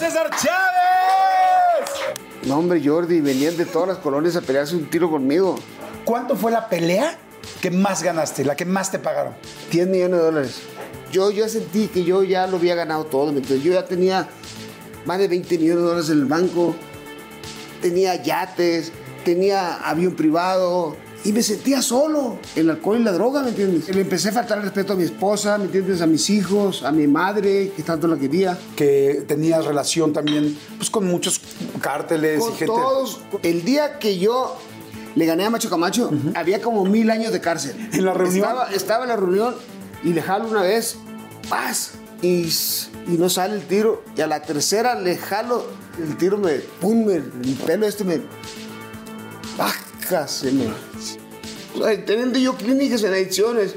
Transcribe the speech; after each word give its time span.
César 0.00 0.30
Chávez! 0.30 1.90
No, 2.46 2.56
hombre, 2.56 2.80
Jordi, 2.82 3.20
venían 3.20 3.58
de 3.58 3.66
todas 3.66 3.86
las 3.86 3.98
colonias 3.98 4.34
a 4.34 4.40
pelearse 4.40 4.74
un 4.74 4.88
tiro 4.88 5.10
conmigo. 5.10 5.58
¿Cuánto 6.06 6.36
fue 6.36 6.50
la 6.50 6.70
pelea 6.70 7.18
que 7.60 7.70
más 7.70 8.02
ganaste, 8.02 8.42
la 8.42 8.56
que 8.56 8.64
más 8.64 8.90
te 8.90 8.98
pagaron? 8.98 9.34
10 9.70 9.88
millones 9.88 10.18
de 10.18 10.24
dólares. 10.24 10.62
Yo 11.12 11.30
ya 11.30 11.50
sentí 11.50 11.88
que 11.88 12.02
yo 12.02 12.22
ya 12.22 12.46
lo 12.46 12.56
había 12.56 12.74
ganado 12.74 13.04
todo. 13.04 13.28
Entonces, 13.28 13.62
yo 13.62 13.74
ya 13.74 13.84
tenía 13.84 14.26
más 15.04 15.18
de 15.18 15.28
20 15.28 15.58
millones 15.58 15.82
de 15.82 15.88
dólares 15.88 16.08
en 16.08 16.18
el 16.20 16.24
banco, 16.24 16.74
tenía 17.82 18.14
yates, 18.14 18.92
tenía 19.22 19.86
avión 19.86 20.14
privado 20.16 20.96
y 21.24 21.32
me 21.32 21.42
sentía 21.42 21.82
solo. 21.82 22.38
El 22.56 22.70
alcohol 22.70 22.98
y 23.00 23.04
la 23.04 23.12
droga, 23.12 23.42
¿me 23.42 23.50
entiendes? 23.50 23.88
Le 23.94 24.00
empecé 24.02 24.30
a 24.30 24.32
faltar 24.32 24.58
el 24.58 24.64
respeto 24.64 24.94
a 24.94 24.96
mi 24.96 25.04
esposa, 25.04 25.58
¿me 25.58 25.64
entiendes? 25.64 26.00
A 26.00 26.06
mis 26.06 26.30
hijos, 26.30 26.82
a 26.82 26.92
mi 26.92 27.06
madre, 27.06 27.72
que 27.76 27.82
tanto 27.82 28.06
la 28.08 28.16
quería. 28.16 28.58
Que 28.76 29.24
tenías 29.28 29.64
relación 29.64 30.12
también 30.12 30.56
pues, 30.78 30.88
con 30.90 31.06
muchos 31.06 31.40
cárteles 31.80 32.40
Con 32.40 32.48
y 32.52 32.56
gente. 32.56 32.66
todos. 32.66 33.20
El 33.42 33.64
día 33.64 33.98
que 33.98 34.18
yo 34.18 34.56
le 35.14 35.26
gané 35.26 35.44
a 35.44 35.50
Macho 35.50 35.68
Camacho, 35.68 36.10
había 36.34 36.60
como 36.62 36.84
mil 36.84 37.10
años 37.10 37.32
de 37.32 37.40
cárcel. 37.40 37.74
¿En 37.92 38.04
la 38.04 38.14
reunión? 38.14 38.44
Estaba, 38.48 38.70
estaba 38.72 39.02
en 39.04 39.08
la 39.10 39.16
reunión 39.16 39.54
y 40.04 40.12
le 40.12 40.22
jalo 40.22 40.48
una 40.48 40.62
vez, 40.62 40.96
paz, 41.48 41.92
y, 42.22 42.42
y 43.08 43.16
no 43.18 43.28
sale 43.28 43.56
el 43.56 43.62
tiro. 43.62 44.02
Y 44.16 44.20
a 44.20 44.26
la 44.26 44.40
tercera 44.42 44.94
le 44.98 45.16
jalo, 45.18 45.66
el 45.98 46.16
tiro 46.16 46.38
me, 46.38 46.52
pum, 46.80 47.04
me- 47.06 47.14
el 47.16 47.58
pelo 47.66 47.86
este 47.86 48.04
me, 48.04 48.20
baja, 49.58 49.80
me... 50.10 50.66
O 51.78 51.84
sea, 51.84 52.04
teniendo 52.04 52.38
yo 52.38 52.56
clínicas 52.56 53.02
en 53.04 53.12
adicciones, 53.12 53.76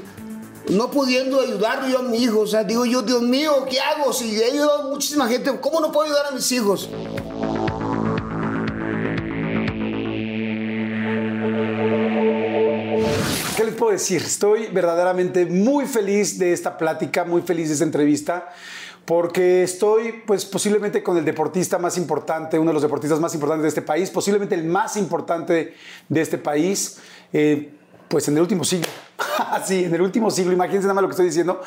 no 0.68 0.90
pudiendo 0.90 1.40
ayudar 1.40 1.88
yo 1.88 2.00
a 2.00 2.02
mi 2.02 2.18
hijo, 2.18 2.40
o 2.40 2.46
sea, 2.46 2.64
digo 2.64 2.84
yo, 2.84 3.02
Dios 3.02 3.22
mío, 3.22 3.64
¿qué 3.70 3.80
hago? 3.80 4.12
Si 4.12 4.36
he 4.40 4.44
ayudado 4.44 4.82
a 4.82 4.88
muchísima 4.88 5.28
gente, 5.28 5.52
¿cómo 5.60 5.80
no 5.80 5.92
puedo 5.92 6.06
ayudar 6.06 6.26
a 6.26 6.30
mis 6.32 6.50
hijos? 6.50 6.88
¿Qué 13.56 13.64
les 13.64 13.74
puedo 13.76 13.92
decir? 13.92 14.22
Estoy 14.22 14.66
verdaderamente 14.72 15.46
muy 15.46 15.86
feliz 15.86 16.36
de 16.38 16.52
esta 16.52 16.76
plática, 16.76 17.24
muy 17.24 17.42
feliz 17.42 17.68
de 17.68 17.74
esta 17.74 17.84
entrevista, 17.84 18.52
porque 19.04 19.62
estoy, 19.62 20.22
pues, 20.26 20.44
posiblemente 20.44 21.02
con 21.02 21.16
el 21.16 21.24
deportista 21.24 21.78
más 21.78 21.98
importante, 21.98 22.58
uno 22.58 22.70
de 22.70 22.74
los 22.74 22.82
deportistas 22.82 23.20
más 23.20 23.34
importantes 23.34 23.62
de 23.62 23.68
este 23.68 23.82
país, 23.82 24.10
posiblemente 24.10 24.54
el 24.54 24.64
más 24.64 24.96
importante 24.96 25.74
de 26.08 26.20
este 26.20 26.38
país, 26.38 26.98
eh, 27.32 27.70
pues 28.08 28.28
en 28.28 28.34
el 28.36 28.42
último 28.42 28.64
siglo. 28.64 28.88
sí, 29.66 29.84
en 29.84 29.94
el 29.94 30.00
último 30.00 30.30
siglo, 30.30 30.52
imagínense 30.52 30.86
nada 30.86 30.94
más 30.94 31.02
lo 31.02 31.08
que 31.08 31.12
estoy 31.12 31.26
diciendo. 31.26 31.60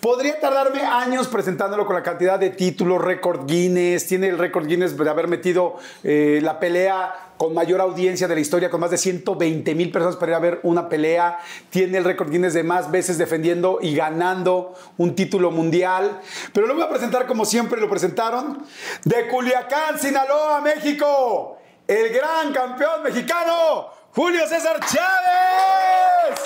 Podría 0.00 0.38
tardarme 0.40 0.82
años 0.82 1.28
presentándolo 1.28 1.86
con 1.86 1.94
la 1.94 2.02
cantidad 2.02 2.38
de 2.38 2.50
títulos, 2.50 3.00
récord 3.00 3.46
Guinness, 3.46 4.06
tiene 4.06 4.28
el 4.28 4.38
récord 4.38 4.66
Guinness 4.66 4.96
de 4.96 5.10
haber 5.10 5.28
metido 5.28 5.76
eh, 6.04 6.40
la 6.42 6.60
pelea 6.60 7.31
con 7.42 7.54
mayor 7.54 7.80
audiencia 7.80 8.28
de 8.28 8.36
la 8.36 8.40
historia, 8.40 8.70
con 8.70 8.78
más 8.78 8.92
de 8.92 8.98
120 8.98 9.74
mil 9.74 9.90
personas 9.90 10.14
para 10.14 10.30
ir 10.30 10.36
a 10.36 10.38
ver 10.38 10.60
una 10.62 10.88
pelea. 10.88 11.40
Tiene 11.70 11.98
el 11.98 12.04
récord 12.04 12.30
Guinness 12.30 12.54
de 12.54 12.62
más 12.62 12.92
veces 12.92 13.18
defendiendo 13.18 13.80
y 13.82 13.96
ganando 13.96 14.78
un 14.96 15.16
título 15.16 15.50
mundial. 15.50 16.20
Pero 16.52 16.68
lo 16.68 16.74
voy 16.74 16.84
a 16.84 16.88
presentar 16.88 17.26
como 17.26 17.44
siempre 17.44 17.80
lo 17.80 17.90
presentaron. 17.90 18.64
De 19.02 19.26
Culiacán, 19.26 19.98
Sinaloa, 19.98 20.60
México. 20.60 21.58
El 21.88 22.10
gran 22.10 22.52
campeón 22.52 23.02
mexicano, 23.02 23.88
Julio 24.14 24.46
César 24.46 24.78
Chávez. 24.78 26.38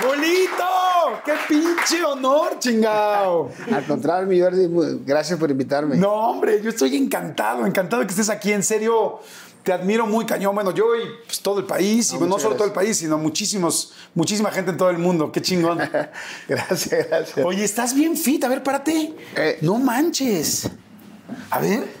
Julito, 0.00 1.22
qué 1.24 1.32
pinche 1.46 2.02
honor, 2.04 2.58
chingao. 2.58 3.50
Al 3.70 3.84
contrario, 3.86 4.26
mi 4.26 4.40
Jordi, 4.40 4.68
gracias 5.04 5.38
por 5.38 5.50
invitarme. 5.50 5.96
No, 5.96 6.12
hombre, 6.12 6.62
yo 6.62 6.70
estoy 6.70 6.96
encantado, 6.96 7.66
encantado 7.66 8.02
que 8.02 8.08
estés 8.08 8.30
aquí. 8.30 8.52
En 8.52 8.62
serio, 8.62 9.20
te 9.62 9.72
admiro 9.72 10.06
muy 10.06 10.24
cañón. 10.24 10.54
Bueno, 10.54 10.72
yo 10.72 10.96
y 10.96 11.02
pues, 11.26 11.40
todo 11.40 11.60
el 11.60 11.66
país, 11.66 12.12
y 12.12 12.18
No, 12.18 12.38
solo 12.38 12.56
todo 12.56 12.66
el 12.66 12.72
país, 12.72 12.96
sino 12.96 13.18
muchísimos, 13.18 13.92
muchísima 14.14 14.50
gente 14.50 14.70
en 14.70 14.78
todo 14.78 14.90
el 14.90 14.98
mundo. 14.98 15.30
Qué 15.30 15.42
chingón. 15.42 15.78
gracias, 16.48 17.08
gracias. 17.08 17.44
Oye, 17.44 17.64
estás 17.64 17.94
bien 17.94 18.16
fit. 18.16 18.42
A 18.44 18.48
ver, 18.48 18.62
párate. 18.62 19.14
Eh. 19.36 19.58
No 19.60 19.76
manches. 19.76 20.68
A 21.50 21.60
ver. 21.60 21.99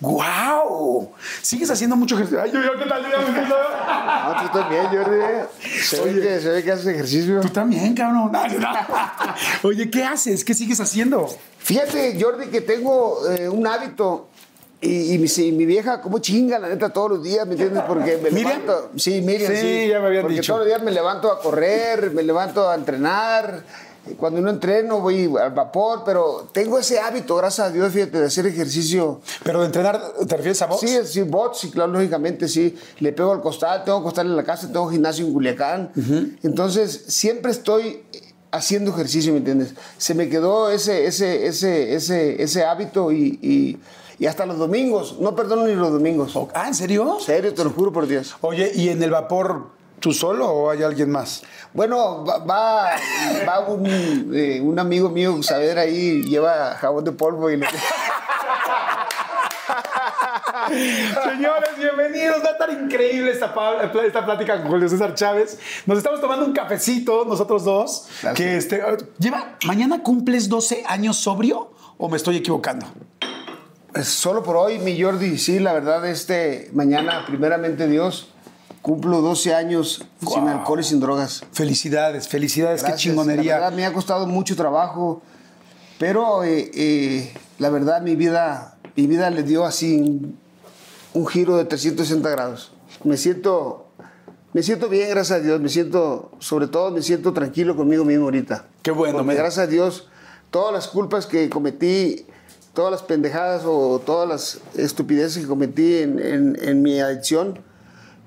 ¡Guau! 0.00 1.12
¿Sigues 1.42 1.70
haciendo 1.70 1.96
mucho 1.96 2.14
ejercicio? 2.14 2.42
Ay, 2.42 2.50
yo, 2.52 2.60
yo, 2.62 2.78
¿qué 2.78 2.88
tal? 2.88 3.02
Yo 3.02 3.16
a- 3.18 4.34
No, 4.42 4.42
tú 4.50 4.58
también, 4.58 4.86
Jordi. 4.86 5.20
Se 5.82 6.00
ve, 6.04 6.20
que, 6.20 6.40
se 6.40 6.48
ve 6.50 6.64
que 6.64 6.72
haces 6.72 6.86
ejercicio. 6.86 7.40
Tú 7.40 7.48
también, 7.50 7.94
cabrón. 7.94 8.30
No, 8.32 8.46
no, 8.48 8.58
no. 8.58 8.68
Oye, 9.64 9.90
¿qué 9.90 10.04
haces? 10.04 10.44
¿Qué 10.44 10.54
sigues 10.54 10.80
haciendo? 10.80 11.28
Fíjate, 11.58 12.18
Jordi, 12.20 12.46
que 12.46 12.60
tengo 12.60 13.18
eh, 13.30 13.48
un 13.48 13.66
hábito. 13.66 14.28
Y, 14.80 15.14
y 15.14 15.18
mi, 15.18 15.52
mi 15.52 15.66
vieja, 15.66 16.00
como 16.00 16.20
chinga, 16.20 16.56
la 16.60 16.68
neta, 16.68 16.88
todos 16.90 17.10
los 17.10 17.22
días, 17.24 17.44
¿me 17.46 17.54
entiendes? 17.54 17.82
Porque 17.88 18.16
me 18.22 18.30
¿Miriam? 18.30 18.60
levanto. 18.60 18.90
Sí, 18.96 19.20
Miriam, 19.22 19.52
Sí, 19.52 19.58
sí. 19.60 19.88
ya 19.88 19.98
me 19.98 20.06
habían 20.06 20.22
Porque 20.22 20.36
dicho. 20.36 20.52
todos 20.52 20.60
los 20.60 20.68
días 20.68 20.82
me 20.84 20.92
levanto 20.92 21.32
a 21.32 21.40
correr, 21.40 22.12
me 22.12 22.22
levanto 22.22 22.68
a 22.70 22.76
entrenar. 22.76 23.64
Cuando 24.16 24.40
no 24.40 24.50
entreno, 24.50 25.00
voy 25.00 25.32
al 25.40 25.52
vapor, 25.52 26.02
pero 26.04 26.48
tengo 26.52 26.78
ese 26.78 26.98
hábito, 26.98 27.36
gracias 27.36 27.68
a 27.68 27.70
Dios, 27.70 27.92
fíjate, 27.92 28.20
de 28.20 28.26
hacer 28.26 28.46
ejercicio. 28.46 29.20
Pero 29.44 29.60
de 29.60 29.66
entrenar, 29.66 30.00
¿te 30.26 30.36
refieres 30.36 30.60
a 30.62 30.66
vos? 30.66 30.80
Sí, 30.80 30.98
sí, 31.04 31.22
bots, 31.22 31.58
sí, 31.58 31.70
claro, 31.70 31.92
lógicamente, 31.92 32.48
sí. 32.48 32.76
Le 33.00 33.12
pego 33.12 33.32
al 33.32 33.40
costal, 33.40 33.84
tengo 33.84 34.02
costal 34.02 34.26
en 34.26 34.36
la 34.36 34.44
casa, 34.44 34.66
tengo 34.66 34.88
gimnasio 34.88 35.26
en 35.26 35.32
Culiacán. 35.32 35.92
Entonces, 36.42 37.04
siempre 37.08 37.52
estoy 37.52 38.02
haciendo 38.50 38.90
ejercicio, 38.92 39.32
¿me 39.32 39.38
entiendes? 39.38 39.74
Se 39.98 40.14
me 40.14 40.28
quedó 40.28 40.70
ese, 40.70 41.06
ese, 41.06 41.46
ese, 41.46 41.94
ese, 41.94 42.42
ese 42.42 42.64
hábito 42.64 43.12
y, 43.12 43.38
y, 43.42 43.78
y 44.18 44.26
hasta 44.26 44.46
los 44.46 44.58
domingos. 44.58 45.18
No 45.20 45.36
perdono 45.36 45.66
ni 45.66 45.74
los 45.74 45.92
domingos. 45.92 46.32
Ah, 46.54 46.68
¿en 46.68 46.74
serio? 46.74 47.16
En 47.18 47.24
serio, 47.24 47.54
te 47.54 47.64
lo 47.64 47.70
juro 47.70 47.92
por 47.92 48.06
Dios. 48.06 48.36
Oye, 48.40 48.72
¿y 48.74 48.88
en 48.88 49.02
el 49.02 49.10
vapor 49.10 49.77
tú 50.00 50.12
solo 50.12 50.46
o 50.46 50.70
hay 50.70 50.82
alguien 50.82 51.10
más? 51.10 51.42
Bueno, 51.72 52.24
va, 52.24 52.38
va, 52.38 52.90
va 53.46 53.60
un, 53.68 54.32
eh, 54.34 54.60
un 54.60 54.78
amigo 54.78 55.08
mío, 55.10 55.42
Saavedra, 55.42 55.82
ahí, 55.82 56.22
lleva 56.22 56.74
jabón 56.76 57.04
de 57.04 57.12
polvo 57.12 57.50
y 57.50 57.56
le... 57.56 57.66
Señores, 60.68 61.70
bienvenidos. 61.78 62.42
Va 62.44 62.48
a 62.48 62.52
estar 62.52 62.70
increíble 62.72 63.30
esta, 63.30 63.54
esta 64.06 64.24
plática 64.24 64.60
con 64.60 64.70
Julio 64.70 64.88
César 64.88 65.14
Chávez. 65.14 65.58
Nos 65.86 65.98
estamos 65.98 66.20
tomando 66.20 66.44
un 66.44 66.52
cafecito, 66.52 67.24
nosotros 67.24 67.64
dos. 67.64 68.08
Gracias. 68.22 68.34
Que 68.34 68.56
este, 68.56 68.82
lleva, 69.18 69.56
¿Mañana 69.66 70.02
cumples 70.02 70.48
12 70.48 70.84
años 70.86 71.16
sobrio 71.16 71.72
o 71.96 72.08
me 72.08 72.16
estoy 72.16 72.36
equivocando? 72.36 72.86
Pues 73.92 74.08
solo 74.08 74.42
por 74.42 74.56
hoy, 74.56 74.78
mi 74.78 75.00
Jordi, 75.00 75.38
sí, 75.38 75.58
la 75.58 75.72
verdad, 75.72 76.06
este, 76.06 76.70
mañana, 76.72 77.24
primeramente 77.26 77.88
Dios, 77.88 78.28
cumplo 78.88 79.20
12 79.20 79.54
años 79.54 80.02
sin 80.20 80.28
Guau. 80.28 80.48
alcohol 80.48 80.80
y 80.80 80.84
sin 80.84 80.98
drogas. 80.98 81.44
Felicidades, 81.52 82.26
felicidades, 82.26 82.80
Gracias. 82.80 83.02
qué 83.02 83.08
chingonería. 83.10 83.54
La 83.54 83.60
verdad, 83.60 83.76
me 83.76 83.84
ha 83.84 83.92
costado 83.92 84.26
mucho 84.26 84.56
trabajo, 84.56 85.20
pero 85.98 86.42
eh, 86.42 86.70
eh, 86.74 87.34
la 87.58 87.68
verdad, 87.68 88.00
mi 88.00 88.16
vida, 88.16 88.78
mi 88.96 89.06
vida 89.06 89.28
le 89.30 89.42
dio 89.42 89.64
así 89.66 89.98
un, 90.00 90.38
un 91.12 91.26
giro 91.26 91.56
de 91.58 91.66
360 91.66 92.30
grados. 92.30 92.72
Me 93.04 93.18
siento, 93.18 93.88
me 94.54 94.62
siento 94.62 94.88
bien, 94.88 95.10
gracias 95.10 95.40
a 95.40 95.42
Dios, 95.42 95.60
me 95.60 95.68
siento, 95.68 96.30
sobre 96.38 96.66
todo, 96.68 96.90
me 96.90 97.02
siento 97.02 97.34
tranquilo 97.34 97.76
conmigo 97.76 98.04
mismo 98.06 98.24
ahorita. 98.24 98.64
Qué 98.82 98.90
bueno, 98.90 99.18
Porque 99.18 99.26
me- 99.28 99.34
gracias 99.34 99.66
a 99.66 99.66
Dios, 99.66 100.08
todas 100.50 100.72
las 100.72 100.88
culpas 100.88 101.26
que 101.26 101.50
cometí, 101.50 102.24
todas 102.72 102.90
las 102.90 103.02
pendejadas 103.02 103.64
o 103.66 104.00
todas 104.04 104.26
las 104.26 104.60
estupideces 104.76 105.42
que 105.42 105.46
cometí 105.48 105.96
en, 105.98 106.18
en- 106.18 106.58
en 106.62 106.80
mi 106.82 107.00
adicción, 107.00 107.58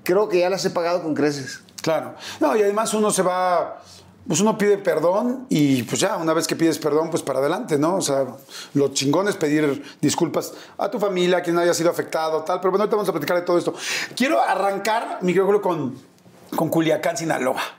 creo 0.03 0.29
que 0.29 0.39
ya 0.39 0.49
las 0.49 0.63
he 0.65 0.69
pagado 0.69 1.03
con 1.03 1.13
creces. 1.13 1.61
Claro. 1.81 2.15
No, 2.39 2.55
y 2.55 2.61
además 2.61 2.93
uno 2.93 3.11
se 3.11 3.21
va. 3.21 3.81
Pues 4.27 4.39
uno 4.39 4.55
pide 4.55 4.77
perdón 4.77 5.47
y 5.49 5.81
pues 5.81 5.99
ya, 5.99 6.15
una 6.17 6.33
vez 6.33 6.45
que 6.45 6.55
pides 6.55 6.77
perdón, 6.77 7.09
pues 7.09 7.23
para 7.23 7.39
adelante, 7.39 7.79
¿no? 7.79 7.95
O 7.95 8.01
sea, 8.01 8.27
lo 8.75 8.89
chingón 8.89 9.27
es 9.27 9.35
pedir 9.35 9.83
disculpas 9.99 10.53
a 10.77 10.91
tu 10.91 10.99
familia, 10.99 11.39
a 11.39 11.41
quien 11.41 11.57
haya 11.57 11.73
sido 11.73 11.89
afectado, 11.89 12.43
tal. 12.43 12.59
Pero 12.59 12.69
bueno, 12.69 12.83
ahorita 12.83 12.97
vamos 12.97 13.09
a 13.09 13.13
platicar 13.13 13.37
de 13.37 13.43
todo 13.43 13.57
esto. 13.57 13.73
Quiero 14.15 14.39
arrancar, 14.39 15.17
mi 15.21 15.35
Julio, 15.35 15.59
con, 15.59 15.97
con 16.55 16.69
Culiacán, 16.69 17.17
Sinaloa. 17.17 17.61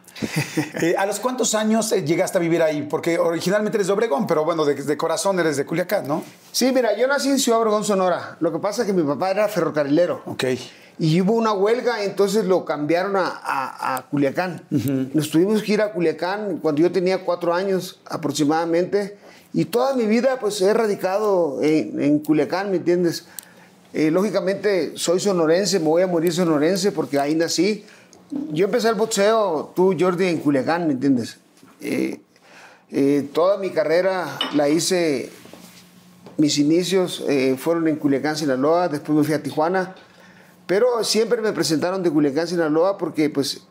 Eh, 0.81 0.95
¿A 0.99 1.07
los 1.07 1.21
cuántos 1.21 1.55
años 1.55 1.91
eh, 1.93 2.05
llegaste 2.05 2.39
a 2.39 2.41
vivir 2.41 2.63
ahí? 2.63 2.83
Porque 2.83 3.19
originalmente 3.19 3.77
eres 3.77 3.87
de 3.87 3.93
Obregón, 3.93 4.27
pero 4.27 4.45
bueno, 4.45 4.65
de, 4.65 4.75
de 4.75 4.97
corazón 4.97 5.39
eres 5.39 5.57
de 5.57 5.65
Culiacán, 5.65 6.07
¿no? 6.09 6.23
Sí, 6.51 6.71
mira, 6.73 6.97
yo 6.97 7.07
nací 7.07 7.29
en 7.29 7.39
Ciudad 7.39 7.61
Obregón, 7.61 7.85
Sonora. 7.85 8.37
Lo 8.41 8.53
que 8.53 8.59
pasa 8.59 8.83
es 8.83 8.87
que 8.87 8.93
mi 8.93 9.03
papá 9.03 9.31
era 9.31 9.49
ferrocarrilero. 9.49 10.23
Ok. 10.27 10.45
Y 10.99 11.21
hubo 11.21 11.33
una 11.33 11.53
huelga, 11.53 12.05
entonces 12.05 12.45
lo 12.45 12.65
cambiaron 12.65 13.17
a, 13.17 13.27
a- 13.27 13.97
a 13.97 14.03
Culiacán. 14.09 14.63
Nos 15.15 15.31
tuvimos 15.31 15.63
que 15.63 15.73
ir 15.73 15.81
a 15.83 15.93
Culiacán 15.93 16.59
cuando 16.59 16.81
yo 16.83 16.93
tenía 16.93 17.25
cuatro 17.25 17.55
años 17.55 18.01
aproximadamente. 18.07 19.17
Y 19.55 19.65
toda 19.67 19.95
mi 19.95 20.07
vida 20.07 20.39
pues 20.41 20.61
he 20.63 20.73
radicado 20.73 21.61
en, 21.63 22.01
en 22.01 22.19
Culiacán, 22.21 22.71
¿me 22.71 22.77
entiendes? 22.77 23.27
Eh, 23.95 24.11
lógicamente 24.11 24.93
soy 24.97 25.21
sonorense, 25.21 25.79
me 25.79 25.87
voy 25.89 26.03
a 26.03 26.07
morir 26.07 26.33
sonorense 26.33 26.93
porque 26.93 27.19
ahí 27.19 27.35
nací. 27.35 27.85
Yo 28.51 28.65
empecé 28.67 28.89
el 28.89 28.95
boxeo, 28.95 29.73
tú 29.77 29.95
Jordi, 29.99 30.27
en 30.27 30.39
Culiacán, 30.39 30.87
¿me 30.87 30.95
entiendes? 30.95 31.37
Eh, 31.83 32.21
eh, 32.91 33.29
toda 33.35 33.59
mi 33.59 33.71
carrera 33.71 34.39
la 34.55 34.69
hice 34.69 35.31
mis 36.39 36.57
inicios 36.59 37.23
eh, 37.29 37.57
fueron 37.59 37.89
en 37.89 37.97
Culiacán, 37.97 38.37
Sinaloa, 38.37 38.89
después 38.89 39.19
me 39.19 39.25
fui 39.25 39.35
a 39.35 39.43
Tijuana, 39.43 39.95
pero 40.67 41.03
siempre 41.05 41.41
me 41.41 41.53
presentaron 41.53 42.03
de 42.03 42.11
Culiacán, 42.11 42.47
Sinaloa, 42.47 42.99
porque 42.99 43.29
pues, 43.31 43.63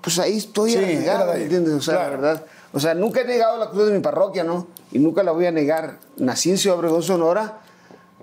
pues 0.00 0.18
ahí 0.18 0.36
estoy 0.36 0.72
Sí. 0.72 0.78
¿me 0.78 1.42
entiendes? 1.42 1.74
O 1.74 1.80
sea, 1.80 1.94
Claro. 1.94 2.10
la 2.10 2.16
verdad. 2.20 2.46
O 2.74 2.80
sea, 2.80 2.94
nunca 2.94 3.20
he 3.20 3.24
negado 3.24 3.58
la 3.58 3.70
cruz 3.70 3.86
de 3.86 3.92
mi 3.92 4.00
parroquia, 4.00 4.44
¿no? 4.44 4.66
Y 4.92 4.98
nunca 4.98 5.22
la 5.22 5.32
voy 5.32 5.46
a 5.46 5.50
negar. 5.52 5.98
Nací 6.16 6.50
en 6.50 6.58
Ciudad 6.58 6.78
Obregón, 6.78 7.02
Sonora, 7.02 7.60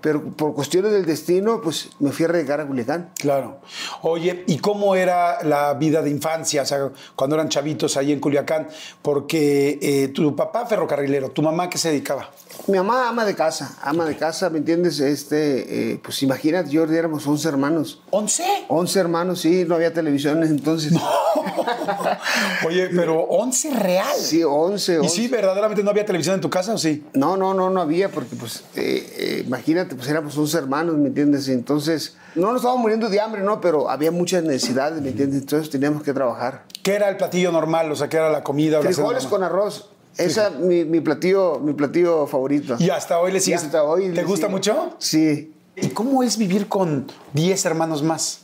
pero 0.01 0.23
por 0.23 0.53
cuestiones 0.53 0.91
del 0.91 1.05
destino, 1.05 1.61
pues 1.61 1.89
me 1.99 2.11
fui 2.11 2.25
a 2.25 2.29
radicar 2.29 2.61
a 2.61 2.67
Culiacán. 2.67 3.11
Claro. 3.17 3.59
Oye, 4.01 4.43
¿y 4.47 4.57
cómo 4.59 4.95
era 4.95 5.43
la 5.43 5.73
vida 5.73 6.01
de 6.01 6.09
infancia? 6.09 6.63
O 6.63 6.65
sea, 6.65 6.89
cuando 7.15 7.35
eran 7.35 7.49
chavitos 7.49 7.97
ahí 7.97 8.11
en 8.11 8.19
Culiacán. 8.19 8.67
Porque 9.01 9.79
eh, 9.81 10.07
tu 10.09 10.35
papá 10.35 10.65
ferrocarrilero, 10.65 11.29
tu 11.29 11.41
mamá, 11.41 11.69
¿qué 11.69 11.77
se 11.77 11.89
dedicaba? 11.89 12.29
Mi 12.67 12.77
mamá 12.77 13.09
ama 13.09 13.25
de 13.25 13.35
casa, 13.35 13.77
ama 13.81 14.05
de 14.05 14.17
casa, 14.17 14.49
¿me 14.49 14.59
entiendes? 14.59 14.99
Este, 14.99 15.93
eh, 15.93 15.99
pues 16.03 16.21
imagínate, 16.23 16.75
Jordi, 16.75 16.97
éramos 16.97 17.25
11 17.25 17.47
hermanos. 17.47 18.01
¿Once? 18.11 18.43
11 18.67 18.99
hermanos, 18.99 19.41
sí, 19.41 19.65
no 19.65 19.75
había 19.75 19.93
televisiones 19.93 20.49
entonces. 20.49 20.93
Oye, 22.67 22.89
pero 22.95 23.21
once 23.23 23.71
real. 23.71 24.15
Sí, 24.17 24.43
11, 24.43 24.93
¿Y 24.93 24.97
11. 24.97 25.09
sí, 25.09 25.27
verdaderamente 25.27 25.83
no 25.83 25.89
había 25.89 26.05
televisión 26.05 26.35
en 26.35 26.41
tu 26.41 26.49
casa 26.49 26.73
o 26.73 26.77
sí? 26.77 27.05
No, 27.13 27.37
no, 27.37 27.53
no, 27.53 27.69
no 27.69 27.81
había, 27.81 28.09
porque 28.09 28.35
pues, 28.35 28.63
eh, 28.75 29.15
eh, 29.17 29.45
imagínate, 29.89 29.95
pues 29.95 30.09
éramos 30.09 30.37
11 30.37 30.57
hermanos, 30.57 30.97
¿me 30.97 31.07
entiendes? 31.07 31.47
Entonces, 31.47 32.15
no 32.35 32.47
nos 32.47 32.57
estábamos 32.57 32.81
muriendo 32.81 33.09
de 33.09 33.19
hambre, 33.19 33.41
¿no? 33.41 33.59
Pero 33.61 33.89
había 33.89 34.11
muchas 34.11 34.43
necesidades, 34.43 35.01
¿me 35.01 35.09
entiendes? 35.09 35.41
Entonces 35.41 35.69
teníamos 35.69 36.03
que 36.03 36.13
trabajar. 36.13 36.63
¿Qué 36.83 36.93
era 36.93 37.09
el 37.09 37.17
platillo 37.17 37.51
normal? 37.51 37.91
O 37.91 37.95
sea, 37.95 38.07
¿qué 38.09 38.17
era 38.17 38.29
la 38.29 38.43
comida 38.43 38.79
o 38.79 38.83
la 38.83 38.89
Frijoles 38.91 39.23
normal? 39.23 39.29
con 39.29 39.43
arroz. 39.43 39.89
Esa 40.17 40.47
es 40.47 40.55
mi, 40.59 40.83
mi 40.85 40.99
platillo, 41.01 41.59
mi 41.59 41.73
platillo 41.73 42.27
favorito. 42.27 42.75
Y 42.79 42.89
hasta 42.89 43.19
hoy 43.19 43.31
le 43.31 43.37
Y 43.37 43.41
sigues. 43.41 43.63
hasta 43.63 43.83
hoy 43.83 44.09
¿Te 44.09 44.15
le 44.15 44.23
gusta 44.23 44.47
sigo. 44.47 44.57
mucho? 44.57 44.95
Sí. 44.99 45.53
¿Y 45.75 45.87
cómo 45.89 46.23
es 46.23 46.37
vivir 46.37 46.67
con 46.67 47.07
10 47.33 47.65
hermanos 47.65 48.03
más? 48.03 48.39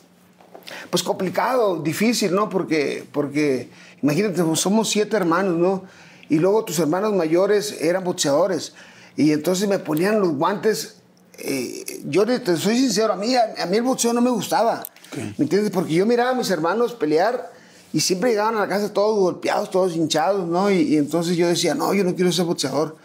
Pues 0.89 1.03
complicado, 1.03 1.77
difícil, 1.81 2.33
¿no? 2.33 2.49
Porque, 2.49 3.05
porque 3.11 3.69
imagínate, 4.01 4.41
pues, 4.43 4.59
somos 4.59 4.89
siete 4.89 5.15
hermanos, 5.17 5.55
¿no? 5.57 5.83
Y 6.29 6.39
luego 6.39 6.63
tus 6.65 6.79
hermanos 6.79 7.13
mayores 7.13 7.81
eran 7.81 8.03
boxeadores. 8.03 8.73
Y 9.17 9.31
entonces 9.31 9.67
me 9.67 9.79
ponían 9.79 10.19
los 10.19 10.33
guantes. 10.35 10.97
Eh, 11.39 12.01
yo 12.07 12.25
te 12.25 12.57
soy 12.57 12.77
sincero, 12.77 13.13
a 13.13 13.15
mí, 13.15 13.35
a, 13.35 13.55
a 13.61 13.65
mí 13.65 13.77
el 13.77 13.83
boxeo 13.83 14.13
no 14.13 14.21
me 14.21 14.29
gustaba. 14.29 14.83
¿Me 15.15 15.33
entiendes? 15.45 15.71
Porque 15.71 15.93
yo 15.93 16.05
miraba 16.05 16.31
a 16.31 16.33
mis 16.35 16.49
hermanos 16.49 16.93
pelear 16.93 17.51
y 17.93 18.01
siempre 18.01 18.31
llegaban 18.31 18.55
a 18.57 18.61
la 18.61 18.67
casa 18.67 18.91
todos 18.91 19.17
golpeados, 19.19 19.71
todos 19.71 19.95
hinchados, 19.95 20.47
¿no? 20.47 20.69
Y, 20.71 20.81
y 20.81 20.97
entonces 20.97 21.37
yo 21.37 21.47
decía, 21.47 21.73
no, 21.75 21.93
yo 21.93 22.03
no 22.03 22.13
quiero 22.15 22.31
ser 22.31 22.45
boxeador. 22.45 22.97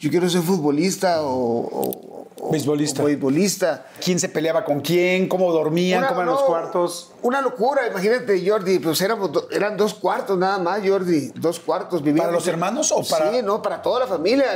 Yo 0.00 0.10
quiero 0.10 0.28
ser 0.28 0.42
futbolista 0.42 1.22
o, 1.22 1.30
o- 1.32 2.13
o- 2.44 2.50
Beisbolista. 2.52 3.02
o 3.02 3.06
beisbolista. 3.06 3.86
¿Quién 4.04 4.18
se 4.18 4.28
peleaba 4.28 4.64
con 4.64 4.80
quién? 4.80 5.28
¿Cómo 5.28 5.50
dormían? 5.52 5.98
Una- 6.00 6.08
¿Cómo 6.08 6.20
eran 6.22 6.32
los 6.34 6.42
cuartos? 6.42 7.12
Una 7.22 7.40
locura, 7.40 7.86
imagínate, 7.88 8.48
Jordi, 8.48 8.78
pues 8.78 9.00
éramos 9.00 9.30
eran 9.50 9.76
dos 9.76 9.94
cuartos 9.94 10.36
nada 10.38 10.58
más, 10.58 10.80
Jordi, 10.86 11.32
dos 11.34 11.58
cuartos. 11.60 12.00
Vivíamos 12.02 12.26
¿Para 12.26 12.32
los 12.32 12.46
hermanos 12.46 12.92
o 12.92 13.02
para- 13.02 13.32
Sí, 13.32 13.38
no, 13.42 13.62
para 13.62 13.80
toda 13.82 14.00
la 14.00 14.06
familia. 14.06 14.46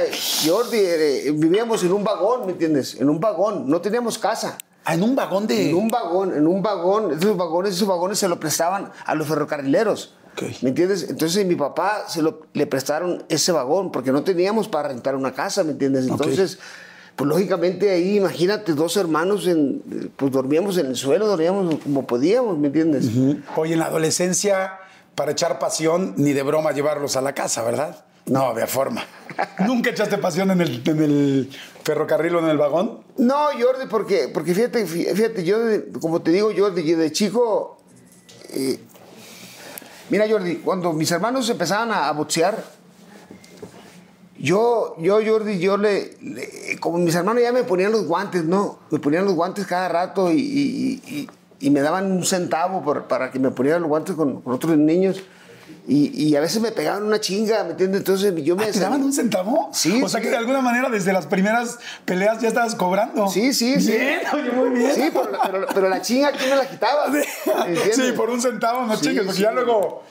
Jordi, 0.46 0.78
eh, 0.78 1.32
vivíamos 1.34 1.82
en 1.82 1.92
un 1.92 2.04
vagón, 2.04 2.46
¿me 2.46 2.52
entiendes? 2.52 2.94
En 3.00 3.08
un 3.08 3.18
vagón, 3.20 3.68
no 3.68 3.80
teníamos 3.80 4.18
casa. 4.18 4.58
Ah, 4.84 4.94
en 4.94 5.02
un 5.02 5.14
vagón 5.14 5.46
de. 5.46 5.70
En 5.70 5.74
un 5.76 5.88
vagón, 5.88 6.34
en 6.34 6.46
un 6.46 6.62
vagón, 6.62 7.12
esos 7.12 7.36
vagones, 7.36 7.74
esos 7.74 7.88
vagones 7.88 8.18
se 8.18 8.28
lo 8.28 8.38
prestaban 8.40 8.90
a 9.04 9.14
los 9.14 9.26
ferrocarrileros. 9.26 10.14
Ok. 10.32 10.42
¿Me 10.62 10.68
entiendes? 10.70 11.06
Entonces 11.10 11.44
mi 11.44 11.56
papá 11.56 12.04
se 12.08 12.22
lo, 12.22 12.42
le 12.52 12.66
prestaron 12.66 13.24
ese 13.28 13.50
vagón 13.52 13.90
porque 13.90 14.12
no 14.12 14.22
teníamos 14.22 14.68
para 14.68 14.88
rentar 14.88 15.14
una 15.16 15.34
casa, 15.34 15.64
¿me 15.64 15.72
entiendes? 15.72 16.06
Entonces, 16.06 16.58
pues 17.18 17.28
lógicamente 17.28 17.90
ahí, 17.90 18.18
imagínate, 18.18 18.74
dos 18.74 18.96
hermanos, 18.96 19.46
en, 19.48 19.82
pues 20.16 20.30
dormíamos 20.30 20.78
en 20.78 20.86
el 20.86 20.94
suelo, 20.96 21.26
dormíamos 21.26 21.74
como 21.82 22.06
podíamos, 22.06 22.56
¿me 22.56 22.68
entiendes? 22.68 23.06
Oye, 23.56 23.72
en 23.72 23.80
la 23.80 23.86
adolescencia, 23.86 24.78
para 25.16 25.32
echar 25.32 25.58
pasión, 25.58 26.14
ni 26.16 26.32
de 26.32 26.44
broma 26.44 26.70
llevarlos 26.70 27.16
a 27.16 27.20
la 27.20 27.34
casa, 27.34 27.64
¿verdad? 27.64 28.04
No, 28.26 28.42
había 28.42 28.68
forma. 28.68 29.04
¿Nunca 29.66 29.90
echaste 29.90 30.16
pasión 30.18 30.52
en 30.52 30.60
el, 30.60 30.82
en 30.88 31.02
el 31.02 31.50
ferrocarril 31.82 32.36
o 32.36 32.38
en 32.38 32.50
el 32.50 32.56
vagón? 32.56 33.00
No, 33.16 33.46
Jordi, 33.60 33.86
porque, 33.90 34.28
porque 34.32 34.54
fíjate, 34.54 34.86
fí- 34.86 35.12
fíjate, 35.12 35.42
yo, 35.44 35.56
como 36.00 36.22
te 36.22 36.30
digo, 36.30 36.50
Jordi, 36.56 36.84
yo 36.84 36.98
de 36.98 37.10
chico. 37.10 37.78
eh, 38.50 38.78
mira, 40.10 40.26
Jordi, 40.30 40.56
cuando 40.56 40.92
mis 40.92 41.10
hermanos 41.10 41.48
empezaban 41.50 41.90
a, 41.90 42.08
a 42.08 42.12
boxear, 42.12 42.62
yo, 44.38 44.94
yo, 44.98 45.18
Jordi, 45.24 45.58
yo 45.58 45.76
le, 45.76 46.16
le- 46.22 46.78
Como 46.80 46.98
mis 46.98 47.14
hermanos 47.14 47.42
ya 47.42 47.52
me 47.52 47.64
ponían 47.64 47.92
los 47.92 48.06
guantes, 48.06 48.44
¿no? 48.44 48.78
Me 48.90 48.98
ponían 48.98 49.24
los 49.24 49.34
guantes 49.34 49.66
cada 49.66 49.88
rato 49.88 50.30
y, 50.30 50.36
y- 50.40 51.02
y- 51.06 51.28
y 51.60 51.70
me 51.70 51.80
daban 51.80 52.10
un 52.12 52.24
centavo 52.24 52.82
por- 52.84 53.04
para 53.08 53.30
que 53.32 53.38
me 53.38 53.50
ponieran 53.50 53.80
los 53.82 53.88
guantes 53.88 54.14
con, 54.14 54.40
con 54.42 54.52
otros 54.52 54.76
niños. 54.78 55.22
Y, 55.86 56.10
y 56.22 56.36
a 56.36 56.40
veces 56.40 56.60
me 56.62 56.70
pegaban 56.70 57.02
una 57.02 57.18
chinga, 57.18 57.64
¿me 57.64 57.70
entiendes? 57.70 58.00
Entonces 58.00 58.34
yo 58.44 58.56
me. 58.56 58.64
Ah, 58.64 58.68
¿Te 58.72 58.78
daban 58.78 59.02
un 59.02 59.12
centavo? 59.12 59.70
Sí, 59.72 60.02
O 60.02 60.08
sea 60.08 60.20
sí. 60.20 60.24
que 60.26 60.30
de 60.30 60.36
alguna 60.36 60.60
manera 60.60 60.88
desde 60.90 61.12
las 61.14 61.26
primeras 61.26 61.78
peleas 62.04 62.40
ya 62.40 62.48
estabas 62.48 62.74
cobrando. 62.74 63.26
Sí, 63.28 63.52
sí, 63.54 63.80
sí. 63.80 63.92
Bien, 63.92 64.20
oye, 64.34 64.50
muy 64.52 64.70
bien. 64.78 64.94
Sí, 64.94 65.10
pero, 65.12 65.30
pero- 65.50 65.66
pero 65.74 65.88
la 65.88 66.00
chinga, 66.02 66.30
¿quién 66.32 66.50
me 66.50 66.56
la 66.56 66.68
quitaba? 66.68 67.06
¿Entiendes? 67.06 67.96
Sí, 67.96 68.12
por 68.14 68.28
un 68.30 68.40
centavo, 68.40 68.84
no 68.86 68.96
Sí, 68.96 69.06
chingues, 69.06 69.22
porque 69.24 69.36
sí. 69.38 69.42
ya 69.42 69.50
luego. 69.52 70.02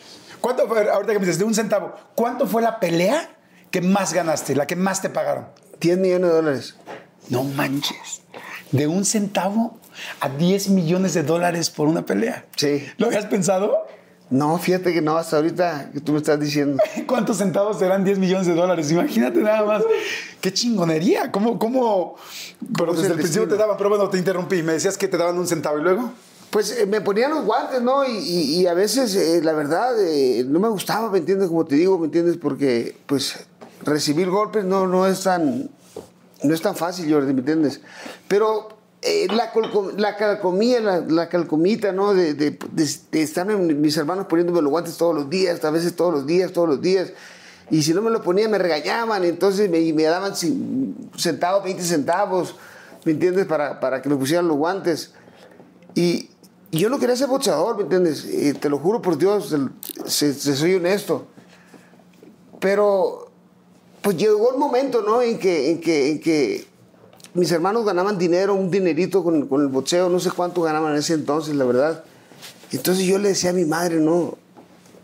¿Cuánto 0.41 0.67
fue, 0.67 0.89
ahorita 0.89 1.13
que 1.13 1.19
me 1.19 1.25
dices, 1.25 1.39
de 1.39 1.45
un 1.45 1.53
centavo, 1.55 1.93
¿cuánto 2.15 2.45
fue 2.47 2.61
la 2.61 2.79
pelea 2.79 3.36
que 3.71 3.81
más 3.81 4.13
ganaste, 4.13 4.55
la 4.55 4.67
que 4.67 4.75
más 4.75 5.01
te 5.01 5.09
pagaron? 5.09 5.45
10 5.79 5.97
millones 5.97 6.29
de 6.29 6.35
dólares. 6.35 6.75
No 7.29 7.43
manches. 7.43 8.21
De 8.71 8.87
un 8.87 9.05
centavo 9.05 9.77
a 10.19 10.29
10 10.29 10.69
millones 10.69 11.13
de 11.13 11.23
dólares 11.23 11.69
por 11.69 11.87
una 11.87 12.05
pelea. 12.05 12.45
Sí. 12.55 12.85
¿Lo 12.97 13.07
habías 13.07 13.25
pensado? 13.25 13.85
No, 14.29 14.57
fíjate 14.57 14.93
que 14.93 15.01
no, 15.01 15.17
hasta 15.17 15.37
ahorita 15.37 15.89
que 15.93 16.01
tú 16.01 16.11
me 16.11 16.17
estás 16.17 16.37
diciendo. 16.39 16.81
¿Cuántos 17.07 17.37
centavos 17.37 17.79
serán 17.79 18.03
10 18.03 18.19
millones 18.19 18.45
de 18.47 18.55
dólares? 18.55 18.91
Imagínate 18.91 19.39
nada 19.39 19.63
más. 19.63 19.83
¡Qué 20.41 20.51
chingonería! 20.53 21.31
¿Cómo, 21.31 21.57
cómo? 21.57 22.15
Pero 22.77 22.91
es 22.91 22.97
desde 22.99 23.13
el 23.13 23.19
principio 23.19 23.47
te 23.47 23.55
daban, 23.55 23.77
pero 23.77 23.89
bueno, 23.89 24.09
te 24.09 24.17
interrumpí. 24.17 24.63
Me 24.63 24.73
decías 24.73 24.97
que 24.97 25.07
te 25.07 25.17
daban 25.17 25.37
un 25.37 25.47
centavo 25.47 25.77
y 25.79 25.81
luego. 25.83 26.11
Pues 26.49 26.71
eh, 26.77 26.85
me 26.85 26.99
ponían 27.01 27.31
los 27.31 27.45
guantes, 27.45 27.81
¿no? 27.81 28.05
Y, 28.05 28.17
y- 28.17 28.61
y 28.61 28.67
a 28.67 28.73
veces, 28.73 29.15
eh, 29.15 29.41
la 29.43 29.53
verdad, 29.53 29.91
eh, 30.01 30.43
no 30.47 30.59
me 30.59 30.67
gustaba, 30.69 31.09
¿me 31.09 31.19
entiendes? 31.19 31.47
Como 31.49 31.65
te 31.65 31.75
digo, 31.75 31.97
¿me 31.99 32.05
entiendes? 32.05 32.37
Porque, 32.37 32.97
pues, 33.05 33.46
recibir 33.87 34.29
golpes 34.29 34.63
no, 34.63 34.85
no 34.85 35.07
es 35.07 35.23
tan 35.23 35.69
no 36.43 36.53
es 36.53 36.61
tan 36.61 36.75
fácil, 36.75 37.11
Jordi, 37.11 37.33
¿me 37.33 37.39
entiendes? 37.39 37.81
Pero 38.27 38.69
eh, 39.01 39.27
la, 39.31 39.51
calcomía, 39.51 40.79
la, 40.79 41.29
calcomita, 41.29 41.91
¿no? 41.91 42.13
De, 42.13 42.33
de, 42.35 42.57
estar 43.13 43.47
mis 43.47 43.97
hermanos 43.97 44.27
poniéndome 44.27 44.61
los 44.61 44.69
guantes 44.69 44.97
todos 44.97 45.15
los 45.15 45.29
días, 45.29 45.63
a 45.63 45.71
veces 45.71 45.95
todos 45.95 46.13
los 46.13 46.27
días, 46.27 46.51
todos 46.51 46.69
los 46.69 46.81
días. 46.81 47.11
Y 47.69 47.83
si 47.83 47.93
no 47.93 48.01
me 48.01 48.11
lo 48.11 48.21
ponía, 48.21 48.47
me 48.47 48.57
regañaban, 48.57 49.23
entonces 49.23 49.69
me, 49.69 50.03
daban 50.03 50.33
centavos, 51.15 51.63
20 51.63 51.83
centavos, 51.83 52.55
¿me 53.03 53.11
entiendes? 53.13 53.45
Para, 53.45 53.79
para 53.79 54.01
que 54.01 54.09
me 54.09 54.15
pusieran 54.15 54.47
los 54.47 54.57
guantes. 54.57 55.13
Y, 55.95 56.29
yo 56.71 56.89
no 56.89 56.99
quería 56.99 57.15
ser 57.15 57.27
boxeador, 57.27 57.77
¿me 57.77 57.83
entiendes? 57.83 58.25
Eh, 58.25 58.53
te 58.53 58.69
lo 58.69 58.77
juro 58.77 59.01
por 59.01 59.17
Dios, 59.17 59.55
se- 60.05 60.33
soy 60.33 60.75
honesto. 60.75 61.27
Pero, 62.59 63.26
pues 64.01 64.17
llegó 64.17 64.51
el 64.53 64.57
momento, 64.57 65.01
¿no? 65.01 65.21
En 65.21 65.37
que, 65.39 65.71
en 65.71 65.81
que, 65.81 66.11
en 66.11 66.19
que 66.21 66.67
mis 67.33 67.51
hermanos 67.51 67.85
ganaban 67.85 68.17
dinero, 68.17 68.55
un 68.55 68.71
dinerito 68.71 69.23
con, 69.23 69.47
con 69.47 69.61
el 69.61 69.67
boxeo, 69.67 70.09
no 70.09 70.19
sé 70.19 70.31
cuánto 70.31 70.61
ganaban 70.61 70.93
en 70.93 70.99
ese 70.99 71.13
entonces, 71.13 71.55
la 71.55 71.65
verdad. 71.65 72.03
Entonces 72.71 73.05
yo 73.05 73.17
le 73.17 73.29
decía 73.29 73.51
a 73.51 73.53
mi 73.53 73.65
madre, 73.65 73.97
¿no? 73.99 74.37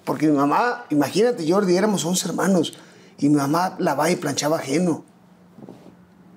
Porque 0.05 0.27
mi 0.27 0.35
mamá, 0.35 0.85
imagínate, 0.89 1.49
Jordi, 1.49 1.75
éramos 1.77 2.03
11 2.05 2.27
hermanos, 2.27 2.73
y 3.17 3.29
mi 3.29 3.35
mamá 3.35 3.75
lavaba 3.79 4.09
y 4.11 4.15
planchaba 4.17 4.57
ajeno. 4.57 5.03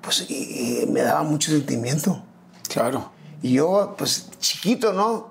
Pues 0.03 0.27
y- 0.31 0.83
y 0.83 0.87
me 0.87 1.03
daba 1.03 1.23
mucho 1.25 1.51
sentimiento. 1.51 2.23
Claro. 2.69 3.11
Y 3.43 3.55
yo, 3.55 3.95
pues 3.99 4.29
chiquito, 4.39 4.93
¿no? 4.93 5.29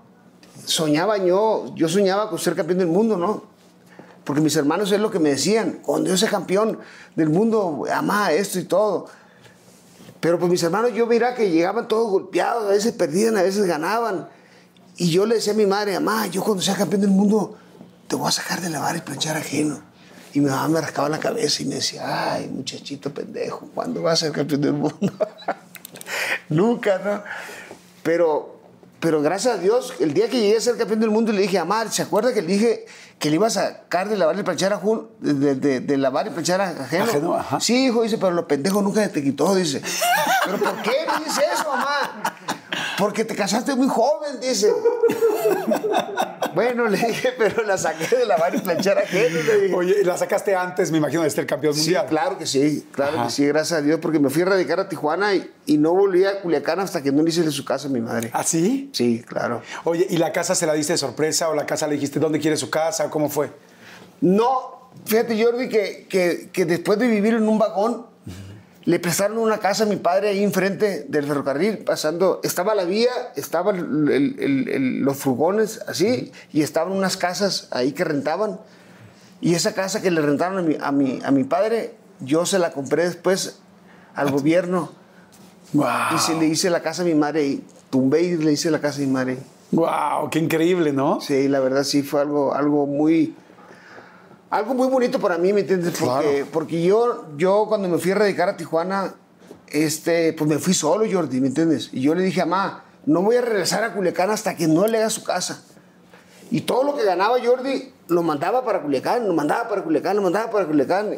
Soñaba 0.65 1.17
yo, 1.17 1.74
yo 1.75 1.88
soñaba 1.88 2.29
con 2.29 2.39
ser 2.39 2.55
campeón 2.55 2.79
del 2.79 2.88
mundo, 2.88 3.17
¿no? 3.17 3.44
Porque 4.25 4.41
mis 4.41 4.55
hermanos 4.55 4.91
es 4.91 5.00
lo 5.00 5.12
que 5.12 5.20
me 5.20 5.29
decían, 5.29 5.79
cuando 5.84 6.10
yo 6.10 6.17
sea 6.17 6.29
campeón 6.29 6.79
del 7.15 7.29
mundo, 7.29 7.86
amá 7.94 8.34
esto 8.34 8.60
y 8.60 8.63
todo. 8.63 9.08
Pero 10.20 10.39
pues 10.39 10.51
mis 10.51 10.63
hermanos, 10.63 10.91
yo 10.94 11.05
mira 11.05 11.36
que 11.36 11.51
llegaban 11.51 11.88
todos 11.88 12.10
golpeados, 12.10 12.65
a 12.65 12.70
veces 12.70 12.94
perdían, 12.94 13.38
a 13.38 13.44
veces 13.44 13.65
ganaban. 13.65 14.27
Y 14.98 15.12
yo 15.12 15.27
le 15.27 15.36
decía 15.36 15.53
a 15.53 15.55
mi 15.55 15.67
madre, 15.67 15.94
mamá, 16.00 16.25
yo 16.27 16.44
cuando 16.44 16.63
sea 16.63 16.75
campeón 16.75 17.01
del 17.01 17.12
mundo, 17.12 17.55
te 18.08 18.15
voy 18.15 18.27
a 18.27 18.32
sacar 18.32 18.60
de 18.62 18.72
lavar 18.72 18.96
y 18.96 19.01
planchar 19.01 19.38
ajeno. 19.38 19.79
Y 20.34 20.39
mi 20.39 20.50
mamá 20.50 20.67
me 20.67 20.82
rascaba 20.82 21.08
la 21.10 21.20
cabeza 21.20 21.62
y 21.62 21.65
me 21.65 21.75
decía, 21.75 22.34
ay, 22.34 22.48
muchachito 22.48 23.13
pendejo, 23.13 23.70
¿cuándo 23.75 24.01
vas 24.01 24.13
a 24.13 24.25
ser 24.25 24.32
campeón 24.32 24.62
del 24.62 24.74
mundo? 24.74 25.13
Nunca, 26.50 27.00
¿no? 27.00 27.24
Pero, 28.01 28.60
pero 29.00 29.22
gracias 29.22 29.55
a 29.55 29.58
Dios, 29.60 29.94
el 30.00 30.13
día 30.13 30.27
que 30.27 30.39
llegué 30.39 30.58
a 30.58 30.62
ser 30.62 30.75
campeón 30.77 31.01
del 31.01 31.12
mundo, 31.12 31.32
le 31.32 31.44
dije 31.44 31.63
Mar, 31.63 31.91
¿se 31.91 32.01
acuerda 32.01 32.34
que 32.34 32.41
le 32.41 32.48
dije 32.48 32.86
que 33.19 33.29
le 33.29 33.36
iba 33.36 33.48
a 33.48 33.50
sacar 33.50 34.10
de 34.10 34.17
lavar 34.17 34.38
y 34.38 34.43
planchar 34.43 34.74
a 34.74 34.77
Jun, 34.77 35.07
de, 35.19 35.55
de- 35.55 35.79
de 35.79 35.98
lavar 35.98 36.27
y 36.27 36.29
planchar 36.31 36.62
a 36.62 36.69
ajeno? 36.69 37.03
Ajeno, 37.05 37.36
ajá. 37.36 37.60
Sí, 37.60 37.88
hijo, 37.88 38.03
dice, 38.03 38.17
pero 38.17 38.31
los 38.31 38.45
pendejos 38.45 38.84
nunca 38.84 39.01
se 39.03 39.10
te 39.10 39.24
quitó, 39.24 39.55
dice. 39.55 39.81
¿Pero 40.45 40.57
por 40.60 40.81
qué 40.81 40.91
me 41.17 41.25
dice 41.25 41.41
eso, 41.53 41.63
mamá? 41.69 42.36
Porque 42.98 43.25
te 43.25 43.36
casaste 43.36 43.75
muy 43.75 43.88
joven, 43.88 44.40
dice. 44.40 44.72
Bueno, 46.54 46.88
le 46.88 46.98
dije, 46.98 47.34
pero 47.38 47.64
la 47.64 47.78
saqué 47.78 48.16
de 48.16 48.25
lavar 48.25 48.56
y 48.56 48.60
planchar 48.60 48.98
ajeno, 48.98 49.42
le 49.42 49.62
dije. 49.64 49.75
Oye, 49.75 50.04
la 50.04 50.18
sacaste 50.18 50.56
antes, 50.56 50.92
me 50.92 50.98
imagino, 51.00 51.24
de 51.24 51.30
ser 51.30 51.46
campeón 51.46 51.74
Sí, 51.74 51.82
mundial. 51.82 52.06
claro 52.08 52.38
que 52.38 52.46
sí, 52.46 52.88
claro 52.94 53.18
Ajá. 53.18 53.25
que 53.25 53.32
sí, 53.34 53.46
gracias 53.46 53.80
a 53.80 53.82
Dios, 53.82 54.00
porque 54.02 54.20
me 54.20 54.30
fui 54.30 54.44
a 54.44 54.46
radicar 54.46 54.80
a 54.80 54.88
Tijuana 54.88 55.36
y, 55.36 55.52
y 55.66 55.78
no 55.78 55.94
volví 55.94 56.24
a 56.24 56.42
Culiacán 56.42 56.80
hasta 56.80 57.02
que 57.04 57.12
no 57.12 57.24
le 57.24 57.30
hice 57.30 57.44
de 57.44 57.52
su 57.52 57.66
casa 57.66 57.88
a 57.88 57.92
mi 57.92 58.00
madre. 58.00 58.30
¿Ah, 58.34 58.44
sí? 58.44 58.90
Sí, 58.94 59.22
claro. 59.28 59.62
Oye, 59.84 60.08
¿y 60.10 60.18
la 60.18 60.32
casa 60.32 60.56
se 60.56 60.66
la 60.66 60.74
diste 60.74 60.94
de 60.94 60.98
sorpresa 60.98 61.50
o 61.50 61.54
la 61.56 61.66
casa 61.66 61.88
le 61.88 61.96
dijiste 61.96 62.20
dónde 62.20 62.40
quiere 62.40 62.56
su 62.56 62.70
casa? 62.70 63.10
¿Cómo 63.10 63.30
fue? 63.30 63.52
No, 64.22 64.92
fíjate, 65.06 65.42
Jordi, 65.44 65.68
que, 65.68 66.08
que, 66.10 66.50
que 66.54 66.66
después 66.66 66.98
de 66.98 67.08
vivir 67.08 67.34
en 67.34 67.50
un 67.50 67.60
vagón, 67.60 68.06
le 68.86 69.00
prestaron 69.00 69.38
una 69.39 69.58
casa 69.58 69.84
a 69.84 69.88
mi 69.88 69.96
padre 69.96 70.30
ahí 70.30 70.44
enfrente 70.44 71.06
del 71.10 71.25
ferrocarril, 71.25 71.80
pasando, 71.80 72.39
estaba 72.44 72.75
la 72.75 72.84
vía, 72.84 73.10
estaban 73.36 73.77
el- 74.10 74.36
el- 74.39 74.70
el- 74.70 75.00
los 75.00 75.18
furgones 75.18 75.82
así, 75.88 76.32
y 76.54 76.62
estaban 76.62 76.94
unas 76.94 77.18
casas 77.18 77.68
ahí 77.72 77.94
que 77.94 78.04
rentaban. 78.04 78.60
Y 79.42 79.56
esa 79.56 79.74
casa 79.74 80.01
que 80.01 80.12
le 80.12 80.22
rentaron 80.22 80.60
a 80.60 80.62
mi, 80.62 80.77
a 80.80 80.92
mi, 80.92 81.20
a 81.24 81.32
mi 81.32 81.44
padre, 81.44 81.96
yo 82.20 82.46
se 82.46 82.60
la 82.60 82.72
compré 82.72 83.04
después 83.06 83.60
al 84.13 84.32
gobierno. 84.32 84.92
¡Wow! 85.74 85.88
Y 86.15 86.20
se 86.20 86.36
le 86.36 86.46
hice 86.46 86.70
la 86.70 86.82
casa 86.82 87.01
a 87.01 87.06
mi 87.06 87.15
madre 87.15 87.46
y 87.46 87.63
tumbé 87.89 88.22
y 88.22 88.38
le 88.38 88.51
hice 88.54 88.70
la 88.72 88.80
casa 88.80 88.98
a 88.98 89.01
mi 89.01 89.08
madre. 89.12 89.38
¡Wow! 89.72 90.30
¡Qué 90.30 90.39
increíble, 90.39 90.94
¿no? 90.94 91.20
Sí, 91.22 91.48
la 91.48 91.60
verdad 91.60 91.84
sí 91.84 92.01
fue 92.04 92.22
algo, 92.22 92.54
algo 92.54 92.86
muy. 92.86 93.36
Algo 94.56 94.74
muy 94.74 94.88
bonito 94.88 95.20
para 95.20 95.38
mí, 95.38 95.52
¿me 95.52 95.60
entiendes? 95.62 95.96
Porque, 96.00 96.06
Claro. 96.30 96.48
porque 96.54 96.82
yo, 96.82 97.26
yo 97.36 97.66
cuando 97.68 97.90
me 97.90 97.98
fui 97.98 98.12
a 98.12 98.16
radicar 98.16 98.48
a 98.48 98.56
Tijuana, 98.56 99.14
este, 99.68 100.32
pues 100.32 100.50
me 100.50 100.60
fui 100.60 100.74
solo, 100.74 101.04
Jordi, 101.12 101.42
¿me 101.42 101.48
entiendes? 101.48 101.90
Y 101.92 102.00
yo 102.00 102.16
le 102.16 102.24
dije 102.24 102.42
a 102.42 102.46
mamá, 102.46 102.86
no 103.06 103.22
voy 103.22 103.36
a 103.36 103.42
regresar 103.42 103.84
a 103.84 103.94
Culiacán 103.94 104.32
hasta 104.32 104.56
que 104.56 104.70
no 104.70 104.88
le 104.88 105.00
haga 105.00 105.10
su 105.10 105.26
casa. 105.26 105.62
Y 106.52 106.62
todo 106.62 106.86
lo 106.86 106.96
que 106.96 107.04
ganaba 107.04 107.36
Jordi 107.44 107.92
lo 108.08 108.24
mandaba 108.24 108.64
para 108.64 108.82
Culiacán, 108.82 109.28
lo 109.28 109.34
mandaba 109.34 109.68
para 109.68 109.84
Culiacán, 109.84 110.16
lo 110.16 110.22
mandaba 110.22 110.50
para 110.50 110.66
Culiacán. 110.66 111.16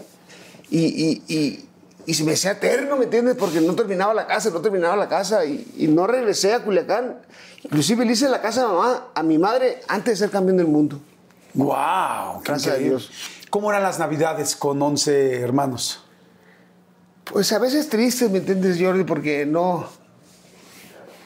Y, 0.71 0.79
y, 0.79 1.23
y, 1.27 1.65
y 2.07 2.13
se 2.15 2.23
me 2.23 2.31
hacía 2.33 2.53
eterno, 2.53 2.97
¿me 2.97 3.03
entiendes? 3.03 3.35
Porque 3.37 3.61
no 3.61 3.75
terminaba 3.75 4.15
la 4.15 4.25
casa, 4.25 4.49
no 4.49 4.61
terminaba 4.61 4.95
la 4.95 5.07
casa 5.09 5.45
y, 5.45 5.73
y 5.77 5.87
no 5.87 6.07
regresé 6.07 6.55
a 6.55 6.63
Culiacán. 6.63 7.17
Inclusive 7.65 8.03
le 8.03 8.13
hice 8.13 8.29
la 8.29 8.41
casa 8.41 8.63
a 8.63 8.67
mamá, 8.69 9.07
a 9.13 9.21
mi 9.21 9.37
madre, 9.37 9.81
antes 9.87 10.17
de 10.17 10.25
ser 10.25 10.31
campeón 10.31 10.57
del 10.57 10.65
mundo. 10.67 10.99
¡Wow! 11.57 12.41
qué 12.43 12.51
Gracias 12.51 12.75
a. 12.75 12.77
Dios. 12.77 13.11
¿Cómo 13.49 13.71
eran 13.71 13.83
las 13.83 13.99
navidades 13.99 14.55
con 14.55 14.81
11 14.81 15.41
hermanos? 15.41 16.03
Pues 17.25 17.51
a 17.51 17.59
veces 17.59 17.89
triste, 17.89 18.29
¿me 18.29 18.37
entiendes, 18.37 18.77
Jordi? 18.79 19.03
Porque 19.03 19.45
no... 19.45 19.87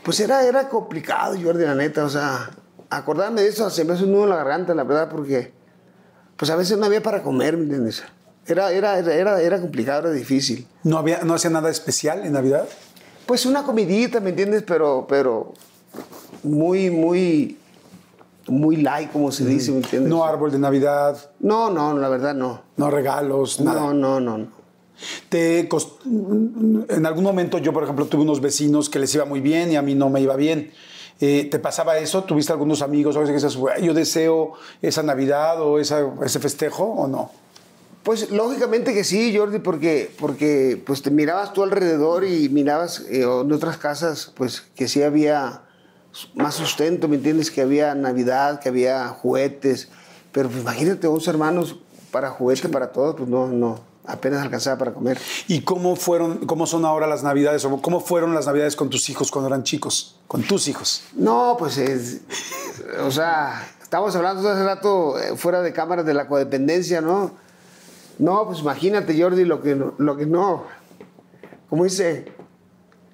Pues 0.03 0.19
era, 0.19 0.43
era 0.43 0.67
complicado, 0.67 1.35
Jordi, 1.41 1.63
la 1.63 1.75
neta. 1.75 2.05
O 2.05 2.09
sea, 2.09 2.49
acordarme 2.89 3.41
de 3.41 3.49
eso 3.49 3.69
se 3.69 3.83
me 3.85 3.93
hace 3.93 4.05
un 4.05 4.13
nudo 4.13 4.23
en 4.23 4.29
la 4.29 4.37
garganta, 4.37 4.73
la 4.73 4.83
verdad, 4.83 5.09
porque... 5.09 5.53
Pues 6.37 6.49
a 6.49 6.55
veces 6.55 6.77
no 6.79 6.85
había 6.85 7.03
para 7.03 7.21
comer, 7.21 7.55
¿me 7.55 7.63
entiendes? 7.63 8.03
Era, 8.47 8.71
era, 8.71 8.97
era, 8.97 9.13
era, 9.13 9.41
era 9.41 9.61
complicado, 9.61 10.07
era 10.07 10.11
difícil. 10.11 10.67
¿No, 10.83 10.97
había, 10.97 11.19
¿No 11.23 11.35
hacía 11.35 11.51
nada 11.51 11.69
especial 11.69 12.25
en 12.25 12.33
Navidad? 12.33 12.67
Pues 13.27 13.45
una 13.45 13.63
comidita, 13.63 14.19
¿me 14.19 14.31
entiendes? 14.31 14.63
Pero, 14.65 15.05
pero 15.07 15.53
muy, 16.41 16.89
muy, 16.89 17.59
muy 18.47 18.77
light, 18.77 19.11
como 19.11 19.31
se 19.31 19.45
dice, 19.45 19.71
¿me 19.71 19.77
entiendes? 19.77 20.09
No 20.09 20.23
árbol 20.25 20.51
de 20.51 20.59
Navidad, 20.59 21.17
no, 21.39 21.69
no, 21.69 21.97
la 21.97 22.09
verdad 22.09 22.33
no. 22.33 22.61
no 22.77 22.89
regalos, 22.91 23.59
nada. 23.61 23.79
No, 23.81 23.93
no, 23.93 24.19
no, 24.19 24.37
no. 24.37 24.47
Te 25.29 25.67
cost- 25.69 26.03
En 26.05 27.05
algún 27.05 27.23
momento 27.23 27.57
yo, 27.57 27.73
por 27.73 27.83
ejemplo, 27.83 28.05
tuve 28.05 28.21
unos 28.21 28.39
vecinos 28.41 28.89
que 28.89 28.99
les 28.99 29.13
iba 29.15 29.25
muy 29.25 29.41
bien 29.41 29.71
y 29.71 29.75
a 29.75 29.81
mí 29.81 29.95
no 29.95 30.09
me 30.09 30.21
iba 30.21 30.35
bien. 30.35 30.71
Eh, 31.19 31.47
¿Te 31.49 31.59
pasaba 31.59 31.97
eso? 31.97 32.23
¿Tuviste 32.23 32.51
algunos 32.51 32.81
amigos 32.81 33.15
o 33.15 33.19
algo 33.19 33.23
así 33.31 33.31
que 33.39 33.45
dices, 33.45 33.57
"Güey, 33.59 33.83
yo 33.85 33.93
deseo 33.93 34.53
esa 34.81 35.03
Navidad 35.03 35.61
o 35.61 35.79
esa- 35.79 36.07
ese 36.23 36.39
festejo 36.39 36.83
o 36.83 37.07
no? 37.07 37.31
Pues 38.03 38.31
lógicamente 38.31 38.93
que 38.95 39.03
sí, 39.03 39.35
Jordi, 39.37 39.59
porque, 39.59 40.11
porque 40.19 40.81
pues 40.83 41.03
te 41.03 41.11
mirabas 41.11 41.53
tú 41.53 41.61
alrededor 41.61 42.23
y 42.23 42.49
mirabas 42.49 43.01
eh, 43.09 43.21
en 43.21 43.51
otras 43.51 43.77
casas, 43.77 44.31
pues 44.35 44.61
que 44.75 44.87
sí 44.87 45.03
había 45.03 45.61
más 46.35 46.55
sustento, 46.55 47.07
¿me 47.07 47.15
entiendes? 47.15 47.51
Que 47.51 47.61
había 47.61 47.95
Navidad, 47.95 48.59
que 48.59 48.69
había 48.69 49.07
juguetes, 49.09 49.89
pero 50.31 50.49
pues 50.49 50.61
imagínate 50.61 51.07
11 51.07 51.29
hermanos 51.29 51.75
para 52.11 52.29
juguete 52.29 52.69
para 52.69 52.91
todos, 52.91 53.15
pues 53.15 53.29
no, 53.29 53.47
no, 53.47 53.79
apenas 54.05 54.41
alcanzaba 54.41 54.77
para 54.77 54.93
comer. 54.93 55.19
¿Y 55.47 55.61
cómo 55.61 55.95
fueron, 55.95 56.45
cómo 56.45 56.67
son 56.67 56.85
ahora 56.85 57.07
las 57.07 57.23
Navidades 57.23 57.63
o 57.65 57.81
cómo 57.81 57.99
fueron 57.99 58.33
las 58.33 58.45
Navidades 58.45 58.75
con 58.75 58.89
tus 58.89 59.09
hijos 59.09 59.31
cuando 59.31 59.47
eran 59.47 59.63
chicos? 59.63 60.19
Con 60.27 60.43
tus 60.43 60.67
hijos. 60.67 61.03
No, 61.13 61.55
pues 61.57 61.77
es, 61.77 62.21
o 63.03 63.11
sea, 63.11 63.67
estábamos 63.81 64.15
hablando 64.15 64.47
hace 64.47 64.63
rato 64.63 65.19
eh, 65.19 65.35
fuera 65.35 65.61
de 65.61 65.73
cámaras 65.73 66.05
de 66.05 66.13
la 66.13 66.27
codependencia, 66.27 67.01
¿no? 67.01 67.31
No, 68.19 68.45
pues 68.45 68.59
imagínate, 68.59 69.19
Jordi, 69.19 69.45
lo 69.45 69.61
que 69.61 69.75
no, 69.75 69.93
lo 69.97 70.15
que 70.15 70.25
no, 70.25 70.65
como 71.69 71.85
dice, 71.85 72.33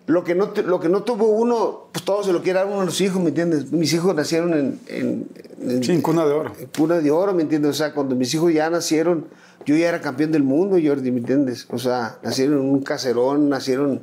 lo 0.07 0.23
que 0.23 0.35
no, 0.35 0.51
lo 0.65 0.79
que 0.79 0.89
no 0.89 1.03
tuvo 1.03 1.27
uno, 1.27 1.87
pues 1.91 2.03
todo 2.03 2.23
se 2.23 2.33
lo 2.33 2.41
quiere 2.41 2.59
dar 2.59 2.67
uno 2.67 2.81
a 2.81 2.85
los 2.85 2.99
hijos, 3.01 3.21
¿me 3.21 3.29
entiendes? 3.29 3.71
Mis 3.71 3.93
hijos 3.93 4.15
nacieron 4.15 4.53
en, 4.53 4.79
en, 4.87 5.27
en- 5.61 5.83
Sí, 5.83 5.91
en 5.91 6.01
cuna 6.01 6.25
de 6.25 6.31
oro. 6.33 6.53
en 6.59 6.67
cuna 6.75 6.99
de 6.99 7.11
oro, 7.11 7.33
¿me 7.33 7.43
entiendes? 7.43 7.71
O 7.71 7.73
sea, 7.73 7.93
cuando 7.93 8.15
mis 8.15 8.33
hijos 8.33 8.53
ya 8.53 8.69
nacieron, 8.69 9.25
yo 9.65 9.75
ya 9.75 9.89
era 9.89 9.99
campeón 10.01 10.31
del 10.31 10.43
mundo, 10.43 10.77
Jordi, 10.83 11.11
¿me 11.11 11.19
entiendes? 11.19 11.67
O 11.69 11.77
sea, 11.77 12.17
nacieron 12.23 12.59
en 12.61 12.69
un 12.69 12.81
caserón, 12.81 13.49
nacieron 13.49 14.01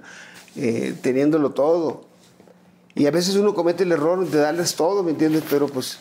eh, 0.57 0.95
teniéndolo 1.01 1.51
todo. 1.53 2.05
Y 2.95 3.07
a 3.07 3.11
veces 3.11 3.35
uno 3.37 3.55
comete 3.55 3.83
el 3.85 3.93
error 3.93 4.29
de 4.29 4.39
darles 4.39 4.75
todo, 4.77 5.03
¿me 5.03 5.11
entiendes? 5.13 5.43
Pero 5.51 5.67
pues 5.69 5.87
es 5.93 5.99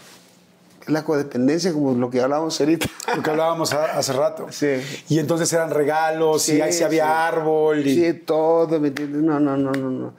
la 0.87 1.03
codependencia, 1.03 1.73
como 1.73 1.93
lo 1.93 2.09
que 2.09 2.21
hablábamos 2.21 2.59
ahorita. 2.59 2.87
Lo 3.15 3.23
que 3.23 3.29
hablábamos 3.29 3.73
hace 3.73 4.13
rato. 4.13 4.47
Sí. 4.51 4.81
Y 5.09 5.19
entonces 5.19 5.51
eran 5.53 5.69
regalos 5.69 6.47
y 6.49 6.61
ahí 6.61 6.71
sí 6.71 6.83
había 6.83 7.05
sí. 7.05 7.11
árbol. 7.11 7.85
Y... 7.85 7.95
Sí, 7.95 8.13
todo, 8.13 8.79
¿me 8.79 8.89
entiendes? 8.89 9.21
No, 9.21 9.39
no, 9.39 9.57
no, 9.57 9.71
no, 9.71 9.89
no. 9.89 10.13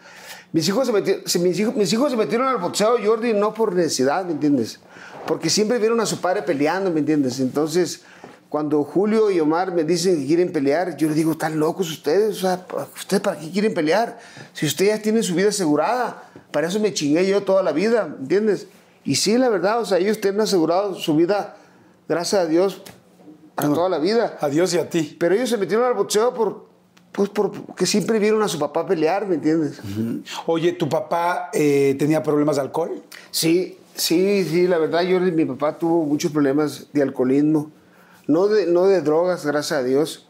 Mis 0.52 0.68
hijos, 0.68 0.86
se 0.86 0.92
metieron, 0.92 1.22
mis, 1.24 1.58
hijos, 1.58 1.74
mis 1.74 1.92
hijos 1.92 2.12
se 2.12 2.16
metieron 2.16 2.46
al 2.46 2.58
boxeo, 2.58 2.96
Jordi, 3.04 3.32
no 3.32 3.52
por 3.52 3.74
necesidad, 3.74 4.24
¿me 4.24 4.32
entiendes? 4.32 4.78
Porque 5.26 5.50
siempre 5.50 5.78
vieron 5.78 6.00
a 6.00 6.06
su 6.06 6.20
padre 6.20 6.42
peleando, 6.42 6.92
¿me 6.92 7.00
entiendes? 7.00 7.40
Entonces, 7.40 8.02
cuando 8.48 8.84
Julio 8.84 9.32
y 9.32 9.40
Omar 9.40 9.72
me 9.72 9.82
dicen 9.82 10.16
que 10.20 10.26
quieren 10.28 10.52
pelear, 10.52 10.96
yo 10.96 11.08
les 11.08 11.16
digo, 11.16 11.32
están 11.32 11.58
locos 11.58 11.90
ustedes, 11.90 12.36
o 12.36 12.40
sea, 12.40 12.64
¿ustedes 12.94 13.20
para 13.20 13.36
qué 13.36 13.50
quieren 13.50 13.74
pelear? 13.74 14.16
Si 14.52 14.64
ustedes 14.64 14.96
ya 14.96 15.02
tienen 15.02 15.24
su 15.24 15.34
vida 15.34 15.48
asegurada, 15.48 16.22
para 16.52 16.68
eso 16.68 16.78
me 16.78 16.94
chingué 16.94 17.26
yo 17.26 17.42
toda 17.42 17.64
la 17.64 17.72
vida, 17.72 18.06
¿me 18.06 18.18
entiendes? 18.18 18.68
Y 19.04 19.16
sí, 19.16 19.36
la 19.36 19.48
verdad, 19.48 19.80
o 19.80 19.84
sea, 19.84 19.98
ellos 19.98 20.20
tienen 20.20 20.40
asegurado 20.40 20.94
su 20.94 21.14
vida, 21.14 21.56
gracias 22.08 22.42
a 22.42 22.46
Dios, 22.46 22.82
para 23.54 23.72
toda 23.72 23.88
la 23.88 23.98
vida. 23.98 24.36
A 24.40 24.48
Dios 24.48 24.74
y 24.74 24.78
a 24.78 24.88
ti. 24.88 25.16
Pero 25.18 25.34
ellos 25.34 25.48
se 25.50 25.56
metieron 25.56 25.86
al 25.86 25.94
boxeo 25.94 26.34
por, 26.34 26.66
pues 27.12 27.28
porque 27.28 27.86
siempre 27.86 28.18
vieron 28.18 28.42
a 28.42 28.48
su 28.48 28.58
papá 28.58 28.86
pelear, 28.86 29.26
¿me 29.26 29.36
entiendes? 29.36 29.80
Oye, 30.46 30.72
¿tu 30.72 30.88
papá 30.88 31.50
eh, 31.52 31.94
tenía 31.98 32.22
problemas 32.22 32.56
de 32.56 32.62
alcohol? 32.62 33.02
Sí, 33.30 33.78
sí, 33.94 34.44
sí, 34.44 34.66
la 34.66 34.78
verdad, 34.78 35.02
yo, 35.02 35.20
mi 35.20 35.44
papá 35.44 35.78
tuvo 35.78 36.04
muchos 36.04 36.32
problemas 36.32 36.88
de 36.92 37.02
alcoholismo, 37.02 37.70
no 38.26 38.48
de, 38.48 38.66
no 38.66 38.86
de 38.86 39.00
drogas, 39.02 39.46
gracias 39.46 39.80
a 39.80 39.82
Dios. 39.84 40.26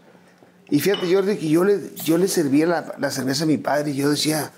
Y 0.69 0.81
fíjate, 0.81 1.13
Jordi, 1.13 1.37
que 1.37 1.49
yo 1.49 1.65
le, 1.65 1.95
yo 2.05 2.19
le 2.19 2.29
servía 2.29 2.67
la, 2.67 2.95
la 2.99 3.11
cerveza 3.11 3.45
a 3.45 3.47
mi 3.47 3.59
padre 3.59 3.93
y 3.93 3.95
yo 3.95 4.11
decía, 4.11 4.53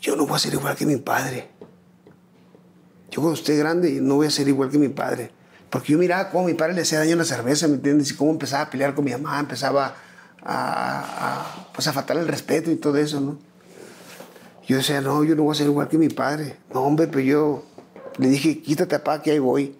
yo 0.00 0.16
no 0.16 0.26
voy 0.26 0.36
a 0.36 0.38
ser 0.38 0.54
igual 0.54 0.74
que 0.74 0.86
mi 0.86 0.96
padre. 0.96 1.51
Yo 3.12 3.20
cuando 3.20 3.34
esté 3.34 3.56
grande 3.56 4.00
no 4.00 4.16
voy 4.16 4.26
a 4.26 4.30
ser 4.30 4.48
igual 4.48 4.70
que 4.70 4.78
mi 4.78 4.88
padre. 4.88 5.30
Porque 5.68 5.92
yo 5.92 5.98
miraba 5.98 6.30
cómo 6.30 6.46
mi 6.46 6.54
padre 6.54 6.72
le 6.72 6.82
hacía 6.82 6.98
daño 6.98 7.14
a 7.14 7.18
la 7.18 7.24
cerveza, 7.24 7.68
¿me 7.68 7.74
entiendes? 7.74 8.10
Y 8.10 8.14
cómo 8.14 8.30
empezaba 8.30 8.64
a 8.64 8.70
pelear 8.70 8.94
con 8.94 9.04
mi 9.04 9.12
mamá, 9.12 9.38
empezaba 9.38 9.94
a, 10.42 11.64
a, 11.64 11.68
pues 11.72 11.86
a 11.86 11.92
faltar 11.92 12.16
el 12.16 12.26
respeto 12.26 12.70
y 12.70 12.76
todo 12.76 12.96
eso, 12.96 13.20
¿no? 13.20 13.38
Yo 14.66 14.78
decía, 14.78 15.00
no, 15.00 15.24
yo 15.24 15.34
no 15.34 15.42
voy 15.42 15.52
a 15.52 15.58
ser 15.58 15.66
igual 15.66 15.88
que 15.88 15.98
mi 15.98 16.08
padre. 16.08 16.56
No, 16.72 16.82
hombre, 16.82 17.06
pero 17.06 17.20
yo 17.20 17.64
le 18.18 18.28
dije, 18.28 18.60
quítate, 18.60 18.98
papá, 18.98 19.22
que 19.22 19.32
ahí 19.32 19.38
voy. 19.38 19.76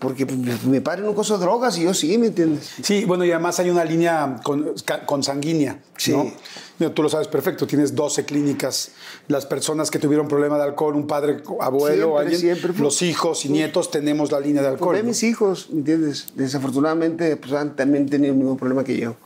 Porque 0.00 0.24
mi, 0.24 0.80
padre 0.80 1.02
nunca 1.02 1.20
usó 1.20 1.36
drogas 1.36 1.76
y 1.76 1.82
yo 1.84 1.92
sí, 1.92 2.16
¿me 2.16 2.28
entiendes? 2.28 2.70
Sí, 2.82 3.04
bueno, 3.04 3.22
y 3.24 3.30
además 3.32 3.60
hay 3.60 3.68
una 3.68 3.84
línea 3.84 4.40
con, 4.42 4.74
consanguínea, 5.04 5.78
Sí. 5.98 6.12
¿no? 6.12 6.32
Mira, 6.78 6.94
Tú 6.94 7.02
lo 7.02 7.10
sabes 7.10 7.28
perfecto, 7.28 7.66
tienes 7.66 7.94
12 7.94 8.24
clínicas. 8.24 8.92
Las 9.28 9.44
personas 9.44 9.90
que 9.90 9.98
tuvieron 9.98 10.26
problema 10.26 10.56
de 10.56 10.64
alcohol, 10.64 10.96
un 10.96 11.06
padre, 11.06 11.42
abuelo, 11.60 12.06
Siempre, 12.06 12.20
alguien, 12.34 12.40
siempre. 12.40 12.82
los 12.82 13.02
hijos 13.02 13.44
y 13.44 13.50
nietos 13.50 13.90
tenemos 13.90 14.32
la 14.32 14.40
línea 14.40 14.62
de 14.62 14.68
Pues 14.68 14.80
alcohol. 14.80 14.96
¿no? 14.96 15.04
mis 15.04 15.22
hijos, 15.22 15.68
¿me 15.70 15.80
entiendes? 15.80 16.28
Desafortunadamente, 16.34 17.36
pues 17.36 17.52
han 17.52 17.76
también 17.76 18.08
tenido 18.08 18.32
el 18.32 18.38
mismo 18.38 18.56
problema 18.56 18.82
que 18.82 18.96
yo. 18.96 19.16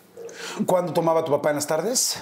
¿Cuándo 0.67 0.93
tomaba 0.93 1.25
tu 1.25 1.31
papá 1.31 1.51
en 1.51 1.57
las 1.57 1.69
tardes? 1.69 2.17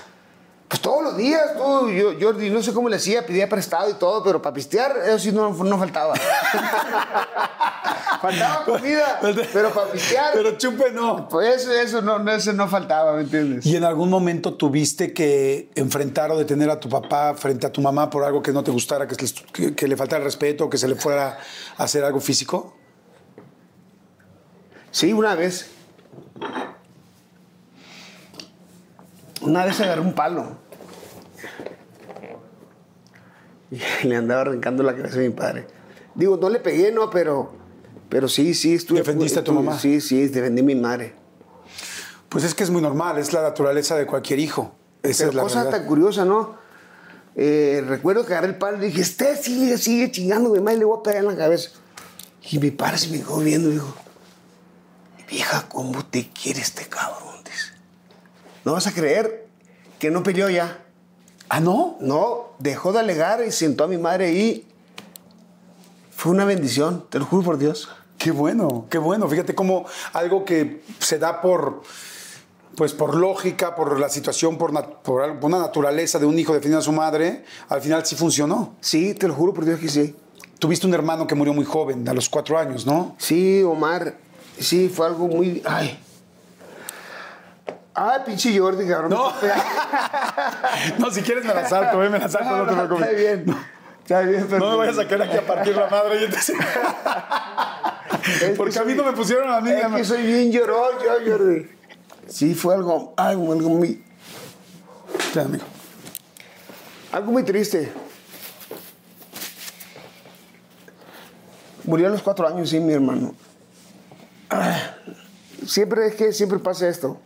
Pues 0.73 0.81
todos 0.81 1.03
los 1.03 1.19
días, 1.19 1.55
tú, 1.55 1.91
yo, 1.91 2.15
Jordi, 2.19 2.49
no 2.49 2.63
sé 2.63 2.73
cómo 2.73 2.89
le 2.89 2.97
hacía, 2.97 3.27
pedía 3.27 3.47
prestado 3.47 3.91
y 3.91 3.93
todo, 3.93 4.25
pero 4.25 4.41
para 4.41 4.55
pistear, 4.55 4.97
eso 5.05 5.19
sí 5.19 5.31
no, 5.31 5.53
no 5.53 5.79
faltaba. 5.79 6.15
faltaba 8.23 8.65
comida, 8.65 9.19
pero 9.21 9.71
para 9.71 9.93
pistear. 9.93 10.33
Pero 10.33 10.57
chupe 10.57 10.91
no. 10.91 11.29
Pues 11.29 11.61
eso, 11.61 11.73
eso, 11.73 12.01
no, 12.01 12.27
eso 12.31 12.55
no 12.55 12.69
faltaba, 12.69 13.13
¿me 13.13 13.25
entiendes? 13.25 13.67
¿Y 13.67 13.77
en 13.77 13.85
algún 13.85 14.09
momento 14.09 14.55
tuviste 14.55 15.13
que 15.13 15.69
enfrentar 15.75 16.31
o 16.31 16.39
detener 16.39 16.71
a 16.71 16.81
tu 16.81 16.89
papá 16.89 17.35
frente 17.35 17.67
a 17.67 17.71
tu 17.71 17.83
mamá 17.83 18.09
por 18.09 18.25
algo 18.25 18.41
que 18.41 18.53
no 18.53 18.65
te 18.65 18.71
gustara, 18.71 19.07
que, 19.07 19.17
que, 19.53 19.75
que 19.75 19.87
le 19.87 19.99
faltara 19.99 20.25
respeto 20.25 20.65
o 20.65 20.71
que 20.71 20.79
se 20.79 20.89
le 20.89 20.95
fuera 20.95 21.39
a 21.77 21.83
hacer 21.83 22.03
algo 22.03 22.19
físico? 22.19 22.75
Sí, 24.91 25.13
una 25.13 25.35
vez. 25.35 25.69
Una 29.43 29.67
vez 29.67 29.79
agarré 29.79 30.01
un 30.01 30.15
palo 30.15 30.62
y 33.71 34.07
le 34.07 34.17
andaba 34.17 34.43
arrancando 34.43 34.83
la 34.83 34.95
cabeza 34.95 35.17
a 35.17 35.21
mi 35.21 35.31
padre. 35.31 35.67
Digo, 36.15 36.37
no 36.37 36.49
le 36.49 36.59
pegué, 36.59 36.93
no, 36.93 37.11
pero, 37.11 37.53
pero 38.09 38.29
sí, 38.29 38.55
sí. 38.55 38.75
Estuve, 38.75 38.99
¿Defendiste 38.99 39.41
a 39.41 39.45
tu 39.45 39.53
mamá? 39.53 39.79
Sí, 39.79 40.01
sí, 40.01 40.29
defendí 40.29 40.61
a 40.61 40.65
mi 40.65 40.75
madre. 40.75 41.15
Pues 42.29 42.45
es 42.45 42.55
que 42.55 42.65
es 42.65 42.71
muy 42.71 42.83
normal, 42.83 43.19
es 43.19 43.33
la 43.33 43.43
naturaleza 43.43 43.97
de 43.97 44.07
cualquier 44.07 44.39
hijo. 44.39 44.75
Esa 45.03 45.25
pero 45.25 45.31
es 45.31 45.35
la 45.37 45.43
cosa 45.43 45.71
tan 45.71 45.87
curiosa, 45.87 46.25
¿no? 46.25 46.57
Eh, 47.35 47.83
recuerdo 47.87 48.27
que 48.27 48.35
agarré 48.35 48.49
el 48.49 48.57
palo 48.57 48.79
y 48.79 48.89
dije, 48.89 49.01
este 49.01 49.37
sigue, 49.37 49.79
sigue 49.79 50.11
chingando, 50.11 50.51
mi 50.51 50.61
madre 50.61 50.79
le 50.79 50.85
voy 50.85 50.99
a 50.99 51.03
pegar 51.03 51.21
en 51.21 51.29
la 51.29 51.37
cabeza. 51.37 51.71
Y 52.51 52.59
mi 52.59 52.71
padre 52.71 52.99
se 52.99 53.09
me 53.09 53.19
quedó 53.19 53.39
viendo 53.39 53.71
y 53.71 53.73
dijo, 53.73 53.95
vieja, 55.31 55.67
¿cómo 55.69 56.05
te 56.05 56.29
quiere 56.31 56.61
este 56.61 56.87
cabrón? 56.87 57.33
No 58.65 58.73
vas 58.73 58.87
a 58.87 58.93
creer 58.93 59.47
que 59.99 60.11
no 60.11 60.23
peleó 60.23 60.49
ya. 60.49 60.85
¿Ah, 61.55 61.61
no? 61.61 61.99
No, 62.01 62.53
dejó 62.61 62.95
de 62.95 63.01
alegar 63.01 63.45
y 63.47 63.53
sentó 63.53 63.85
a 63.85 63.87
mi 63.87 63.99
madre 63.99 64.29
ahí. 64.29 64.67
Fue 66.11 66.33
una 66.33 66.47
bendición, 66.47 67.05
te 67.11 67.19
lo 67.19 67.27
juro 67.27 67.43
por 67.43 67.59
Dios. 67.59 67.91
Qué 68.17 68.31
bueno, 68.31 68.87
qué 68.89 68.97
bueno. 68.97 69.29
Fíjate 69.29 69.55
cómo 69.55 69.85
algo 70.15 70.47
que 70.47 70.83
se 70.99 71.19
da 71.19 71.43
por, 71.43 71.83
pues 72.75 72.95
por 72.95 73.15
lógica, 73.15 73.75
por 73.75 74.01
la 74.01 74.09
situación, 74.09 74.57
por, 74.57 74.73
por 75.03 75.29
una 75.43 75.59
naturaleza 75.59 76.19
de 76.19 76.25
un 76.25 76.39
hijo 76.39 76.55
defendiendo 76.55 76.79
a 76.79 76.85
su 76.85 76.93
madre, 76.93 77.45
al 77.69 77.83
final 77.83 78.07
sí 78.07 78.17
funcionó. 78.17 78.75
Sí, 78.81 79.13
te 79.13 79.29
lo 79.29 79.35
juro 79.35 79.53
por 79.53 79.67
Dios 79.67 79.79
que 79.79 79.91
sí. 79.91 80.17
Tuviste 80.59 80.87
un 80.87 80.95
hermano 80.95 81.27
que 81.27 81.35
murió 81.35 81.53
muy 81.53 81.67
joven, 81.67 82.09
a 82.09 82.15
los 82.15 82.31
cuatro 82.31 82.59
años, 82.59 82.87
¿no? 82.87 83.15
Sí, 83.19 83.63
Omar, 83.63 84.17
sí, 84.59 84.89
fue 84.89 85.07
algo 85.07 85.29
muy... 85.29 85.61
Ay. 85.67 86.03
Ay, 87.95 88.21
pinche 88.25 88.59
Jordi, 88.59 88.87
cabrón. 88.89 89.11
No. 89.11 89.33
No, 90.99 91.11
si 91.11 91.23
quieres 91.23 91.45
me 91.45 91.53
la 91.55 91.69
salto, 91.69 92.03
eh, 92.03 92.09
me 92.09 92.19
la 92.19 92.29
salto, 92.29 92.57
no, 92.57 92.67
te 92.67 92.73
preocupes. 92.75 93.09
Está 93.09 93.17
bien. 93.17 93.57
Está 94.03 94.21
bien, 94.23 94.47
pero... 94.49 94.59
No 94.65 94.71
me 94.73 94.77
vayas 94.79 94.99
a 94.99 95.03
sacar 95.03 95.23
aquí 95.23 95.37
a 95.37 95.47
partir 95.47 95.77
la 95.77 95.89
madre. 95.89 96.21
y 96.21 96.25
entonces- 96.25 96.57
que 98.41 98.47
Porque 98.57 98.79
a 98.79 98.85
mí 98.85 98.95
no 98.95 99.05
me 99.05 99.13
pusieron 99.13 99.51
a 99.51 99.61
mí. 99.61 99.71
Es 99.71 99.87
que 99.87 100.05
soy 100.05 100.23
bien 100.27 100.51
llorón, 100.51 100.93
yo, 101.05 101.31
Jordi. 101.33 101.71
Sí, 102.29 102.55
fue 102.55 102.75
algo, 102.75 103.15
algo, 103.17 103.53
algo 103.53 103.69
muy... 103.69 104.03
Espera, 105.19 105.45
amigo. 105.47 105.65
Algo 107.13 107.33
muy 107.33 107.43
triste. 107.45 107.93
Murió 111.85 112.07
a 112.07 112.11
los 112.11 112.23
cuatro 112.23 112.47
años, 112.49 112.71
sí, 112.71 112.81
mi 112.81 112.93
hermano. 112.93 113.35
Ah, 114.51 114.79
Siempre 115.67 116.07
es 116.09 116.15
que 116.15 116.33
siempre 116.33 116.59
pasa 116.59 116.89
esto. 116.89 117.21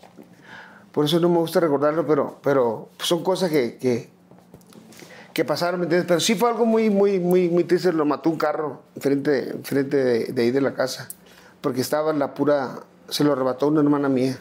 Por 0.96 1.04
eso 1.04 1.20
no 1.20 1.28
me 1.28 1.36
gusta 1.36 1.60
recordarlo, 1.60 2.06
pero, 2.06 2.38
pero 2.42 2.88
son 3.00 3.22
cosas 3.22 3.50
que, 3.50 3.76
que, 3.76 4.08
que 5.34 5.44
pasaron, 5.44 5.78
¿me 5.78 5.84
entiendes? 5.84 6.08
Pero 6.08 6.20
sí 6.20 6.34
fue 6.34 6.48
algo 6.48 6.64
muy, 6.64 6.88
muy, 6.88 7.20
muy, 7.20 7.50
muy 7.50 7.64
triste. 7.64 7.92
Lo 7.92 8.06
mató 8.06 8.30
un 8.30 8.38
carro 8.38 8.80
enfrente, 8.94 9.50
enfrente 9.50 9.94
de, 9.98 10.24
de 10.32 10.42
ahí 10.42 10.50
de 10.50 10.62
la 10.62 10.72
casa. 10.72 11.10
Porque 11.60 11.82
estaba 11.82 12.12
en 12.12 12.18
la 12.18 12.32
pura... 12.32 12.80
Se 13.10 13.24
lo 13.24 13.32
arrebató 13.32 13.68
una 13.68 13.82
hermana 13.82 14.08
mía. 14.08 14.40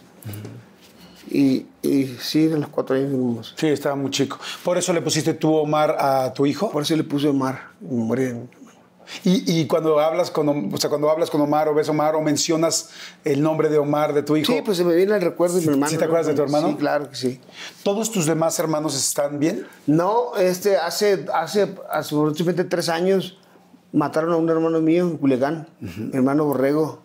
Y, 1.29 1.65
y 1.81 2.15
sí, 2.21 2.49
a 2.49 2.55
los 2.55 2.69
cuatro 2.69 2.95
años 2.95 3.11
murmos. 3.11 3.53
Sí, 3.57 3.67
estaba 3.67 3.97
muy 3.97 4.11
chico. 4.11 4.39
Por 4.63 4.77
eso 4.77 4.93
le 4.93 5.01
pusiste 5.01 5.33
tú, 5.33 5.53
Omar, 5.55 5.97
a 5.99 6.31
tu 6.33 6.45
hijo. 6.45 6.71
Por 6.71 6.83
eso 6.83 6.95
le 6.95 7.03
puse 7.03 7.27
Omar. 7.27 7.71
en 7.81 8.49
Y, 9.23 9.59
y 9.59 9.67
cuando 9.67 9.99
hablas 9.99 10.31
con, 10.31 10.73
o 10.73 10.77
sea, 10.77 10.89
cuando 10.89 11.09
hablas 11.09 11.29
con 11.29 11.41
Omar 11.41 11.67
o 11.67 11.73
ves 11.73 11.87
a 11.87 11.91
Omar 11.91 12.15
o 12.15 12.21
mencionas 12.21 12.89
el 13.23 13.41
nombre 13.41 13.69
de 13.69 13.77
Omar 13.77 14.13
de 14.13 14.23
tu 14.23 14.35
hijo, 14.37 14.51
Sí, 14.51 14.61
pues 14.63 14.77
se 14.77 14.83
me 14.83 14.95
viene 14.95 15.15
el 15.15 15.21
recuerdo 15.21 15.55
de 15.55 15.61
mi 15.61 15.67
hermano. 15.69 15.89
¿Sí 15.89 15.97
te 15.97 16.05
acuerdas 16.05 16.27
de 16.27 16.33
tu 16.33 16.41
hermano? 16.41 16.69
Sí, 16.69 16.75
claro 16.75 17.09
que 17.09 17.15
sí. 17.15 17.39
¿todos 17.83 18.11
tus 18.11 18.25
demás 18.25 18.57
hermanos 18.59 18.95
están 18.95 19.39
bien? 19.39 19.67
No, 19.87 20.35
este, 20.37 20.77
hace, 20.77 21.25
hace 21.33 21.75
aproximadamente 21.91 22.63
tres 22.63 22.89
años 22.89 23.37
mataron 23.91 24.33
a 24.33 24.37
un 24.37 24.49
hermano 24.49 24.81
mío 24.81 25.03
en 25.03 25.17
Culiacán, 25.17 25.67
mi 25.79 26.15
hermano 26.15 26.45
Borrego, 26.45 27.01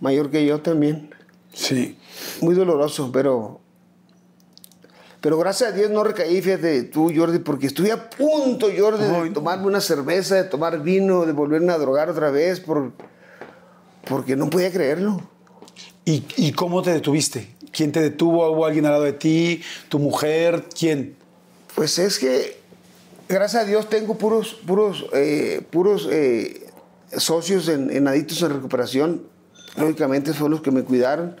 mayor 0.00 0.30
que 0.30 0.46
yo 0.46 0.60
también. 0.60 1.10
Sí. 1.52 1.98
Muy 2.40 2.54
doloroso, 2.54 3.10
pero. 3.12 3.61
Pero 5.22 5.38
gracias 5.38 5.70
a 5.70 5.72
Dios 5.72 5.88
no 5.88 6.02
recaí, 6.02 6.42
fíjate 6.42 6.82
tú, 6.82 7.12
Jordi, 7.14 7.38
porque 7.38 7.68
estuve 7.68 7.92
a 7.92 8.10
punto, 8.10 8.66
Jordi, 8.76 9.04
de 9.04 9.30
tomarme 9.30 9.66
una 9.66 9.80
cerveza, 9.80 10.34
de 10.34 10.44
tomar 10.44 10.82
vino, 10.82 11.24
de 11.24 11.32
volverme 11.32 11.72
a 11.72 11.78
drogar 11.78 12.10
otra 12.10 12.32
vez, 12.32 12.58
por, 12.58 12.90
porque 14.08 14.34
no 14.34 14.50
podía 14.50 14.72
creerlo. 14.72 15.22
¿Y, 16.04 16.24
y 16.36 16.50
cómo 16.50 16.82
te 16.82 16.92
detuviste? 16.92 17.54
¿Quién 17.70 17.92
te 17.92 18.00
detuvo? 18.00 18.50
¿Hubo 18.50 18.66
alguien 18.66 18.84
al 18.84 18.92
lado 18.92 19.04
de 19.04 19.12
ti? 19.12 19.62
¿Tu 19.88 20.00
mujer? 20.00 20.64
¿Quién? 20.76 21.14
Pues 21.76 22.00
es 22.00 22.18
que, 22.18 22.58
gracias 23.28 23.62
a 23.62 23.64
Dios, 23.64 23.88
tengo 23.88 24.18
puros, 24.18 24.54
puros, 24.66 25.06
eh, 25.12 25.62
puros 25.70 26.08
eh, 26.10 26.66
socios 27.16 27.68
en, 27.68 27.90
en 27.90 28.08
Adictos 28.08 28.42
en 28.42 28.54
Recuperación. 28.54 29.22
Lógicamente 29.76 30.32
fueron 30.32 30.50
los 30.50 30.62
que 30.62 30.72
me 30.72 30.82
cuidaron. 30.82 31.40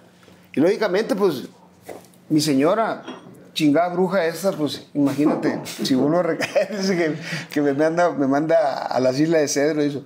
Y 0.54 0.60
lógicamente, 0.60 1.16
pues, 1.16 1.48
mi 2.28 2.40
señora, 2.40 3.02
chingada 3.54 3.88
bruja 3.90 4.24
esta, 4.26 4.52
pues, 4.52 4.86
imagínate, 4.94 5.60
si 5.64 5.94
vuelvo 5.94 6.18
a 6.18 6.22
recaer, 6.22 6.76
dice 6.80 6.96
que, 6.96 7.14
que 7.52 7.60
me, 7.60 7.72
manda, 7.74 8.10
me 8.10 8.26
manda 8.26 8.86
a 8.86 8.98
las 9.00 9.18
Islas 9.18 9.40
de 9.42 9.48
Cedro 9.48 9.82
eso. 9.82 10.04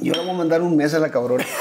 Yo 0.00 0.12
le 0.12 0.20
voy 0.20 0.30
a 0.30 0.34
mandar 0.34 0.60
un 0.62 0.76
mes 0.76 0.92
a 0.94 0.98
la 0.98 1.10
cabrona. 1.10 1.44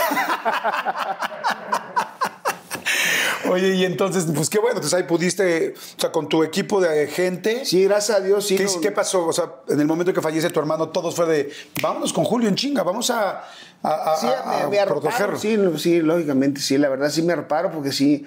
Oye, 3.50 3.76
y 3.76 3.84
entonces, 3.86 4.26
pues 4.34 4.50
qué 4.50 4.58
bueno, 4.58 4.78
entonces 4.78 4.98
ahí 4.98 5.04
pudiste, 5.04 5.74
o 5.98 6.00
sea, 6.00 6.12
con 6.14 6.30
tu 6.30 6.44
equipo 6.44 6.80
de 6.80 7.08
gente. 7.08 7.66
Sí, 7.66 7.84
gracias 7.84 8.18
a 8.18 8.22
Dios, 8.22 8.48
sí. 8.48 8.56
¿Qué, 8.56 8.64
no- 8.64 8.82
qué 8.82 8.92
pasó? 8.92 9.28
O 9.28 9.34
sea, 9.34 9.52
en 9.68 9.80
el 9.82 9.86
momento 9.86 10.14
que 10.14 10.22
fallece 10.22 10.50
tu 10.50 10.60
hermano, 10.62 10.90
todos 10.90 11.14
fue 11.14 11.26
de, 11.28 11.52
vámonos 11.82 12.14
con 12.14 12.24
Julio 12.24 12.48
en 12.48 12.56
chinga, 12.56 12.84
vamos 12.84 13.10
a, 13.10 13.44
a, 13.84 14.14
a- 14.14 14.16
Sí, 14.18 14.28
a- 14.28 14.42
a 14.42 14.64
me, 14.64 14.70
me 14.70 14.80
arroparon, 14.80 15.02
protegerlo. 15.02 15.38
sí, 15.38 15.58
sí, 15.78 16.00
lógicamente, 16.02 16.62
sí, 16.62 16.78
la 16.78 16.88
verdad 16.90 17.10
sí 17.10 17.22
me 17.22 17.34
arroparon 17.34 17.74
porque 17.74 17.92
sí, 17.92 18.26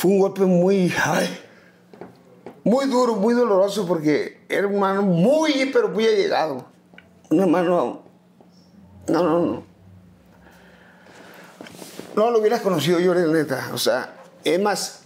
fue 0.00 0.12
un 0.12 0.18
golpe 0.20 0.40
muy, 0.46 0.90
ay, 1.04 1.28
muy 2.64 2.86
duro, 2.86 3.16
muy 3.16 3.34
doloroso 3.34 3.86
porque 3.86 4.40
era 4.48 4.66
un 4.66 4.74
hermano 4.76 5.02
muy, 5.02 5.68
pero 5.72 5.90
muy 5.90 6.06
allegado. 6.06 6.64
Un 7.28 7.40
hermano, 7.40 8.02
no, 9.08 9.22
no, 9.22 9.40
no. 9.40 9.62
No 12.16 12.30
lo 12.30 12.38
hubieras 12.38 12.60
conocido, 12.62 12.98
Jordi, 13.04 13.26
la 13.26 13.32
neta. 13.32 13.70
O 13.74 13.78
sea, 13.78 14.14
es 14.42 14.58
más, 14.60 15.00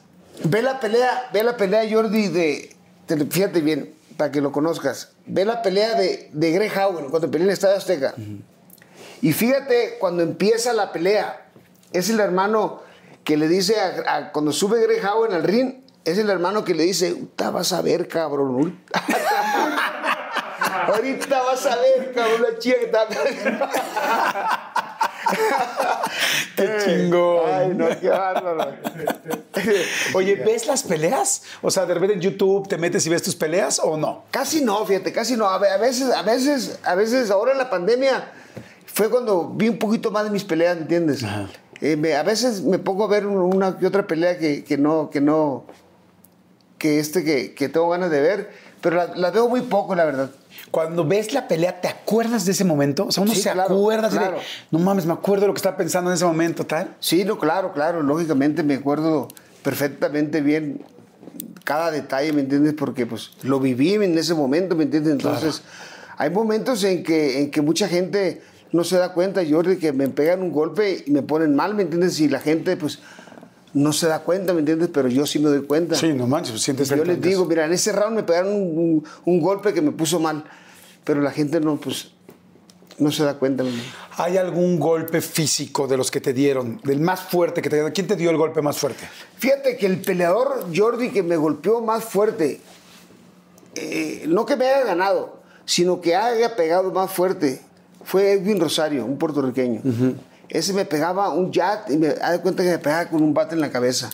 ve 0.44 0.62
la 0.62 0.78
pelea, 0.78 1.28
ve 1.32 1.42
la 1.42 1.56
pelea, 1.56 1.82
Jordi, 1.90 2.28
de, 2.28 2.76
te- 3.06 3.26
fíjate 3.26 3.60
bien, 3.60 3.94
para 4.16 4.30
que 4.30 4.40
lo 4.40 4.52
conozcas. 4.52 5.10
Ve 5.26 5.44
la 5.44 5.60
pelea 5.60 5.94
de, 5.96 6.30
de 6.32 6.50
Greg 6.52 6.72
Howen 6.78 7.10
cuando 7.10 7.30
peleó 7.30 7.44
en 7.46 7.50
el 7.50 7.54
Estadio 7.54 7.76
Azteca. 7.76 8.14
Y 9.20 9.32
fíjate, 9.32 9.96
cuando 9.98 10.22
empieza 10.22 10.72
la 10.72 10.92
pelea, 10.92 11.48
es 11.92 12.10
el 12.10 12.20
hermano 12.20 12.80
que 13.24 13.36
le 13.36 13.48
dice, 13.48 13.76
a- 13.80 14.16
a- 14.16 14.32
cuando 14.32 14.52
sube 14.52 14.80
Greg 14.82 15.04
Howen 15.04 15.32
al 15.32 15.42
ring, 15.42 15.82
es 16.04 16.18
el 16.18 16.28
hermano 16.30 16.64
que 16.64 16.74
le 16.74 16.82
dice, 16.84 17.16
vas 17.36 17.72
a 17.72 17.80
ver, 17.82 18.06
cabrón. 18.08 18.78
ahorita 20.86 21.42
vas 21.42 21.66
a 21.66 21.76
ver, 21.76 22.12
cabrón, 22.14 22.42
la 22.42 22.58
chica 22.58 22.76
que 22.78 22.84
está... 22.86 23.06
¡Qué 26.56 26.76
chingón! 26.84 27.50
Ay, 27.52 27.68
no, 27.74 27.88
qué 28.00 28.08
bárbaro. 28.08 28.72
Oye, 30.14 30.34
¿ves 30.36 30.66
las 30.66 30.82
peleas? 30.82 31.42
O 31.62 31.70
sea, 31.70 31.86
de 31.86 31.94
repente 31.94 32.14
en 32.14 32.20
YouTube 32.20 32.68
te 32.68 32.76
metes 32.76 33.06
y 33.06 33.10
ves 33.10 33.22
tus 33.22 33.34
peleas 33.34 33.80
o 33.82 33.96
no? 33.96 34.24
Casi 34.30 34.62
no, 34.62 34.84
fíjate, 34.84 35.12
casi 35.12 35.36
no. 35.36 35.48
A 35.48 35.58
veces, 35.78 36.10
a 36.12 36.22
veces, 36.22 36.78
a 36.84 36.94
veces, 36.94 37.30
ahora 37.30 37.52
en 37.52 37.58
la 37.58 37.70
pandemia 37.70 38.30
fue 38.86 39.08
cuando 39.10 39.48
vi 39.48 39.68
un 39.68 39.78
poquito 39.78 40.10
más 40.10 40.24
de 40.24 40.30
mis 40.30 40.44
peleas, 40.44 40.76
¿entiendes? 40.76 41.22
Eh, 41.84 41.96
me- 41.98 42.14
a 42.14 42.22
veces 42.22 42.62
me 42.62 42.78
pongo 42.78 43.04
a 43.04 43.08
ver 43.08 43.26
una 43.26 43.76
que 43.78 43.86
otra 43.86 44.06
pelea 44.06 44.38
que, 44.38 44.64
que 44.64 44.78
no, 44.78 45.10
que 45.10 45.20
no, 45.20 45.64
que 46.78 46.98
este, 46.98 47.22
que, 47.24 47.52
que 47.52 47.68
tengo 47.68 47.90
ganas 47.90 48.10
de 48.10 48.22
ver, 48.22 48.50
pero 48.80 49.06
la- 49.14 49.30
veo 49.30 49.50
muy 49.50 49.60
poco, 49.60 49.94
la 49.94 50.06
verdad. 50.06 50.30
Cuando 50.70 51.04
ves 51.06 51.34
la 51.34 51.46
pelea, 51.46 51.82
¿te 51.82 51.88
acuerdas 51.88 52.46
de 52.46 52.52
ese 52.52 52.64
momento? 52.64 53.04
O 53.08 53.12
sea, 53.12 53.22
uno 53.22 53.34
Sí, 53.34 53.42
se 53.42 53.52
claro, 53.52 53.74
acuerda 53.74 54.08
de, 54.08 54.30
no 54.70 54.78
mames, 54.78 55.04
me 55.04 55.12
acuerdo 55.12 55.42
de 55.42 55.48
lo 55.48 55.52
que 55.52 55.58
estaba 55.58 55.76
pensando 55.76 56.08
en 56.10 56.14
ese 56.14 56.24
momento, 56.24 56.64
tal. 56.64 56.96
Sí, 57.00 57.22
no, 57.22 57.38
claro, 57.38 57.74
claro, 57.74 58.02
lógicamente 58.02 58.62
me 58.62 58.74
acuerdo 58.76 59.28
perfectamente 59.62 60.40
bien 60.40 60.82
cada 61.64 61.90
detalle, 61.90 62.32
¿me 62.32 62.40
entiendes? 62.40 62.72
Porque 62.72 63.04
pues 63.04 63.32
lo 63.42 63.60
viví 63.60 63.92
en 63.92 64.16
ese 64.16 64.32
momento, 64.32 64.74
¿me 64.74 64.84
entiendes? 64.84 65.12
Entonces, 65.12 65.60
hay 66.16 66.30
momentos 66.30 66.82
en 66.84 67.02
que, 67.04 67.42
en 67.42 67.50
que 67.50 67.60
mucha 67.60 67.88
gente 67.88 68.42
no 68.74 68.82
se 68.84 68.98
da 68.98 69.12
cuenta, 69.12 69.40
Jordi, 69.48 69.76
que 69.78 69.92
me 69.92 70.08
pegan 70.08 70.42
un 70.42 70.50
golpe 70.52 71.04
y 71.06 71.10
me 71.12 71.22
ponen 71.22 71.54
mal, 71.54 71.74
¿me 71.74 71.82
entiendes? 71.84 72.18
Y 72.20 72.28
la 72.28 72.40
gente, 72.40 72.76
pues, 72.76 72.98
no 73.72 73.92
se 73.92 74.06
da 74.08 74.18
cuenta, 74.20 74.52
¿me 74.52 74.58
entiendes? 74.60 74.90
Pero 74.92 75.08
yo 75.08 75.26
sí 75.26 75.38
me 75.38 75.48
doy 75.48 75.62
cuenta. 75.62 75.94
Sí, 75.94 76.12
no 76.12 76.26
manches, 76.26 76.60
sientes 76.60 76.88
Yo 76.88 77.04
les 77.04 77.20
digo, 77.20 77.44
mira, 77.46 77.64
en 77.66 77.72
ese 77.72 77.92
round 77.92 78.16
me 78.16 78.22
pegaron 78.24 78.52
un, 78.52 78.62
un- 78.78 79.04
un 79.24 79.40
golpe 79.40 79.72
que 79.72 79.80
me 79.80 79.92
puso 79.92 80.18
mal, 80.20 80.44
pero 81.04 81.20
la 81.22 81.30
gente 81.30 81.60
no, 81.60 81.76
pues, 81.76 82.10
no 82.98 83.10
se 83.10 83.24
da 83.24 83.34
cuenta. 83.34 83.64
¿Hay 84.16 84.36
algún 84.36 84.78
golpe 84.78 85.20
físico 85.20 85.86
de 85.88 85.96
los 85.96 86.10
que 86.10 86.20
te 86.20 86.32
dieron, 86.32 86.80
del 86.84 87.00
más 87.00 87.20
fuerte 87.20 87.62
que 87.62 87.68
te 87.70 87.76
dieron? 87.76 87.92
¿Quién 87.92 88.06
te 88.06 88.16
dio 88.16 88.30
el 88.30 88.36
golpe 88.36 88.60
más 88.62 88.76
fuerte? 88.78 89.08
Fíjate 89.38 89.76
que 89.76 89.86
el 89.86 90.00
peleador 90.00 90.66
Jordi 90.74 91.10
que 91.10 91.22
me 91.24 91.36
golpeó 91.36 91.80
más 91.80 92.04
fuerte, 92.04 92.60
eh, 93.74 94.24
no 94.28 94.46
que 94.46 94.56
me 94.56 94.66
haya 94.68 94.84
ganado, 94.84 95.40
sino 95.64 96.00
que 96.00 96.14
haya 96.14 96.54
pegado 96.56 96.92
más 96.92 97.10
fuerte, 97.10 97.60
fue 98.04 98.32
Edwin 98.32 98.60
Rosario, 98.60 99.04
un 99.04 99.18
puertorriqueño. 99.18 99.80
Ese 100.48 100.72
me 100.72 100.84
pegaba 100.84 101.30
un 101.30 101.52
jab 101.52 101.90
y 101.90 101.96
me 101.96 102.08
da 102.08 102.40
cuenta 102.40 102.62
que 102.62 102.70
me 102.70 102.78
pegaba 102.78 103.08
con 103.08 103.22
un 103.22 103.34
bate 103.34 103.54
en 103.54 103.60
la 103.60 103.70
cabeza. 103.70 104.10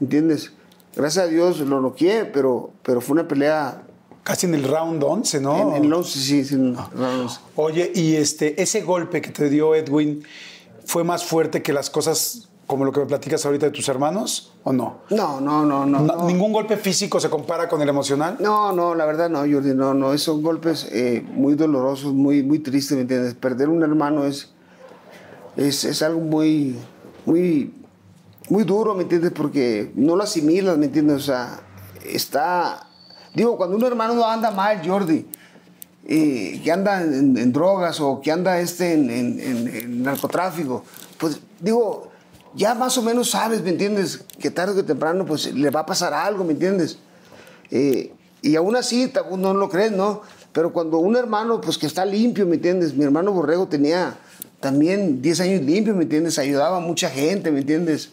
¿Entiendes? 0.00 0.52
Gracias 0.94 1.24
a 1.24 1.28
Dios 1.28 1.60
lo 1.60 1.80
noqueé, 1.80 2.24
pero, 2.24 2.70
pero 2.82 3.00
fue 3.00 3.14
una 3.14 3.28
pelea 3.28 3.82
Casi 4.26 4.46
en 4.46 4.56
el 4.56 4.64
round 4.64 5.04
11, 5.04 5.40
¿no? 5.40 5.76
en, 5.76 5.84
en 5.84 5.92
11, 5.92 6.18
sí, 6.18 6.44
sí, 6.44 6.54
en 6.56 6.74
round 6.74 7.20
11. 7.22 7.40
Oye, 7.54 7.92
y 7.94 8.16
este, 8.16 8.60
ese 8.60 8.80
golpe 8.80 9.22
que 9.22 9.30
te 9.30 9.48
dio 9.48 9.72
Edwin 9.72 10.24
fue 10.84 11.04
más 11.04 11.24
fuerte 11.24 11.62
que 11.62 11.72
las 11.72 11.90
cosas 11.90 12.48
como 12.66 12.84
lo 12.84 12.90
que 12.92 13.00
me 13.00 13.06
platicas 13.06 13.46
ahorita 13.46 13.66
de 13.66 13.72
tus 13.72 13.88
hermanos, 13.88 14.52
¿o 14.64 14.72
no? 14.72 14.98
No, 15.10 15.40
no, 15.40 15.64
no, 15.64 15.86
no. 15.86 16.26
¿Ningún 16.26 16.52
golpe 16.52 16.76
físico 16.76 17.20
se 17.20 17.30
compara 17.30 17.68
con 17.68 17.80
el 17.80 17.88
emocional? 17.88 18.36
No, 18.40 18.72
no, 18.72 18.94
la 18.94 19.04
verdad 19.06 19.30
no, 19.30 19.38
Jordi, 19.40 19.72
no, 19.74 19.94
no, 19.94 20.12
esos 20.12 20.42
golpes 20.42 20.88
eh, 20.90 21.24
muy 21.34 21.54
dolorosos, 21.54 22.12
muy, 22.12 22.42
muy 22.42 22.58
tristes, 22.58 22.96
¿me 22.96 23.02
entiendes? 23.02 23.34
Perder 23.34 23.68
un 23.68 23.82
hermano 23.84 24.24
es, 24.24 24.50
es, 25.56 25.84
es 25.84 26.02
algo 26.02 26.20
muy, 26.20 26.76
muy, 27.24 27.72
muy 28.48 28.64
duro, 28.64 28.94
¿me 28.96 29.02
entiendes? 29.04 29.30
Porque 29.30 29.92
no 29.94 30.16
lo 30.16 30.24
asimilas, 30.24 30.76
¿me 30.76 30.86
entiendes? 30.86 31.16
O 31.18 31.20
sea, 31.26 31.60
está, 32.04 32.88
digo, 33.34 33.56
cuando 33.56 33.76
un 33.76 33.84
hermano 33.84 34.14
no 34.14 34.26
anda 34.26 34.50
mal, 34.50 34.80
Jordi, 34.84 35.24
eh, 36.08 36.60
que 36.64 36.72
anda 36.72 37.00
en, 37.02 37.36
en 37.36 37.52
drogas 37.52 38.00
o 38.00 38.20
que 38.20 38.32
anda 38.32 38.58
este 38.60 38.92
en- 38.94 39.08
en 39.10 40.02
narcotráfico, 40.02 40.82
pues 41.18 41.40
digo, 41.60 42.10
ya 42.56 42.74
más 42.74 42.96
o 42.98 43.02
menos 43.02 43.30
sabes, 43.30 43.62
¿me 43.62 43.70
entiendes? 43.70 44.24
Que 44.40 44.50
tarde 44.50 44.80
o 44.80 44.84
temprano 44.84 45.24
pues 45.26 45.52
le 45.52 45.70
va 45.70 45.80
a 45.80 45.86
pasar 45.86 46.12
algo, 46.14 46.42
¿me 46.44 46.52
entiendes? 46.52 46.98
Eh, 47.70 48.12
y 48.42 48.56
aún 48.56 48.76
así, 48.76 49.08
ta- 49.08 49.24
no 49.36 49.54
lo 49.54 49.68
crees, 49.68 49.92
¿no? 49.92 50.22
Pero 50.52 50.72
cuando 50.72 50.98
un 50.98 51.16
hermano, 51.16 51.60
pues 51.60 51.76
que 51.78 51.86
está 51.86 52.04
limpio, 52.04 52.46
¿me 52.46 52.56
entiendes? 52.56 52.94
Mi 52.94 53.04
hermano 53.04 53.32
Borrego 53.32 53.66
tenía 53.68 54.16
también 54.60 55.20
10 55.20 55.40
años 55.40 55.62
limpio, 55.62 55.94
¿me 55.94 56.04
entiendes? 56.04 56.38
Ayudaba 56.38 56.78
a 56.78 56.80
mucha 56.80 57.10
gente, 57.10 57.50
¿me 57.50 57.60
entiendes? 57.60 58.10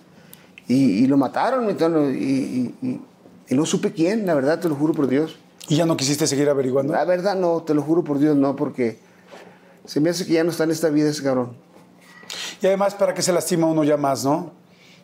Y, 0.68 0.76
y 1.04 1.08
lo 1.08 1.18
mataron, 1.18 1.66
¿me 1.66 1.72
entiendes? 1.72 2.16
Y, 2.16 2.24
y- 2.24 2.76
y- 2.88 3.02
y 3.50 3.56
no 3.56 3.66
supe 3.66 3.92
quién, 3.94 4.26
la 4.26 4.34
verdad, 4.34 4.60
te 4.60 4.68
lo 4.70 4.76
juro 4.76 4.94
por 4.94 5.08
Dios. 5.08 5.38
¿Y 5.70 5.76
ya 5.78 5.86
no 5.86 5.96
quisiste 5.96 6.28
seguir 6.28 6.50
averiguando? 6.50 6.94
La 6.94 7.06
verdad 7.06 7.36
no, 7.36 7.62
te 7.64 7.74
lo 7.74 7.82
juro 7.82 8.04
por 8.04 8.20
Dios, 8.20 8.36
no, 8.36 8.56
porque 8.56 8.98
se 9.86 10.00
me 10.02 10.10
hace 10.10 10.26
que 10.26 10.34
ya 10.34 10.44
no 10.44 10.52
está 10.52 10.64
en 10.66 10.72
esta 10.72 10.90
vida 10.90 11.10
ese 11.10 11.24
cabrón. 11.24 11.54
Y 12.64 12.68
además, 12.68 12.96
¿para 12.96 13.14
qué 13.14 13.22
se 13.22 13.34
lastima 13.34 13.68
uno 13.68 13.84
ya 13.84 13.98
más, 13.98 14.24
no? 14.24 14.36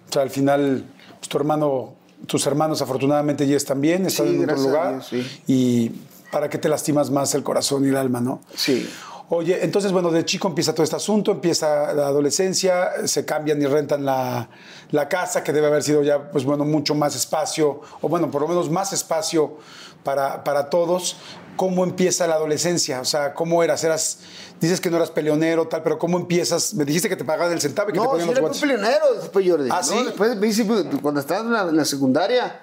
O 0.10 0.14
sea, 0.14 0.22
al 0.22 0.30
final, 0.30 0.86
pues, 1.20 1.28
tu 1.28 1.38
hermano, 1.38 1.94
tus 2.26 2.48
hermanos 2.48 2.82
afortunadamente 2.82 3.46
ya 3.46 3.58
están 3.58 3.82
bien, 3.82 4.06
están 4.06 4.28
Sí, 4.30 4.36
en 4.36 4.44
otro 4.50 4.56
lugar. 4.62 4.94
Dios, 4.94 5.08
sí. 5.08 5.42
Y 5.46 5.92
¿para 6.32 6.50
qué 6.50 6.58
te 6.58 6.70
lastimas 6.70 7.12
más 7.12 7.36
el 7.36 7.44
corazón 7.44 7.84
y 7.86 7.90
el 7.90 7.98
alma, 7.98 8.22
no? 8.22 8.40
Sí. 8.56 8.90
Oye, 9.32 9.64
entonces, 9.64 9.92
bueno, 9.92 10.10
de 10.10 10.26
chico 10.26 10.48
empieza 10.48 10.74
todo 10.74 10.84
este 10.84 10.96
asunto, 10.96 11.32
empieza 11.32 11.94
la 11.94 12.08
adolescencia, 12.08 13.06
se 13.06 13.26
cambian 13.26 13.62
y 13.62 13.66
rentan 13.68 14.04
la, 14.04 14.50
la 14.90 15.08
casa, 15.08 15.44
que 15.44 15.54
debe 15.54 15.68
haber 15.68 15.84
sido 15.84 16.02
ya, 16.02 16.32
pues 16.32 16.46
bueno, 16.46 16.66
mucho 16.66 16.96
más 16.96 17.16
espacio, 17.16 17.82
o 18.02 18.10
bueno, 18.10 18.32
por 18.32 18.42
lo 18.42 18.48
menos 18.48 18.72
más 18.72 18.92
espacio 18.92 19.58
para, 20.04 20.44
para 20.44 20.70
todos. 20.72 21.16
¿Cómo 21.58 21.84
empieza 21.84 22.26
la 22.26 22.36
adolescencia? 22.36 23.02
O 23.02 23.06
sea, 23.06 23.34
¿cómo 23.36 23.62
eras? 23.62 23.84
eras? 23.84 24.20
Dices 24.62 24.80
que 24.82 24.90
no 24.90 24.96
eras 24.98 25.12
peleonero, 25.12 25.68
tal, 25.68 25.84
pero 25.84 26.00
¿cómo 26.00 26.18
empiezas? 26.18 26.74
Me 26.74 26.84
dijiste 26.86 27.08
que 27.10 27.16
te 27.18 27.26
pagaban 27.26 27.52
el 27.52 27.62
centavo 27.62 27.90
y 27.90 27.94
que 27.94 28.00
te 28.00 28.04
No, 28.06 28.12
ponían 28.12 28.30
sí 28.30 28.34
los 28.34 28.38
era 28.38 28.42
muy 28.42 28.50
guantes. 28.50 28.62
peleonero 28.62 29.22
después 29.22 29.48
Jordi. 29.48 29.70
¿Ah, 29.72 29.82
¿no? 29.82 29.84
sí? 29.84 30.04
Después, 30.06 30.42
dice, 30.42 30.66
cuando 31.02 31.20
estaba 31.20 31.42
en 31.42 31.52
la, 31.54 31.62
en 31.64 31.76
la 31.76 31.86
secundaria, 31.86 32.62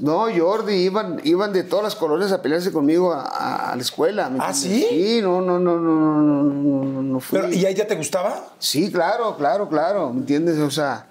no, 0.00 0.26
Jordi, 0.34 0.74
iban, 0.74 1.20
iban 1.24 1.52
de 1.52 1.64
todas 1.64 1.84
las 1.84 1.94
colonias 1.94 2.32
a 2.32 2.40
pelearse 2.40 2.72
conmigo 2.72 3.12
a, 3.12 3.72
la 3.74 3.82
escuela. 3.82 4.30
¿Ah, 4.38 4.54
sí? 4.54 4.86
Sí, 4.88 5.20
no, 5.22 5.42
no, 5.42 5.58
no, 5.58 5.78
no, 5.78 6.00
no, 6.02 6.84
no, 6.84 7.02
no 7.02 7.50
¿Y 7.50 7.66
ahí 7.66 7.74
ya 7.74 7.86
te 7.86 7.96
gustaba? 7.96 8.54
Sí, 8.58 8.90
claro, 8.90 9.36
claro, 9.36 9.68
claro, 9.68 10.10
¿me 10.12 10.20
entiendes? 10.20 10.58
O 10.58 10.70
sea, 10.70 11.08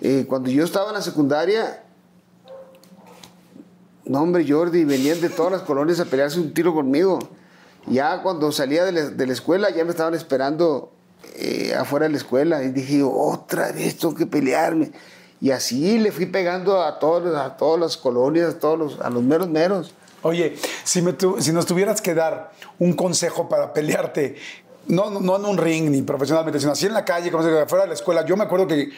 eh, 0.00 0.26
cuando 0.28 0.50
yo 0.50 0.64
estaba 0.64 0.88
en 0.88 0.94
la 0.94 1.02
secundaria, 1.02 1.84
no, 4.06 4.22
hombre, 4.22 4.44
Jordi, 4.48 4.84
venían 4.84 5.20
de 5.20 5.28
todas 5.28 5.52
las 5.52 5.62
colonias 5.62 6.00
a 6.00 6.04
pelearse 6.04 6.40
un 6.40 6.52
tiro 6.52 6.74
conmigo. 6.74 7.18
Ya 7.86 8.22
cuando 8.22 8.50
salía 8.50 8.84
de 8.84 8.92
la, 8.92 9.02
de 9.10 9.26
la 9.26 9.32
escuela, 9.32 9.70
ya 9.70 9.84
me 9.84 9.90
estaban 9.90 10.14
esperando 10.14 10.92
eh, 11.36 11.74
afuera 11.78 12.06
de 12.06 12.10
la 12.10 12.18
escuela. 12.18 12.62
Y 12.64 12.70
dije, 12.70 13.02
otra 13.04 13.70
vez 13.72 13.98
tengo 13.98 14.14
que 14.14 14.26
pelearme. 14.26 14.90
Y 15.40 15.50
así 15.50 15.98
le 15.98 16.12
fui 16.12 16.26
pegando 16.26 16.82
a, 16.82 16.98
todos, 16.98 17.34
a 17.36 17.56
todas 17.56 17.80
las 17.80 17.96
colonias, 17.96 18.54
a, 18.54 18.58
todos 18.58 18.78
los, 18.78 19.00
a 19.00 19.10
los 19.10 19.22
meros 19.22 19.48
meros. 19.48 19.92
Oye, 20.22 20.56
si, 20.82 21.02
me 21.02 21.12
tu- 21.12 21.40
si 21.40 21.52
nos 21.52 21.66
tuvieras 21.66 22.00
que 22.00 22.14
dar 22.14 22.50
un 22.78 22.94
consejo 22.94 23.48
para 23.48 23.72
pelearte, 23.72 24.36
no, 24.88 25.10
no, 25.10 25.36
en 25.36 25.44
un 25.44 25.58
ring 25.58 25.90
ni 25.90 26.02
profesionalmente, 26.02 26.58
sino 26.60 26.72
así 26.72 26.86
en 26.86 26.94
la 26.94 27.04
calle, 27.04 27.30
como 27.30 27.42
se 27.44 27.66
fuera 27.66 27.82
de 27.84 27.88
la 27.88 27.94
escuela, 27.94 28.24
yo 28.24 28.36
me 28.36 28.44
acuerdo 28.44 28.66
que, 28.66 28.90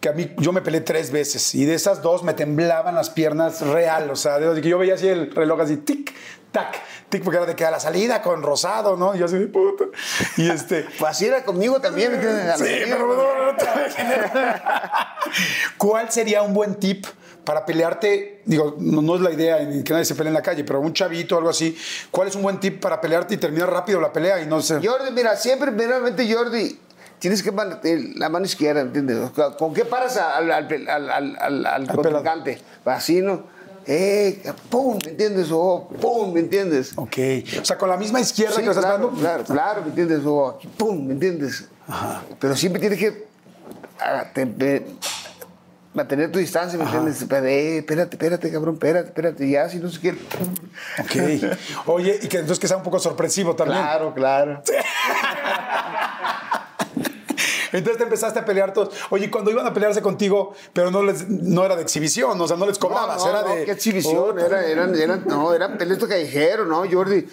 que 0.00 0.08
a 0.08 0.12
mí 0.12 0.30
yo 0.38 0.52
me 0.52 0.62
peleé 0.62 0.80
tres 0.80 1.10
veces 1.10 1.54
y 1.54 1.64
de 1.64 1.74
esas 1.74 2.00
dos 2.00 2.22
me 2.22 2.32
temblaban 2.32 2.94
las 2.94 3.10
piernas 3.10 3.60
real, 3.60 4.08
o 4.10 4.16
sea, 4.16 4.38
de 4.38 4.60
que 4.60 4.68
yo 4.68 4.78
veía 4.78 4.94
así 4.94 5.08
el 5.08 5.30
reloj 5.30 5.60
así, 5.60 5.76
tic, 5.76 6.14
tac, 6.52 6.80
tic, 7.08 7.24
porque 7.24 7.38
era 7.38 7.46
de 7.46 7.56
que 7.56 7.64
a 7.64 7.70
la 7.70 7.80
salida 7.80 8.22
con 8.22 8.42
rosado, 8.42 8.96
¿no? 8.96 9.14
Y 9.14 9.18
yo 9.18 9.24
así 9.24 9.38
de 9.38 9.46
puta. 9.48 9.84
Y 10.36 10.48
este... 10.50 10.86
Pues 10.98 11.10
así 11.10 11.26
era 11.26 11.42
conmigo 11.44 11.80
también, 11.80 12.12
Sí, 12.56 12.64
pero 12.84 13.08
no, 13.08 13.52
no 13.52 13.58
¿Cuál 15.78 16.10
sería 16.12 16.42
un 16.42 16.54
buen 16.54 16.76
tip 16.76 17.06
para 17.44 17.64
pelearte? 17.66 18.42
Digo, 18.44 18.76
no, 18.78 19.02
no 19.02 19.16
es 19.16 19.20
la 19.20 19.30
idea 19.32 19.58
ni 19.64 19.82
que 19.82 19.92
nadie 19.92 20.04
se 20.04 20.14
pelee 20.14 20.28
en 20.28 20.34
la 20.34 20.42
calle, 20.42 20.64
pero 20.64 20.80
un 20.80 20.92
chavito 20.92 21.34
o 21.34 21.38
algo 21.38 21.50
así. 21.50 21.76
¿Cuál 22.10 22.28
es 22.28 22.36
un 22.36 22.42
buen 22.42 22.60
tip 22.60 22.80
para 22.80 23.00
pelearte 23.00 23.34
y 23.34 23.36
terminar 23.38 23.70
rápido 23.70 24.00
la 24.00 24.12
pelea 24.12 24.40
y 24.42 24.46
no 24.46 24.60
sé? 24.62 24.74
Jordi, 24.86 25.10
mira, 25.12 25.36
siempre, 25.36 25.72
primeramente, 25.72 26.32
Jordi, 26.32 26.78
tienes 27.18 27.42
que 27.42 27.50
mantener 27.52 28.16
la 28.16 28.28
mano 28.28 28.44
izquierda, 28.44 28.82
¿entiendes? 28.82 29.30
¿Con- 29.30 29.54
¿Con 29.54 29.74
qué 29.74 29.84
paras 29.84 30.16
al, 30.16 30.50
al, 30.50 30.88
al, 30.88 31.10
al, 31.10 31.36
al, 31.40 31.66
al 31.66 31.86
contrincante? 31.88 32.60
Así, 32.84 33.20
¿no? 33.22 33.44
Eh, 33.86 34.42
pum, 34.70 34.98
¿me 35.04 35.10
entiendes? 35.10 35.48
O 35.50 35.88
pum, 36.00 36.32
¿me 36.32 36.40
entiendes? 36.40 36.92
Ok. 36.96 37.16
O 37.60 37.64
sea, 37.64 37.76
con 37.78 37.88
la 37.88 37.96
misma 37.96 38.20
izquierda 38.20 38.54
Sí, 38.56 38.62
que 38.62 38.68
estás 38.68 38.84
claro, 38.84 39.06
dando. 39.08 39.20
claro, 39.20 39.44
claro, 39.44 39.82
¿me 39.82 39.88
entiendes? 39.88 40.20
O 40.24 40.58
pum, 40.76 41.06
¿me 41.06 41.12
entiendes? 41.14 41.64
Pero 42.38 42.56
siempre 42.56 42.80
tienes 42.80 42.98
que 42.98 43.26
ah, 44.00 44.24
te- 44.32 44.46
te- 44.46 44.86
mantener 45.94 46.32
tu 46.32 46.38
distancia, 46.38 46.78
¿me 46.78 46.84
entiendes? 46.84 47.20
Eh, 47.22 47.78
espérate, 47.78 48.14
espérate, 48.16 48.50
cabrón, 48.50 48.74
espérate, 48.74 49.08
espérate, 49.08 49.50
ya, 49.50 49.68
si 49.68 49.78
no 49.78 49.90
se 49.90 50.00
quiere. 50.00 50.18
Ok. 51.00 51.16
Oye, 51.86 52.18
y 52.22 52.28
que 52.28 52.38
entonces 52.38 52.58
que 52.60 52.68
sea 52.68 52.76
un 52.78 52.82
poco 52.82 52.98
sorpresivo 52.98 53.54
también. 53.56 53.80
Claro, 53.80 54.14
claro. 54.14 54.62
Entonces 57.72 57.98
te 57.98 58.04
empezaste 58.04 58.38
a 58.40 58.44
pelear 58.44 58.72
todos. 58.72 58.90
Oye, 59.10 59.30
cuando 59.30 59.50
iban 59.50 59.66
a 59.66 59.72
pelearse 59.74 60.02
contigo, 60.02 60.54
pero 60.72 60.90
no 60.90 61.02
les, 61.02 61.28
no 61.28 61.64
era 61.64 61.74
de 61.76 61.82
exhibición, 61.82 62.40
o 62.40 62.46
sea, 62.48 62.56
no 62.56 62.66
les 62.66 62.78
cobrabas, 62.78 63.18
No, 63.18 63.24
no, 63.24 63.30
era 63.30 63.42
no, 63.48 63.54
de. 63.54 63.64
qué 63.64 63.72
exhibición, 63.72 64.16
Oh, 64.36 64.38
era, 64.38 64.66
eran, 64.66 64.94
eran, 64.94 65.24
no, 65.26 65.52
eran 65.54 65.78
peleas 65.78 65.98
callejeros, 66.04 66.66
¿no, 66.68 66.84
Jordi? 66.90 67.26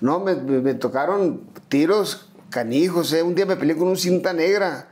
No, 0.00 0.20
me, 0.20 0.34
me- 0.34 0.60
me 0.60 0.74
tocaron 0.74 1.42
tiros 1.68 2.28
canijos, 2.50 3.12
¿eh? 3.12 3.22
Un 3.22 3.34
día 3.34 3.46
me 3.46 3.56
peleé 3.56 3.76
con 3.76 3.88
un 3.88 3.96
cinta 3.96 4.32
negra. 4.32 4.88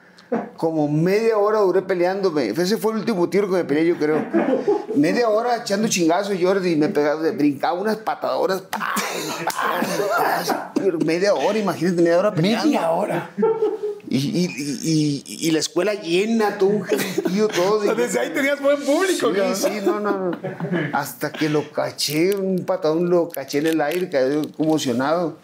Como 0.56 0.88
media 0.88 1.38
hora 1.38 1.60
duré 1.60 1.82
peleándome. 1.82 2.48
Ese 2.48 2.76
fue 2.76 2.92
el 2.92 2.98
último 2.98 3.28
tiro 3.28 3.46
que 3.46 3.52
me 3.54 3.64
peleé, 3.64 3.86
yo 3.86 3.96
creo. 3.96 4.24
Media 4.96 5.28
hora 5.28 5.56
echando 5.58 5.86
chingazos, 5.86 6.34
Jordi, 6.40 6.74
me 6.76 6.88
pegaba, 6.88 7.20
brincaba 7.32 7.78
unas 7.78 7.98
patadoras. 7.98 8.62
¡pam! 8.62 8.80
¡pam! 9.44 10.46
¡pam! 10.48 10.72
Pero 10.74 10.98
media 11.00 11.34
hora, 11.34 11.56
imagínate, 11.58 12.02
media 12.02 12.18
hora 12.18 12.34
peleando. 12.34 12.64
Media 12.64 12.90
hora. 12.90 13.30
Y, 14.16 14.46
y, 14.82 15.24
y, 15.26 15.50
la 15.50 15.58
escuela 15.58 15.94
llena, 15.94 16.56
todo 16.56 16.68
un 16.70 16.84
gentío, 16.84 17.48
todo. 17.48 17.80
Desde 17.96 18.20
ahí 18.20 18.30
tenías 18.30 18.60
buen 18.60 18.80
público, 18.82 19.30
Sí, 19.30 19.34
cabrón. 19.34 19.56
sí, 19.56 19.70
no, 19.84 19.98
no, 19.98 20.30
no. 20.30 20.38
Hasta 20.92 21.32
que 21.32 21.48
lo 21.48 21.70
caché, 21.72 22.36
un 22.36 22.64
patadón 22.64 23.10
lo 23.10 23.28
caché 23.28 23.58
en 23.58 23.66
el 23.66 23.80
aire, 23.80 24.08
quedé 24.08 24.46
conmocionado. 24.52 25.36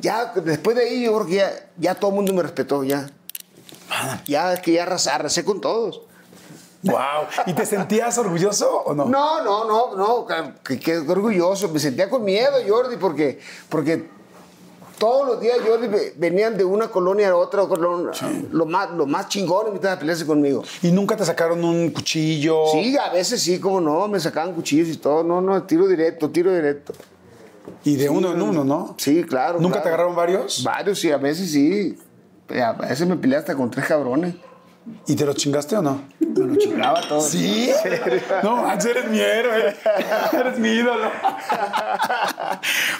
Ya, 0.00 0.32
después 0.34 0.76
de 0.76 0.84
ahí, 0.84 1.04
yo 1.04 1.14
creo 1.14 1.26
que 1.26 1.34
ya, 1.34 1.52
ya 1.76 1.94
todo 1.94 2.10
el 2.10 2.16
mundo 2.16 2.32
me 2.32 2.42
respetó, 2.42 2.84
ya. 2.84 3.10
Ya, 4.26 4.54
es 4.54 4.60
que 4.60 4.72
ya 4.72 4.84
arrasé, 4.84 5.10
arrasé 5.10 5.44
con 5.44 5.60
todos. 5.60 6.02
Wow. 6.82 7.26
¿Y 7.46 7.52
te 7.52 7.66
sentías 7.66 8.16
orgulloso 8.18 8.82
o 8.84 8.94
no? 8.94 9.06
No, 9.06 9.42
no, 9.42 9.66
no, 9.66 9.96
no, 9.96 10.26
que, 10.62 10.78
que 10.78 10.98
orgulloso. 10.98 11.68
Me 11.68 11.80
sentía 11.80 12.08
con 12.08 12.24
miedo, 12.24 12.54
Jordi, 12.66 12.96
porque, 12.96 13.40
porque 13.68 14.08
todos 14.98 15.26
los 15.26 15.40
días 15.40 15.56
ve- 15.62 16.14
venían 16.16 16.56
de 16.56 16.64
una 16.64 16.88
colonia 16.88 17.28
a 17.30 17.36
otra, 17.36 17.66
colonia, 17.66 18.10
lo 18.52 18.66
más, 18.66 18.90
lo 18.92 19.06
más 19.06 19.28
chingón, 19.28 19.68
invitaban 19.68 19.96
a 19.96 20.00
pelearse 20.00 20.24
conmigo. 20.26 20.62
¿Y 20.82 20.90
nunca 20.90 21.16
te 21.16 21.24
sacaron 21.24 21.64
un 21.64 21.90
cuchillo? 21.90 22.62
Sí, 22.72 22.96
a 22.96 23.10
veces 23.12 23.42
sí, 23.42 23.58
como 23.60 23.80
no, 23.80 24.08
me 24.08 24.18
sacaban 24.20 24.54
cuchillos 24.54 24.88
y 24.88 24.96
todo. 24.96 25.22
No, 25.22 25.40
no, 25.40 25.62
tiro 25.64 25.86
directo, 25.86 26.30
tiro 26.30 26.52
directo. 26.54 26.92
Y 27.84 27.96
de 27.96 28.08
uno 28.08 28.32
en 28.32 28.40
uno, 28.42 28.64
¿no? 28.64 28.94
Sí, 28.98 29.24
claro. 29.24 29.60
¿Nunca 29.60 29.82
te 29.82 29.88
agarraron 29.88 30.14
varios? 30.14 30.62
Varios, 30.64 30.98
sí, 31.00 31.10
a 31.10 31.16
veces 31.18 31.50
sí. 31.50 31.98
A 32.62 32.72
veces 32.72 33.06
me 33.08 33.16
peleé 33.16 33.38
hasta 33.38 33.54
con 33.56 33.70
tres 33.70 33.86
cabrones. 33.86 34.34
¿Y 35.06 35.16
te 35.16 35.24
los 35.24 35.36
chingaste 35.36 35.76
o 35.76 35.82
no? 35.82 36.02
Me 36.20 36.44
lo 36.46 36.56
chingaba 36.56 37.00
todo. 37.08 37.20
¿Sí? 37.20 37.72
No, 38.42 38.56
Max, 38.62 38.84
eres 38.84 39.08
mi 39.08 39.18
héroe. 39.20 39.74
Eres 40.32 40.58
mi 40.58 40.68
ídolo. 40.68 41.10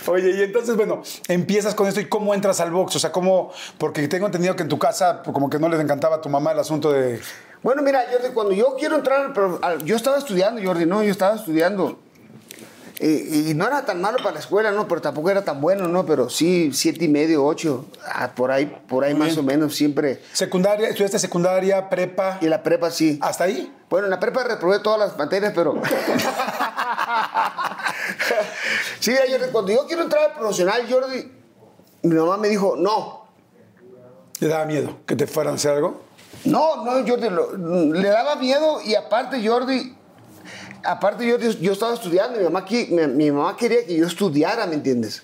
Oye, 0.06 0.30
y 0.36 0.42
entonces, 0.42 0.76
bueno, 0.76 1.02
empiezas 1.28 1.74
con 1.74 1.86
esto 1.86 2.00
y 2.00 2.06
cómo 2.06 2.34
entras 2.34 2.60
al 2.60 2.70
box. 2.70 2.96
O 2.96 2.98
sea, 2.98 3.12
cómo. 3.12 3.52
Porque 3.78 4.06
tengo 4.08 4.26
entendido 4.26 4.56
que 4.56 4.62
en 4.62 4.68
tu 4.68 4.78
casa, 4.78 5.22
pues, 5.22 5.32
como 5.34 5.50
que 5.50 5.58
no 5.58 5.68
les 5.68 5.80
encantaba 5.80 6.16
a 6.16 6.20
tu 6.20 6.28
mamá 6.28 6.52
el 6.52 6.58
asunto 6.58 6.92
de. 6.92 7.20
Bueno, 7.62 7.82
mira, 7.82 8.04
Jordi, 8.12 8.32
cuando 8.32 8.52
yo 8.52 8.76
quiero 8.78 8.96
entrar, 8.96 9.32
al- 9.62 9.84
yo 9.84 9.96
estaba 9.96 10.18
estudiando, 10.18 10.60
Jordi, 10.64 10.86
no, 10.86 11.02
yo 11.02 11.10
estaba 11.10 11.34
estudiando. 11.36 11.98
Y, 12.98 13.50
y 13.50 13.54
no 13.54 13.66
era 13.66 13.84
tan 13.84 14.00
malo 14.00 14.16
para 14.18 14.32
la 14.32 14.40
escuela, 14.40 14.70
¿no? 14.70 14.88
Pero 14.88 15.02
tampoco 15.02 15.28
era 15.30 15.44
tan 15.44 15.60
bueno, 15.60 15.86
¿no? 15.86 16.06
Pero 16.06 16.30
sí, 16.30 16.70
siete 16.72 17.04
y 17.04 17.08
medio, 17.08 17.44
ocho, 17.44 17.84
ah, 18.10 18.30
por 18.34 18.50
ahí, 18.50 18.66
por 18.88 19.04
ahí 19.04 19.12
más 19.14 19.36
o 19.36 19.42
menos, 19.42 19.74
siempre. 19.74 20.22
Secundaria, 20.32 20.88
estudiaste 20.88 21.18
secundaria, 21.18 21.90
prepa. 21.90 22.38
Y 22.40 22.46
la 22.46 22.62
prepa 22.62 22.90
sí. 22.90 23.18
¿Hasta 23.20 23.44
ahí? 23.44 23.70
Bueno, 23.90 24.06
en 24.06 24.10
la 24.12 24.18
prepa 24.20 24.44
reprobé 24.44 24.78
todas 24.78 24.98
las 24.98 25.18
materias, 25.18 25.52
pero. 25.54 25.74
sí, 29.00 29.12
Jordi, 29.30 29.50
cuando 29.52 29.72
yo 29.72 29.86
quiero 29.86 30.02
entrar 30.02 30.30
al 30.30 30.36
profesional, 30.38 30.82
Jordi, 30.90 31.32
mi 32.02 32.14
mamá 32.14 32.36
me 32.36 32.48
dijo, 32.48 32.76
no. 32.78 33.26
¿Le 34.40 34.48
daba 34.48 34.66
miedo 34.66 34.98
que 35.06 35.16
te 35.16 35.26
fueran 35.26 35.54
a 35.54 35.56
hacer 35.56 35.72
algo? 35.72 36.02
No, 36.44 36.84
no, 36.84 36.92
Jordi, 37.06 37.30
lo- 37.30 37.56
le 37.92 38.08
daba 38.08 38.36
miedo 38.36 38.80
y 38.82 38.94
aparte, 38.94 39.46
Jordi, 39.46 39.95
aparte 40.86 41.26
yo, 41.26 41.36
yo 41.38 41.72
estaba 41.72 41.94
estudiando, 41.94 42.38
mi 42.38 42.44
mamá, 42.44 42.64
mi, 42.68 43.06
mi 43.08 43.30
mamá 43.30 43.56
quería 43.56 43.84
que 43.86 43.96
yo 43.96 44.06
estudiara, 44.06 44.66
¿me 44.66 44.74
entiendes? 44.74 45.22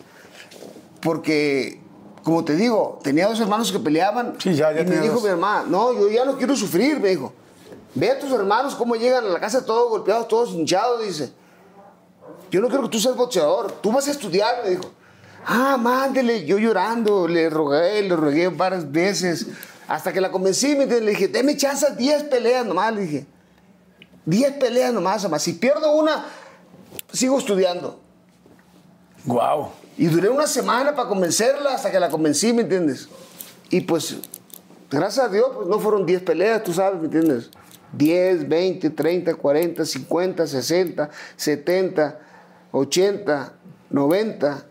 Porque, 1.00 1.80
como 2.22 2.44
te 2.44 2.54
digo, 2.54 3.00
tenía 3.02 3.26
dos 3.26 3.40
hermanos 3.40 3.72
que 3.72 3.78
peleaban 3.78 4.34
Sí, 4.38 4.54
ya- 4.54 4.72
ya 4.72 4.82
y 4.82 4.84
me 4.84 4.98
dijo 5.00 5.14
dos. 5.14 5.24
mi 5.24 5.30
mamá, 5.30 5.64
no, 5.68 5.92
yo 5.92 6.08
ya 6.08 6.24
no 6.24 6.36
quiero 6.36 6.56
sufrir, 6.56 7.00
me 7.00 7.08
dijo. 7.10 7.32
Ve 7.94 8.10
a 8.10 8.18
tus 8.18 8.30
hermanos 8.32 8.74
cómo 8.74 8.94
llegan 8.94 9.24
a 9.26 9.28
la 9.28 9.40
casa 9.40 9.64
todos 9.66 9.90
golpeados, 9.90 10.28
todos 10.28 10.50
hinchados, 10.50 11.04
dice. 11.04 11.32
Yo 12.50 12.60
no 12.60 12.68
quiero 12.68 12.84
que 12.84 12.88
tú 12.90 13.00
seas 13.00 13.16
boxeador, 13.16 13.72
tú 13.80 13.92
vas 13.92 14.06
a 14.08 14.10
estudiar, 14.12 14.62
me 14.64 14.70
dijo. 14.70 14.84
Ah, 15.44 15.76
mándele, 15.76 16.44
yo 16.46 16.58
llorando, 16.58 17.26
le 17.26 17.50
rogué, 17.50 18.00
le 18.02 18.14
rogué 18.14 18.48
varias 18.48 18.90
veces, 18.90 19.46
hasta 19.88 20.12
que 20.12 20.20
la 20.20 20.30
convencí, 20.30 20.76
¿me? 20.76 20.86
Le 20.86 21.00
dije, 21.10 21.28
deme 21.28 21.56
chance 21.56 21.86
10 21.96 22.24
peleas 22.24 22.64
nomás, 22.64 22.94
le 22.94 23.00
dije. 23.02 23.26
10 24.26 24.52
peleas 24.54 24.92
nomás, 24.92 25.22
nomás. 25.22 25.42
Si 25.42 25.54
pierdo 25.54 25.92
una, 25.92 26.24
sigo 27.12 27.38
estudiando. 27.38 27.98
Wow. 29.24 29.70
Y 29.96 30.06
duré 30.06 30.28
una 30.28 30.46
semana 30.46 30.94
para 30.94 31.08
convencerla 31.08 31.74
hasta 31.74 31.90
que 31.90 32.00
la 32.00 32.08
convencí, 32.10 32.52
¿me 32.52 32.62
entiendes? 32.62 33.08
Y 33.70 33.82
pues, 33.82 34.16
gracias 34.90 35.26
a 35.26 35.28
Dios, 35.28 35.48
pues 35.54 35.68
no 35.68 35.78
fueron 35.78 36.06
10 36.06 36.22
peleas, 36.22 36.62
tú 36.62 36.72
sabes, 36.72 36.98
¿me 36.98 37.06
entiendes? 37.06 37.50
10, 37.92 38.48
20, 38.48 38.90
30, 38.90 39.34
40, 39.34 39.84
50, 39.84 40.46
60, 40.46 41.10
70, 41.36 42.18
80, 42.72 43.52
90. 43.90 44.64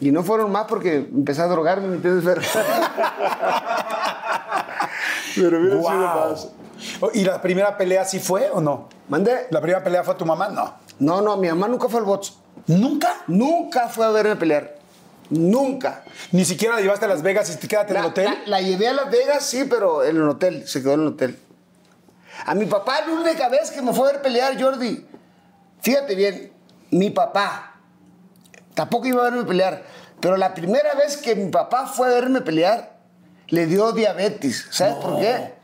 Y 0.00 0.10
no 0.12 0.22
fueron 0.22 0.52
más 0.52 0.66
porque 0.68 0.96
empecé 0.96 1.40
a 1.42 1.46
drogarme, 1.46 1.88
¿me 1.88 1.96
entiendes? 1.96 2.24
Pero, 2.24 2.40
Pero 5.34 5.60
mira, 5.60 5.76
Wow. 5.76 6.30
pasa. 6.30 6.48
¿Y 7.14 7.24
la 7.24 7.40
primera 7.40 7.76
pelea 7.76 8.04
sí 8.04 8.18
fue 8.20 8.50
o 8.50 8.60
no? 8.60 8.88
¿Mandé? 9.08 9.46
¿La 9.50 9.60
primera 9.60 9.82
pelea 9.84 10.02
fue 10.04 10.14
tu 10.14 10.24
mamá? 10.26 10.48
No. 10.48 10.74
No, 10.98 11.20
no, 11.20 11.36
mi 11.36 11.48
mamá 11.48 11.68
nunca 11.68 11.88
fue 11.88 12.00
al 12.00 12.06
box. 12.06 12.34
¿Nunca? 12.66 13.16
Nunca 13.26 13.88
fue 13.88 14.06
a 14.06 14.10
verme 14.10 14.36
pelear. 14.36 14.76
Nunca. 15.30 16.04
Ni 16.32 16.44
siquiera 16.44 16.74
la 16.76 16.80
llevaste 16.80 17.04
a 17.04 17.08
Las 17.08 17.22
Vegas 17.22 17.50
y 17.50 17.56
te 17.56 17.66
quedaste 17.68 17.92
en 17.92 17.98
el 17.98 18.04
hotel. 18.06 18.24
la- 18.24 18.36
la 18.46 18.60
llevé 18.60 18.88
a 18.88 18.92
Las 18.92 19.10
Vegas, 19.10 19.44
sí, 19.44 19.64
pero 19.68 20.04
en 20.04 20.16
el 20.16 20.28
hotel, 20.28 20.66
se 20.68 20.82
quedó 20.82 20.94
en 20.94 21.00
el 21.02 21.06
hotel. 21.08 21.38
A 22.44 22.54
mi 22.54 22.66
papá, 22.66 23.00
la 23.06 23.12
única 23.12 23.48
vez 23.48 23.70
que 23.70 23.82
me 23.82 23.92
fue 23.92 24.08
a 24.08 24.12
ver 24.12 24.22
pelear, 24.22 24.60
Jordi, 24.60 25.06
fíjate 25.82 26.14
bien, 26.14 26.52
mi 26.90 27.10
papá, 27.10 27.74
tampoco 28.74 29.06
iba 29.06 29.26
a 29.26 29.30
verme 29.30 29.44
pelear, 29.44 29.82
pero 30.20 30.36
la 30.36 30.54
primera 30.54 30.94
vez 30.94 31.16
que 31.16 31.34
mi 31.34 31.50
papá 31.50 31.86
fue 31.86 32.08
a 32.08 32.10
verme 32.10 32.40
pelear, 32.42 32.96
le 33.48 33.66
dio 33.66 33.92
diabetes. 33.92 34.66
¿Sabes 34.70 34.94
por 34.96 35.18
qué? 35.18 35.54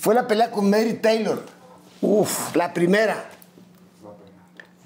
Fue 0.00 0.14
la 0.14 0.26
pelea 0.26 0.50
con 0.50 0.70
Mary 0.70 0.94
Taylor, 0.94 1.44
Uf. 2.00 2.56
la 2.56 2.72
primera. 2.72 3.28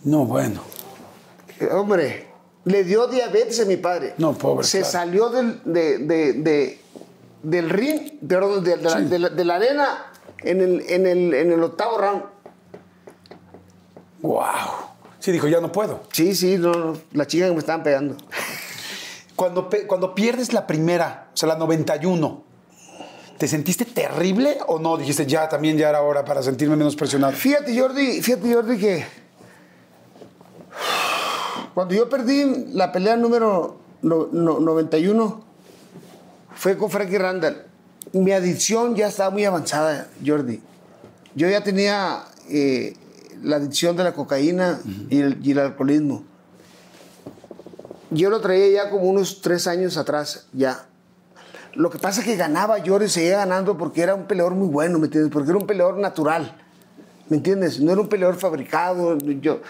No, 0.03 0.25
bueno. 0.25 0.61
Eh, 1.61 1.69
Hombre, 1.73 2.27
le 2.65 2.83
dio 2.85 3.07
diabetes 3.07 3.61
a 3.61 3.65
mi 3.65 3.77
padre. 3.77 4.15
No, 4.19 4.33
pobre, 4.35 4.67
Se 4.67 4.79
claro. 4.81 4.93
salió 4.93 5.29
del, 5.31 5.61
de, 5.65 5.99
de- 5.99 6.33
de- 6.35 6.81
del 7.43 7.71
ring, 7.71 8.19
perdón, 8.27 8.65
de, 8.65 8.77
la, 8.79 8.91
Sí. 8.99 9.05
de 9.05 9.19
la- 9.19 9.29
de 9.29 9.45
la 9.45 9.55
arena 9.57 10.07
en 10.41 10.61
el, 10.61 10.81
en, 10.89 11.07
el, 11.07 11.33
en 11.35 11.53
el 11.53 11.63
octavo 11.63 11.97
round. 11.99 12.23
Wow. 14.23 14.43
Sí, 15.21 15.33
dijo, 15.33 15.49
ya 15.49 15.61
no 15.61 15.71
puedo. 15.73 16.03
Sí, 16.13 16.35
sí, 16.35 16.57
no, 16.59 16.73
no, 16.73 16.99
la 17.13 17.27
chica 17.27 17.47
que 17.47 17.53
me 17.53 17.59
estaban 17.59 17.83
pegando. 17.83 18.17
Cuando, 19.37 19.69
cuando 19.87 20.15
pierdes 20.15 20.53
la 20.53 20.67
primera, 20.67 21.29
o 21.33 21.37
sea, 21.37 21.49
la 21.49 21.57
91, 21.57 22.43
¿te 23.39 23.49
sentiste 23.49 23.85
terrible 23.85 24.59
o 24.67 24.79
no? 24.79 24.97
Dijiste, 24.97 25.27
ya, 25.27 25.49
también 25.49 25.77
ya 25.77 25.89
era 25.89 26.03
hora 26.03 26.25
para 26.25 26.43
sentirme 26.43 26.77
menos 26.77 26.97
presionado. 26.97 27.33
Fíjate, 27.33 27.79
Jordi, 27.79 28.21
fíjate, 28.23 28.53
Jordi, 28.55 28.79
que 28.79 29.05
cuando 31.75 31.95
yo 31.95 32.09
perdí 32.09 32.67
la 32.73 32.93
pelea 32.93 33.17
número 33.17 33.77
no- 34.03 34.29
no- 34.33 34.61
91, 34.61 35.43
fue 36.55 36.77
con 36.77 36.91
Frankie 36.91 37.19
Randall. 37.19 37.65
Mi 38.13 38.33
adicción 38.33 38.95
ya 38.95 39.09
estaba 39.09 39.31
muy 39.31 39.45
avanzada, 39.45 40.09
Jordi. 40.25 40.61
Yo 41.35 41.49
ya 41.49 41.65
tenía 41.65 42.25
eh, 42.49 42.95
la 43.43 43.57
adicción 43.57 43.97
de 43.97 44.05
la 44.05 44.13
cocaína 44.15 44.81
y, 45.11 45.21
el, 45.21 45.39
y 45.45 45.51
el 45.51 45.59
alcoholismo. 45.59 46.23
Yo 48.11 48.31
lo 48.31 48.41
traía 48.41 48.69
ya 48.85 48.91
como 48.91 49.05
unos 49.09 49.41
tres 49.41 49.67
años 49.67 49.97
atrás, 49.97 50.47
ya. 50.53 50.87
Lo 51.75 51.91
que 51.91 51.99
pasa 51.99 52.21
es 52.21 52.27
que 52.27 52.37
ganaba 52.37 52.77
Jordi, 52.85 53.09
seguía 53.09 53.39
ganando 53.39 53.77
porque 53.77 54.03
era 54.03 54.15
un 54.15 54.25
peleador 54.25 54.55
muy 54.55 54.69
bueno, 54.69 54.99
¿me 54.99 55.07
entiendes? 55.07 55.33
Porque 55.33 55.51
era 55.51 55.59
un 55.59 55.67
peleador 55.67 55.99
natural, 55.99 56.57
¿me 57.29 57.37
entiendes? 57.37 57.81
No 57.81 57.93
era 57.93 58.01
un 58.01 58.09
peleador 58.09 58.37
fabricado. 58.37 59.19
Yo, 59.19 59.61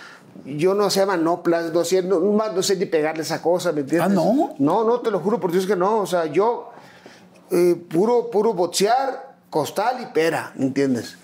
yo 0.45 0.75
no 0.75 0.85
hacía 0.85 1.07
manoplas, 1.07 1.73
no, 1.73 1.81
hacía- 1.81 2.03
no, 2.03 2.21
no 2.21 2.63
sé 2.63 2.77
ni 2.77 2.87
pegarle 2.87 3.23
esa 3.23 3.41
cosa, 3.41 3.73
¿me 3.73 3.81
entiendes? 3.81 4.11
Ah, 4.11 4.13
¿no? 4.15 4.55
No, 4.59 4.85
no, 4.85 5.01
te 5.01 5.11
lo 5.11 5.21
juro 5.21 5.41
por 5.41 5.51
Dios 5.51 5.67
que 5.67 5.77
no. 5.77 6.01
O 6.01 6.07
sea, 6.07 6.27
yo, 6.27 6.71
eh, 7.51 7.75
puro, 7.89 8.31
puro 8.31 8.53
boxear, 8.53 9.37
costal 9.49 10.03
y 10.03 10.07
pera, 10.13 10.53
¿me 10.57 10.67
entiendes? 10.67 11.17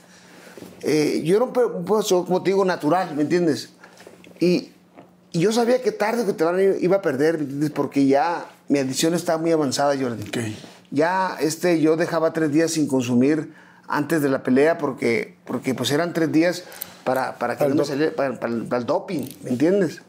Eh, 0.83 1.21
yo 1.25 1.37
era 1.37 1.45
un, 1.45 1.53
boxeador, 1.85 2.25
como 2.27 2.43
te 2.43 2.51
digo, 2.51 2.65
natural, 2.65 3.15
¿me 3.15 3.23
entiendes? 3.23 3.71
Y, 4.39 4.73
y 5.33 5.41
yo 5.41 5.53
sabía 5.53 5.83
que 5.83 5.93
tarde 5.93 6.23
o 6.23 6.27
que 6.27 6.33
temprano 6.33 6.59
iba 6.81 6.97
a 6.97 7.03
perder, 7.03 7.37
¿me 7.37 7.43
entiendes? 7.43 7.71
Porque 7.71 8.07
ya 8.07 8.47
mi 8.69 8.79
adicción 8.79 9.15
estaba 9.15 9.39
muy 9.39 9.53
avanzada, 9.53 9.95
Jordi. 10.01 10.23
Ok. 10.23 10.39
Ya 10.91 11.37
este, 11.41 11.81
yo 11.81 11.97
dejaba 11.97 12.33
tres 12.33 12.51
días 12.53 12.73
sin 12.73 12.87
consumir 12.89 13.53
antes 13.87 14.23
de 14.23 14.29
la 14.29 14.43
pelea 14.43 14.79
porque, 14.79 15.37
porque 15.45 15.75
pues 15.75 15.91
eran 15.93 16.13
tres 16.13 16.31
días 16.33 16.65
para, 17.05 17.39
para 17.39 17.57
que 17.57 17.65
Para 17.65 17.75
no 17.75 17.85
saliera, 17.85 18.15
para, 18.15 18.39
para 18.41 18.53
para 18.69 18.81
el 18.81 18.87
doping, 18.87 19.27
¿me 19.43 19.51
entiendes? 19.51 20.03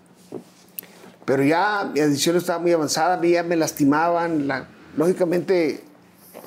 Pero 1.25 1.43
ya 1.43 1.89
mi 1.93 1.99
adicción 1.99 2.35
estaba 2.35 2.59
muy 2.59 2.71
avanzada, 2.73 3.13
a 3.15 3.17
mí 3.17 3.31
ya 3.31 3.43
me 3.43 3.55
lastimaban, 3.55 4.47
la- 4.47 4.67
lógicamente 4.97 5.83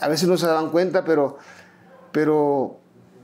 a 0.01 0.09
veces 0.09 0.29
no 0.29 0.37
se 0.37 0.47
daban 0.47 0.70
cuenta, 0.70 1.05
pero, 1.05 1.38
pero 2.12 2.79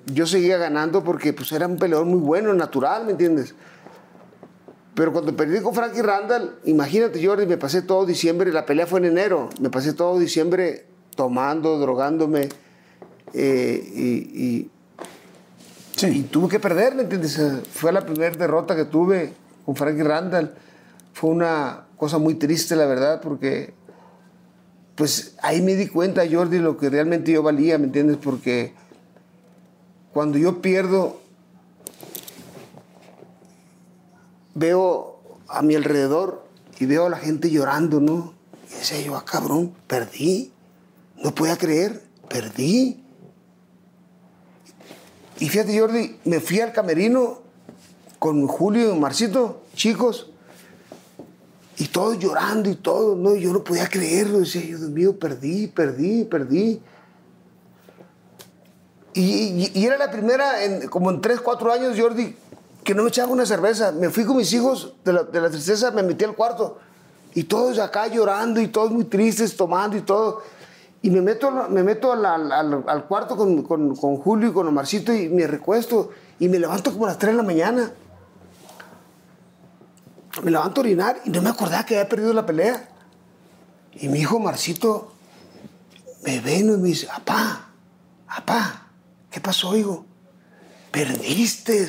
yo 0.06 0.26
seguía 0.26 0.56
ganando 0.58 1.02
porque 1.04 1.32
pues 1.32 1.50
era 1.52 1.66
un 1.66 1.76
peleador 1.76 2.06
muy 2.06 2.20
bueno, 2.20 2.54
natural, 2.54 3.04
¿me 3.04 3.12
entiendes? 3.12 3.54
Pero 4.94 5.12
cuando 5.12 5.36
perdí 5.36 5.60
con 5.60 5.74
Frankie 5.74 6.02
Randall, 6.02 6.58
imagínate, 6.64 7.24
Jordi, 7.24 7.46
me 7.46 7.56
pasé 7.58 7.82
todo 7.82 8.06
diciembre, 8.06 8.52
la 8.52 8.64
pelea 8.66 8.86
fue 8.86 9.00
en 9.00 9.06
enero, 9.06 9.48
me 9.60 9.70
pasé 9.70 9.92
todo 9.92 10.18
diciembre 10.18 10.86
tomando, 11.14 11.78
drogándome, 11.78 12.48
eh, 13.32 13.92
y, 13.94 14.70
y- 16.06 16.22
tuve 16.30 16.48
que 16.48 16.60
perder, 16.60 16.94
¿me 16.94 17.02
entiendes? 17.02 17.38
Fue 17.72 17.92
la 17.92 18.00
primera 18.04 18.34
derrota 18.34 18.74
que 18.74 18.86
tuve 18.86 19.32
con 19.66 19.76
Frankie 19.76 20.02
Randall. 20.02 20.54
Fue 21.12 21.30
una 21.30 21.84
cosa 21.96 22.16
muy 22.18 22.34
triste, 22.36 22.74
la 22.76 22.86
verdad, 22.86 23.20
porque 23.20 23.74
pues 24.94 25.34
ahí 25.42 25.60
me 25.62 25.74
di 25.74 25.88
cuenta, 25.88 26.22
Jordi, 26.30 26.58
lo 26.58 26.76
que 26.76 26.88
realmente 26.90 27.32
yo 27.32 27.42
valía, 27.42 27.76
¿me 27.78 27.84
entiendes? 27.84 28.16
Porque 28.16 28.72
cuando 30.12 30.38
yo 30.38 30.60
pierdo, 30.62 31.20
veo 34.54 35.18
a 35.48 35.62
mi 35.62 35.74
alrededor 35.74 36.44
y 36.78 36.86
veo 36.86 37.06
a 37.06 37.10
la 37.10 37.18
gente 37.18 37.50
llorando, 37.50 38.00
¿no? 38.00 38.34
Y 38.70 38.74
decía 38.78 39.00
yo, 39.02 39.16
ah, 39.16 39.24
cabrón, 39.24 39.74
perdí. 39.86 40.52
No 41.20 41.34
podía 41.34 41.56
creer, 41.56 42.02
perdí. 42.28 43.02
Y 45.38 45.48
fíjate, 45.48 45.78
Jordi, 45.78 46.18
me 46.24 46.40
fui 46.40 46.60
al 46.60 46.72
camerino 46.72 47.40
con 48.18 48.46
Julio 48.46 48.94
y 48.94 48.98
Marcito, 48.98 49.62
chicos, 49.74 50.30
y 51.78 51.86
todos 51.88 52.18
llorando 52.18 52.68
y 52.68 52.74
todo, 52.76 53.16
no, 53.16 53.34
yo 53.34 53.52
no 53.52 53.64
podía 53.64 53.86
creerlo, 53.88 54.40
decía 54.40 54.60
Dios 54.60 54.80
mío, 54.82 55.18
perdí, 55.18 55.66
perdí, 55.66 56.24
perdí. 56.24 56.82
Y, 59.14 59.22
y- 59.22 59.72
y 59.74 59.86
era 59.86 59.96
la 59.96 60.10
primera, 60.10 60.62
en, 60.62 60.88
como 60.88 61.10
en 61.10 61.20
3, 61.22 61.40
4 61.40 61.72
años, 61.72 61.98
Jordi, 61.98 62.36
que 62.84 62.94
no 62.94 63.02
me 63.02 63.08
echaba 63.08 63.32
una 63.32 63.46
cerveza. 63.46 63.92
Me 63.92 64.10
fui 64.10 64.24
con 64.24 64.36
mis 64.36 64.52
hijos 64.52 64.94
de 65.04 65.12
la, 65.14 65.22
de 65.24 65.40
la 65.40 65.50
tristeza, 65.50 65.90
me 65.90 66.02
metí 66.02 66.24
al 66.24 66.34
cuarto. 66.36 66.78
Y 67.34 67.44
todos 67.44 67.78
acá 67.78 68.06
llorando 68.08 68.60
y 68.60 68.68
todos 68.68 68.90
muy 68.90 69.04
tristes, 69.04 69.56
tomando 69.56 69.96
y 69.96 70.02
todo. 70.02 70.42
Y 71.02 71.10
me 71.10 71.22
meto, 71.22 71.50
me 71.70 71.82
meto 71.82 72.12
al, 72.12 72.24
al- 72.26 73.04
cuarto 73.08 73.36
con, 73.36 73.62
con- 73.62 73.96
con 73.96 74.16
Julio 74.18 74.50
y 74.50 74.52
con 74.52 74.66
Omarcito 74.68 75.12
y 75.14 75.28
me 75.28 75.46
recuesto. 75.46 76.10
Y 76.38 76.48
me 76.48 76.58
levanto 76.58 76.92
como 76.92 77.06
a 77.06 77.08
las 77.08 77.18
3 77.18 77.32
de 77.32 77.36
la 77.38 77.42
mañana. 77.42 77.90
Me 80.42 80.50
levanto 80.50 80.80
a 80.80 80.84
orinar 80.84 81.20
y 81.24 81.30
no 81.30 81.42
me 81.42 81.50
acordaba 81.50 81.84
que 81.84 81.96
había 81.98 82.08
perdido 82.08 82.32
la 82.32 82.46
pelea. 82.46 82.88
Y 83.94 84.08
mi 84.08 84.20
hijo 84.20 84.38
Marcito 84.38 85.12
me 86.22 86.40
ve 86.40 86.58
y 86.58 86.64
me 86.64 86.76
dice, 86.88 87.08
apá, 87.12 87.68
apá, 88.28 88.86
¿qué 89.30 89.40
pasó, 89.40 89.76
hijo? 89.76 90.04
Perdiste. 90.90 91.88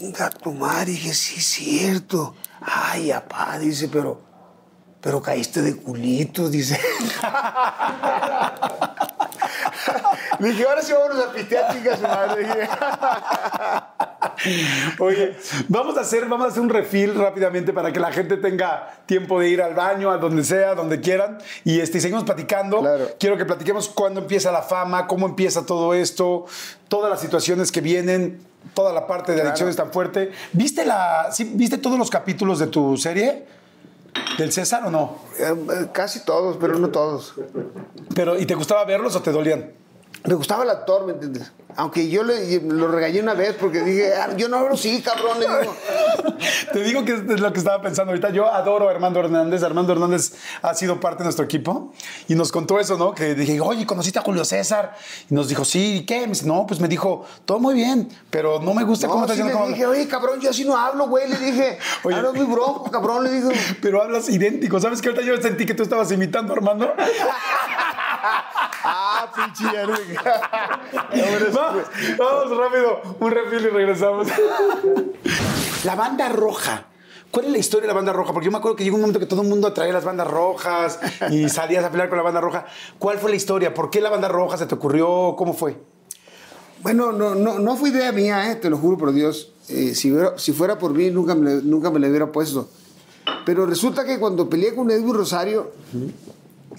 Venga, 0.00 0.30
tu 0.30 0.52
madre, 0.52 0.92
dije, 0.92 1.14
sí, 1.14 1.40
cierto. 1.40 2.34
Ay, 2.60 3.10
apá, 3.10 3.58
dice, 3.58 3.88
pero, 3.88 4.22
pero 5.00 5.22
caíste 5.22 5.62
de 5.62 5.76
culito, 5.76 6.48
dice. 6.48 6.78
Dije, 10.38 10.64
ahora 10.66 10.82
sí 10.82 10.92
vamos 10.92 11.24
a 11.24 11.32
pistear, 11.32 11.74
chicas, 11.74 12.00
madre. 12.00 12.46
Oye, 14.98 15.36
vamos 15.68 15.98
a 15.98 16.00
hacer, 16.00 16.26
vamos 16.26 16.46
a 16.46 16.50
hacer 16.50 16.62
un 16.62 16.70
refill 16.70 17.14
rápidamente 17.14 17.72
para 17.72 17.92
que 17.92 18.00
la 18.00 18.10
gente 18.10 18.38
tenga 18.38 19.02
tiempo 19.04 19.38
de 19.40 19.50
ir 19.50 19.60
al 19.60 19.74
baño, 19.74 20.10
a 20.10 20.16
donde 20.16 20.44
sea, 20.44 20.74
donde 20.74 21.00
quieran. 21.00 21.38
Y 21.64 21.80
este, 21.80 22.00
seguimos 22.00 22.24
platicando. 22.24 22.80
Claro. 22.80 23.08
Quiero 23.18 23.36
que 23.36 23.44
platiquemos 23.44 23.88
cuándo 23.90 24.20
empieza 24.20 24.50
la 24.50 24.62
fama, 24.62 25.06
cómo 25.06 25.26
empieza 25.26 25.66
todo 25.66 25.92
esto, 25.92 26.46
todas 26.88 27.10
las 27.10 27.20
situaciones 27.20 27.70
que 27.70 27.82
vienen, 27.82 28.40
toda 28.72 28.94
la 28.94 29.06
parte 29.06 29.32
de 29.32 29.42
adicciones 29.42 29.76
tan 29.76 29.92
fuerte. 29.92 30.32
¿Viste, 30.52 30.86
la, 30.86 31.28
sí, 31.32 31.52
¿Viste 31.54 31.76
todos 31.76 31.98
los 31.98 32.08
capítulos 32.08 32.58
de 32.58 32.68
tu 32.68 32.96
serie? 32.96 33.44
¿Del 34.38 34.52
César 34.52 34.84
o 34.86 34.90
no? 34.90 35.16
eh, 35.38 35.52
eh, 35.52 35.86
Casi 35.92 36.24
todos, 36.24 36.56
pero 36.58 36.78
no 36.78 36.88
todos. 36.88 37.34
Pero, 38.14 38.38
¿Y 38.38 38.46
te 38.46 38.54
gustaba 38.54 38.84
verlos 38.84 39.14
o 39.16 39.22
te 39.22 39.32
dolían? 39.32 39.72
Me 40.24 40.34
gustaba 40.34 40.64
el 40.64 40.70
actor, 40.70 41.06
¿me 41.06 41.12
entiendes? 41.12 41.50
Aunque 41.76 42.08
yo 42.10 42.24
le, 42.24 42.60
lo 42.62 42.88
regañé 42.88 43.20
una 43.20 43.32
vez 43.34 43.54
porque 43.58 43.80
dije, 43.80 44.12
"Ah, 44.14 44.30
yo 44.36 44.48
no 44.48 44.56
hablo 44.58 44.74
así, 44.74 45.00
cabrón. 45.02 45.38
Le 45.38 45.46
digo, 45.46 45.74
Te 46.72 46.82
digo 46.82 47.04
que 47.04 47.12
es 47.12 47.40
lo 47.40 47.52
que 47.52 47.58
estaba 47.60 47.80
pensando 47.80 48.10
ahorita. 48.10 48.30
Yo 48.30 48.52
adoro 48.52 48.88
a 48.88 48.90
Armando 48.90 49.20
Hernández. 49.20 49.62
Armando 49.62 49.92
Hernández 49.92 50.32
ha 50.62 50.74
sido 50.74 50.98
parte 51.00 51.18
de 51.18 51.24
nuestro 51.24 51.44
equipo 51.44 51.92
y 52.28 52.34
nos 52.34 52.50
contó 52.50 52.80
eso, 52.80 52.96
¿no? 52.98 53.14
Que 53.14 53.34
dije, 53.36 53.60
oye, 53.60 53.86
¿conociste 53.86 54.18
a 54.18 54.22
Julio 54.22 54.44
César? 54.44 54.94
Y 55.30 55.34
nos 55.34 55.48
dijo, 55.48 55.64
sí, 55.64 55.98
¿y 55.98 56.06
qué? 56.06 56.22
Me 56.22 56.28
dice, 56.28 56.44
no, 56.46 56.66
pues 56.66 56.80
me 56.80 56.88
dijo, 56.88 57.24
todo 57.44 57.60
muy 57.60 57.74
bien, 57.74 58.08
pero 58.30 58.60
no 58.60 58.74
me 58.74 58.82
gusta 58.82 59.06
cómo 59.06 59.20
no, 59.20 59.24
estás 59.26 59.36
sí 59.36 59.42
haciendo. 59.42 59.60
le 59.60 59.64
cómo 59.64 59.74
dije, 59.74 59.86
oye, 59.86 60.08
cabrón, 60.08 60.40
yo 60.40 60.50
así 60.50 60.64
no 60.64 60.76
hablo, 60.76 61.06
güey. 61.08 61.28
Le 61.28 61.36
dije, 61.38 61.78
Oye. 62.02 62.16
hablo 62.16 62.32
muy 62.34 62.46
bronco, 62.46 62.90
cabrón. 62.90 63.24
Le 63.24 63.30
digo, 63.30 63.50
Pero 63.80 64.02
hablas 64.02 64.28
idéntico. 64.28 64.80
¿Sabes 64.80 65.00
que 65.00 65.08
ahorita 65.08 65.24
yo 65.24 65.40
sentí 65.40 65.64
que 65.66 65.74
tú 65.74 65.84
estabas 65.84 66.10
imitando 66.10 66.52
a 66.52 66.56
Armando? 66.56 66.92
ah, 68.84 69.30
pinche 69.34 69.64
Vamos, 72.18 72.56
rápido, 72.56 73.00
un 73.20 73.30
refil 73.30 73.66
y 73.66 73.68
regresamos. 73.68 74.28
la 75.84 75.94
banda 75.94 76.28
roja. 76.28 76.86
¿Cuál 77.30 77.46
es 77.46 77.52
la 77.52 77.58
historia 77.58 77.82
de 77.82 77.88
la 77.88 77.94
banda 77.94 78.12
roja? 78.12 78.32
Porque 78.32 78.46
yo 78.46 78.50
me 78.50 78.58
acuerdo 78.58 78.76
que 78.76 78.82
llegó 78.82 78.96
un 78.96 79.02
momento 79.02 79.20
que 79.20 79.26
todo 79.26 79.42
el 79.42 79.48
mundo 79.48 79.72
traía 79.72 79.92
las 79.92 80.04
bandas 80.04 80.26
rojas 80.26 80.98
y 81.30 81.48
salías 81.48 81.84
a 81.84 81.90
pelear 81.90 82.08
con 82.08 82.18
la 82.18 82.24
banda 82.24 82.40
roja. 82.40 82.66
¿Cuál 82.98 83.18
fue 83.18 83.30
la 83.30 83.36
historia? 83.36 83.72
¿Por 83.72 83.88
qué 83.90 84.00
la 84.00 84.10
banda 84.10 84.26
roja 84.28 84.56
se 84.56 84.66
te 84.66 84.74
ocurrió? 84.74 85.34
¿Cómo 85.36 85.52
fue? 85.54 85.76
Bueno, 86.82 87.12
no, 87.12 87.34
no, 87.36 87.58
no 87.60 87.76
fue 87.76 87.90
idea 87.90 88.10
mía, 88.10 88.50
eh, 88.50 88.56
te 88.56 88.68
lo 88.70 88.78
juro 88.78 88.96
por 88.98 89.12
Dios. 89.12 89.52
Eh, 89.68 89.94
si, 89.94 90.10
hubiera- 90.10 90.36
si 90.38 90.52
fuera 90.52 90.76
por 90.78 90.92
mí, 90.92 91.10
nunca 91.10 91.34
me, 91.36 91.50
le- 91.56 91.62
nunca 91.62 91.90
me 91.90 92.00
le 92.00 92.08
hubiera 92.08 92.32
puesto. 92.32 92.68
Pero 93.46 93.64
resulta 93.66 94.04
que 94.04 94.18
cuando 94.18 94.48
peleé 94.50 94.74
con 94.74 94.90
Edwin 94.90 95.14
Rosario, 95.14 95.70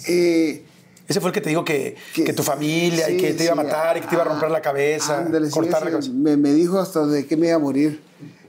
eh, 0.07 0.65
Ese 1.07 1.19
fue 1.19 1.29
el 1.29 1.33
que 1.33 1.41
te 1.41 1.49
dijo 1.49 1.63
que, 1.65 1.95
que, 2.13 2.23
Que- 2.25 2.33
tu 2.33 2.43
familia 2.43 3.09
y 3.09 3.17
que 3.17 3.33
te 3.33 3.43
iba 3.43 3.53
a 3.53 3.55
sí, 3.57 3.63
matar 3.63 3.97
y 3.97 4.01
que 4.01 4.07
te 4.07 4.15
iba 4.15 4.23
a 4.23 4.27
romper 4.27 4.49
ah, 4.49 4.51
la 4.53 4.61
cabeza, 4.61 5.19
ándale, 5.19 5.47
sí, 5.47 5.51
cortar 5.53 5.81
la 5.83 5.87
sí, 5.87 5.91
cabeza. 5.91 6.11
Me, 6.13 6.37
me 6.37 6.53
dijo 6.53 6.79
hasta 6.79 7.05
de 7.05 7.25
que 7.25 7.35
me 7.37 7.47
iba 7.47 7.55
a 7.55 7.59
morir. 7.59 7.99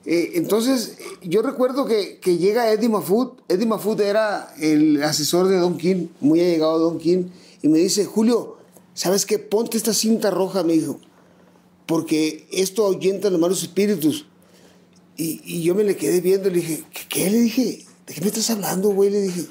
Eh, 0.05 0.33
entonces, 0.35 0.99
yo 1.23 1.43
recuerdo 1.43 1.87
que, 1.87 2.19
que 2.19 2.37
llega 2.39 2.71
Eddie 2.73 2.89
Mafut. 2.89 3.41
Eddie 3.49 3.67
Mafut 3.67 3.99
era 4.01 4.53
el 4.61 5.03
asesor 5.03 5.49
de 5.49 5.57
Don 5.59 5.77
King, 5.79 6.09
muy 6.21 6.41
allegado 6.41 6.75
a 6.75 6.79
Don 6.79 6.99
King, 6.99 7.25
y 7.63 7.69
me 7.69 7.79
dice, 7.79 8.05
Julio, 8.05 8.59
¿sabes 8.95 9.27
qué? 9.27 9.39
Ponte 9.39 9.77
esta 9.77 9.93
cinta 9.95 10.31
roja, 10.31 10.63
me 10.65 10.73
dijo, 10.75 10.99
porque 11.87 12.47
esto 12.53 12.85
ahuyenta 12.87 13.31
los 13.31 13.41
malos 13.41 13.63
espíritus. 13.63 14.27
Y, 15.17 15.41
y 15.45 15.63
yo 15.63 15.75
me 15.75 15.85
le 15.85 15.97
quedé 15.97 16.21
viendo, 16.21 16.49
le 16.49 16.57
dije, 16.57 16.85
¿qué, 16.93 17.01
qué? 17.09 17.31
Le 17.31 17.39
dije, 17.39 17.85
¿de 18.07 18.15
qué 18.15 18.21
me 18.21 18.27
estás 18.29 18.51
hablando, 18.51 18.89
güey? 18.91 19.11
Le 19.11 19.21
dije, 19.23 19.43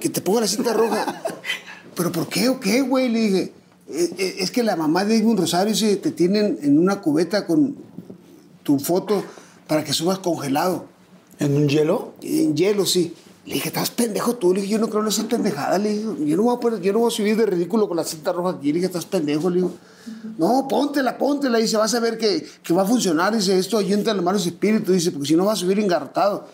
que 0.00 0.08
te 0.10 0.20
ponga 0.20 0.40
la 0.42 0.48
cinta 0.48 0.72
roja. 0.74 1.22
¿Pero 1.98 2.12
por 2.12 2.28
qué 2.28 2.48
o 2.48 2.60
qué, 2.60 2.80
güey? 2.80 3.08
Le 3.08 3.18
dije, 3.20 3.52
"Eh, 3.90 4.14
eh, 4.18 4.36
es 4.38 4.52
que 4.52 4.62
la 4.62 4.76
mamá 4.76 5.04
de 5.04 5.16
Edwin 5.16 5.36
Rosario 5.36 5.72
dice, 5.74 5.96
te 5.96 6.12
tienen 6.12 6.56
en 6.62 6.78
una 6.78 7.00
cubeta 7.00 7.44
con 7.44 7.74
tu 8.62 8.78
foto 8.78 9.24
para 9.66 9.82
que 9.82 9.92
subas 9.92 10.20
congelado. 10.20 10.86
¿En 11.40 11.56
un 11.56 11.68
hielo? 11.68 12.12
En 12.22 12.56
hielo, 12.56 12.86
sí. 12.86 13.14
Le 13.46 13.54
dije, 13.54 13.68
estás 13.68 13.90
pendejo 13.90 14.36
tú. 14.36 14.54
Le 14.54 14.60
dije, 14.60 14.74
yo 14.74 14.78
no 14.78 14.88
creo 14.88 15.02
en 15.02 15.08
esas 15.08 15.24
pendejadas. 15.24 15.80
Le 15.82 15.88
dije, 15.90 16.04
yo 16.26 16.36
no, 16.36 16.44
voy 16.44 16.56
a 16.56 16.60
poner- 16.60 16.80
yo 16.82 16.92
no 16.92 17.00
voy 17.00 17.08
a 17.12 17.16
subir 17.16 17.36
de 17.36 17.46
ridículo 17.46 17.88
con 17.88 17.96
la 17.96 18.04
cinta 18.04 18.30
roja 18.32 18.50
aquí. 18.50 18.68
Le 18.68 18.74
dije, 18.74 18.86
estás 18.86 19.06
pendejo. 19.06 19.50
Le 19.50 19.56
digo, 19.56 19.72
no, 20.38 20.68
póntela, 20.68 21.18
póntela. 21.18 21.58
Dice, 21.58 21.76
vas 21.78 21.94
a 21.94 22.00
ver 22.00 22.16
que, 22.18 22.46
que 22.62 22.74
va 22.74 22.82
a 22.82 22.86
funcionar. 22.86 23.34
Dice, 23.34 23.58
esto 23.58 23.78
ayunta 23.78 24.14
los 24.14 24.24
malos 24.24 24.46
espíritus. 24.46 24.94
Dice, 24.94 25.10
porque 25.10 25.26
si 25.28 25.34
no 25.34 25.46
vas 25.46 25.58
a 25.58 25.62
subir 25.62 25.80
engarrotado. 25.80 26.46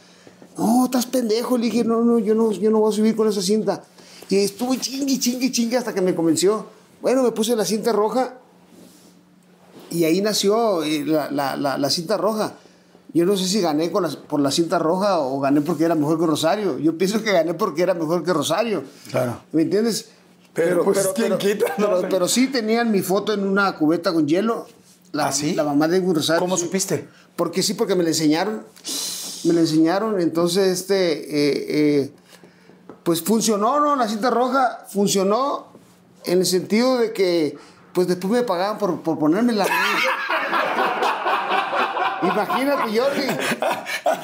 No, 0.57 0.85
estás 0.87 1.05
pendejo. 1.07 1.59
Le 1.59 1.67
dije, 1.67 1.85
no, 1.85 2.03
no, 2.03 2.19
yo 2.19 2.35
no, 2.35 2.53
yo 2.53 2.71
no 2.71 2.79
voy 2.79 2.93
a 2.93 2.97
subir 2.97 3.15
con 3.17 3.29
esa 3.29 3.43
cinta. 3.43 3.83
Y 4.31 4.37
estuve 4.37 4.79
chingue, 4.79 5.19
chingue, 5.19 5.53
chingue 5.53 5.77
hasta 5.77 5.93
que 5.95 6.01
me 6.01 6.15
convenció. 6.15 6.67
Bueno, 7.03 7.23
me 7.23 7.33
puse 7.33 7.55
la 7.57 7.65
cinta 7.65 7.93
roja 7.93 8.35
y 9.91 10.05
ahí 10.05 10.21
nació 10.21 10.83
eh, 10.83 11.05
la, 11.05 11.31
la- 11.31 11.57
la- 11.57 11.79
la 11.79 11.91
cinta 11.91 12.17
roja. 12.17 12.55
Yo 13.13 13.25
no 13.25 13.37
sé 13.37 13.47
si 13.47 13.61
gané 13.61 13.93
con 13.93 14.05
por 14.29 14.41
la 14.41 14.51
cinta 14.51 14.79
roja 14.79 15.21
o 15.21 15.39
gané 15.39 15.61
porque 15.61 15.85
era 15.85 15.95
mejor 15.95 16.19
que 16.19 16.27
Rosario. 16.27 16.79
Yo 16.79 16.99
pienso 16.99 17.23
que 17.23 17.31
gané 17.33 17.55
porque 17.55 17.83
era 17.83 17.95
mejor 17.95 18.25
que 18.25 18.33
Rosario. 18.33 18.83
Claro. 19.11 19.41
¿Me 19.53 19.63
entiendes? 19.63 20.07
Pero, 20.53 20.83
pues, 20.85 20.99
¿quién 21.15 21.29
pero- 21.29 21.39
quita, 21.39 21.67
no? 21.79 21.87
pero- 21.97 22.09
pero 22.09 22.29
sí 22.29 22.49
tenían 22.49 22.91
mi 22.91 23.03
foto 23.03 23.33
en 23.33 23.47
una 23.47 23.77
cubeta 23.77 24.13
con 24.13 24.27
hielo. 24.27 24.67
La, 25.13 25.29
¿Ah, 25.29 25.33
sí? 25.33 25.55
la 25.55 25.63
mamá 25.63 25.87
de 25.87 26.01
Rosario. 26.01 26.41
¿Cómo 26.41 26.57
sí. 26.57 26.65
supiste? 26.65 27.07
Porque 27.37 27.63
sí, 27.63 27.75
porque 27.75 27.95
me 27.95 28.03
la 28.03 28.09
enseñaron. 28.09 28.65
Me 29.45 29.53
la 29.53 29.61
enseñaron. 29.61 30.21
Entonces, 30.21 30.67
este. 30.81 31.13
eh, 31.13 31.67
eh, 32.03 32.13
pues 33.05 33.23
funcionó, 33.23 33.79
¿no? 33.81 33.95
La 33.97 34.09
cinta 34.09 34.31
roja 34.31 34.81
funcionó 34.89 35.67
en 36.25 36.39
el 36.41 36.47
sentido 36.47 36.97
de 36.99 37.13
que, 37.13 37.57
pues 37.93 38.09
después 38.09 38.33
me 38.33 38.43
pagaban 38.43 38.79
por, 38.79 39.01
por 39.03 39.19
ponérmela. 39.19 39.67
Imagínate, 42.23 42.99
Jordi. 42.99 43.27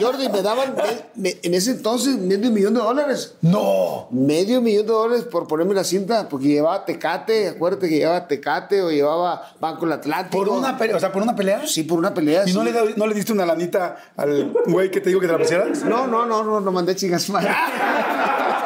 Jordi, 0.02 0.28
me 0.30 0.40
daban 0.40 0.74
me- 0.74 1.04
me- 1.22 1.36
en 1.42 1.52
ese 1.52 1.72
entonces 1.72 2.16
medio 2.16 2.50
millón 2.50 2.72
de 2.72 2.80
dólares. 2.80 3.34
¡No! 3.42 4.08
Medio 4.10 4.62
millón 4.62 4.86
de 4.86 4.92
dólares 4.92 5.24
por 5.24 5.46
ponerme 5.46 5.74
la 5.74 5.84
cinta, 5.84 6.26
porque 6.28 6.46
llevaba 6.48 6.86
Tecate, 6.86 7.48
acuérdate 7.48 7.90
que 7.90 7.96
llevaba 7.98 8.26
Tecate 8.26 8.80
o 8.80 8.90
llevaba 8.90 9.52
Banco 9.60 9.82
del 9.84 9.92
Atlántico. 9.92 10.38
¿Por 10.44 10.48
una, 10.48 10.78
pelea? 10.78 10.96
o 10.96 11.00
sea, 11.00 11.12
¿por 11.12 11.22
una 11.22 11.36
pelea? 11.36 11.66
Sí, 11.66 11.82
por 11.82 11.98
una 11.98 12.14
pelea. 12.14 12.44
¿Y 12.48 12.54
no 12.54 12.64
le, 12.64 12.72
no 12.96 13.06
le 13.06 13.14
diste 13.14 13.34
una 13.34 13.44
lanita 13.44 13.96
al 14.16 14.50
güey 14.66 14.90
que 14.90 15.02
te 15.02 15.10
dijo 15.10 15.20
que 15.20 15.26
te 15.26 15.32
la 15.34 15.38
pusieras? 15.38 15.84
No, 15.84 16.06
no, 16.06 16.24
no, 16.24 16.42
no, 16.42 16.58
no 16.60 16.72
mandé 16.72 16.96
chingas 16.96 17.28
madre. 17.28 17.50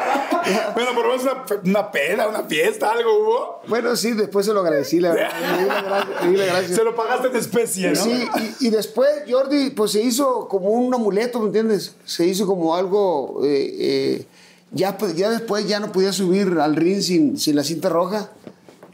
bueno, 0.73 0.93
por 0.93 1.05
lo 1.05 1.11
menos 1.17 1.23
una, 1.23 1.45
una 1.63 1.91
peda, 1.91 2.27
una 2.27 2.43
fiesta, 2.43 2.91
algo 2.91 3.19
hubo. 3.19 3.61
Bueno, 3.67 3.95
sí, 3.95 4.11
después 4.13 4.45
se 4.45 4.53
lo 4.53 4.61
agradecí, 4.61 4.99
la 4.99 5.13
verdad. 5.13 5.31
Le 6.23 6.29
di 6.29 6.37
la 6.37 6.45
gracia-. 6.45 6.75
Se 6.75 6.83
lo 6.83 6.95
pagaste 6.95 7.27
en 7.27 7.35
especie, 7.35 7.89
¿no? 7.91 7.95
Sí, 8.03 8.27
y, 8.59 8.67
y 8.67 8.69
después 8.69 9.09
Jordi, 9.29 9.71
pues 9.71 9.91
se 9.91 10.01
hizo 10.01 10.47
como 10.47 10.69
un 10.69 10.93
amuleto, 10.93 11.39
¿me 11.39 11.47
entiendes? 11.47 11.95
Se 12.05 12.25
hizo 12.25 12.45
como 12.45 12.75
algo. 12.75 13.41
eh, 13.43 13.75
eh, 13.79 14.25
ya, 14.71 14.97
pues, 14.97 15.15
ya 15.15 15.29
después 15.29 15.67
ya 15.67 15.79
no 15.79 15.91
podía 15.91 16.11
subir 16.11 16.57
al 16.59 16.75
ring 16.75 17.01
sin, 17.01 17.37
sin 17.37 17.55
la 17.55 17.63
cinta 17.63 17.87
roja. 17.89 18.29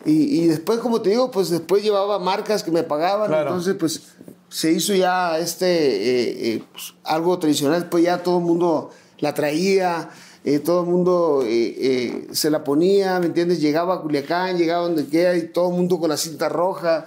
Y, 0.05 0.41
y 0.41 0.47
después, 0.47 0.79
como 0.79 1.01
te 1.01 1.09
digo, 1.11 1.31
pues 1.31 1.49
después 1.49 1.81
llevaba 1.83 2.19
marcas 2.19 2.61
que 2.63 2.71
me 2.71 2.83
pagaban, 2.83 3.27
Claro. 3.27 3.49
entonces 3.49 3.75
pues 3.79 4.01
se 4.49 4.71
hizo 4.71 4.93
ya 4.93 5.37
este 5.39 5.65
eh, 5.67 6.55
eh, 6.55 6.63
pues, 6.71 6.93
algo 7.03 7.37
tradicional, 7.39 7.87
pues 7.89 8.03
ya 8.03 8.21
todo 8.21 8.39
el 8.39 8.43
mundo 8.43 8.89
la 9.19 9.33
traía, 9.33 10.09
eh, 10.43 10.59
todo 10.59 10.81
el 10.83 10.87
mundo 10.89 11.43
eh, 11.45 11.75
eh, 11.77 12.27
se 12.31 12.49
la 12.49 12.63
ponía, 12.63 13.19
¿me 13.19 13.27
entiendes? 13.27 13.61
Llegaba 13.61 13.95
a 13.95 14.01
Culiacán, 14.01 14.57
llegaba 14.57 14.83
donde 14.83 15.05
quiera 15.05 15.35
y 15.35 15.47
todo 15.47 15.69
el 15.69 15.75
mundo 15.75 15.99
con 15.99 16.09
la 16.09 16.17
cinta 16.17 16.49
roja 16.49 17.05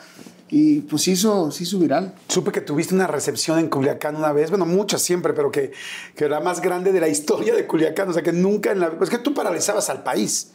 y 0.50 0.80
pues 0.82 1.02
se 1.02 1.12
hizo, 1.12 1.50
se 1.50 1.64
hizo 1.64 1.78
viral. 1.78 2.14
Supe 2.28 2.52
que 2.52 2.60
tuviste 2.60 2.94
una 2.94 3.06
recepción 3.08 3.58
en 3.58 3.68
Culiacán 3.68 4.14
una 4.14 4.32
vez, 4.32 4.50
bueno, 4.50 4.66
muchas 4.66 5.02
siempre, 5.02 5.32
pero 5.32 5.50
que, 5.50 5.72
que 6.14 6.24
era 6.26 6.38
la 6.38 6.44
más 6.44 6.60
grande 6.60 6.92
de 6.92 7.00
la 7.00 7.08
historia 7.08 7.54
de 7.54 7.66
Culiacán. 7.66 8.08
O 8.08 8.12
sea, 8.12 8.22
que 8.22 8.32
nunca 8.32 8.70
en 8.70 8.78
la. 8.80 8.92
Es 9.00 9.10
que 9.10 9.18
tú 9.18 9.34
paralizabas 9.34 9.90
al 9.90 10.04
país. 10.04 10.52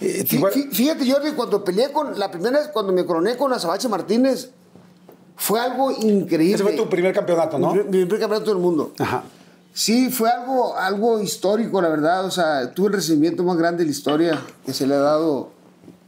Eh, 0.00 0.24
Fí- 0.26 0.36
igual- 0.36 0.52
fí- 0.52 0.70
Fíjate, 0.72 1.10
Jordi, 1.10 1.32
cuando 1.32 1.62
peleé 1.62 1.92
con, 1.92 2.18
la 2.18 2.30
primera 2.30 2.58
vez, 2.58 2.68
cuando 2.68 2.92
me 2.92 3.04
coroné 3.04 3.36
con 3.36 3.52
Azabache 3.52 3.88
Martínez, 3.88 4.50
fue 5.36 5.60
algo 5.60 5.90
increíble. 5.90 6.54
ese 6.54 6.62
fue 6.62 6.72
tu 6.72 6.88
primer 6.88 7.12
campeonato, 7.12 7.58
¿no? 7.58 7.74
Mi, 7.74 7.80
mi 7.82 8.04
primer 8.06 8.20
campeonato 8.20 8.50
del 8.50 8.60
mundo. 8.60 8.92
Ajá. 8.98 9.24
Sí, 9.76 10.08
fue 10.10 10.30
algo, 10.30 10.76
algo 10.76 11.20
histórico, 11.20 11.82
la 11.82 11.88
verdad. 11.88 12.24
O 12.24 12.30
sea, 12.30 12.72
tuve 12.72 12.86
el 12.88 12.92
recibimiento 12.94 13.42
más 13.42 13.56
grande 13.56 13.78
de 13.78 13.86
la 13.86 13.90
historia 13.90 14.40
que 14.64 14.72
se 14.72 14.86
le 14.86 14.94
ha 14.94 14.98
dado 14.98 15.50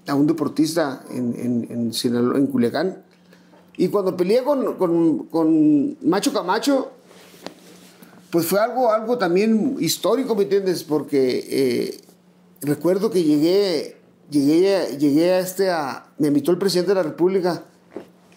a 0.06 0.14
un 0.14 0.28
deportista 0.28 1.02
en, 1.10 1.34
en, 1.36 1.66
en, 1.70 1.92
Sinaloa- 1.92 2.38
en 2.38 2.46
Culiacán. 2.46 3.02
Y 3.76 3.88
cuando 3.88 4.16
peleé 4.16 4.44
con, 4.44 4.74
con, 4.74 5.26
con 5.26 5.96
Macho 6.08 6.32
Camacho, 6.32 6.92
pues 8.30 8.46
fue 8.46 8.60
algo, 8.60 8.92
algo 8.92 9.18
también 9.18 9.76
histórico, 9.80 10.36
¿me 10.36 10.44
entiendes? 10.44 10.84
Porque 10.84 11.44
eh, 11.50 12.00
recuerdo 12.60 13.10
que 13.10 13.24
llegué, 13.24 13.96
llegué, 14.30 14.96
llegué 14.96 15.32
a 15.32 15.40
este, 15.40 15.70
me 16.18 16.28
invitó 16.28 16.52
el 16.52 16.58
presidente 16.58 16.90
de 16.90 16.94
la 16.94 17.02
República, 17.02 17.64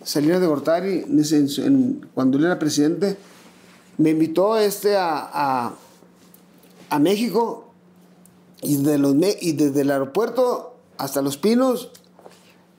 Salinas 0.03 0.41
de 0.41 0.47
Gortari, 0.47 1.05
en- 1.07 2.07
cuando 2.15 2.39
él 2.39 2.45
era 2.45 2.57
presidente, 2.57 3.15
me 3.99 4.09
invitó 4.11 4.57
este 4.57 4.97
a, 4.97 5.29
a, 5.31 5.73
a 6.89 6.99
México 6.99 7.69
y, 8.61 8.81
de 8.81 8.97
los, 8.97 9.13
y 9.41 9.51
desde 9.53 9.81
el 9.81 9.91
aeropuerto 9.91 10.75
hasta 10.97 11.21
Los 11.21 11.37
Pinos, 11.37 11.91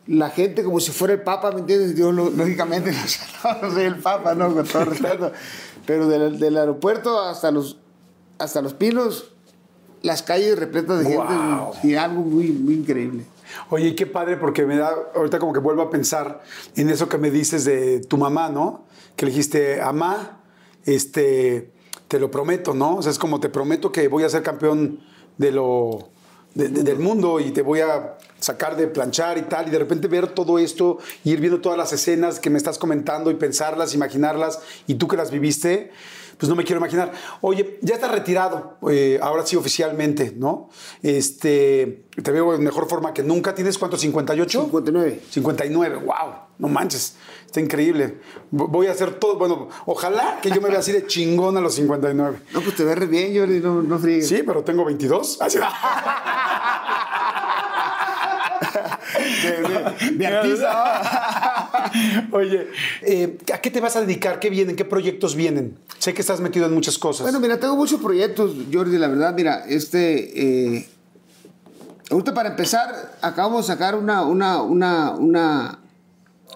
la 0.07 0.31
gente 0.31 0.65
como 0.65 0.81
si 0.81 0.91
fuera 0.91 1.15
el 1.15 1.23
Papa, 1.23 1.53
¿me 1.53 1.61
entiendes? 1.61 1.95
Yo 1.97 2.11
lo- 2.11 2.31
lógicamente 2.31 2.91
no, 3.45 3.63
no 3.63 3.71
soy 3.75 3.85
el 3.85 3.97
Papa, 3.99 4.35
¿no? 4.35 4.53
Con 4.53 4.67
todo 4.67 4.85
respeto. 4.87 5.31
Pero 5.87 6.09
del, 6.09 6.39
del 6.41 6.57
aeropuerto 6.57 7.21
hasta 7.21 7.51
los, 7.51 7.77
hasta 8.39 8.61
los 8.63 8.75
Pinos, 8.75 9.31
las 10.03 10.23
calles 10.23 10.59
repletas 10.59 11.05
de 11.07 11.17
Wow. 11.17 11.27
gente 11.75 11.87
y 11.89 11.95
algo 11.95 12.23
muy, 12.23 12.49
muy 12.49 12.75
increíble. 12.75 13.25
Oye, 13.69 13.95
qué 13.95 14.07
padre, 14.07 14.37
porque 14.37 14.65
me 14.65 14.77
da, 14.77 14.91
ahorita 15.15 15.39
como 15.39 15.53
que 15.53 15.59
vuelvo 15.61 15.83
a 15.83 15.91
pensar 15.91 16.43
en 16.77 16.89
eso 16.89 17.09
que 17.09 17.19
me 17.19 17.31
dices 17.31 17.65
de 17.65 18.01
tu 18.01 18.17
mamá, 18.17 18.49
¿no? 18.49 18.85
Que 19.17 19.27
le 19.27 19.33
dijiste, 19.33 19.81
mamá, 19.83 20.40
este, 20.95 21.71
te 22.09 22.19
lo 22.19 22.31
prometo, 22.31 22.75
¿no? 22.75 22.97
O 22.97 23.03
sea, 23.03 23.13
es 23.13 23.19
como 23.19 23.41
te 23.41 23.49
prometo 23.49 23.93
que 23.93 24.09
voy 24.09 24.25
a 24.25 24.29
ser 24.29 24.43
campeón 24.43 25.01
de 25.39 25.53
lo, 25.53 26.09
de- 26.55 26.69
de- 26.69 26.83
del 26.83 26.99
mundo 26.99 27.39
y 27.41 27.51
te 27.53 27.63
voy 27.63 27.81
a 27.81 28.17
sacar 28.39 28.77
de 28.77 28.87
planchar 28.89 29.39
y 29.39 29.43
tal, 29.43 29.69
y 29.69 29.71
de 29.71 29.79
repente 29.79 30.09
ver 30.09 30.29
todo 30.29 30.59
esto, 30.59 30.99
y 31.25 31.33
ir 31.33 31.41
viendo 31.41 31.61
todas 31.61 31.77
las 31.79 31.93
escenas 31.93 32.41
que 32.41 32.51
me 32.51 32.59
estás 32.59 32.79
comentando 32.79 33.31
y 33.31 33.35
pensarlas, 33.35 33.95
imaginarlas, 33.95 34.61
y 34.87 34.95
tú 34.95 35.07
que 35.09 35.17
las 35.17 35.31
viviste, 35.31 35.91
pues 36.39 36.49
no 36.49 36.57
me 36.57 36.65
quiero 36.65 36.79
imaginar. 36.79 37.13
Oye, 37.43 37.79
ya 37.83 37.95
estás 37.97 38.11
retirado, 38.11 38.79
eh, 38.91 39.19
ahora 39.23 39.45
sí 39.45 39.57
oficialmente, 39.57 40.33
¿no? 40.35 40.71
Este, 41.03 42.07
te 42.23 42.31
veo 42.33 42.55
en 42.55 42.63
mejor 42.65 42.89
forma 42.89 43.13
que 43.13 43.23
nunca. 43.23 43.55
¿Tienes 43.55 43.77
cuánto? 43.77 43.99
¿58? 43.99 44.49
59. 44.49 45.21
59, 45.31 45.97
wow, 45.97 46.33
no 46.59 46.69
manches, 46.69 47.17
está 47.51 47.61
increíble. 47.61 48.19
Vo- 48.53 48.69
Voy 48.69 48.87
a 48.87 48.93
hacer 48.93 49.15
todo, 49.15 49.37
bueno, 49.37 49.69
ojalá 49.87 50.39
que 50.41 50.51
yo 50.51 50.61
me 50.61 50.69
vea 50.71 50.79
así 50.79 50.93
de 50.93 51.07
chingón 51.07 51.57
a 51.57 51.61
los 51.61 51.75
59. 51.75 52.39
No, 52.55 52.61
pues 52.61 52.77
te 52.77 52.85
ves 52.85 52.97
re 52.97 53.07
bien, 53.07 53.37
Jordi, 53.37 53.59
no, 53.61 53.83
no 53.83 53.99
friegues. 53.99 54.29
Sí, 54.29 54.43
pero 54.47 54.63
tengo 54.63 54.85
22. 54.85 55.41
Así- 55.43 55.59
De, 59.43 59.51
de- 59.63 60.11
de 60.19 60.27
artista. 60.27 61.81
Oye, 62.33 62.69
eh, 63.03 63.39
¿a 63.53 63.59
qué 63.59 63.71
te 63.71 63.81
vas 63.81 63.97
a 63.97 64.01
dedicar? 64.03 64.39
¿Qué 64.39 64.51
vienen? 64.51 64.77
¿Qué 64.77 64.85
proyectos 64.85 65.35
vienen? 65.35 65.77
Sé 65.99 66.15
que 66.15 66.21
estás 66.21 66.41
metido 66.41 66.67
en 66.67 66.75
muchas 66.75 66.99
cosas. 66.99 67.23
Bueno, 67.23 67.41
mira, 67.41 67.59
tengo 67.59 67.77
muchos 67.77 68.01
proyectos, 68.01 68.53
Jordi, 68.73 68.99
la 68.99 69.09
verdad, 69.09 69.35
mira, 69.35 69.65
este, 69.67 70.77
eh, 70.77 70.89
ahorita 72.11 72.33
para 72.35 72.51
empezar, 72.51 73.17
acabamos 73.23 73.67
de 73.67 73.73
sacar 73.73 73.97
una, 73.97 74.23
una, 74.25 74.63
una, 74.63 75.11
una, 75.13 75.79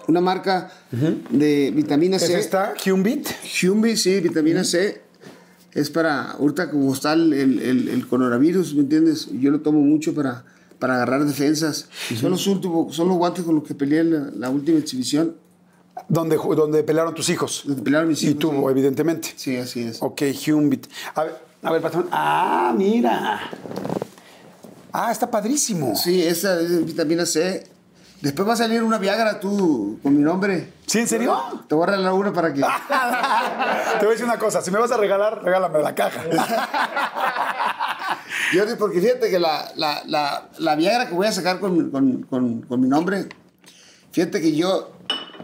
una 0.07 0.21
marca 0.21 0.71
de 0.91 1.71
vitamina 1.75 2.17
¿Es 2.17 2.27
C. 2.27 2.39
esta? 2.39 2.73
Humbit. 2.85 3.27
Humbi, 3.63 3.97
sí, 3.97 4.19
vitamina 4.19 4.63
C. 4.63 5.01
Es 5.73 5.89
para, 5.89 6.31
ahorita 6.31 6.71
como 6.71 6.93
está 6.93 7.13
el, 7.13 7.33
el, 7.33 8.07
coronavirus, 8.07 8.75
¿me 8.75 8.81
entiendes? 8.81 9.27
Yo 9.33 9.51
lo 9.51 9.59
tomo 9.59 9.79
mucho 9.81 10.13
para, 10.13 10.45
para 10.79 10.95
agarrar 10.95 11.25
defensas. 11.25 11.89
Son 12.19 12.31
los 12.31 12.47
últimos, 12.47 12.95
son 12.95 13.09
los 13.09 13.17
guantes 13.17 13.43
con 13.43 13.55
los 13.55 13.63
que 13.65 13.75
peleé 13.75 13.99
en 13.99 14.13
la, 14.13 14.31
la 14.35 14.49
última 14.49 14.79
exhibición. 14.79 15.35
Donde, 16.09 16.37
donde 16.37 16.83
pelearon 16.83 17.13
tus 17.13 17.29
hijos. 17.29 17.63
Donde 17.65 17.81
pelearon 17.81 18.07
mis 18.09 18.21
Y 18.23 18.27
hijos, 18.27 18.39
tú, 18.39 18.51
sí. 18.51 18.57
evidentemente. 18.69 19.29
Sí, 19.35 19.57
así 19.57 19.81
es. 19.81 20.01
Ok, 20.01 20.23
Humbit. 20.47 20.87
A 21.13 21.23
ver, 21.23 21.35
a 21.61 21.71
ver, 21.71 21.81
patrón. 21.81 22.07
Ah, 22.11 22.73
mira. 22.77 23.39
Ah, 24.91 25.11
está 25.11 25.29
padrísimo. 25.29 25.95
Sí, 25.95 26.21
esa 26.21 26.59
es 26.61 26.85
vitamina 26.85 27.25
C. 27.25 27.65
Después 28.25 28.49
va 28.49 28.53
a 28.53 28.57
salir 28.57 28.81
una 28.81 28.97
Viagra 28.97 29.39
tú 29.39 29.99
con 30.01 30.17
mi 30.17 30.23
nombre. 30.23 30.73
¿Sí, 30.87 30.97
en 30.97 31.07
serio? 31.07 31.39
Te 31.67 31.75
voy 31.75 31.83
a 31.83 31.91
regalar 31.91 32.13
una 32.13 32.33
para 32.33 32.51
que. 32.51 32.59
Te 32.59 32.65
voy 33.99 34.07
a 34.07 34.09
decir 34.09 34.25
una 34.25 34.39
cosa. 34.39 34.63
Si 34.63 34.71
me 34.71 34.79
vas 34.79 34.91
a 34.91 34.97
regalar, 34.97 35.43
regálame 35.43 35.77
la 35.77 35.93
caja. 35.93 36.23
Jordi, 38.51 38.73
porque 38.79 38.99
fíjate 38.99 39.29
que 39.29 39.37
la, 39.37 39.71
la, 39.75 40.01
la, 40.07 40.49
la 40.57 40.75
Viagra 40.75 41.07
que 41.07 41.13
voy 41.13 41.27
a 41.27 41.31
sacar 41.31 41.59
con, 41.59 41.91
con, 41.91 42.23
con, 42.23 42.63
con 42.63 42.81
mi 42.81 42.87
nombre, 42.87 43.29
fíjate 44.11 44.41
que 44.41 44.55
yo, 44.55 44.93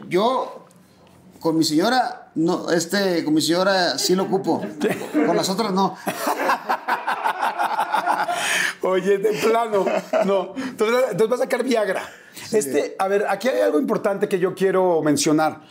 yo 0.10 0.66
con 1.40 1.60
mi 1.60 1.64
señora, 1.64 2.32
no, 2.34 2.72
este, 2.72 3.24
con 3.24 3.36
mi 3.36 3.42
señora 3.42 4.00
sí 4.00 4.16
lo 4.16 4.24
ocupo. 4.24 4.60
Con 5.28 5.38
las 5.38 5.50
otras 5.50 5.72
no. 5.72 5.96
Oye, 8.82 9.20
de 9.20 9.34
plano. 9.34 9.86
No. 10.26 10.56
Entonces, 10.58 11.06
entonces 11.12 11.30
vas 11.30 11.42
a 11.42 11.44
sacar 11.44 11.64
Viagra. 11.64 12.02
Este, 12.54 12.96
a 13.00 13.08
ver, 13.08 13.26
aquí 13.30 13.48
hay 13.48 13.62
algo 13.62 13.80
importante 13.80 14.28
que 14.28 14.40
yo 14.40 14.54
quiero 14.56 15.02
mencionar. 15.02 15.62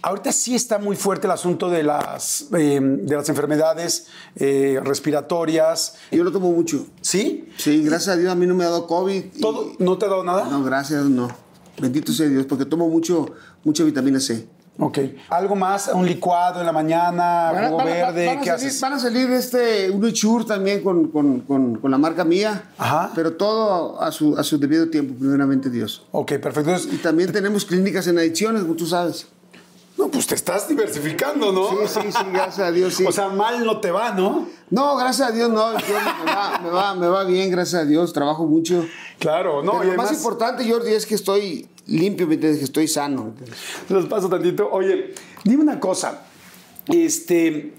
Ahorita 0.00 0.32
sí 0.32 0.54
está 0.54 0.78
muy 0.78 0.96
fuerte 0.96 1.26
el 1.26 1.30
asunto 1.32 1.68
de 1.68 1.82
las, 1.82 2.46
eh, 2.56 2.80
de 2.80 3.16
las 3.16 3.28
enfermedades 3.28 4.06
eh, 4.36 4.80
respiratorias. 4.82 5.96
Yo 6.10 6.24
lo 6.24 6.32
tomo 6.32 6.50
mucho. 6.52 6.86
¿Sí? 7.02 7.48
Sí, 7.58 7.82
gracias 7.84 8.16
a 8.16 8.18
Dios 8.18 8.32
a 8.32 8.34
mí 8.34 8.46
no 8.46 8.54
me 8.54 8.64
ha 8.64 8.68
dado 8.70 8.86
COVID. 8.86 9.24
y- 9.34 9.40
¿Todo? 9.40 9.72
¿No 9.78 9.98
te 9.98 10.06
ha 10.06 10.08
dado 10.08 10.24
nada? 10.24 10.46
No, 10.48 10.62
gracias, 10.64 11.04
no. 11.04 11.28
Bendito 11.78 12.12
sea 12.12 12.28
Dios, 12.28 12.46
porque 12.46 12.64
tomo 12.64 12.88
mucho, 12.88 13.26
mucha 13.62 13.84
vitamina 13.84 14.20
C. 14.20 14.46
Ok. 14.78 14.98
¿Algo 15.28 15.54
más? 15.54 15.88
¿Un 15.94 16.04
licuado 16.04 16.58
en 16.60 16.66
la 16.66 16.72
mañana? 16.72 17.52
Van 17.52 17.64
¿Jugo 17.66 17.76
van 17.76 17.86
verde? 17.86 18.26
van 18.26 18.38
a 18.38 18.40
¿Qué 18.40 18.46
salir, 18.50 18.66
haces? 18.66 18.80
Van 18.80 18.92
a 18.94 18.98
salir 18.98 19.30
este, 19.30 19.90
un 19.90 20.04
Echur 20.04 20.44
también 20.44 20.82
con, 20.82 21.08
con, 21.08 21.40
con, 21.40 21.76
con 21.76 21.90
la 21.90 21.98
marca 21.98 22.24
mía. 22.24 22.70
Ajá. 22.76 23.12
Pero 23.14 23.34
todo 23.34 24.02
a 24.02 24.10
su, 24.10 24.36
a 24.36 24.42
su 24.42 24.58
debido 24.58 24.88
tiempo, 24.90 25.14
primeramente 25.18 25.70
Dios. 25.70 26.04
Ok, 26.10 26.32
perfecto. 26.38 26.70
Entonces, 26.70 26.92
Y 26.92 26.96
también 26.96 27.30
tenemos 27.30 27.64
clínicas 27.64 28.06
en 28.08 28.18
adicciones, 28.18 28.62
como 28.62 28.74
tú 28.74 28.86
sabes. 28.86 29.28
no, 29.96 30.08
pues 30.08 30.26
te 30.26 30.34
estás 30.34 30.66
diversificando, 30.66 31.52
¿no? 31.52 31.68
Sí, 31.68 31.76
sí, 31.86 32.12
sí, 32.12 32.24
gracias 32.32 32.66
a 32.66 32.72
Dios, 32.72 32.94
sí. 32.94 33.04
O 33.08 33.12
sea, 33.12 33.28
mal 33.28 33.64
no 33.64 33.78
te 33.80 33.92
va, 33.92 34.10
¿no? 34.10 34.48
no, 34.70 34.96
gracias 34.96 35.28
a 35.28 35.32
Dios, 35.32 35.50
no. 35.50 35.78
yo 35.78 35.94
me, 36.24 36.32
va, 36.32 36.58
me, 36.60 36.70
va, 36.70 36.94
me 36.96 37.06
va 37.06 37.22
bien, 37.22 37.48
gracias 37.48 37.82
a 37.82 37.84
Dios. 37.84 38.12
Trabajo 38.12 38.44
mucho. 38.44 38.84
Claro, 39.20 39.62
no. 39.62 39.78
Pero 39.78 39.84
y 39.84 39.90
lo 39.92 40.02
más 40.02 40.10
importante, 40.12 40.68
Jordi, 40.68 40.92
es 40.92 41.06
que 41.06 41.14
estoy 41.14 41.68
limpio, 41.86 42.26
¿me 42.26 42.34
entiendes? 42.34 42.58
Que 42.58 42.64
estoy 42.64 42.88
sano. 42.88 43.34
Los 43.88 44.06
paso 44.06 44.28
tantito. 44.28 44.68
Oye, 44.70 45.14
dime 45.44 45.62
una 45.62 45.80
cosa. 45.80 46.26
Este. 46.88 47.72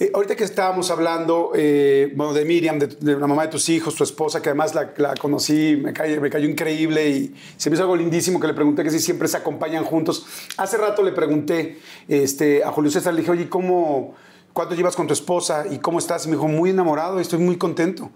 eh, 0.00 0.10
ahorita 0.14 0.36
que 0.36 0.44
estábamos 0.44 0.90
hablando, 0.90 1.52
eh, 1.54 2.12
bueno, 2.14 2.32
de 2.32 2.44
Miriam, 2.44 2.78
de, 2.78 2.96
la 3.00 3.26
mamá 3.26 3.42
de 3.42 3.48
tus 3.48 3.68
hijos, 3.68 3.94
tu 3.94 4.04
esposa, 4.04 4.40
que 4.40 4.48
además 4.48 4.74
la, 4.74 5.14
conocí, 5.14 5.76
me 5.76 5.92
cayó 5.92 6.48
increíble 6.48 7.08
y 7.08 7.34
se 7.56 7.70
me 7.70 7.74
hizo 7.74 7.82
algo 7.82 7.96
lindísimo 7.96 8.38
que 8.38 8.46
le 8.46 8.54
pregunté 8.54 8.84
que 8.84 8.90
si 8.90 9.00
siempre 9.00 9.28
se 9.28 9.36
acompañan 9.36 9.84
juntos. 9.84 10.24
Hace 10.56 10.76
rato 10.76 11.02
le 11.02 11.12
pregunté 11.12 11.78
este, 12.06 12.62
a 12.62 12.70
Julio 12.70 12.90
César, 12.90 13.14
le 13.14 13.20
dije, 13.20 13.32
oye, 13.32 13.48
¿cómo, 13.48 14.14
¿cuánto 14.58 14.74
llevas 14.74 14.96
con 14.96 15.06
tu 15.06 15.12
esposa 15.12 15.66
y 15.70 15.78
cómo 15.78 16.00
estás? 16.00 16.26
Y 16.26 16.28
me 16.28 16.34
dijo, 16.34 16.48
muy 16.48 16.70
enamorado 16.70 17.18
y 17.18 17.22
estoy 17.22 17.38
muy 17.38 17.56
contento. 17.56 18.10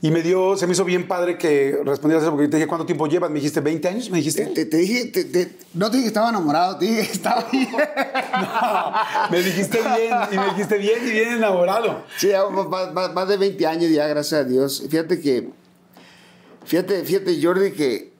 Y 0.00 0.12
me 0.12 0.22
dio, 0.22 0.56
se 0.56 0.68
me 0.68 0.72
hizo 0.74 0.84
bien 0.84 1.08
padre 1.08 1.36
que 1.36 1.76
respondieras 1.84 2.22
eso, 2.22 2.30
porque 2.30 2.46
te 2.46 2.56
dije, 2.56 2.68
¿cuánto 2.68 2.86
tiempo 2.86 3.08
llevas? 3.08 3.30
Me 3.30 3.40
dijiste, 3.40 3.60
¿20 3.60 3.84
años? 3.88 4.08
¿Me 4.10 4.18
dijiste? 4.18 4.46
Te, 4.46 4.64
te 4.64 4.76
dije, 4.76 5.06
te- 5.06 5.24
te- 5.24 5.56
no 5.74 5.90
te 5.90 5.96
dije 5.96 6.04
que 6.04 6.08
estaba 6.10 6.28
enamorado, 6.28 6.78
te 6.78 6.84
dije 6.84 7.04
que 7.04 7.12
estaba 7.12 7.44
bien. 7.50 7.68
me 9.32 9.42
dijiste 9.42 9.78
bien, 9.80 10.14
y 10.30 10.36
me 10.38 10.44
dijiste 10.50 10.78
bien 10.78 10.98
y 11.04 11.10
bien 11.10 11.28
enamorado. 11.32 12.04
Sí, 12.16 12.28
ya 12.28 12.48
más, 12.48 12.92
más- 12.92 13.12
más 13.12 13.28
de 13.28 13.36
20 13.36 13.66
años 13.66 13.90
ya, 13.90 14.06
gracias 14.06 14.40
a 14.42 14.44
Dios. 14.44 14.84
Fíjate 14.88 15.20
que, 15.20 15.50
fíjate, 16.64 17.02
fíjate 17.04 17.42
Jordi, 17.42 17.72
que 17.72 18.12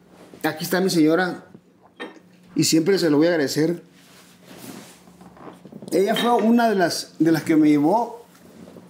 aquí 0.43 0.65
está 0.65 0.81
mi 0.81 0.91
señora 0.91 1.45
y 2.57 2.65
siempre 2.65 2.99
se 2.99 3.09
lo 3.11 3.19
voy 3.19 3.29
a 3.29 3.31
agradecer. 3.31 3.83
Ella 5.93 6.15
fue 6.15 6.33
una 6.33 6.69
de 6.69 6.75
las, 6.75 7.13
de 7.19 7.33
las 7.33 7.43
que 7.43 7.57
me 7.57 7.69
llevó, 7.69 8.25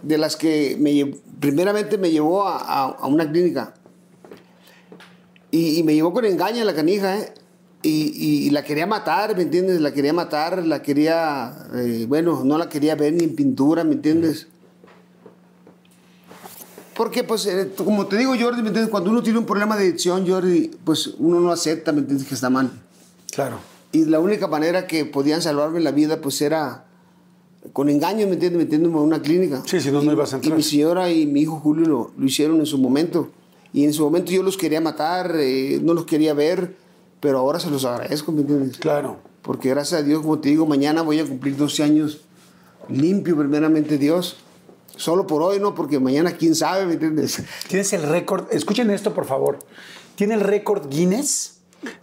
de 0.02 0.18
las 0.18 0.36
que 0.36 0.76
me 0.80 1.14
primeramente 1.40 1.98
me 1.98 2.10
llevó 2.10 2.46
a, 2.46 2.58
a- 2.58 2.90
a 3.00 3.06
una 3.06 3.30
clínica. 3.30 3.74
Y, 5.50 5.78
y 5.78 5.82
me 5.82 5.94
llevó 5.94 6.12
con 6.12 6.24
engaño 6.24 6.64
la 6.64 6.74
canija, 6.74 7.18
¿eh? 7.18 7.32
Y, 7.82 8.12
y- 8.14 8.46
y 8.46 8.50
la 8.50 8.64
quería 8.64 8.86
matar, 8.86 9.36
¿me 9.36 9.42
entiendes? 9.42 9.80
La 9.80 9.92
quería 9.92 10.12
matar, 10.12 10.64
la 10.66 10.82
quería, 10.82 11.54
eh, 11.74 12.06
bueno, 12.08 12.42
no 12.44 12.58
la 12.58 12.68
quería 12.68 12.96
ver 12.96 13.12
ni 13.12 13.24
en 13.24 13.36
pintura, 13.36 13.84
¿me 13.84 13.94
entiendes? 13.94 14.48
Porque, 16.96 17.22
pues, 17.22 17.46
eh, 17.46 17.70
como 17.76 18.06
te 18.06 18.16
digo, 18.16 18.32
Jordi, 18.38 18.60
¿me 18.62 18.68
entiendes? 18.68 18.88
Cuando 18.90 19.10
uno 19.10 19.22
tiene 19.22 19.38
un 19.38 19.46
problema 19.46 19.76
de 19.76 19.84
adicción, 19.84 20.26
Jordi, 20.28 20.72
pues 20.84 21.06
uno 21.18 21.38
no 21.38 21.52
acepta, 21.52 21.92
¿me 21.92 22.00
entiendes? 22.00 22.26
Que 22.26 22.34
está 22.34 22.50
mal. 22.50 22.72
Claro. 23.30 23.60
Y 23.92 24.04
la 24.06 24.18
única 24.18 24.48
manera 24.48 24.88
que 24.88 25.04
podían 25.04 25.40
salvarme 25.40 25.78
la 25.78 25.92
vida, 25.92 26.20
pues 26.20 26.42
era 26.42 26.84
con 27.72 27.88
engaño, 27.88 28.26
¿me 28.26 28.34
entiendes? 28.34 28.62
Metiéndome 28.64 28.96
a 28.98 29.00
una 29.00 29.20
clínica. 29.22 29.62
Sí, 29.66 29.80
si 29.80 29.90
no, 29.90 30.02
no 30.02 30.10
Y- 30.10 30.14
ibas 30.14 30.32
a 30.32 30.36
Y 30.36 30.38
entrar. 30.38 30.56
mi 30.56 30.62
señora 30.62 31.10
y 31.10 31.26
mi 31.26 31.40
hijo 31.42 31.56
Julio 31.60 31.86
lo, 31.86 32.10
lo 32.16 32.26
hicieron 32.26 32.58
en 32.58 32.66
su 32.66 32.78
momento. 32.78 33.30
Y 33.72 33.84
en 33.84 33.92
su 33.92 34.02
momento 34.04 34.30
yo 34.32 34.42
los 34.42 34.56
quería 34.56 34.80
matar, 34.80 35.34
eh, 35.36 35.78
no 35.82 35.94
los 35.94 36.04
quería 36.06 36.32
ver, 36.34 36.74
pero 37.20 37.38
ahora 37.38 37.60
se 37.60 37.70
los 37.70 37.84
agradezco, 37.84 38.32
¿me 38.32 38.40
entiendes? 38.42 38.78
Claro. 38.78 39.16
Porque 39.42 39.68
gracias 39.70 40.00
a 40.00 40.04
Dios, 40.04 40.22
como 40.22 40.38
te 40.40 40.48
digo, 40.48 40.66
mañana 40.66 41.02
voy 41.02 41.18
a 41.20 41.24
cumplir 41.26 41.56
12 41.56 41.82
años 41.82 42.20
limpio, 42.88 43.36
primeramente 43.36 43.98
Dios. 43.98 44.36
Solo 44.96 45.26
por 45.26 45.42
hoy, 45.42 45.60
¿no? 45.60 45.74
Porque 45.74 46.00
mañana 46.00 46.32
quién 46.32 46.54
sabe, 46.54 46.86
¿me 46.86 46.94
entiendes? 46.94 47.42
Tienes 47.68 47.92
el 47.92 48.02
récord, 48.02 48.46
escuchen 48.50 48.90
esto 48.90 49.14
por 49.14 49.26
favor. 49.26 49.58
Tiene 50.16 50.34
el 50.34 50.40
récord 50.40 50.88
Guinness 50.90 51.58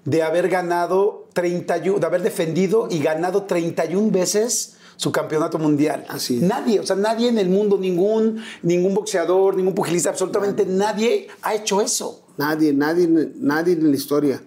de 0.05 0.23
haber 0.23 0.47
ganado 0.47 1.27
31, 1.33 1.99
de 1.99 2.05
haber 2.05 2.21
defendido 2.21 2.87
y 2.89 2.99
ganado 2.99 3.43
31 3.43 4.11
veces 4.11 4.74
su 4.95 5.11
campeonato 5.11 5.59
mundial. 5.59 6.05
Así 6.09 6.37
es. 6.37 6.41
Nadie, 6.41 6.79
o 6.79 6.85
sea, 6.85 6.95
nadie 6.95 7.29
en 7.29 7.37
el 7.37 7.49
mundo, 7.49 7.77
ningún, 7.77 8.41
ningún 8.61 8.93
boxeador, 8.93 9.55
ningún 9.55 9.73
pugilista, 9.73 10.09
absolutamente 10.09 10.65
nadie 10.65 11.27
ha 11.41 11.55
hecho 11.55 11.81
eso. 11.81 12.23
Nadie, 12.37 12.73
nadie, 12.73 13.07
nadie 13.35 13.73
en 13.73 13.89
la 13.89 13.95
historia. 13.95 14.41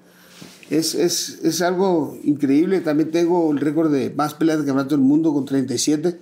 Es, 0.71 0.95
es, 0.95 1.39
es 1.43 1.63
algo 1.63 2.19
increíble. 2.23 2.81
También 2.81 3.11
tengo 3.11 3.51
el 3.51 3.59
récord 3.59 3.91
de 3.91 4.11
más 4.11 4.35
peleas 4.35 4.59
de 4.59 4.67
campeonato 4.67 4.95
del 4.95 5.05
mundo 5.05 5.33
con 5.33 5.45
37. 5.45 6.19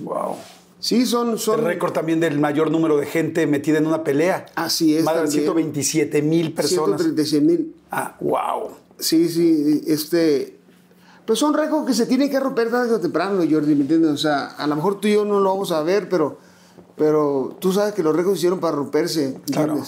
Wow. 0.00 0.36
Sí, 0.78 1.06
son... 1.06 1.38
son 1.38 1.60
El 1.60 1.66
récord 1.66 1.92
también 1.92 2.20
del 2.20 2.38
mayor 2.38 2.70
número 2.70 2.96
de 2.96 3.06
gente 3.06 3.46
metida 3.46 3.78
en 3.78 3.86
una 3.86 4.04
pelea. 4.04 4.46
Así 4.54 4.96
es. 4.96 5.04
Más 5.04 5.14
de 5.14 5.20
también. 5.22 5.42
127 5.42 6.22
mil 6.22 6.52
personas. 6.52 7.00
136 7.00 7.42
mil. 7.42 7.74
Ah, 7.90 8.16
wow. 8.20 8.70
Sí, 8.98 9.28
sí, 9.28 9.82
este... 9.86 10.58
Pues 11.26 11.38
son 11.38 11.54
récords 11.54 11.86
que 11.86 11.94
se 11.94 12.06
tienen 12.06 12.30
que 12.30 12.40
romper 12.40 12.70
tarde 12.70 12.94
o 12.94 13.00
temprano, 13.00 13.42
Jordi, 13.48 13.74
¿me 13.74 13.82
entiendes? 13.82 14.10
O 14.10 14.16
sea, 14.16 14.46
a 14.46 14.66
lo 14.66 14.76
mejor 14.76 15.00
tú 15.00 15.08
y 15.08 15.14
yo 15.14 15.24
no 15.24 15.40
lo 15.40 15.50
vamos 15.50 15.70
a 15.70 15.82
ver, 15.82 16.08
pero, 16.08 16.38
pero 16.96 17.56
tú 17.60 17.72
sabes 17.72 17.94
que 17.94 18.02
los 18.02 18.14
récords 18.14 18.34
se 18.34 18.40
hicieron 18.40 18.60
para 18.60 18.76
romperse, 18.76 19.40
Claro. 19.50 19.82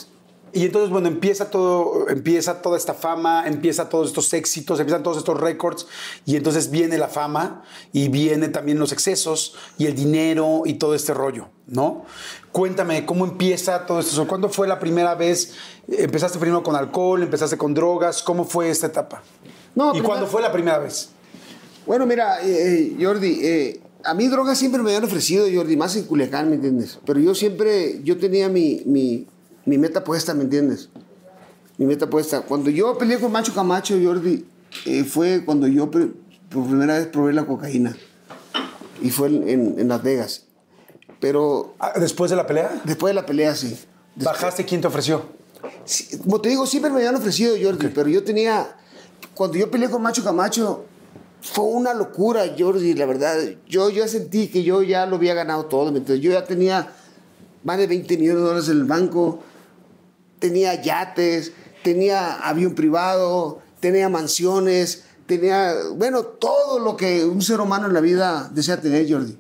Y 0.57 0.67
entonces, 0.67 0.89
bueno, 0.91 1.09
empieza 1.09 1.51
todo, 1.51 2.09
empieza 2.09 2.63
toda 2.63 2.77
esta 2.77 2.95
fama, 2.95 3.43
empieza 3.45 3.89
todos 3.89 4.07
estos 4.07 4.33
éxitos, 4.35 4.79
empiezan 4.79 5.03
todos 5.03 5.17
estos 5.17 5.41
récords, 5.41 5.89
y 6.25 6.37
entonces 6.37 6.71
viene 6.71 6.97
la 6.97 7.09
fama 7.09 7.65
y 7.93 8.07
viene 8.07 8.49
también 8.49 8.79
los 8.79 8.93
excesos 8.93 9.57
y 9.79 9.87
el 9.87 9.97
dinero 9.97 10.63
y 10.65 10.75
todo 10.75 10.95
este 10.95 11.13
rollo, 11.13 11.49
¿no? 11.67 12.05
Cuéntame, 12.53 13.05
¿cómo 13.05 13.25
empieza 13.25 13.85
todo 13.85 13.99
esto? 13.99 14.29
¿Cuándo 14.29 14.49
fue 14.49 14.69
la 14.69 14.79
primera 14.79 15.17
vez? 15.17 15.55
¿Empezaste 15.89 16.39
primero 16.39 16.63
con 16.63 16.77
alcohol? 16.77 17.25
¿Empezaste 17.25 17.59
con 17.59 17.75
drogas? 17.75 18.23
¿Cómo 18.23 18.45
fue 18.45 18.71
esta 18.71 18.87
etapa? 18.87 19.23
No, 19.75 19.93
¿Y 19.93 20.03
cuándo 20.03 20.29
fue 20.29 20.41
la 20.41 20.53
primera 20.53 20.79
vez? 20.79 21.14
Bueno, 21.87 22.07
mira, 22.07 22.41
eh, 22.43 22.95
eh, 22.97 22.97
Jordi, 23.05 23.39
eh, 23.43 23.81
a 24.05 24.15
mí 24.15 24.29
drogas 24.29 24.59
siempre 24.59 24.83
me 24.83 24.91
habían 24.91 25.05
ofrecido, 25.05 25.47
Jordi, 25.53 25.77
más 25.77 25.97
en 25.97 26.05
Culiacán, 26.05 26.49
¿me 26.49 26.57
entiendes? 26.57 26.99
Pero 27.05 27.21
yo 27.21 27.35
siempre, 27.35 28.01
yo 28.05 28.17
tenía 28.19 28.49
mi, 28.49 28.83
mi, 28.87 29.27
mi 29.67 29.79
meta 29.79 30.03
puesta, 30.05 30.35
¿me 30.35 30.45
entiendes? 30.45 30.89
Mi 31.77 31.87
meta 31.87 32.09
puesta. 32.09 32.43
Cuando 32.43 32.71
yo 32.71 32.97
peleé 32.97 33.19
con 33.19 33.33
Macho 33.33 33.53
Camacho, 33.55 33.99
Jordi, 34.03 34.47
eh, 34.87 35.05
fue 35.05 35.45
cuando 35.45 35.67
yo 35.67 35.91
por 35.91 36.11
primera 36.51 36.99
vez 36.99 37.07
probé 37.09 37.33
la 37.33 37.45
cocaína. 37.47 37.97
Y 39.03 39.11
fue 39.11 39.29
en, 39.29 39.49
en- 39.49 39.79
en 39.81 39.89
Las 39.89 40.03
Vegas. 40.03 40.45
Pero 41.21 41.75
Ah, 41.79 41.93
¿Después 41.99 42.31
de 42.31 42.37
la 42.37 42.47
pelea? 42.47 42.81
después 42.85 43.11
de 43.11 43.15
la 43.15 43.27
pelea, 43.27 43.55
sí. 43.55 43.69
Después- 43.69 44.25
¿Bajaste? 44.25 44.65
¿Quién 44.65 44.81
te 44.81 44.87
ofreció? 44.87 45.23
Sí, 45.85 46.19
como 46.19 46.41
te 46.41 46.49
digo, 46.51 46.67
siempre 46.67 46.91
me 46.91 46.99
habían 46.99 47.17
ofrecido, 47.17 47.55
Jordi, 47.61 47.89
pero 47.89 48.09
yo 48.09 48.23
tenía. 48.23 48.77
Cuando 49.35 49.57
yo 49.59 49.71
peleé 49.71 49.91
con 49.91 50.01
Macho 50.03 50.23
Camacho, 50.23 50.85
fue 51.45 51.65
una 51.67 51.93
locura, 51.93 52.55
Jordi, 52.59 52.95
la 52.95 53.05
verdad. 53.05 53.37
Yo, 53.69 53.91
yo 53.91 54.09
sentí 54.09 54.49
que 54.49 54.63
yo 54.63 54.83
ya 54.83 55.05
lo 55.05 55.17
había 55.17 55.35
ganado 55.35 55.67
todo. 55.67 55.93
¿me 55.93 55.99
entiendes? 55.99 56.25
Yo 56.25 56.33
ya 56.33 56.45
tenía 56.45 56.91
más 57.63 57.79
de 57.79 57.87
20 57.87 58.17
millones 58.17 58.41
de 58.41 58.49
dólares 58.49 58.69
en 58.71 58.79
el 58.79 58.85
banco, 58.85 59.43
tenía 60.39 60.81
yates, 60.81 61.53
tenía 61.83 62.37
avión 62.37 62.75
privado, 62.75 63.61
tenía 63.81 64.09
mansiones, 64.09 65.05
tenía, 65.27 65.75
bueno, 65.95 66.23
todo 66.23 66.79
lo 66.79 66.97
que 66.97 67.25
un 67.25 67.43
ser 67.43 67.61
humano 67.61 67.87
en 67.87 67.95
la 67.95 68.01
vida 68.01 68.51
desea 68.53 68.81
tener, 68.81 69.11
Jordi. 69.11 69.37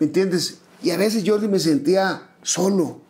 ¿Me 0.00 0.06
entiendes? 0.06 0.58
Y 0.82 0.90
a 0.90 0.96
veces, 0.96 1.22
Jordi, 1.24 1.46
me 1.46 1.60
sentía 1.60 2.30
solo 2.42 3.00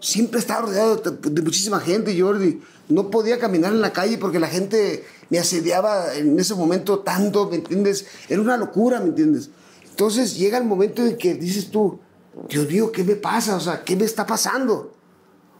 siempre 0.00 0.40
estaba 0.40 0.62
rodeado 0.62 0.96
de, 0.96 1.42
muchísima 1.42 1.80
gente, 1.80 2.18
Jordi. 2.18 2.60
No 2.88 3.10
podía 3.10 3.38
caminar 3.38 3.72
en 3.72 3.80
la 3.80 3.92
calle 3.92 4.18
porque 4.18 4.40
la 4.40 4.48
gente 4.48 5.04
me 5.28 5.38
asediaba 5.38 6.14
en 6.14 6.38
ese 6.38 6.54
momento 6.54 7.00
tanto, 7.00 7.48
¿me 7.48 7.56
entiendes? 7.56 8.06
Era 8.28 8.40
una 8.40 8.56
locura, 8.56 8.98
¿me 9.00 9.08
entiendes? 9.08 9.50
Entonces 9.88 10.36
llega 10.36 10.58
el 10.58 10.64
momento 10.64 11.04
en 11.04 11.16
que 11.16 11.34
dices 11.34 11.70
tú, 11.70 12.00
Dios 12.48 12.68
mío, 12.68 12.90
¿qué 12.90 13.04
me 13.04 13.16
pasa? 13.16 13.56
O 13.56 13.60
sea, 13.60 13.84
¿qué 13.84 13.94
me 13.96 14.04
está 14.04 14.26
pasando? 14.26 14.92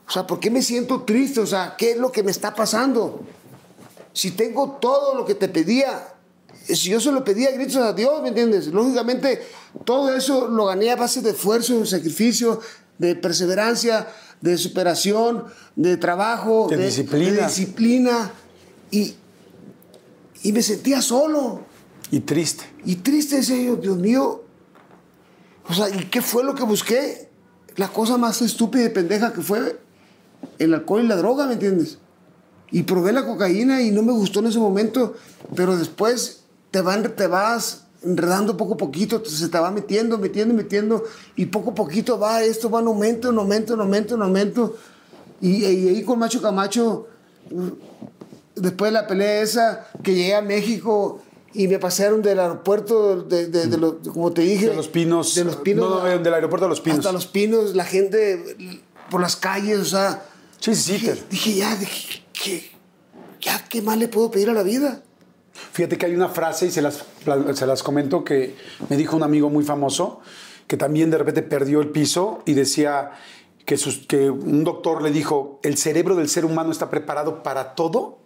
O 0.09 0.11
sea, 0.11 0.27
¿por 0.27 0.41
qué 0.41 0.51
me 0.51 0.63
siento 0.63 1.03
triste? 1.03 1.41
O 1.41 1.47
sea, 1.47 1.77
¿qué 1.79 1.93
es 1.93 1.99
lo 1.99 2.11
que 2.11 2.23
me 2.23 2.31
está 2.31 2.55
pasando? 2.55 3.21
Si 4.13 4.33
tengo 4.33 4.79
todo 4.81 5.15
lo 5.15 5.25
que 5.25 5.37
te 5.37 5.49
pedía, 5.49 6.15
si 6.67 6.91
yo 6.91 7.01
se 7.01 7.13
lo 7.13 7.23
pedía 7.23 7.53
gritos 7.53 7.77
a 7.77 7.93
Dios, 7.93 8.21
¿me 8.23 8.29
entiendes? 8.29 8.69
Lógicamente, 8.69 9.41
todo 9.85 10.13
eso 10.15 10.49
lo 10.49 10.67
gané 10.67 10.91
a 10.91 10.97
base 10.97 11.23
de 11.23 11.31
esfuerzo, 11.31 11.79
de 11.79 11.87
sacrificio, 11.87 12.61
de 12.99 13.15
perseverancia, 13.15 14.09
de 14.41 14.57
superación, 14.59 15.45
de 15.77 15.97
trabajo, 15.97 16.67
De 16.71 16.77
disciplina. 16.77 17.33
de 17.33 17.47
disciplina. 17.47 18.31
Y, 18.91 19.15
y 20.43 20.53
me 20.53 20.63
sentía 20.63 21.03
solo 21.03 21.63
Y 22.11 22.21
triste. 22.21 22.65
y 22.85 22.97
triste, 22.97 23.37
decía 23.37 23.63
yo, 23.63 23.77
Dios 23.77 23.97
mío. 23.99 24.45
O 25.69 25.75
sea, 25.75 25.89
¿y 25.91 26.05
qué 26.07 26.23
fue 26.23 26.43
lo 26.45 26.55
que 26.55 26.65
busqué? 26.65 27.29
La 27.77 27.89
cosa 27.89 28.17
más 28.19 28.43
estúpida 28.43 28.85
y 28.85 28.89
pendeja 28.89 29.33
que 29.33 29.43
fue 29.43 29.79
el 30.59 30.75
alcohol 30.75 31.05
y 31.05 31.07
la 31.09 31.17
droga, 31.17 31.47
¿me 31.47 31.53
entiendes? 31.55 31.99
Y 32.73 32.83
probé 32.85 33.13
la 33.13 33.25
cocaína 33.27 33.83
y 33.83 33.91
no 33.91 34.03
me 34.03 34.13
gustó 34.13 34.41
en 34.41 34.47
ese 34.47 34.59
momento, 34.59 35.15
pero 35.55 35.77
después 35.77 36.45
te, 36.71 36.81
van, 36.81 37.15
te 37.15 37.27
vas 37.27 37.85
enredando 38.03 38.57
poco 38.57 38.75
a 38.75 38.77
poquito, 38.77 39.23
se 39.25 39.49
te 39.49 39.59
va 39.59 39.71
metiendo, 39.71 40.17
metiendo, 40.19 40.55
metiendo, 40.55 41.05
y 41.37 41.47
poco 41.47 41.71
a 41.71 41.75
poquito 41.75 42.19
va, 42.19 42.43
esto 42.43 42.71
va 42.71 42.81
en 42.81 42.87
aumento, 42.87 43.31
en 43.31 43.39
aumento, 43.39 43.75
en 43.75 43.81
aumento, 43.81 44.15
en 44.15 44.23
aumento. 44.23 44.77
Y, 45.41 45.65
y 45.65 45.89
ahí 45.89 46.03
con 46.05 46.19
Macho 46.19 46.41
Camacho, 46.43 47.07
después 48.55 48.91
de 48.91 49.01
la 49.01 49.07
pelea 49.07 49.43
esa, 49.43 49.87
que 50.03 50.15
llegué 50.15 50.35
a 50.35 50.43
México 50.43 51.23
y 51.53 51.67
me 51.69 51.79
pasaron 51.79 52.23
del 52.23 52.39
aeropuerto, 52.39 53.23
de, 53.23 53.47
de- 53.49 53.67
de 53.67 54.11
como 54.11 54.33
te 54.33 54.43
dije. 54.43 54.69
De 54.69 54.77
los 54.77 54.89
pinos. 54.89 55.35
De 55.35 55.45
los 55.45 55.57
pinos. 55.57 55.89
No, 55.89 56.05
no, 56.09 56.19
del 56.23 56.35
aeropuerto 56.35 56.67
de 56.67 56.71
los 56.71 56.81
pinos. 56.81 57.01
Hasta 57.01 57.13
los 57.13 57.27
pinos, 57.27 57.75
la 57.75 57.85
gente 57.85 58.57
por 59.11 59.21
las 59.21 59.37
calles, 59.37 59.79
o 59.81 59.85
sea. 59.85 60.23
Sí, 60.61 60.75
sí. 60.75 60.93
Dije, 60.93 61.15
dije, 61.31 61.55
ya, 61.57 61.75
dije, 61.77 62.23
¿qué, 62.33 62.71
ya, 63.41 63.65
¿qué 63.69 63.83
más 63.83 63.99
le 63.99 64.09
puedo 64.09 64.31
pedir 64.31 64.51
a 64.51 64.53
la 64.53 64.63
vida? 64.63 65.03
Fíjate 65.73 65.99
que 65.99 66.07
hay 66.07 66.15
una 66.15 66.29
frase 66.29 66.67
y 66.67 66.71
se 66.71 66.83
las, 66.83 67.05
se 67.55 67.67
las 67.67 67.83
comento 67.83 68.25
que 68.25 68.57
me 68.89 68.97
dijo 68.97 69.17
un 69.17 69.23
amigo 69.23 69.51
muy 69.51 69.65
famoso 69.65 70.21
que 70.67 70.77
también 70.77 71.11
de 71.11 71.19
repente 71.19 71.43
perdió 71.43 71.81
el 71.81 71.89
piso 71.89 72.43
y 72.47 72.55
decía 72.55 73.11
que, 73.67 73.77
que 74.07 74.31
un 74.31 74.63
doctor 74.63 75.03
le 75.03 75.11
dijo, 75.11 75.59
el 75.65 75.77
cerebro 75.77 76.15
del 76.15 76.29
ser 76.29 76.45
humano 76.45 76.71
está 76.71 76.91
preparado 76.91 77.43
para 77.43 77.75
todo 77.75 78.19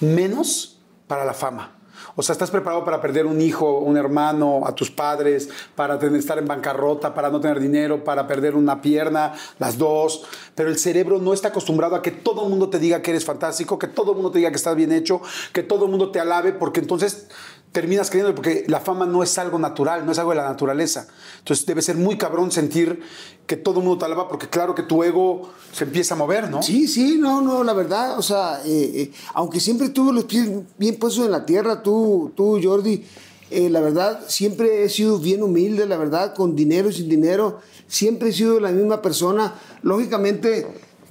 menos 0.00 0.80
para 1.08 1.24
la 1.24 1.34
fama. 1.34 1.79
O 2.16 2.22
sea, 2.22 2.32
estás 2.32 2.50
preparado 2.50 2.84
para 2.84 3.00
perder 3.00 3.26
un 3.26 3.40
hijo, 3.40 3.78
un 3.78 3.96
hermano, 3.96 4.62
a 4.66 4.74
tus 4.74 4.90
padres, 4.90 5.48
para 5.74 5.94
estar 5.94 6.38
en 6.38 6.46
bancarrota, 6.46 7.14
para 7.14 7.30
no 7.30 7.40
tener 7.40 7.60
dinero, 7.60 8.04
para 8.04 8.26
perder 8.26 8.54
una 8.54 8.80
pierna, 8.80 9.34
las 9.58 9.78
dos. 9.78 10.24
Pero 10.54 10.68
el 10.68 10.78
cerebro 10.78 11.18
no 11.18 11.32
está 11.32 11.48
acostumbrado 11.48 11.96
a 11.96 12.02
que 12.02 12.10
todo 12.10 12.44
el 12.44 12.50
mundo 12.50 12.68
te 12.68 12.78
diga 12.78 13.02
que 13.02 13.10
eres 13.10 13.24
fantástico, 13.24 13.78
que 13.78 13.88
todo 13.88 14.12
el 14.12 14.16
mundo 14.16 14.30
te 14.30 14.38
diga 14.38 14.50
que 14.50 14.56
estás 14.56 14.76
bien 14.76 14.92
hecho, 14.92 15.20
que 15.52 15.62
todo 15.62 15.84
el 15.84 15.90
mundo 15.90 16.10
te 16.10 16.20
alabe, 16.20 16.52
porque 16.52 16.80
entonces 16.80 17.28
terminas 17.72 18.10
creyendo 18.10 18.34
porque 18.34 18.64
la 18.66 18.80
fama 18.80 19.06
no 19.06 19.22
es 19.22 19.38
algo 19.38 19.58
natural, 19.58 20.04
no 20.04 20.12
es 20.12 20.18
algo 20.18 20.30
de 20.30 20.38
la 20.38 20.44
naturaleza. 20.44 21.06
Entonces 21.38 21.64
debe 21.66 21.82
ser 21.82 21.96
muy 21.96 22.18
cabrón 22.18 22.50
sentir 22.50 23.00
que 23.46 23.56
todo 23.56 23.80
el 23.80 23.86
mundo 23.86 23.98
te 23.98 24.04
alaba 24.06 24.28
porque 24.28 24.48
claro 24.48 24.74
que 24.74 24.82
tu 24.82 25.02
ego 25.04 25.50
se 25.72 25.84
empieza 25.84 26.14
a 26.14 26.16
mover, 26.16 26.50
¿no? 26.50 26.62
Sí, 26.62 26.88
sí, 26.88 27.16
no, 27.18 27.40
no, 27.40 27.62
la 27.62 27.72
verdad, 27.72 28.18
o 28.18 28.22
sea, 28.22 28.60
eh, 28.64 28.92
eh, 28.94 29.12
aunque 29.34 29.60
siempre 29.60 29.90
tuve 29.90 30.12
los 30.12 30.24
pies 30.24 30.48
bien 30.78 30.96
puestos 30.96 31.24
en 31.24 31.30
la 31.30 31.46
tierra, 31.46 31.82
tú, 31.82 32.32
tú 32.34 32.60
Jordi, 32.62 33.04
eh, 33.50 33.70
la 33.70 33.80
verdad, 33.80 34.20
siempre 34.28 34.84
he 34.84 34.88
sido 34.88 35.18
bien 35.18 35.42
humilde, 35.42 35.86
la 35.86 35.96
verdad, 35.96 36.34
con 36.34 36.56
dinero 36.56 36.90
sin 36.92 37.08
dinero, 37.08 37.60
siempre 37.86 38.30
he 38.30 38.32
sido 38.32 38.60
la 38.60 38.70
misma 38.70 39.02
persona. 39.02 39.54
Lógicamente, 39.82 40.66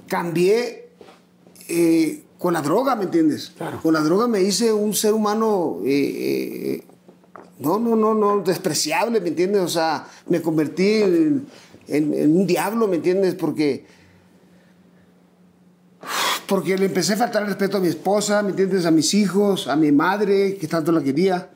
cambié 0.06 0.88
con 2.40 2.54
la 2.54 2.62
droga, 2.62 2.96
¿me 2.96 3.04
entiendes? 3.04 3.52
Con 3.82 3.92
la 3.92 4.00
droga 4.00 4.26
me 4.26 4.40
hice 4.40 4.72
un 4.72 4.94
ser 4.94 5.12
humano, 5.12 5.80
eh, 5.84 5.90
eh, 5.90 6.84
no, 7.58 7.78
no, 7.78 7.94
no, 7.94 8.14
no, 8.14 8.40
despreciable, 8.40 9.20
¿me 9.20 9.28
entiendes? 9.28 9.60
O 9.60 9.68
sea, 9.68 10.06
me 10.26 10.40
convertí 10.40 11.02
en, 11.02 11.46
un 11.86 12.46
diablo, 12.46 12.88
¿me 12.88 12.96
entiendes? 12.96 13.34
Porque, 13.34 13.84
porque 16.46 16.78
le 16.78 16.86
empecé 16.86 17.12
a 17.12 17.16
faltar 17.18 17.42
el 17.42 17.48
respeto 17.48 17.76
a 17.76 17.80
mi 17.80 17.88
esposa, 17.88 18.42
¿me 18.42 18.50
entiendes? 18.50 18.86
A 18.86 18.90
mis 18.90 19.12
hijos, 19.12 19.68
a 19.68 19.76
mi 19.76 19.92
madre, 19.92 20.56
que 20.56 20.66
tanto 20.66 20.92
la 20.92 21.02
quería. 21.02 21.50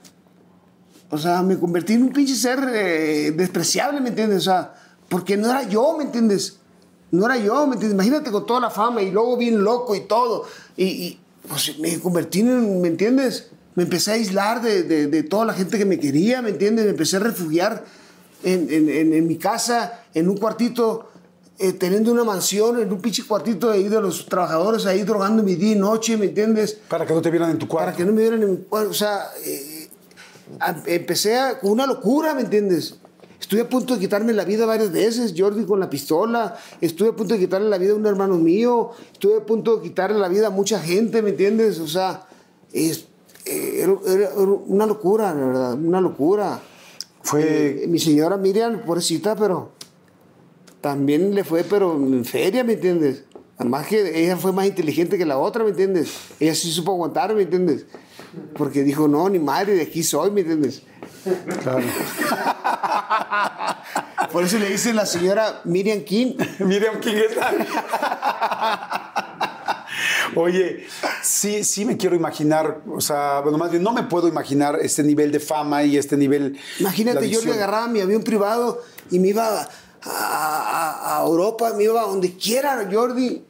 O 1.08 1.16
sea, 1.16 1.42
me 1.42 1.58
convertí 1.58 1.94
en 1.94 2.02
un 2.02 2.12
pinche 2.12 2.34
ser 2.34 2.58
eh, 2.74 3.32
despreciable, 3.34 4.02
¿me 4.02 4.10
entiendes? 4.10 4.40
O 4.40 4.50
sea, 4.50 4.74
porque 5.08 5.38
no 5.38 5.48
era 5.48 5.62
yo, 5.66 5.96
¿me 5.96 6.04
entiendes? 6.04 6.58
No 7.14 7.26
era 7.26 7.36
yo, 7.36 7.66
¿me 7.66 7.74
entiendes? 7.74 7.94
Imagínate 7.94 8.30
con 8.30 8.46
toda 8.46 8.60
la 8.60 8.70
fama 8.70 9.02
y 9.02 9.10
luego 9.10 9.36
bien 9.36 9.62
loco 9.62 9.94
y 9.94 10.00
todo. 10.00 10.44
Y, 10.76 11.18
pues 11.48 11.78
me 11.78 11.98
convertí 12.00 12.40
en, 12.40 12.80
¿me 12.80 12.88
entiendes? 12.88 13.48
Me 13.74 13.82
empecé 13.82 14.12
a 14.12 14.14
aislar 14.14 14.62
de, 14.62 14.84
de, 14.84 15.22
toda 15.22 15.44
la 15.44 15.52
gente 15.52 15.78
que 15.78 15.84
me 15.84 15.98
quería, 15.98 16.42
¿me 16.42 16.50
entiendes? 16.50 16.84
Me 16.84 16.92
empecé 16.92 17.16
a 17.16 17.20
refugiar 17.20 17.84
en, 18.42 18.68
en, 18.70 19.12
en 19.12 19.26
mi 19.26 19.36
casa, 19.36 20.04
en 20.14 20.28
un 20.28 20.36
cuartito, 20.36 21.08
eh, 21.58 21.72
teniendo 21.72 22.10
una 22.10 22.24
mansión, 22.24 22.80
en 22.80 22.92
un 22.92 23.00
pinche 23.00 23.24
cuartito 23.24 23.70
ahí 23.70 23.88
de 23.88 24.00
los 24.00 24.26
trabajadores 24.26 24.86
ahí 24.86 25.04
drogando 25.04 25.42
mi 25.42 25.54
día 25.54 25.72
y 25.72 25.78
noche, 25.78 26.16
¿me 26.16 26.26
entiendes? 26.26 26.78
Para 26.88 27.06
que 27.06 27.14
no 27.14 27.22
te 27.22 27.30
vieran 27.30 27.50
en 27.50 27.58
tu 27.58 27.68
cuarto. 27.68 27.86
Para 27.86 27.96
que 27.96 28.04
no 28.04 28.12
me 28.12 28.22
vieran 28.22 28.42
en 28.42 28.50
mi 28.50 28.56
cuarto. 28.58 28.90
O 28.90 28.94
sea, 28.94 29.30
eh, 29.44 29.88
empecé 30.86 31.38
con 31.60 31.70
una 31.70 31.86
locura, 31.86 32.34
¿me 32.34 32.42
entiendes? 32.42 32.96
Estuve 33.54 33.68
a 33.68 33.70
punto 33.70 33.94
de 33.94 34.00
quitarme 34.00 34.32
la 34.32 34.44
vida 34.44 34.66
varias 34.66 34.90
veces, 34.90 35.32
Jordi 35.36 35.64
con 35.64 35.78
la 35.78 35.88
pistola. 35.88 36.56
Estuve 36.80 37.10
a 37.10 37.12
punto 37.12 37.34
de 37.34 37.40
quitarle 37.40 37.68
la 37.68 37.78
vida 37.78 37.92
a 37.92 37.94
un 37.94 38.04
hermano 38.04 38.36
mío. 38.36 38.90
Estuve 39.12 39.36
a 39.36 39.46
punto 39.46 39.76
de 39.76 39.82
quitarle 39.82 40.18
la 40.18 40.26
vida 40.26 40.48
a 40.48 40.50
mucha 40.50 40.80
gente, 40.80 41.22
¿me 41.22 41.30
entiendes? 41.30 41.78
O 41.78 41.86
sea, 41.86 42.26
es, 42.72 43.06
eh, 43.44 43.82
era, 43.84 43.92
una 44.34 44.86
locura, 44.86 45.32
la 45.32 45.46
verdad, 45.46 45.74
una 45.74 46.00
locura. 46.00 46.58
Fue... 47.22 47.84
Eh, 47.84 47.86
mi 47.86 48.00
señora 48.00 48.36
Miriam, 48.38 48.82
pobrecita, 48.84 49.36
pero 49.36 49.70
también 50.80 51.32
le 51.32 51.44
fue, 51.44 51.62
pero 51.62 51.94
en 51.94 52.24
feria, 52.24 52.64
¿me 52.64 52.72
entiendes? 52.72 53.22
Además 53.56 53.86
que 53.86 54.20
ella 54.20 54.36
fue 54.36 54.50
más 54.50 54.66
inteligente 54.66 55.16
que 55.16 55.26
la 55.26 55.38
otra, 55.38 55.62
¿me 55.62 55.70
entiendes? 55.70 56.10
Ella 56.40 56.56
sí 56.56 56.72
supo 56.72 56.90
aguantar, 56.90 57.32
¿me 57.36 57.42
entiendes? 57.42 57.86
Porque 58.56 58.82
dijo, 58.82 59.08
no, 59.08 59.28
ni 59.28 59.38
madre, 59.38 59.74
de 59.74 59.82
aquí 59.82 60.02
soy, 60.02 60.30
¿me 60.30 60.42
entiendes? 60.42 60.82
Claro. 61.62 61.84
Por 64.32 64.44
eso 64.44 64.58
le 64.58 64.68
dice 64.68 64.92
la 64.92 65.06
señora 65.06 65.60
Miriam 65.64 66.00
King. 66.00 66.34
Miriam 66.60 67.00
King 67.00 67.14
es 67.14 67.36
Oye, 70.36 70.86
sí, 71.22 71.64
sí 71.64 71.84
me 71.84 71.96
quiero 71.96 72.16
imaginar, 72.16 72.80
o 72.88 73.00
sea, 73.00 73.40
bueno, 73.40 73.58
más 73.58 73.70
bien 73.70 73.82
no 73.82 73.92
me 73.92 74.02
puedo 74.02 74.26
imaginar 74.26 74.78
este 74.82 75.04
nivel 75.04 75.30
de 75.30 75.38
fama 75.38 75.84
y 75.84 75.96
este 75.96 76.16
nivel. 76.16 76.58
Imagínate, 76.80 77.30
yo 77.30 77.40
le 77.42 77.52
agarraba 77.52 77.86
mi 77.86 78.00
avión 78.00 78.24
privado 78.24 78.82
y 79.10 79.20
me 79.20 79.28
iba 79.28 79.68
a, 80.02 81.18
a 81.18 81.24
Europa, 81.24 81.72
me 81.76 81.84
iba 81.84 82.02
a 82.02 82.06
donde 82.06 82.36
quiera, 82.36 82.88
Jordi 82.90 83.44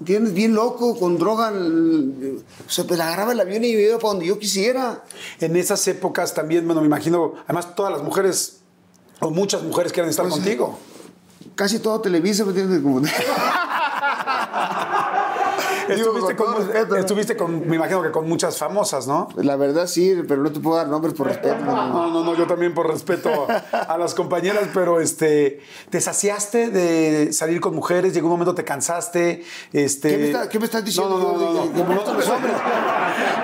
¿Entiendes? 0.00 0.32
Bien 0.32 0.54
loco, 0.54 0.98
con 0.98 1.18
droga. 1.18 1.50
O 1.50 2.70
sea, 2.70 2.84
pues 2.84 3.00
agarraba 3.00 3.32
el 3.32 3.40
avión 3.40 3.64
y 3.64 3.74
me 3.74 3.82
iba 3.82 3.98
para 3.98 4.10
donde 4.10 4.26
yo 4.26 4.38
quisiera. 4.38 5.02
En 5.40 5.56
esas 5.56 5.86
épocas 5.88 6.34
también, 6.34 6.66
bueno, 6.66 6.80
me 6.80 6.86
imagino, 6.86 7.34
además 7.44 7.74
todas 7.74 7.92
las 7.92 8.02
mujeres, 8.02 8.60
o 9.20 9.30
muchas 9.30 9.62
mujeres 9.64 9.92
quieren 9.92 10.10
estar 10.10 10.24
pues 10.24 10.36
contigo. 10.36 10.78
Casi 11.56 11.80
todo 11.80 12.00
Televisa, 12.00 12.44
¿me 12.44 12.50
entiendes? 12.50 12.80
Como... 12.80 13.00
estuviste, 15.94 16.36
con, 16.36 16.96
estuviste 16.96 17.36
con, 17.36 17.68
me 17.68 17.76
imagino 17.76 18.02
que 18.02 18.10
con 18.10 18.28
muchas 18.28 18.58
famosas, 18.58 19.06
¿no? 19.06 19.28
La 19.36 19.56
verdad 19.56 19.86
sí, 19.86 20.22
pero 20.26 20.42
no 20.42 20.50
te 20.52 20.60
puedo 20.60 20.76
dar 20.76 20.88
nombres 20.88 21.14
por 21.14 21.26
respeto. 21.26 21.56
No, 21.64 22.10
no, 22.10 22.24
no, 22.24 22.34
yo 22.34 22.46
también 22.46 22.74
por 22.74 22.88
respeto 22.88 23.46
a 23.72 23.98
las 23.98 24.14
compañeras, 24.14 24.68
pero 24.72 25.00
este, 25.00 25.60
¿te 25.90 26.00
saciaste 26.00 26.70
de 26.70 27.32
salir 27.32 27.60
con 27.60 27.74
mujeres? 27.74 28.14
¿Llegó 28.14 28.26
un 28.26 28.32
momento 28.32 28.54
te 28.54 28.64
cansaste? 28.64 29.44
Este... 29.72 30.32
¿Qué, 30.50 30.58
me 30.58 30.64
estás 30.64 30.84
diciendo? 30.84 31.18
No, 31.18 31.32
no, 31.32 31.38
no, 31.38 31.64
no, 31.64 31.94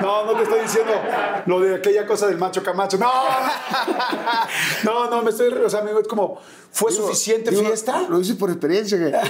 no, 0.01 0.24
no, 0.24 0.32
te 0.36 0.42
estoy 0.42 0.61
diciendo 0.61 0.92
lo 1.47 1.61
de 1.61 1.76
aquella 1.76 2.07
cosa 2.07 2.26
del 2.26 2.38
macho 2.38 2.62
camacho. 2.62 2.99
No, 2.99 3.12
no, 4.84 5.11
no, 5.11 5.22
me 5.22 5.30
estoy, 5.30 5.53
o 5.53 5.70
sea, 5.70 5.80
es 5.80 6.09
como, 6.09 6.38
¿fue 6.74 6.92
suficiente 6.92 7.52
fiesta? 7.52 8.06
Lo 8.08 8.20
hice 8.20 8.34
por 8.34 8.50
experiencia. 8.50 8.98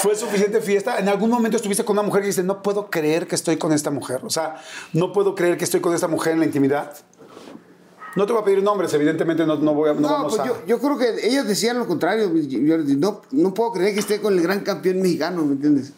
¿Fue 0.00 0.14
suficiente 0.14 0.60
fiesta? 0.60 0.98
¿En 0.98 1.08
algún 1.08 1.30
momento 1.30 1.56
estuviste 1.56 1.84
con 1.84 1.94
una 1.94 2.06
mujer 2.06 2.22
y 2.22 2.26
dices, 2.26 2.44
no 2.44 2.62
puedo 2.62 2.90
creer 2.90 3.26
que 3.26 3.34
estoy 3.34 3.56
con 3.56 3.72
esta 3.72 3.90
mujer? 3.90 4.20
O 4.22 4.30
sea, 4.30 4.62
no 4.92 5.12
puedo 5.12 5.34
creer 5.34 5.56
que 5.56 5.64
estoy 5.64 5.80
con 5.80 5.94
esta 5.94 6.06
mujer 6.06 6.34
en 6.34 6.40
la 6.40 6.46
intimidad. 6.46 6.92
No 8.14 8.26
te 8.26 8.32
voy 8.32 8.42
a 8.42 8.44
pedir 8.44 8.62
nombres, 8.62 8.92
evidentemente 8.94 9.44
no, 9.46 9.56
no 9.56 9.74
voy 9.74 9.90
a. 9.90 9.94
No, 9.94 10.28
pues 10.28 10.36
Yo, 10.36 10.64
yo, 10.66 10.78
creo 10.78 10.98
que 10.98 11.26
ellos 11.26 11.46
decían 11.46 11.78
lo 11.78 11.86
contrario. 11.86 12.30
no, 12.30 13.22
no 13.30 13.54
puedo 13.54 13.72
creer 13.72 13.94
que 13.94 14.00
esté 14.00 14.20
con 14.20 14.34
el 14.34 14.42
gran 14.42 14.60
campeón 14.60 15.00
mexicano, 15.00 15.44
¿me 15.44 15.52
entiendes? 15.52 15.92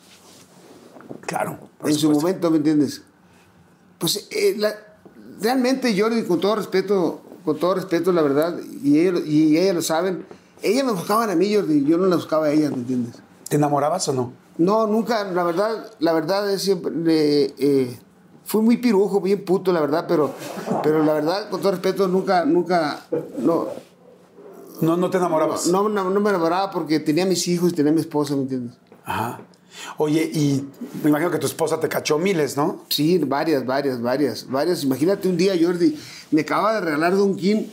Claro. 1.27 1.59
En 1.85 1.95
su 1.95 2.11
momento, 2.11 2.51
¿me 2.51 2.59
entiendes? 2.59 3.03
Pues 3.99 4.29
eh, 4.31 4.57
realmente, 5.41 5.99
Jordi, 5.99 6.23
con 6.23 6.41
todo 6.41 6.57
respeto, 6.57 7.21
con 7.49 7.57
todo 7.57 7.77
respeto, 7.77 8.13
la 8.13 8.21
verdad, 8.21 8.59
y 8.83 9.01
ellos, 9.01 9.23
y 9.27 9.57
ellas 9.57 9.75
lo 9.75 9.81
saben, 9.81 10.27
ellas 10.61 10.85
me 10.85 10.93
buscaban 10.93 11.31
a 11.31 11.35
mí, 11.35 11.55
Jordi, 11.55 11.83
yo 11.83 11.97
no 11.97 12.05
la 12.05 12.17
buscaba 12.17 12.45
a 12.45 12.51
ellas, 12.51 12.71
¿me 12.73 12.77
entiendes? 12.77 13.15
¿Te 13.49 13.57
enamorabas 13.57 14.07
o 14.09 14.13
no? 14.13 14.33
No, 14.59 14.87
nunca, 14.87 15.25
la 15.25 15.45
verdad, 15.45 15.91
la 15.99 16.13
verdad 16.13 16.53
es 16.53 16.61
siempre, 16.61 17.55
eh, 17.59 17.99
fui 18.45 18.61
muy 18.61 18.77
pirujo, 18.77 19.23
bien 19.23 19.47
puto, 19.47 19.73
la 19.73 19.81
verdad, 19.81 20.05
pero, 20.07 20.31
pero 20.83 21.03
la 21.03 21.15
verdad, 21.15 21.49
con 21.49 21.63
todo 21.63 21.73
respeto, 21.73 22.07
nunca, 22.07 22.45
nunca, 22.45 23.07
no. 23.39 23.69
No, 24.83 24.99
no 24.99 25.09
te 25.09 25.17
enamorabas. 25.17 25.69
No, 25.69 25.89
no, 25.89 26.11
no 26.11 26.21
me 26.21 26.29
enamoraba 26.29 26.71
porque 26.71 27.01
tenía 27.01 27.25
mis 27.25 27.49
hijos 27.49 27.73
y 27.73 27.75
tenía 27.75 27.93
mi 27.93 28.01
esposa, 28.01 28.37
¿me 28.37 28.43
entiendes? 28.43 28.77
Ajá. 29.07 29.41
Oye, 29.97 30.23
y 30.33 30.65
me 31.03 31.11
imagino 31.11 31.31
que 31.31 31.39
tu 31.39 31.47
esposa 31.47 31.81
te 31.81 31.89
cachó 31.89 32.19
miles, 32.19 32.57
¿no? 32.57 32.85
Sí, 32.89 33.19
varias, 33.19 33.65
varias, 33.65 34.01
varias, 34.01 34.49
varias. 34.49 34.85
Imagínate 34.85 35.29
un 35.29 35.37
día, 35.37 35.55
Jordi, 35.61 35.99
me 36.31 36.43
acaba 36.43 36.75
de 36.75 36.81
regalar 36.83 37.17
Don 37.17 37.37
King 37.37 37.65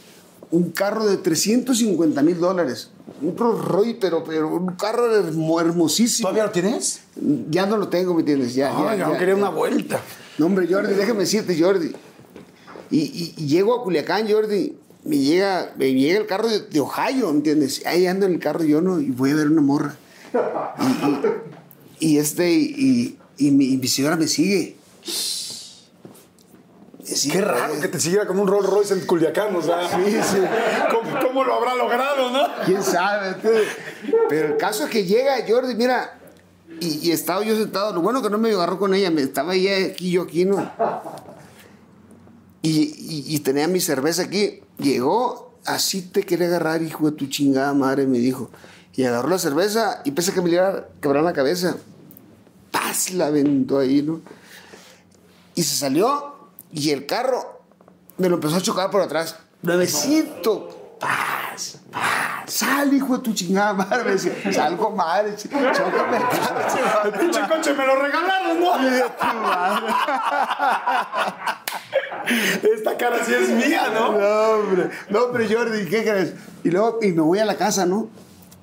un 0.51 0.71
carro 0.71 1.05
de 1.05 1.17
350 1.17 2.21
mil 2.21 2.39
dólares. 2.39 2.89
Un 3.21 3.37
Rolls 3.37 3.65
Royce, 3.65 3.97
pero, 3.99 4.23
pero 4.23 4.47
un 4.47 4.75
carro 4.75 5.13
hermosísimo. 5.15 6.27
¿Todavía 6.27 6.45
lo 6.45 6.51
tienes? 6.51 7.01
Ya 7.49 7.65
no 7.65 7.77
lo 7.77 7.87
tengo, 7.87 8.13
¿me 8.13 8.21
entiendes? 8.21 8.55
Ya, 8.55 8.71
ya, 8.71 8.95
ya, 8.95 9.17
quería 9.17 9.35
una 9.35 9.49
vuelta. 9.49 9.99
No, 10.37 10.47
hombre, 10.47 10.67
Jordi, 10.69 10.93
déjame 10.93 11.21
decirte, 11.21 11.59
Jordi. 11.59 11.93
Y, 12.91 13.33
y, 13.37 13.47
llego 13.47 13.79
a 13.79 13.83
Culiacán, 13.83 14.29
Jordi. 14.29 14.77
Me 15.03 15.17
llega, 15.17 15.73
me 15.77 15.93
llega 15.93 16.19
el 16.19 16.25
carro 16.25 16.47
de, 16.47 16.79
Ohio, 16.79 17.27
¿me 17.31 17.37
entiendes? 17.37 17.85
Ahí 17.85 18.07
ando 18.07 18.25
en 18.25 18.33
el 18.33 18.39
carro 18.39 18.63
yo 18.63 18.81
no, 18.81 18.99
y 18.99 19.11
voy 19.11 19.31
a 19.31 19.35
ver 19.35 19.47
una 19.47 19.61
morra. 19.61 19.95
Y, 20.33 21.54
este, 21.99 22.51
y, 22.51 23.17
y, 23.37 23.51
mi, 23.51 23.77
mi 23.77 23.87
señora 23.87 24.15
me 24.15 24.27
sigue. 24.27 24.75
Qué 27.31 27.41
raro 27.41 27.79
que 27.79 27.87
te 27.87 27.99
siguiera 27.99 28.25
con 28.25 28.39
un 28.39 28.47
Rolls 28.47 28.67
Royce 28.67 28.93
en 28.95 29.05
Culiacán, 29.05 29.55
o 29.55 29.61
sea. 29.61 29.87
Sí, 29.89 30.11
sí. 30.23 30.37
¿Cómo, 31.21 31.43
lo 31.43 31.53
habrá 31.53 31.75
logrado, 31.75 32.31
no? 32.31 32.47
Quién 32.65 32.81
sabe. 32.81 33.35
Pero 34.27 34.47
el 34.47 34.57
caso 34.57 34.85
es 34.85 34.89
que 34.89 35.05
llega 35.05 35.35
Jordi, 35.47 35.75
mira, 35.75 36.19
y, 36.79 37.11
estaba 37.11 37.43
yo 37.43 37.55
sentado. 37.55 37.93
Lo 37.93 38.01
bueno 38.01 38.21
que 38.21 38.29
no 38.29 38.37
me 38.37 38.51
agarró 38.51 38.79
con 38.79 38.93
ella, 38.93 39.11
me 39.11 39.21
estaba 39.21 39.53
ella 39.53 39.91
aquí, 39.91 40.11
yo 40.11 40.23
aquí, 40.23 40.45
¿no? 40.45 40.71
Y, 42.63 43.25
y, 43.27 43.39
tenía 43.39 43.67
mi 43.67 43.79
cerveza 43.79 44.23
aquí. 44.23 44.61
Llegó, 44.79 45.59
así 45.63 46.01
te 46.01 46.23
quería 46.23 46.47
agarrar, 46.47 46.81
hijo 46.81 47.11
de 47.11 47.15
tu 47.15 47.27
chingada 47.27 47.73
madre, 47.73 48.07
me 48.07 48.17
dijo. 48.17 48.49
Y 48.95 49.03
agarró 49.03 49.29
la 49.29 49.39
cerveza 49.39 50.01
y 50.05 50.11
pensé 50.11 50.33
que 50.33 50.41
me 50.41 50.49
iba 50.49 50.67
a 50.67 50.85
quebrar 51.01 51.23
la 51.23 51.33
cabeza. 51.33 51.75
Paz, 52.71 53.11
la 53.11 53.27
aventó 53.27 53.79
ahí, 53.79 54.01
¿no? 54.01 54.21
Y 55.53 55.63
se 55.63 55.75
salió 55.75 56.35
y 56.71 56.91
el 56.91 57.05
carro 57.05 57.61
me 58.17 58.29
lo 58.29 58.35
empezó 58.35 58.55
a 58.57 58.61
chocar 58.61 58.89
por 58.89 59.01
atrás. 59.01 59.35
Nuevecito. 59.61 60.97
Paz, 60.99 61.79
paz. 61.91 62.51
Sal, 62.53 62.93
hijo 62.93 63.17
de 63.17 63.23
tu 63.23 63.33
chingada 63.33 63.73
madre. 63.73 64.03
Me 64.05 64.11
decía, 64.11 64.33
salgo 64.53 64.91
madre. 64.91 65.35
Chócame 65.35 66.17
el 67.05 67.11
pinche 67.11 67.41
coche 67.47 67.73
me 67.73 67.85
lo 67.85 68.01
regalaron, 68.01 68.59
¿no? 68.59 68.75
Esta 72.73 72.97
cara 72.97 73.23
sí 73.25 73.33
es 73.33 73.49
mía, 73.49 73.89
¿no? 73.93 74.17
No, 74.17 74.49
hombre. 74.51 74.89
No, 75.09 75.31
pero 75.31 75.45
Jordi, 75.49 75.85
¿qué 75.85 76.03
crees? 76.03 76.33
Y 76.63 76.71
luego, 76.71 76.99
y 77.01 77.11
me 77.11 77.21
voy 77.21 77.39
a 77.39 77.45
la 77.45 77.55
casa, 77.55 77.85
¿no? 77.85 78.07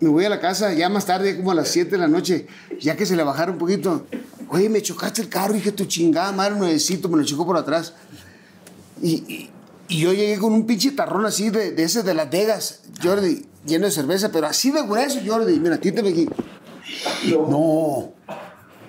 Me 0.03 0.09
voy 0.09 0.25
a 0.25 0.29
la 0.29 0.41
casa 0.41 0.73
ya 0.75 0.89
más 0.89 1.07
tarde, 1.07 1.37
como 1.37 1.53
a 1.53 1.55
las 1.55 1.69
7 1.69 1.93
de 1.93 1.99
la 1.99 2.09
noche, 2.09 2.49
ya 2.81 2.97
que 2.97 3.07
se 3.07 3.15
le 3.15 3.23
bajaron 3.23 3.55
un 3.55 3.59
poquito. 3.61 4.05
Oye, 4.49 4.69
me 4.69 4.83
chocaste 4.83 5.23
el 5.23 5.29
carro, 5.29 5.55
dije, 5.55 5.71
tu 5.71 5.85
chingada 5.85 6.33
madre, 6.33 6.57
nuevecito, 6.57 7.09
me 7.09 7.17
lo 7.19 7.25
chocó 7.25 7.47
por 7.47 7.57
atrás. 7.57 7.95
Y, 9.01 9.11
y- 9.33 9.51
y 9.89 10.01
yo 10.01 10.13
llegué 10.13 10.39
con 10.39 10.53
un 10.55 10.67
pinche 10.67 10.91
tarrón 10.93 11.25
así 11.27 11.51
de, 11.51 11.71
de 11.71 11.83
ese 11.85 12.03
de 12.03 12.15
Las 12.15 12.31
Vegas, 12.31 12.81
Jordi, 13.03 13.47
lleno 13.67 13.87
de 13.87 13.93
cerveza, 13.93 14.31
pero 14.33 14.47
así 14.49 14.71
de 14.73 14.83
grueso, 14.83 15.21
Jordi. 15.25 15.61
Mira, 15.61 15.79
títame 15.79 16.09
aquí. 16.09 16.29
No. 17.29 18.13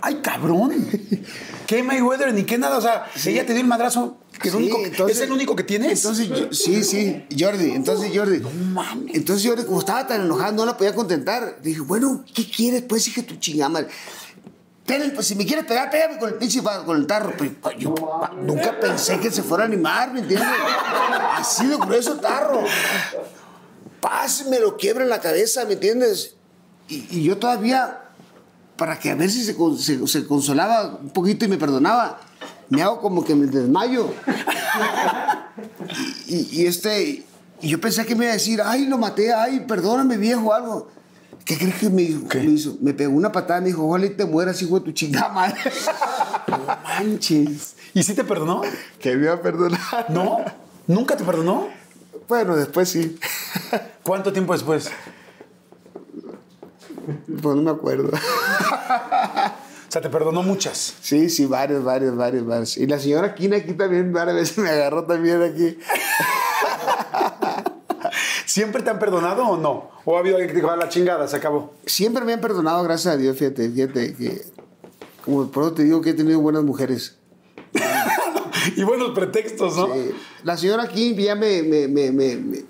Ay, 0.02 0.16
cabrón. 0.24 0.72
¿Qué 1.68 1.84
Mayweather 1.84 2.34
ni 2.34 2.44
qué 2.44 2.58
nada? 2.58 2.78
O 2.78 2.82
sea, 2.82 3.06
ella 3.26 3.46
te 3.46 3.54
dio 3.54 3.62
el 3.62 3.68
madrazo. 3.68 4.18
Que 4.42 4.50
es, 4.50 4.56
el 4.56 4.60
Sí, 4.62 4.72
único- 4.72 4.86
entonces- 4.86 5.18
¿Es 5.18 5.24
el 5.24 5.32
único 5.32 5.56
que 5.56 5.64
tienes? 5.64 6.04
Entonces, 6.04 6.28
yo- 6.28 6.52
sí, 6.54 6.84
sí, 6.84 7.26
Jordi, 7.40 7.72
entonces 7.72 8.12
Jordi. 8.14 8.40
mames. 8.40 9.16
Entonces 9.16 9.48
Jordi, 9.48 9.64
como 9.66 9.80
estaba 9.80 10.06
tan 10.08 10.22
enojado, 10.22 10.52
no 10.54 10.66
la 10.66 10.76
podía 10.76 10.94
contentar. 10.96 11.60
Dije, 11.62 11.82
bueno, 11.82 12.26
¿qué 12.34 12.50
quieres? 12.50 12.82
Pues 12.84 13.06
dije 13.06 13.24
tu 13.24 13.36
chingada 13.36 13.70
pues 15.16 15.28
si 15.28 15.36
me 15.36 15.46
quieres 15.46 15.66
pegar, 15.66 15.90
pégame 15.90 16.18
con 16.20 16.30
el 16.30 16.36
pinche 16.36 16.62
con 16.86 16.98
el 16.98 17.08
tarro. 17.08 17.34
Pues, 17.38 17.52
pa- 17.52 17.74
yo 17.78 17.96
nunca 18.42 18.78
pensé 18.80 19.18
que 19.20 19.32
se 19.32 19.42
fuera 19.42 19.64
a 19.64 19.68
animar, 19.68 20.12
¿me 20.14 20.20
entiendes? 20.20 20.48
Así 21.38 21.66
de 21.68 21.78
grueso 21.78 22.16
tarro. 22.18 22.64
Paz, 24.02 24.46
me 24.50 24.60
lo 24.60 24.76
quiebra 24.76 25.04
en 25.04 25.10
la 25.10 25.22
cabeza, 25.22 25.64
¿me 25.66 25.74
entiendes? 25.74 26.36
Y, 26.90 27.06
y 27.10 27.24
yo 27.24 27.38
todavía, 27.38 28.02
para 28.76 29.00
que 29.00 29.10
a 29.12 29.16
ver 29.16 29.30
si 29.32 29.44
se, 29.44 29.56
se- 29.80 30.08
se 30.08 30.28
consolaba 30.28 30.98
un 31.02 31.12
poquito 31.12 31.46
y 31.46 31.48
me 31.48 31.58
perdonaba, 31.58 32.20
me 32.70 32.82
hago 32.82 33.00
como 33.00 33.24
que 33.24 33.36
me 33.36 33.48
desmayo. 33.48 34.14
Y, 36.28 36.62
y 36.62 36.66
este, 36.66 37.24
y 37.62 37.70
yo 37.70 37.80
pensé 37.80 38.06
que 38.06 38.16
me 38.16 38.26
iba 38.26 38.32
a 38.32 38.36
decir, 38.36 38.62
ay, 38.64 38.86
lo 38.86 38.98
maté, 38.98 39.34
ay, 39.34 39.62
perdóname, 39.68 40.18
viejo, 40.18 40.54
algo. 40.54 40.90
¿Qué 41.46 41.58
crees 41.58 41.76
que 41.76 41.90
me? 41.90 42.06
¿Qué? 42.30 42.40
me 42.40 42.52
hizo? 42.52 42.78
Me 42.82 42.94
pegó 42.94 43.14
una 43.14 43.32
patada, 43.32 43.60
me 43.62 43.68
dijo, 43.68 43.88
ojalá 43.88 44.06
y 44.06 44.12
te 44.12 44.26
mueras, 44.26 44.62
hijo 44.62 44.80
de 44.80 44.86
tu 44.86 44.92
chingada 44.92 45.30
madre. 45.30 45.60
Manches. 46.84 47.76
¿Y 47.94 48.04
sí 48.04 48.14
te 48.14 48.24
perdonó? 48.24 48.62
que 49.00 49.16
me 49.16 49.26
iba 49.26 49.34
a 49.34 49.42
perdonar. 49.42 50.08
¿No? 50.10 50.40
¿Nunca 50.88 51.18
te 51.18 51.24
perdonó? 51.24 51.68
Bueno, 52.28 52.56
después 52.56 52.90
sí. 52.90 53.18
¿Cuánto 54.04 54.32
tiempo 54.32 54.54
después? 54.54 54.90
pues 57.42 57.56
no 57.56 57.62
me 57.62 57.72
acuerdo. 57.72 58.10
O 59.94 59.96
sea, 59.96 60.02
te 60.02 60.10
perdonó 60.10 60.42
muchas. 60.42 60.96
Sí, 61.02 61.30
sí, 61.30 61.46
varios, 61.46 61.84
varios, 61.84 62.16
varios, 62.18 62.44
varios. 62.48 62.78
Y 62.78 62.88
la 62.88 62.98
señora 62.98 63.36
Kina 63.36 63.58
aquí 63.58 63.74
también 63.74 64.12
varias 64.12 64.36
veces 64.38 64.58
me 64.58 64.68
agarró 64.72 65.04
también 65.04 65.40
aquí. 65.44 65.78
¿Siempre 68.48 68.82
te 68.82 68.90
han 68.90 68.98
perdonado 68.98 69.48
o 69.48 69.56
no? 69.56 69.92
¿O 70.04 70.18
ha 70.18 70.22
habido 70.22 70.38
alguien 70.38 70.48
que 70.48 70.54
te 70.56 70.62
dijo, 70.62 70.72
a 70.72 70.78
la 70.78 70.90
chingada, 70.90 71.28
se 71.28 71.36
acabó? 71.36 71.76
Siempre 71.86 72.26
me 72.26 72.34
han 72.34 72.42
perdonado, 72.42 72.82
gracias 72.82 73.14
a 73.14 73.18
Dios, 73.18 73.38
fíjate, 73.38 73.70
fíjate 73.70 74.16
que... 74.16 74.42
Como 75.24 75.52
por 75.52 75.66
eso 75.66 75.74
te 75.74 75.84
digo 75.84 76.02
que 76.02 76.10
he 76.10 76.14
tenido 76.16 76.40
buenas 76.40 76.64
mujeres. 76.64 77.20
Y 78.76 78.82
buenos 78.84 79.12
pretextos, 79.12 79.78
¿no? 79.78 79.94
Eh, 79.94 80.12
la 80.44 80.58
señora 80.58 80.82
aquí 80.86 81.14
ya 81.14 81.36
me, 81.36 81.62
me, 81.62 81.88
me, 81.88 82.12
me- 82.12 82.64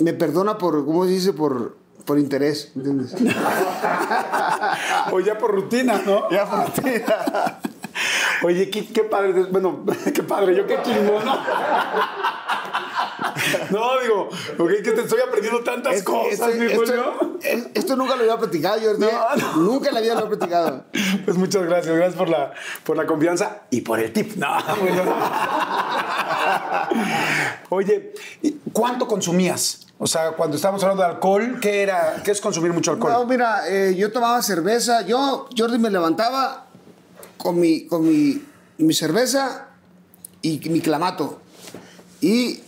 me 0.00 0.12
perdona 0.12 0.58
por, 0.58 0.84
¿cómo 0.84 1.06
se 1.06 1.12
dice? 1.12 1.32
Por, 1.32 1.77
por 2.08 2.18
interés, 2.18 2.72
¿entiendes? 2.74 3.14
O 5.12 5.20
ya 5.20 5.36
por 5.36 5.52
rutina, 5.54 6.00
¿no? 6.06 6.28
ya 6.30 6.46
por 6.46 6.64
Oye, 8.44 8.70
qué, 8.70 8.86
qué 8.86 9.02
padre. 9.04 9.44
Bueno, 9.50 9.84
qué 10.14 10.22
padre, 10.22 10.56
yo 10.56 10.66
qué 10.66 10.78
chingón, 10.82 11.22
¿no? 11.24 11.38
No, 13.70 14.00
digo, 14.00 14.28
ok, 14.58 14.70
que 14.82 14.92
te 14.92 15.00
estoy 15.02 15.20
aprendiendo 15.20 15.60
tantas 15.62 16.02
cosas, 16.02 16.32
esto- 16.32 16.46
mi 16.58 16.66
esto- 16.66 16.78
Julio. 16.80 17.38
es- 17.42 17.66
esto 17.74 17.96
nunca 17.96 18.14
lo 18.16 18.22
había 18.22 18.38
platicado, 18.38 18.80
Jordi. 18.80 19.00
No, 19.06 19.36
no. 19.36 19.56
Nunca 19.72 19.88
en 19.90 19.94
la 19.94 20.00
vida 20.00 20.14
lo 20.14 20.24
he 20.26 20.28
platicado. 20.28 20.84
Pues 21.24 21.36
muchas 21.36 21.62
gracias, 21.64 21.94
gracias 21.94 22.16
por 22.16 22.28
la, 22.30 22.52
por 22.84 22.96
la 22.96 23.04
confianza 23.06 23.62
y 23.70 23.82
por 23.82 24.00
el 24.00 24.12
tip. 24.14 24.36
No, 24.36 24.48
bueno. 24.80 25.14
Oye, 27.70 28.14
¿y 28.42 28.52
¿cuánto 28.72 29.06
consumías? 29.06 29.87
O 30.00 30.06
sea, 30.06 30.30
cuando 30.32 30.56
estábamos 30.56 30.82
hablando 30.84 31.02
de 31.02 31.08
alcohol, 31.08 31.58
¿qué 31.60 31.82
era? 31.82 32.22
¿Qué 32.24 32.30
es 32.30 32.40
consumir 32.40 32.72
mucho 32.72 32.92
alcohol? 32.92 33.12
No, 33.12 33.26
mira, 33.26 33.68
eh, 33.68 33.96
yo 33.96 34.12
tomaba 34.12 34.40
cerveza. 34.42 35.02
Yo, 35.02 35.48
Jordi, 35.56 35.78
me 35.78 35.90
levantaba 35.90 36.66
con 37.36 37.58
mi, 37.58 37.86
con 37.86 38.08
mi, 38.08 38.40
mi 38.78 38.94
cerveza 38.94 39.68
y 40.40 40.60
mi 40.70 40.80
clamato. 40.80 41.40
Y 42.20 42.60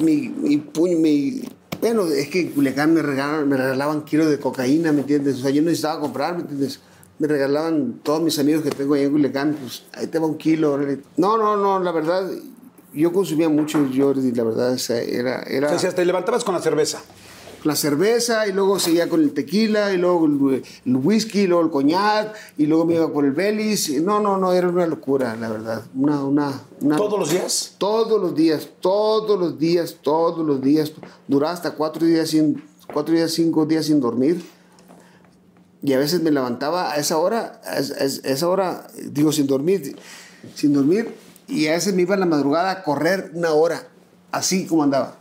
mi, 0.00 0.28
mi 0.28 0.56
puño, 0.56 0.98
mi... 0.98 1.42
Bueno, 1.80 2.06
es 2.06 2.28
que 2.28 2.52
en 2.54 2.94
me 2.94 3.02
regalaban, 3.02 3.48
me 3.48 3.56
regalaban 3.56 4.04
kilos 4.04 4.28
de 4.28 4.38
cocaína, 4.38 4.92
¿me 4.92 5.00
entiendes? 5.00 5.36
O 5.36 5.42
sea, 5.42 5.50
yo 5.50 5.62
necesitaba 5.62 6.00
comprar, 6.00 6.34
¿me 6.34 6.42
entiendes? 6.42 6.80
Me 7.18 7.28
regalaban 7.28 8.00
todos 8.02 8.22
mis 8.22 8.38
amigos 8.38 8.62
que 8.62 8.70
tengo 8.70 8.94
allá 8.94 9.04
en 9.04 9.12
Culiacán, 9.12 9.56
pues 9.60 9.84
ahí 9.92 10.06
te 10.06 10.18
va 10.18 10.26
un 10.26 10.38
kilo. 10.38 10.78
No, 11.16 11.36
no, 11.36 11.56
no, 11.56 11.80
la 11.80 11.92
verdad, 11.92 12.30
yo 12.94 13.12
consumía 13.12 13.48
mucho, 13.48 13.86
Jordi, 13.96 14.32
la 14.32 14.44
verdad, 14.44 14.72
o 14.72 14.78
sea, 14.78 14.98
era... 15.00 15.42
era 15.42 15.74
O 15.74 15.78
sea, 15.78 15.94
te 15.94 16.04
levantabas 16.04 16.44
con 16.44 16.54
la 16.54 16.60
cerveza. 16.62 17.00
la 17.64 17.76
cerveza 17.76 18.46
y 18.48 18.52
luego 18.52 18.78
seguía 18.80 19.08
con 19.08 19.20
el 19.22 19.32
tequila 19.32 19.92
y 19.92 19.96
luego 19.96 20.26
el, 20.26 20.62
el 20.84 20.96
whisky 20.96 21.40
y 21.42 21.46
luego 21.46 21.62
el 21.64 21.70
coñac 21.70 22.34
y 22.58 22.66
luego 22.66 22.84
me 22.84 22.94
iba 22.94 23.12
por 23.12 23.24
el 23.24 23.30
Belis. 23.32 24.02
No, 24.02 24.18
no, 24.20 24.36
no, 24.36 24.52
era 24.52 24.68
una 24.68 24.86
locura, 24.86 25.36
la 25.36 25.48
verdad. 25.48 25.82
Una, 25.94 26.24
una, 26.24 26.60
una- 26.80 26.96
¿Todos 26.96 27.18
los 27.18 27.30
días? 27.30 27.74
Todos 27.78 28.20
los 28.20 28.34
días, 28.34 28.68
todos 28.80 29.38
los 29.38 29.58
días, 29.58 29.96
todos 30.02 30.44
los 30.46 30.60
días. 30.60 30.92
Duraba 31.28 31.52
hasta 31.52 31.70
cuatro 31.72 32.04
días 32.04 32.30
sin, 32.30 32.62
cuatro 32.92 33.14
días, 33.14 33.30
cinco 33.32 33.64
días 33.64 33.86
sin 33.86 34.00
dormir. 34.00 34.44
Y 35.84 35.92
a 35.94 35.98
veces 35.98 36.22
me 36.22 36.30
levantaba 36.30 36.92
a 36.92 36.96
esa 36.96 37.18
hora, 37.18 37.60
a 37.64 37.78
esa 37.78 38.48
hora, 38.48 38.86
digo, 39.10 39.32
sin 39.32 39.46
dormir, 39.48 39.96
sin 40.54 40.72
dormir. 40.72 41.12
Y 41.52 41.68
a 41.68 41.72
veces 41.72 41.94
me 41.94 42.02
iba 42.02 42.14
en 42.14 42.20
la 42.20 42.26
madrugada 42.26 42.70
a 42.70 42.82
correr 42.82 43.30
una 43.34 43.52
hora, 43.52 43.86
así 44.30 44.66
como 44.66 44.82
andaba. 44.82 45.16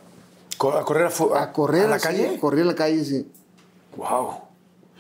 ¿A 0.60 0.84
correr 0.86 1.08
a, 1.36 1.52
correr 1.52 1.86
a 1.86 1.90
la 1.90 1.96
así, 1.96 2.04
calle? 2.08 2.38
Corría 2.40 2.64
a 2.64 2.68
la 2.68 2.76
calle, 2.76 3.04
sí. 3.04 3.28
Wow. 3.98 4.36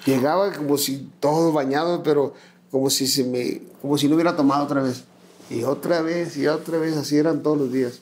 Llegaba 0.05 0.51
como 0.53 0.77
si 0.77 1.09
todo 1.19 1.51
bañado, 1.51 2.01
pero 2.03 2.33
como 2.71 2.89
si 2.89 3.05
se 3.07 3.23
me, 3.23 3.61
como 3.81 3.97
si 3.97 4.07
no 4.07 4.15
hubiera 4.15 4.35
tomado 4.35 4.63
otra 4.65 4.81
vez. 4.81 5.03
Y 5.49 5.63
otra 5.63 6.01
vez, 6.01 6.35
y 6.37 6.47
otra 6.47 6.77
vez, 6.79 6.97
así 6.97 7.17
eran 7.17 7.43
todos 7.43 7.57
los 7.57 7.71
días. 7.71 8.01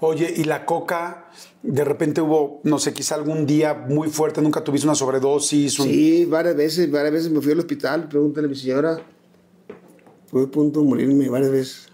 Oye, 0.00 0.32
¿y 0.36 0.44
la 0.44 0.64
coca? 0.66 1.26
De 1.62 1.84
repente 1.84 2.20
hubo, 2.20 2.60
no 2.64 2.78
sé, 2.78 2.92
quizá 2.94 3.16
algún 3.16 3.44
día 3.46 3.74
muy 3.74 4.08
fuerte, 4.08 4.40
nunca 4.40 4.62
tuviste 4.62 4.86
una 4.86 4.94
sobredosis. 4.94 5.78
un- 5.80 5.86
Sí, 5.88 6.24
varias 6.26 6.56
veces, 6.56 6.90
varias 6.90 7.12
veces 7.12 7.30
me 7.32 7.40
fui 7.40 7.52
al 7.52 7.58
hospital, 7.58 8.08
pregúntale 8.08 8.46
a 8.46 8.50
mi 8.50 8.56
señora. 8.56 9.00
Fue 10.30 10.44
a 10.44 10.46
punto 10.46 10.80
de 10.80 10.86
morirme 10.86 11.28
varias 11.28 11.50
veces. 11.50 11.88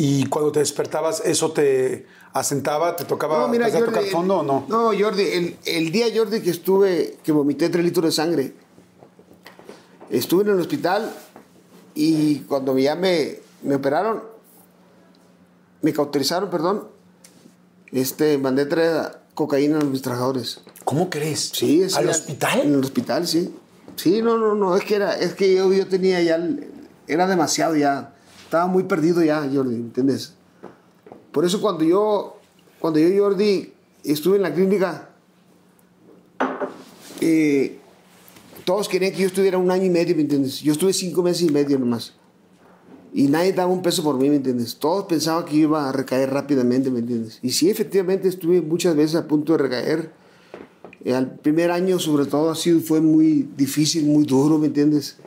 Y 0.00 0.26
cuando 0.26 0.52
te 0.52 0.60
despertabas, 0.60 1.22
¿eso 1.24 1.50
te 1.50 2.06
asentaba? 2.32 2.94
¿Te 2.94 3.04
tocaba, 3.04 3.50
te 3.50 3.64
hacía 3.64 3.84
tocar 3.84 4.04
fondo 4.04 4.38
o 4.38 4.42
no? 4.44 4.64
No, 4.68 4.92
Jordi, 4.96 5.22
el, 5.24 5.56
el 5.64 5.90
día, 5.90 6.06
Jordi, 6.14 6.40
que 6.40 6.50
estuve, 6.50 7.18
que 7.24 7.32
vomité 7.32 7.68
tres 7.68 7.84
litros 7.84 8.04
de 8.04 8.12
sangre, 8.12 8.52
estuve 10.08 10.44
en 10.44 10.50
el 10.50 10.60
hospital 10.60 11.12
y 11.96 12.36
cuando 12.42 12.78
ya 12.78 12.94
me, 12.94 13.40
me 13.62 13.74
operaron, 13.74 14.22
me 15.82 15.92
cauterizaron, 15.92 16.48
perdón, 16.48 16.86
este, 17.90 18.38
mandé 18.38 18.66
traer 18.66 19.18
cocaína 19.34 19.80
a 19.80 19.84
mis 19.84 20.02
trabajadores. 20.02 20.60
¿Cómo 20.84 21.10
crees? 21.10 21.50
Sí, 21.52 21.90
sí, 21.90 21.96
¿Al 21.96 22.04
al- 22.04 22.10
hospital? 22.10 22.60
En 22.60 22.74
el 22.74 22.80
hospital, 22.84 23.26
sí. 23.26 23.52
Sí, 23.96 24.22
no, 24.22 24.38
no, 24.38 24.54
no, 24.54 24.76
es 24.76 24.84
que 24.84 24.94
era, 24.94 25.14
es 25.18 25.34
que 25.34 25.52
yo, 25.56 25.72
yo 25.72 25.88
tenía 25.88 26.22
ya, 26.22 26.38
era 27.08 27.26
demasiado 27.26 27.74
ya, 27.74 28.14
estaba 28.48 28.66
muy 28.66 28.84
perdido 28.84 29.22
ya, 29.22 29.46
Jordi, 29.52 29.74
¿entiendes? 29.74 30.32
Por 31.32 31.44
eso 31.44 31.60
cuando 31.60 31.84
yo, 31.84 32.38
cuando 32.78 32.98
yo, 32.98 33.22
Jordi, 33.22 33.74
estuve 34.02 34.36
en 34.36 34.42
la 34.42 34.54
clínica, 34.54 35.10
eh, 37.20 37.78
todos 38.64 38.88
querían 38.88 39.12
que 39.12 39.18
yo 39.18 39.26
estuviera 39.26 39.58
un 39.58 39.70
año 39.70 39.84
y 39.84 39.90
medio, 39.90 40.16
¿me 40.16 40.22
entiendes? 40.22 40.62
Yo 40.62 40.72
estuve 40.72 40.94
cinco 40.94 41.22
meses 41.22 41.42
y 41.42 41.52
medio 41.52 41.78
nomás. 41.78 42.14
Y 43.12 43.26
nadie 43.26 43.52
daba 43.52 43.70
un 43.70 43.82
peso 43.82 44.02
por 44.02 44.16
mí, 44.16 44.30
¿me 44.30 44.36
entiendes? 44.36 44.76
Todos 44.76 45.04
pensaban 45.04 45.44
que 45.44 45.56
iba 45.56 45.86
a 45.86 45.92
recaer 45.92 46.30
rápidamente, 46.30 46.90
¿me 46.90 47.00
entiendes? 47.00 47.40
Y 47.42 47.50
sí, 47.50 47.68
efectivamente, 47.68 48.28
estuve 48.28 48.62
muchas 48.62 48.96
veces 48.96 49.16
a 49.16 49.28
punto 49.28 49.52
de 49.52 49.58
recaer. 49.58 50.12
Eh, 51.04 51.14
al 51.14 51.34
primer 51.34 51.70
año, 51.70 51.98
sobre 51.98 52.24
todo, 52.24 52.48
ha 52.48 52.54
sido, 52.54 52.80
fue 52.80 53.02
muy 53.02 53.46
difícil, 53.58 54.06
muy 54.06 54.24
duro, 54.24 54.56
¿me 54.56 54.68
entiendes? 54.68 55.18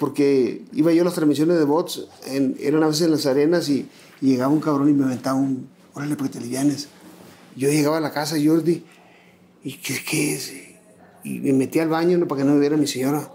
Porque 0.00 0.62
iba 0.72 0.94
yo 0.94 1.02
a 1.02 1.04
las 1.04 1.12
transmisiones 1.12 1.58
de 1.58 1.64
bots, 1.64 2.08
en, 2.26 2.56
eran 2.58 2.82
a 2.82 2.86
veces 2.86 3.02
en 3.02 3.10
las 3.10 3.26
arenas 3.26 3.68
y, 3.68 3.86
y 4.22 4.28
llegaba 4.28 4.50
un 4.50 4.60
cabrón 4.60 4.88
y 4.88 4.94
me 4.94 5.04
aventaba 5.04 5.36
un, 5.38 5.68
órale, 5.92 6.16
para 6.16 6.30
que 6.30 6.38
te 6.38 6.42
livianes. 6.42 6.88
Yo 7.54 7.68
llegaba 7.68 7.98
a 7.98 8.00
la 8.00 8.10
casa, 8.10 8.36
Jordi, 8.42 8.82
y 9.62 9.74
¿qué, 9.74 10.02
qué 10.02 10.32
es? 10.32 10.54
Y 11.22 11.40
me 11.40 11.52
metí 11.52 11.80
al 11.80 11.90
baño 11.90 12.16
¿no? 12.16 12.26
para 12.26 12.40
que 12.40 12.48
no 12.48 12.54
me 12.54 12.60
viera 12.60 12.78
mi 12.78 12.86
señora. 12.86 13.30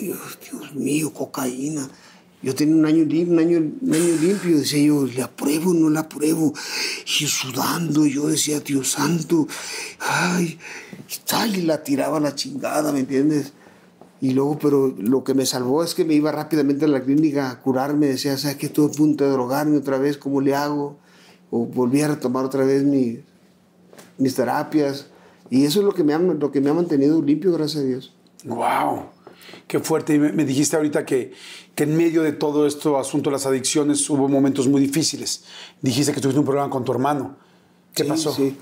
Y, 0.00 0.04
Dios, 0.06 0.74
mío, 0.74 1.12
cocaína. 1.12 1.90
Yo 2.42 2.54
tenía 2.54 2.76
un 2.76 2.86
año, 2.86 3.02
un 3.02 3.38
año, 3.40 3.58
un 3.58 3.92
año 3.92 4.16
limpio, 4.20 4.56
decía 4.56 4.80
yo, 4.80 5.04
¿le 5.04 5.22
apruebo 5.22 5.72
o 5.72 5.74
no 5.74 5.90
le 5.90 5.98
apruebo? 5.98 6.54
Y 7.20 7.26
sudando, 7.26 8.06
yo 8.06 8.28
decía, 8.28 8.60
Dios 8.60 8.92
santo, 8.92 9.48
ay, 9.98 10.60
y 11.08 11.26
tal, 11.26 11.56
y 11.56 11.62
la 11.62 11.82
tiraba 11.82 12.20
la 12.20 12.36
chingada, 12.36 12.92
¿me 12.92 13.00
entiendes? 13.00 13.52
Y 14.20 14.32
luego, 14.32 14.58
pero 14.58 14.94
lo 14.98 15.22
que 15.22 15.34
me 15.34 15.46
salvó 15.46 15.84
es 15.84 15.94
que 15.94 16.04
me 16.04 16.14
iba 16.14 16.32
rápidamente 16.32 16.86
a 16.86 16.88
la 16.88 17.02
clínica 17.02 17.50
a 17.50 17.60
curarme, 17.60 18.06
decía, 18.06 18.36
¿sabes 18.36 18.56
qué? 18.56 18.66
Estoy 18.66 18.86
a 18.86 18.90
punto 18.90 19.24
de 19.24 19.30
drogarme 19.30 19.76
otra 19.76 19.98
vez, 19.98 20.18
¿cómo 20.18 20.40
le 20.40 20.54
hago? 20.54 20.98
O 21.50 21.66
volví 21.66 22.02
a 22.02 22.08
retomar 22.08 22.44
otra 22.44 22.64
vez 22.64 22.82
mi, 22.82 23.20
mis 24.18 24.34
terapias. 24.34 25.06
Y 25.50 25.64
eso 25.64 25.78
es 25.80 25.84
lo 25.84 25.94
que, 25.94 26.02
me 26.02 26.14
ha, 26.14 26.18
lo 26.18 26.50
que 26.50 26.60
me 26.60 26.70
ha 26.70 26.74
mantenido 26.74 27.22
limpio, 27.22 27.52
gracias 27.52 27.84
a 27.84 27.86
Dios. 27.86 28.14
¡Wow! 28.44 29.04
Qué 29.66 29.78
fuerte. 29.78 30.14
Y 30.14 30.18
me, 30.18 30.44
dijiste 30.44 30.76
ahorita 30.76 31.06
que, 31.06 31.32
que 31.74 31.84
en 31.84 31.96
medio 31.96 32.22
de 32.22 32.32
todo 32.32 32.66
esto 32.66 32.98
asunto 32.98 33.30
de 33.30 33.34
las 33.34 33.46
adicciones 33.46 34.08
hubo 34.10 34.28
momentos 34.28 34.66
muy 34.68 34.80
difíciles. 34.80 35.44
Dijiste 35.80 36.12
que 36.12 36.20
tuviste 36.20 36.38
un 36.38 36.44
problema 36.44 36.68
con 36.68 36.84
tu 36.84 36.92
hermano. 36.92 37.36
¿Qué 37.98 38.04
Sí, 38.04 38.08
pasó? 38.10 38.32
sí. 38.34 38.56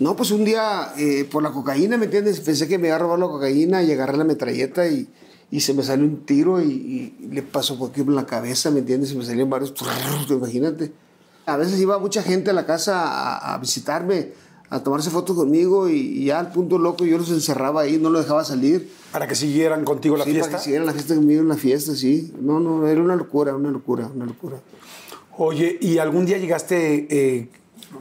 No, 0.00 0.16
pues 0.16 0.30
un 0.30 0.44
día 0.44 0.92
eh, 0.98 1.26
por 1.30 1.42
la 1.42 1.50
cocaína, 1.50 1.96
¿me 1.96 2.04
entiendes? 2.06 2.40
Pensé 2.40 2.68
que 2.68 2.78
me 2.78 2.88
iba 2.88 2.96
a 2.96 2.98
robar 2.98 3.18
la 3.18 3.26
cocaína 3.26 3.82
y 3.82 3.90
agarré 3.92 4.16
la 4.18 4.24
metralleta 4.24 4.86
y, 4.88 5.08
y 5.50 5.60
se 5.60 5.72
me 5.74 5.82
salió 5.82 6.04
un 6.04 6.26
tiro 6.26 6.60
y, 6.60 7.14
y 7.20 7.26
le 7.30 7.42
pasó 7.42 7.78
por 7.78 7.90
aquí 7.90 8.00
en 8.02 8.14
la 8.14 8.26
cabeza, 8.26 8.70
¿me 8.70 8.80
entiendes? 8.80 9.10
Se 9.10 9.14
me 9.16 9.24
salieron 9.24 9.48
varios, 9.50 9.72
imagínate. 10.30 10.92
A 11.46 11.56
veces 11.56 11.80
iba 11.80 11.98
mucha 11.98 12.22
gente 12.22 12.50
a 12.50 12.52
la 12.52 12.66
casa 12.66 13.02
a, 13.02 13.54
a 13.54 13.58
visitarme, 13.58 14.32
a 14.70 14.82
tomarse 14.82 15.10
fotos 15.10 15.36
conmigo 15.36 15.88
y, 15.88 15.94
y 15.96 16.24
ya 16.26 16.38
al 16.40 16.52
punto 16.52 16.78
loco 16.78 17.04
yo 17.04 17.18
los 17.18 17.30
encerraba 17.30 17.82
ahí, 17.82 17.98
no 17.98 18.10
los 18.10 18.22
dejaba 18.24 18.44
salir. 18.44 18.90
Para 19.10 19.26
que 19.26 19.34
siguieran 19.34 19.84
contigo 19.84 20.16
la 20.16 20.24
Sí, 20.24 20.30
fiesta. 20.32 20.48
Para 20.50 20.58
que 20.58 20.64
siguieran 20.64 20.86
la 20.86 20.92
fiesta 20.92 21.14
conmigo 21.14 21.40
en 21.42 21.48
la 21.48 21.56
fiesta, 21.56 21.94
sí. 21.96 22.32
No, 22.40 22.60
no, 22.60 22.86
era 22.86 23.00
una 23.02 23.16
locura, 23.16 23.54
una 23.56 23.70
locura, 23.70 24.08
una 24.14 24.24
locura. 24.26 24.58
Oye, 25.38 25.78
¿y 25.80 25.98
algún 25.98 26.26
día 26.26 26.38
llegaste, 26.38 27.06
eh, 27.10 27.48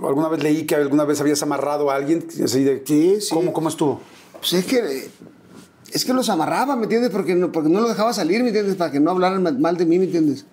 alguna 0.04 0.30
vez 0.30 0.42
leí 0.44 0.66
que 0.66 0.76
alguna 0.76 1.04
vez 1.06 1.20
habías 1.22 1.42
amarrado 1.44 1.92
a 1.92 1.96
alguien? 1.96 2.26
Así 2.44 2.64
de, 2.64 2.84
Sí, 2.86 3.18
sí. 3.22 3.34
¿Cómo, 3.34 3.54
¿Cómo 3.54 3.70
estuvo? 3.70 4.02
Pues 4.40 4.54
es 4.54 4.66
que 4.66 5.10
es 5.94 6.06
que 6.06 6.14
los 6.14 6.30
amarraba, 6.30 6.76
¿me 6.76 6.84
entiendes? 6.84 7.10
Porque 7.12 7.36
no, 7.36 7.52
porque 7.52 7.70
no 7.70 7.82
los 7.82 7.90
dejaba 7.90 8.14
salir, 8.14 8.42
¿me 8.42 8.48
entiendes? 8.50 8.76
Para 8.76 8.92
que 8.92 9.00
no 9.00 9.12
hablaran 9.12 9.44
ma- 9.44 9.52
mal 9.52 9.76
de 9.78 9.86
mí, 9.86 10.00
¿me 10.00 10.06
entiendes? 10.06 10.46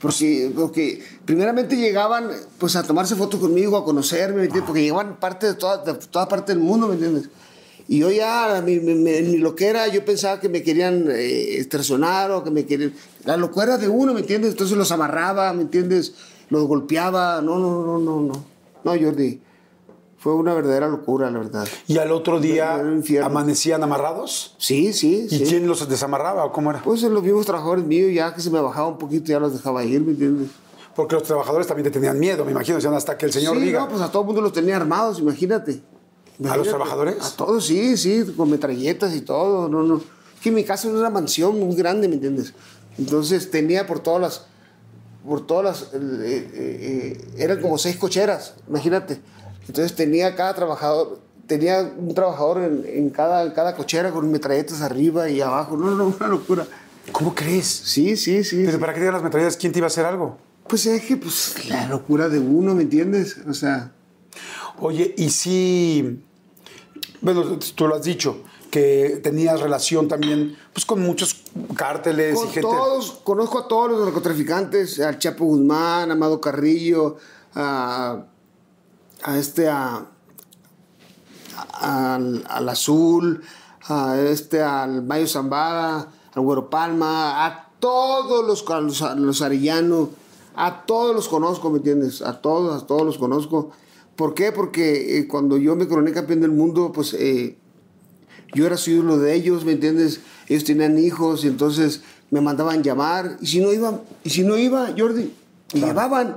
Porque, 0.00 0.52
porque 0.54 1.02
primeramente 1.24 1.76
llegaban 1.76 2.30
pues 2.58 2.76
a 2.76 2.84
tomarse 2.84 3.16
fotos 3.16 3.40
conmigo, 3.40 3.76
a 3.76 3.84
conocerme, 3.84 4.36
¿me 4.36 4.42
entiendes? 4.44 4.66
Porque 4.66 4.82
llegaban 4.82 5.18
parte 5.18 5.46
de 5.48 5.54
toda, 5.54 5.78
de 5.82 5.94
toda 5.94 6.28
parte 6.28 6.52
del 6.54 6.62
mundo, 6.62 6.86
¿me 6.86 6.94
entiendes? 6.94 7.28
Y 7.88 7.98
yo 8.00 8.10
ya, 8.12 8.62
mi, 8.64 8.78
mi, 8.78 8.94
mi 8.94 9.38
loquera, 9.38 9.88
yo 9.88 10.04
pensaba 10.04 10.38
que 10.38 10.48
me 10.48 10.62
querían 10.62 11.06
eh, 11.10 11.56
extorsionar 11.58 12.30
o 12.30 12.44
que 12.44 12.50
me 12.52 12.64
querían... 12.66 12.92
La 13.24 13.36
locura 13.36 13.78
de 13.78 13.88
uno, 13.88 14.12
¿me 14.14 14.20
entiendes? 14.20 14.50
Entonces 14.52 14.76
los 14.76 14.92
amarraba, 14.92 15.52
¿me 15.54 15.62
entiendes? 15.62 16.12
Los 16.50 16.66
golpeaba. 16.68 17.40
No, 17.42 17.58
no, 17.58 17.82
no, 17.84 17.98
no, 17.98 18.20
no. 18.20 18.44
No, 18.84 18.92
Jordi. 18.92 19.42
Fue 20.18 20.34
una 20.34 20.52
verdadera 20.52 20.88
locura, 20.88 21.30
la 21.30 21.38
verdad. 21.38 21.68
¿Y 21.86 21.98
al 21.98 22.10
otro 22.10 22.40
día 22.40 22.82
amanecían 23.22 23.84
amarrados? 23.84 24.56
Sí, 24.58 24.92
sí, 24.92 25.28
¿Y 25.30 25.38
sí. 25.38 25.44
quién 25.44 25.68
los 25.68 25.88
desamarraba 25.88 26.44
o 26.44 26.52
cómo 26.52 26.70
era? 26.70 26.82
Pues 26.82 27.04
en 27.04 27.14
los 27.14 27.22
mismos 27.22 27.46
trabajadores 27.46 27.84
míos, 27.84 28.10
ya 28.12 28.34
que 28.34 28.40
se 28.40 28.50
me 28.50 28.60
bajaba 28.60 28.88
un 28.88 28.98
poquito, 28.98 29.26
ya 29.26 29.38
los 29.38 29.52
dejaba 29.52 29.84
ir, 29.84 30.00
¿me 30.00 30.10
entiendes? 30.10 30.50
Porque 30.96 31.14
los 31.14 31.22
trabajadores 31.22 31.68
también 31.68 31.84
te 31.84 31.92
tenían 31.92 32.18
miedo, 32.18 32.44
me 32.44 32.50
imagino, 32.50 32.74
decían 32.74 32.94
hasta 32.94 33.16
que 33.16 33.26
el 33.26 33.32
señor 33.32 33.54
sí, 33.54 33.62
diga. 33.62 33.80
no, 33.80 33.88
pues 33.88 34.00
a 34.00 34.10
todo 34.10 34.22
el 34.22 34.26
mundo 34.26 34.42
los 34.42 34.52
tenía 34.52 34.74
armados, 34.74 35.20
imagínate. 35.20 35.80
¿A 36.48 36.56
los 36.56 36.66
trabajadores? 36.66 37.16
A 37.20 37.36
todos, 37.36 37.66
sí, 37.66 37.96
sí, 37.96 38.24
con 38.36 38.50
metralletas 38.50 39.14
y 39.14 39.20
todo, 39.20 39.68
no, 39.68 39.84
no. 39.84 39.98
Es 39.98 40.40
que 40.42 40.50
mi 40.50 40.64
casa 40.64 40.88
era 40.88 40.98
una 40.98 41.10
mansión 41.10 41.60
muy 41.60 41.76
grande, 41.76 42.08
¿me 42.08 42.14
entiendes? 42.14 42.54
Entonces 42.98 43.52
tenía 43.52 43.86
por 43.86 44.00
todas 44.00 44.20
las, 44.20 44.46
por 45.26 45.46
todas 45.46 45.64
las, 45.64 45.94
eh, 45.94 45.98
eh, 46.22 46.48
eh, 46.54 47.28
eran 47.38 47.60
como 47.60 47.78
seis 47.78 47.96
cocheras, 47.96 48.54
imagínate. 48.68 49.20
Entonces 49.66 49.94
tenía 49.94 50.34
cada 50.34 50.54
trabajador, 50.54 51.20
tenía 51.46 51.92
un 51.96 52.14
trabajador 52.14 52.62
en, 52.62 52.84
en 52.86 53.10
cada, 53.10 53.52
cada 53.52 53.76
cochera 53.76 54.10
con 54.10 54.30
metralletas 54.30 54.80
arriba 54.80 55.28
y 55.28 55.40
abajo, 55.40 55.76
no, 55.76 55.90
no, 55.90 56.06
una 56.06 56.28
locura. 56.28 56.66
¿Cómo 57.12 57.34
crees? 57.34 57.66
Sí, 57.66 58.16
sí, 58.16 58.44
sí. 58.44 58.56
¿Pero 58.64 58.72
sí. 58.72 58.78
para 58.78 58.94
qué 58.94 59.00
te 59.00 59.12
las 59.12 59.22
metralletas? 59.22 59.56
¿Quién 59.56 59.72
te 59.72 59.78
iba 59.78 59.86
a 59.86 59.88
hacer 59.88 60.04
algo? 60.04 60.38
Pues 60.68 60.84
es 60.86 61.02
que, 61.02 61.16
pues, 61.16 61.68
la 61.68 61.86
locura 61.88 62.28
de 62.28 62.38
uno, 62.38 62.74
¿me 62.74 62.82
entiendes? 62.82 63.38
O 63.48 63.54
sea, 63.54 63.92
Oye, 64.80 65.14
y 65.16 65.30
si, 65.30 66.20
bueno, 67.20 67.58
tú 67.74 67.88
lo 67.88 67.96
has 67.96 68.04
dicho, 68.04 68.44
que 68.70 69.20
tenías 69.22 69.60
relación 69.60 70.08
también 70.08 70.56
pues, 70.72 70.84
con 70.84 71.00
muchos 71.00 71.42
cárteles 71.74 72.34
con 72.36 72.44
y 72.48 72.50
gente. 72.50 72.60
todos, 72.62 73.20
conozco 73.24 73.58
a 73.60 73.68
todos 73.68 73.90
los 73.92 74.04
narcotraficantes, 74.04 75.00
al 75.00 75.18
Chapo 75.18 75.44
Guzmán, 75.46 76.10
a 76.10 76.12
Amado 76.14 76.40
Carrillo, 76.40 77.16
a, 77.54 78.24
a 79.22 79.38
este, 79.38 79.68
a, 79.68 80.06
a- 81.56 82.14
al, 82.14 82.44
al 82.48 82.68
Azul, 82.68 83.42
a 83.88 84.18
este, 84.18 84.62
al 84.62 85.02
Mayo 85.02 85.26
Zambada, 85.26 86.08
al 86.34 86.42
Güero 86.42 86.68
Palma, 86.70 87.46
a 87.46 87.70
todos 87.80 88.46
los, 88.46 88.68
a 88.70 88.80
los, 88.80 89.02
a 89.02 89.14
los 89.14 89.42
Arellano, 89.42 90.10
a 90.54 90.84
todos 90.86 91.14
los 91.14 91.28
conozco, 91.28 91.70
¿me 91.70 91.78
entiendes? 91.78 92.20
A 92.22 92.40
todos, 92.40 92.82
a 92.82 92.86
todos 92.86 93.02
los 93.02 93.18
conozco. 93.18 93.70
¿Por 94.16 94.34
qué? 94.34 94.50
Porque 94.52 95.18
eh, 95.18 95.28
cuando 95.28 95.56
yo 95.56 95.76
me 95.76 95.86
coroné 95.86 96.12
campeón 96.12 96.40
del 96.40 96.50
mundo, 96.50 96.90
pues 96.92 97.14
eh, 97.14 97.56
yo 98.54 98.66
era 98.66 98.76
su 98.76 98.90
ídolo 98.90 99.18
de 99.18 99.34
ellos, 99.34 99.64
¿me 99.64 99.72
entiendes? 99.72 100.20
Ellos 100.48 100.64
tenían 100.64 100.98
hijos 100.98 101.44
y 101.44 101.48
entonces 101.48 102.02
me 102.30 102.40
mandaban 102.40 102.82
llamar. 102.82 103.36
Y 103.40 103.46
si 103.46 103.60
no 103.60 103.72
iba, 103.72 104.00
y 104.24 104.30
si 104.30 104.42
no 104.42 104.56
iba, 104.56 104.88
Jordi, 104.96 105.32
me 105.74 105.80
llevaban. 105.80 106.36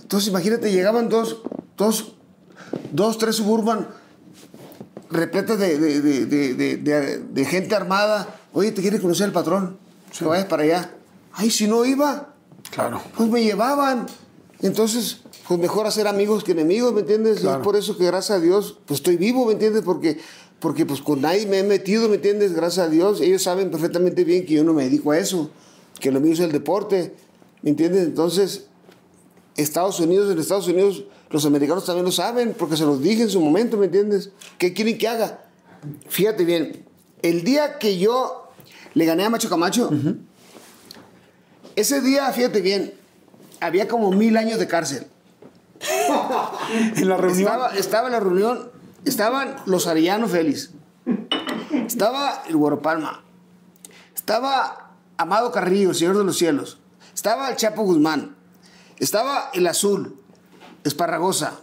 Entonces 0.00 0.28
imagínate, 0.28 0.70
llegaban 0.72 1.08
dos, 1.08 1.38
dos, 1.76 2.14
dos, 2.92 3.18
tres 3.18 3.36
suburban 3.36 3.88
repletas 5.10 5.58
de, 5.58 5.78
de, 5.78 6.00
de, 6.26 7.18
de, 7.18 7.44
gente 7.44 7.74
armada. 7.74 8.40
Oye, 8.52 8.72
¿te 8.72 8.80
quiere 8.82 9.00
conocer 9.00 9.26
el 9.26 9.32
patrón? 9.32 9.76
Que 10.18 10.24
vayas 10.24 10.46
para 10.46 10.62
allá. 10.62 10.90
Ay, 11.32 11.50
si 11.50 11.66
no 11.66 11.84
iba, 11.84 12.34
Claro. 12.70 13.00
pues 13.16 13.28
me 13.30 13.42
llevaban. 13.42 14.06
Entonces, 14.60 15.18
pues 15.46 15.58
mejor 15.60 15.86
hacer 15.86 16.06
amigos 16.06 16.44
que 16.44 16.52
enemigos, 16.52 16.94
¿me 16.94 17.00
entiendes? 17.00 17.40
Claro. 17.40 17.58
es 17.58 17.64
por 17.64 17.76
eso 17.76 17.96
que 17.96 18.06
gracias 18.06 18.38
a 18.38 18.40
Dios, 18.40 18.78
pues 18.86 19.00
estoy 19.00 19.16
vivo, 19.16 19.44
¿me 19.46 19.52
entiendes? 19.52 19.82
Porque, 19.82 20.18
porque 20.62 20.86
pues 20.86 21.02
con 21.02 21.20
nadie 21.20 21.44
me 21.46 21.58
he 21.58 21.62
metido, 21.64 22.08
¿me 22.08 22.14
entiendes? 22.14 22.54
Gracias 22.54 22.86
a 22.86 22.88
Dios. 22.88 23.20
Ellos 23.20 23.42
saben 23.42 23.72
perfectamente 23.72 24.22
bien 24.22 24.46
que 24.46 24.54
yo 24.54 24.62
no 24.62 24.72
me 24.72 24.84
dedico 24.84 25.10
a 25.10 25.18
eso, 25.18 25.50
que 25.98 26.12
lo 26.12 26.20
mío 26.20 26.34
es 26.34 26.38
el 26.38 26.52
deporte, 26.52 27.16
¿me 27.62 27.70
entiendes? 27.70 28.04
Entonces, 28.04 28.66
Estados 29.56 29.98
Unidos, 29.98 30.30
en 30.30 30.38
Estados 30.38 30.68
Unidos, 30.68 31.02
los 31.30 31.44
americanos 31.46 31.84
también 31.84 32.04
lo 32.04 32.12
saben, 32.12 32.54
porque 32.56 32.76
se 32.76 32.84
los 32.84 33.02
dije 33.02 33.22
en 33.22 33.28
su 33.28 33.40
momento, 33.40 33.76
¿me 33.76 33.86
entiendes? 33.86 34.30
¿Qué 34.56 34.72
quieren 34.72 34.98
que 34.98 35.08
haga? 35.08 35.42
Fíjate 36.08 36.44
bien, 36.44 36.86
el 37.22 37.42
día 37.42 37.78
que 37.78 37.98
yo 37.98 38.48
le 38.94 39.04
gané 39.04 39.24
a 39.24 39.30
Macho 39.30 39.48
Camacho, 39.48 39.90
ese 41.74 42.00
día, 42.02 42.30
fíjate 42.30 42.60
bien, 42.60 42.94
había 43.58 43.88
como 43.88 44.12
mil 44.12 44.36
años 44.36 44.60
de 44.60 44.68
cárcel. 44.68 45.08
En 46.94 47.08
la 47.08 47.16
reunión. 47.16 47.40
Estaba, 47.40 47.74
estaba 47.74 48.06
en 48.06 48.12
la 48.12 48.20
reunión, 48.20 48.70
estaban 49.04 49.56
los 49.66 49.86
Arellano 49.86 50.28
Félix, 50.28 50.70
estaba 51.86 52.42
el 52.48 52.56
Güero 52.56 52.82
Palma, 52.82 53.24
estaba 54.14 54.92
Amado 55.16 55.52
Carrillo, 55.52 55.94
Señor 55.94 56.18
de 56.18 56.24
los 56.24 56.36
Cielos, 56.36 56.78
estaba 57.14 57.50
el 57.50 57.56
Chapo 57.56 57.82
Guzmán, 57.82 58.36
estaba 58.98 59.50
el 59.54 59.66
Azul, 59.66 60.18
Esparragosa, 60.84 61.60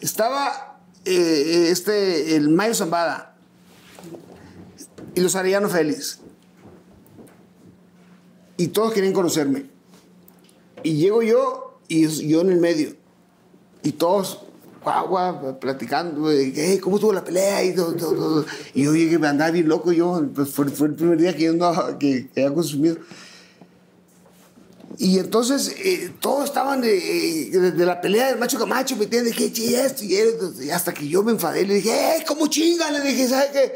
estaba 0.00 0.78
eh, 1.04 1.12
eh, 1.14 1.70
este, 1.70 2.36
el 2.36 2.48
Mayo 2.48 2.74
Zambada 2.74 3.34
y 5.14 5.20
los 5.20 5.34
Arellano 5.36 5.68
Félix. 5.68 6.20
Y 8.56 8.68
todos 8.68 8.92
querían 8.92 9.12
conocerme. 9.12 9.66
Y 10.82 10.96
llego 10.96 11.22
yo 11.22 11.80
y 11.88 12.06
yo 12.28 12.40
en 12.42 12.50
el 12.50 12.60
medio. 12.60 12.94
Y 13.82 13.92
todos, 13.92 14.40
guau, 14.84 15.58
platicando, 15.60 16.30
"Hey, 16.30 16.78
¿cómo 16.82 16.96
estuvo 16.96 17.12
la 17.12 17.22
pelea? 17.24 17.62
Y, 17.64 17.74
todo, 17.74 17.94
todo, 17.94 18.14
todo. 18.14 18.46
y 18.74 18.84
yo 18.84 18.94
llegué, 18.94 19.18
me 19.18 19.28
andaba 19.28 19.50
bien 19.50 19.68
loco 19.68 19.92
yo, 19.92 20.22
pues 20.34 20.50
fue, 20.50 20.68
fue 20.68 20.88
el 20.88 20.94
primer 20.94 21.18
día 21.18 21.34
que 21.36 21.44
yo 21.44 21.52
andaba, 21.52 21.98
que, 21.98 22.28
que 22.34 22.42
había 22.44 22.54
consumido. 22.54 22.96
Y 24.98 25.18
entonces 25.18 25.74
eh, 25.78 26.12
todos 26.20 26.44
estaban 26.44 26.82
eh, 26.84 27.48
de- 27.50 27.86
la 27.86 28.00
pelea 28.00 28.28
del 28.28 28.38
macho 28.38 28.58
Camacho, 28.58 28.94
¿me 28.96 29.04
entiendes? 29.04 29.34
Que 29.34 29.46
esto 29.46 30.04
y 30.04 30.14
esto. 30.14 30.52
Y 30.62 30.70
hasta 30.70 30.92
que 30.92 31.08
yo 31.08 31.22
me 31.22 31.32
enfadé, 31.32 31.64
le 31.66 31.74
dije, 31.74 31.90
¡eh, 32.18 32.24
cómo 32.26 32.46
chingan! 32.46 32.92
Le 32.92 33.00
dije, 33.00 33.26
¿sabes 33.26 33.50
qué? 33.52 33.72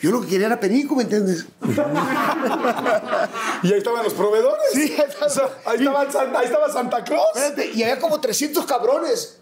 Yo 0.00 0.10
lo 0.10 0.20
que 0.20 0.26
quería 0.26 0.46
era 0.48 0.60
perico, 0.60 0.94
¿me 0.96 1.04
entiendes? 1.04 1.46
Y 3.62 3.72
ahí 3.72 3.78
estaban 3.78 4.04
los 4.04 4.12
proveedores. 4.12 4.66
Sí, 4.74 4.80
ahí 4.98 5.26
estaba- 5.26 5.52
ahí, 5.64 5.76
estaba 6.06 6.38
ahí 6.40 6.44
estaba 6.46 6.72
Santa 6.72 7.02
Claus. 7.04 7.24
Espérate, 7.34 7.70
y 7.74 7.82
había 7.82 7.98
como 7.98 8.20
300 8.20 8.66
cabrones. 8.66 9.38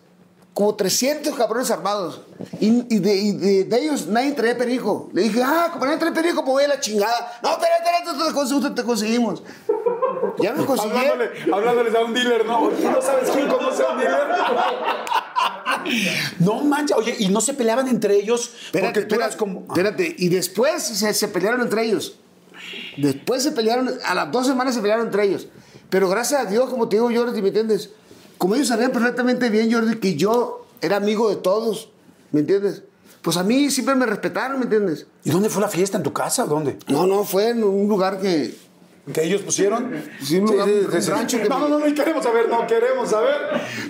Como 0.54 0.74
300 0.76 1.34
cabrones 1.34 1.70
armados. 1.70 2.22
Y, 2.60 2.94
y 2.94 2.98
de, 3.00 3.14
y 3.14 3.32
de- 3.32 3.64
de 3.64 3.82
ellos 3.82 4.06
nadie 4.06 4.32
traía 4.32 4.56
perico. 4.56 5.10
Le 5.12 5.22
dije, 5.22 5.42
ah, 5.42 5.68
como 5.72 5.84
nadie 5.84 5.98
trae 5.98 6.12
perico, 6.12 6.42
pues 6.44 6.52
voy 6.52 6.64
a 6.64 6.68
la 6.68 6.80
chingada. 6.80 7.38
No, 7.42 7.50
espérate, 7.50 7.84
espérate, 8.00 8.32
te, 8.32 8.38
cons- 8.38 8.74
te 8.74 8.82
conseguimos. 8.84 9.42
Ya 10.40 10.52
me 10.52 10.64
conseguí. 10.64 10.90
Hablándole, 10.96 11.30
hablándoles 11.52 11.94
a 11.94 12.00
un 12.04 12.14
dealer, 12.14 12.46
¿no? 12.46 12.58
Oye, 12.60 12.88
¿no 12.88 13.02
sabes 13.02 13.30
quién 13.30 13.48
conoce 13.48 13.82
a 13.82 13.90
un 13.92 13.98
dealer? 13.98 14.20
No 16.38 16.62
manches, 16.62 16.96
oye, 16.96 17.14
y 17.18 17.28
no 17.28 17.40
se 17.40 17.54
peleaban 17.54 17.88
entre 17.88 18.16
ellos 18.16 18.50
Espérate, 18.66 18.92
porque 19.00 19.06
tú 19.08 19.14
espérate, 19.16 19.36
como. 19.36 19.60
espérate. 19.68 20.14
Y 20.18 20.28
después 20.28 20.82
se, 20.82 21.12
se 21.14 21.28
pelearon 21.28 21.60
entre 21.62 21.84
ellos. 21.84 22.16
Después 22.96 23.42
se 23.42 23.52
pelearon, 23.52 23.90
a 24.04 24.14
las 24.14 24.30
dos 24.30 24.46
semanas 24.46 24.74
se 24.74 24.80
pelearon 24.80 25.06
entre 25.06 25.24
ellos. 25.24 25.48
Pero 25.90 26.08
gracias 26.08 26.40
a 26.40 26.44
Dios, 26.46 26.70
como 26.70 26.88
te 26.88 26.96
digo, 26.96 27.10
Jordi, 27.14 27.42
¿me 27.42 27.48
entiendes? 27.48 27.90
Como 28.38 28.54
ellos 28.54 28.68
sabían 28.68 28.90
perfectamente 28.92 29.48
bien, 29.48 29.72
Jordi, 29.72 29.96
que 29.96 30.16
yo 30.16 30.66
era 30.80 30.96
amigo 30.96 31.28
de 31.30 31.36
todos, 31.36 31.90
¿me 32.32 32.40
entiendes? 32.40 32.82
Pues 33.22 33.36
a 33.38 33.42
mí 33.42 33.70
siempre 33.70 33.94
me 33.94 34.04
respetaron, 34.06 34.58
¿me 34.58 34.64
entiendes? 34.64 35.06
¿Y 35.24 35.30
dónde 35.30 35.48
fue 35.48 35.62
la 35.62 35.68
fiesta? 35.68 35.96
¿En 35.96 36.02
tu 36.02 36.12
casa 36.12 36.44
o 36.44 36.46
dónde? 36.46 36.76
No, 36.88 37.06
no, 37.06 37.24
fue 37.24 37.50
en 37.50 37.64
un 37.64 37.88
lugar 37.88 38.20
que... 38.20 38.54
¿Que 39.12 39.24
ellos 39.24 39.42
pusieron? 39.42 39.90
Sí, 40.22 40.38
un 40.38 40.46
lugar- 40.46 40.66
un 40.68 41.06
rancho 41.06 41.38
que 41.38 41.48
No, 41.48 41.58
no, 41.60 41.68
no, 41.68 41.78
no 41.86 41.94
queremos 41.94 42.24
saber, 42.24 42.48
no 42.48 42.66
queremos 42.66 43.10
saber. 43.10 43.34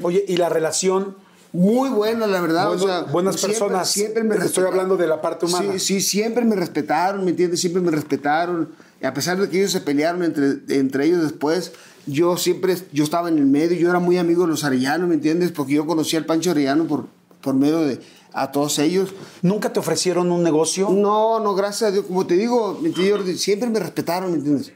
Oye, 0.02 0.24
¿y 0.26 0.36
la 0.36 0.48
relación? 0.48 1.16
Muy 1.52 1.88
buena, 1.88 2.26
la 2.26 2.40
verdad. 2.40 2.66
Bueno, 2.66 2.82
o 2.82 2.86
sea, 2.88 3.00
buenas 3.02 3.36
siempre- 3.36 3.58
personas. 3.60 3.88
Siempre 3.90 4.24
me 4.24 4.34
Estoy 4.36 4.64
hablando 4.64 4.96
de 4.96 5.06
la 5.06 5.20
parte 5.20 5.46
humana. 5.46 5.72
Sí, 5.74 5.78
sí, 5.78 6.00
siempre 6.00 6.44
me 6.44 6.56
respetaron, 6.56 7.24
¿me 7.24 7.30
entiendes? 7.30 7.60
Siempre 7.60 7.80
me 7.80 7.92
respetaron. 7.92 8.70
Y 9.00 9.06
a 9.06 9.14
pesar 9.14 9.40
de 9.40 9.48
que 9.48 9.58
ellos 9.58 9.70
se 9.70 9.80
pelearon 9.80 10.24
entre, 10.24 10.54
entre 10.76 11.06
ellos 11.06 11.22
después, 11.22 11.72
yo 12.06 12.36
siempre, 12.36 12.76
yo 12.92 13.04
estaba 13.04 13.28
en 13.28 13.38
el 13.38 13.46
medio, 13.46 13.76
yo 13.76 13.90
era 13.90 13.98
muy 13.98 14.18
amigo 14.18 14.42
de 14.42 14.48
los 14.48 14.64
arellanos, 14.64 15.08
¿me 15.08 15.14
entiendes? 15.14 15.52
Porque 15.52 15.74
yo 15.74 15.86
conocía 15.86 16.18
al 16.18 16.26
Pancho 16.26 16.50
Arellano 16.50 16.86
por, 16.86 17.06
por 17.40 17.54
medio 17.54 17.80
de 17.80 18.00
a 18.34 18.50
todos 18.50 18.78
ellos. 18.80 19.14
¿Nunca 19.42 19.72
te 19.72 19.78
ofrecieron 19.78 20.30
un 20.32 20.42
negocio? 20.42 20.90
No, 20.90 21.40
no, 21.40 21.54
gracias 21.54 21.88
a 21.88 21.92
Dios. 21.92 22.04
Como 22.06 22.26
te 22.26 22.34
digo, 22.34 22.78
¿me 22.82 22.88
entiendes, 22.88 23.40
siempre 23.40 23.70
me 23.70 23.78
respetaron, 23.78 24.32
¿me 24.32 24.38
entiendes? 24.38 24.72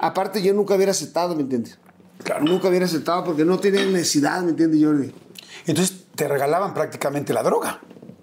Aparte, 0.00 0.42
yo 0.42 0.52
nunca 0.52 0.74
hubiera 0.74 0.92
aceptado, 0.92 1.34
¿me 1.36 1.42
entiendes? 1.42 1.78
Claro. 2.24 2.44
Nunca 2.44 2.68
hubiera 2.68 2.86
aceptado 2.86 3.24
porque 3.24 3.44
no 3.44 3.58
tenía 3.58 3.84
necesidad, 3.86 4.42
¿me 4.42 4.50
entiendes, 4.50 4.82
Jordi? 4.84 5.12
Entonces 5.66 6.04
te 6.14 6.26
regalaban 6.26 6.74
prácticamente 6.74 7.32
la 7.32 7.42
droga. 7.42 7.80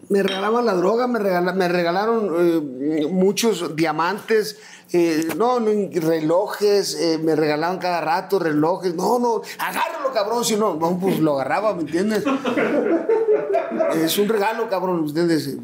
Me 0.09 0.23
regalaban 0.23 0.65
la 0.65 0.73
droga, 0.73 1.05
me, 1.07 1.19
regala- 1.19 1.53
me 1.53 1.67
regalaron 1.67 2.31
eh, 2.39 3.07
muchos 3.11 3.75
diamantes, 3.75 4.57
eh, 4.93 5.27
no, 5.35 5.59
no, 5.59 5.69
relojes, 5.91 6.95
eh, 6.95 7.19
me 7.21 7.35
regalaban 7.35 7.77
cada 7.77 7.99
rato 7.99 8.39
relojes. 8.39 8.95
No, 8.95 9.19
no, 9.19 9.41
agárralo, 9.59 10.13
cabrón, 10.13 10.45
si 10.45 10.55
no, 10.55 10.75
no, 10.75 10.97
pues 10.97 11.19
lo 11.19 11.33
agarraba, 11.33 11.73
¿me 11.73 11.81
entiendes? 11.81 12.23
es 13.95 14.17
un 14.17 14.29
regalo, 14.29 14.69
cabrón, 14.69 15.01
¿me 15.01 15.07
entiendes? 15.09 15.55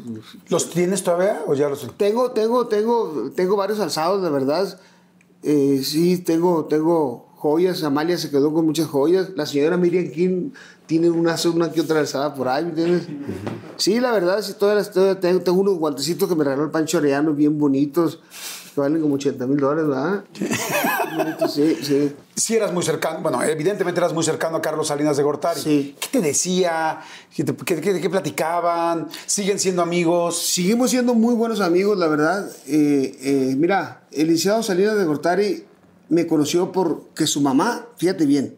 ¿Los 0.48 0.70
tienes 0.70 1.02
todavía 1.02 1.42
o 1.46 1.54
ya 1.54 1.68
los.? 1.68 1.86
Tengo, 1.96 2.32
tengo, 2.32 2.66
tengo, 2.66 3.30
tengo 3.34 3.56
varios 3.56 3.80
alzados, 3.80 4.22
de 4.22 4.30
verdad. 4.30 4.78
Sí, 5.42 6.18
tengo, 6.18 6.64
tengo 6.66 7.28
joyas. 7.36 7.82
Amalia 7.82 8.16
se 8.18 8.30
quedó 8.30 8.52
con 8.52 8.64
muchas 8.66 8.86
joyas. 8.86 9.30
La 9.36 9.44
señora 9.46 9.76
Miriam 9.76 10.10
King 10.10 10.50
tiene 10.86 11.08
una, 11.10 11.36
una 11.52 11.70
que 11.72 11.80
otra 11.80 12.00
alzada 12.00 12.34
por 12.34 12.48
ahí, 12.48 12.64
¿me 12.64 12.70
entiendes? 12.70 13.02
Sí, 13.76 14.00
la 14.00 14.12
verdad, 14.12 14.42
sí, 14.42 14.54
todas 14.58 14.76
las, 14.76 14.90
todas- 14.92 15.18
tengo, 15.20 15.40
tengo 15.40 15.60
unos 15.60 15.78
guantecitos 15.78 16.28
que 16.28 16.34
me 16.34 16.44
regaló 16.44 16.64
el 16.64 16.70
Pancho 16.70 16.98
Arellano, 16.98 17.32
bien 17.32 17.58
bonitos, 17.58 18.20
que 18.74 18.80
valen 18.80 19.00
como 19.00 19.14
80 19.14 19.46
mil 19.46 19.56
dólares, 19.58 19.86
¿verdad? 19.88 20.24
Sí, 21.48 21.78
sí. 21.82 22.12
Sí 22.34 22.56
eras 22.56 22.72
muy 22.72 22.82
cercano, 22.82 23.20
bueno, 23.22 23.42
evidentemente 23.42 24.00
eras 24.00 24.12
muy 24.12 24.24
cercano 24.24 24.56
a 24.56 24.62
Carlos 24.62 24.88
Salinas 24.88 25.16
de 25.16 25.22
Gortari. 25.22 25.60
Sí. 25.60 25.96
¿Qué 26.00 26.08
te 26.08 26.20
decía? 26.20 27.00
¿Qué, 27.34 27.44
te- 27.44 27.54
qué- 27.64 27.80
qué- 27.80 28.00
qué 28.00 28.10
platicaban? 28.10 29.08
¿Siguen 29.26 29.58
siendo 29.60 29.82
amigos? 29.82 30.36
Seguimos 30.38 30.90
siendo 30.90 31.14
muy 31.14 31.34
buenos 31.34 31.60
amigos, 31.60 31.96
la 31.98 32.08
verdad. 32.08 32.50
Eh, 32.66 33.16
eh, 33.22 33.54
mira, 33.56 34.02
el 34.10 34.26
licenciado 34.26 34.62
Salinas 34.64 34.96
de 34.96 35.04
Gortari 35.04 35.64
me 36.08 36.26
conoció 36.26 36.72
porque 36.72 37.26
su 37.28 37.40
mamá, 37.40 37.86
fíjate 37.96 38.26
bien, 38.26 38.56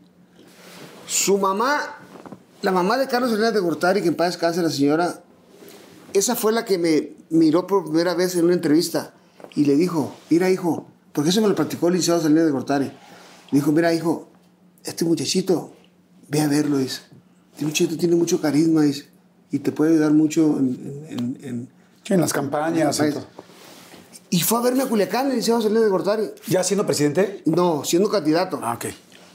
su 1.07 1.37
mamá, 1.39 1.96
la 2.67 2.73
mamá 2.73 2.99
de 2.99 3.07
Carlos 3.07 3.31
Salinas 3.31 3.55
de 3.55 3.61
Gortari, 3.61 4.03
que 4.03 4.09
en 4.09 4.17
paz 4.17 4.33
descanse 4.33 4.61
la 4.61 4.71
señora, 4.71 5.23
esa 6.12 6.35
fue 6.35 6.53
la 6.53 6.64
que 6.64 6.79
me 6.79 7.12
miró 7.31 7.67
por 7.67 7.85
primera 7.85 8.14
vez 8.14 8.35
en 8.35 8.45
una 8.45 8.55
entrevista 8.55 9.14
y 9.55 9.64
le 9.64 9.77
dijo, 9.77 10.12
mira 10.31 10.51
hijo, 10.51 10.89
porque 11.12 11.31
eso 11.31 11.41
me 11.41 11.49
lo 11.49 11.55
platicó 11.55 11.87
el 11.89 11.95
licenciado 11.95 12.21
Salinas 12.23 12.45
de 12.45 12.51
Gortari. 12.51 12.87
Le 12.87 13.59
dijo, 13.61 13.71
mira 13.71 13.95
hijo, 13.95 14.29
este 14.85 15.05
muchachito, 15.05 15.73
ve 16.29 16.41
a 16.41 16.49
verlo, 16.49 16.79
dice. 16.79 17.03
Este 17.53 17.64
muchachito 17.64 17.97
tiene 17.97 18.17
mucho 18.17 18.41
carisma, 18.41 18.83
dice, 18.83 19.07
y 19.53 19.61
te 19.61 19.71
puede 19.71 19.93
ayudar 19.93 20.12
mucho 20.12 20.59
en- 20.59 21.07
en- 21.09 21.39
en, 21.43 21.69
Sí, 22.03 22.14
en 22.14 22.21
las 22.21 22.33
campañas. 22.33 23.01
y 24.31 24.41
fue 24.41 24.59
a 24.59 24.62
verme 24.62 24.83
a 24.83 24.87
Culiacán, 24.87 25.27
el 25.27 25.37
licenciado 25.37 25.62
Salinas 25.62 25.85
de 25.85 25.89
Gortari. 25.89 26.31
¿Ya 26.49 26.64
siendo 26.64 26.85
presidente? 26.85 27.43
No, 27.47 27.85
siendo 27.85 28.11
candidato. 28.11 28.59
Ah, 28.61 28.75
ok. 28.75 28.87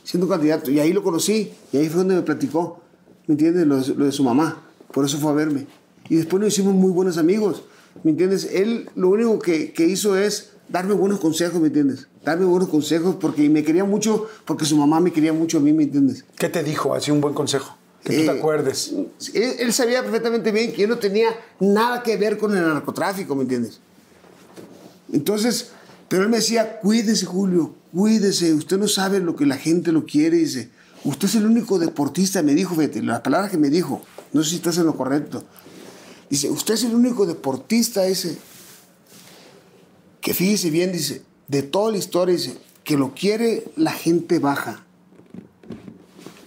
Siendo 0.04 0.28
candidato. 0.28 0.70
Y 0.70 0.80
ahí 0.80 0.92
lo 0.92 1.02
conocí. 1.02 1.54
Y 1.72 1.78
ahí 1.78 1.88
fue 1.88 2.00
donde 2.00 2.16
me 2.16 2.22
platicó. 2.24 2.82
¿Me 3.28 3.34
entiendes? 3.34 3.66
Lo, 3.68 3.80
de- 3.82 3.96
lo 3.96 4.06
de 4.06 4.12
su 4.12 4.24
mamá. 4.24 4.62
Por 4.94 5.06
eso 5.06 5.18
fue 5.18 5.32
a 5.32 5.36
verme. 5.36 5.68
Y 6.10 6.16
después 6.16 6.42
nos 6.42 6.54
hicimos 6.54 6.74
muy 6.74 6.92
buenos 6.92 7.18
amigos. 7.18 7.64
¿Me 8.04 8.12
entiendes? 8.12 8.50
Él 8.52 8.90
lo 8.96 9.10
único 9.10 9.40
que, 9.40 9.74
que 9.74 9.86
hizo 9.86 10.18
es 10.18 10.52
darme 10.70 10.94
buenos 10.94 11.20
consejos, 11.20 11.60
¿me 11.62 11.68
entiendes? 11.68 12.08
Darme 12.24 12.46
buenos 12.46 12.70
consejos 12.70 13.16
porque 13.20 13.50
me 13.50 13.64
quería 13.64 13.84
mucho, 13.84 14.28
porque 14.46 14.66
su 14.66 14.78
mamá 14.78 15.00
me 15.00 15.12
quería 15.12 15.34
mucho 15.34 15.58
a 15.58 15.62
mí, 15.62 15.74
¿me 15.74 15.84
entiendes? 15.84 16.24
¿Qué 16.38 16.50
te 16.50 16.64
dijo? 16.64 16.94
Así 16.94 17.12
un 17.12 17.20
buen 17.22 17.34
consejo. 17.34 17.78
Que 18.04 18.14
tú 18.16 18.22
Eh, 18.22 18.26
te 18.26 18.32
acuerdes. 18.32 18.94
Él, 19.34 19.54
él 19.60 19.74
sabía 19.74 20.02
perfectamente 20.02 20.52
bien 20.52 20.72
que 20.74 20.82
yo 20.84 20.88
no 20.88 20.98
tenía 20.98 21.30
nada 21.60 22.02
que 22.02 22.18
ver 22.18 22.38
con 22.38 22.56
el 22.56 22.64
narcotráfico, 22.64 23.36
¿me 23.36 23.44
entiendes? 23.44 23.80
Entonces, 25.12 25.72
pero 26.08 26.24
él 26.24 26.30
me 26.30 26.38
decía, 26.38 26.80
cuídese 26.80 27.26
Julio, 27.26 27.74
cuídese, 27.94 28.54
usted 28.54 28.78
no 28.78 28.88
sabe 28.88 29.20
lo 29.20 29.36
que 29.36 29.46
la 29.46 29.58
gente 29.58 29.92
lo 29.92 30.06
quiere, 30.06 30.38
dice, 30.38 30.70
usted 31.04 31.28
es 31.28 31.36
el 31.36 31.46
único 31.46 31.80
deportista, 31.80 32.42
me 32.42 32.54
dijo, 32.54 32.76
fíjate, 32.76 33.02
las 33.02 33.22
palabras 33.22 33.52
que 33.52 33.58
me 33.58 33.70
dijo, 33.70 34.02
no 34.34 34.44
sé 34.44 34.52
si 34.52 34.56
estás 34.58 34.78
en 34.78 34.86
lo 34.86 34.96
correcto, 34.96 35.44
dice, 36.30 36.50
usted 36.50 36.76
es 36.76 36.84
el 36.84 36.96
único 36.96 37.26
deportista, 37.26 38.04
dice, 38.04 38.38
que 40.22 40.34
fíjese 40.34 40.70
bien, 40.70 40.92
dice, 40.92 41.24
de 41.48 41.64
toda 41.64 41.92
la 41.92 41.98
historia, 41.98 42.36
dice, 42.36 42.58
que 42.84 42.98
lo 42.98 43.14
quiere 43.14 43.66
la 43.76 43.92
gente 43.92 44.40
baja, 44.40 44.86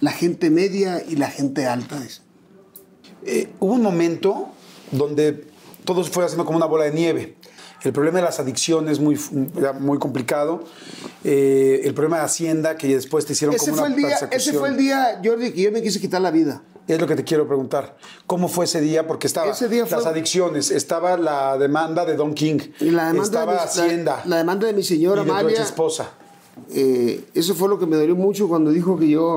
la 0.01 0.13
gente 0.13 0.51
media 0.51 1.03
y 1.07 1.17
la 1.17 1.31
gente 1.31 1.67
alta. 1.67 2.03
Eh, 3.25 3.49
hubo 3.61 3.73
un 3.73 3.83
momento 3.83 4.49
donde 4.91 5.47
todo 5.85 6.05
se 6.05 6.11
fue 6.11 6.25
haciendo 6.25 6.45
como 6.45 6.59
una 6.59 6.67
bola 6.67 6.85
de 6.85 6.93
nieve. 6.93 7.37
El 7.85 7.93
problema 7.93 8.19
de 8.19 8.25
las 8.25 8.41
adicciones 8.41 8.99
muy, 8.99 9.19
muy 9.81 9.99
complicado. 9.99 10.65
Eh, 11.23 11.83
el 11.85 11.93
problema 11.95 12.17
de 12.19 12.25
Hacienda, 12.25 12.77
que 12.77 12.89
después 12.95 13.27
te 13.27 13.35
hicieron 13.35 13.55
Ese 13.55 13.67
como 13.71 13.83
fue, 13.83 13.87
una 13.89 13.95
el 13.95 14.03
día, 14.03 14.17
ese 14.31 14.53
fue 14.55 14.69
el 14.71 14.77
día, 14.79 15.21
Jordi, 15.23 15.53
que 15.53 15.63
yo 15.63 15.71
me 15.71 15.83
quise 15.83 16.01
quitar 16.01 16.21
la 16.23 16.31
vida. 16.31 16.63
Es 16.89 16.99
lo 17.01 17.07
que 17.07 17.15
te 17.17 17.25
quiero 17.25 17.47
preguntar. 17.47 17.97
¿Cómo 18.27 18.49
fue 18.49 18.65
ese 18.65 18.81
día? 18.81 19.07
Porque 19.07 19.27
estaba 19.27 19.51
Ese 19.53 19.69
día 19.69 19.85
fue- 19.87 19.99
las 19.99 20.07
adicciones, 20.07 20.71
estaba 20.71 21.17
la 21.19 21.57
demanda 21.59 22.05
de 22.07 22.17
Don 22.17 22.35
King, 22.35 22.59
Y 22.81 22.91
la 22.91 23.07
demanda, 23.09 23.23
estaba 23.23 23.53
de 23.53 23.59
mi, 23.59 23.65
Hacienda 23.65 24.17
la, 24.25 24.31
la 24.31 24.37
demanda 24.39 24.67
de 24.67 24.73
mi 24.73 24.83
señora 24.83 25.23
y 25.23 25.25
de 25.27 25.31
tu 25.33 25.49
ex 25.49 25.61
esposa. 25.61 26.11
eh, 26.75 27.25
eso 27.35 27.55
fue 27.55 27.69
lo 27.69 27.79
que 27.79 27.87
me 27.87 27.97
dolió 27.97 28.15
mucho 28.17 28.49
cuando 28.49 28.71
dijo 28.71 28.99
que 28.99 29.09
yo 29.09 29.37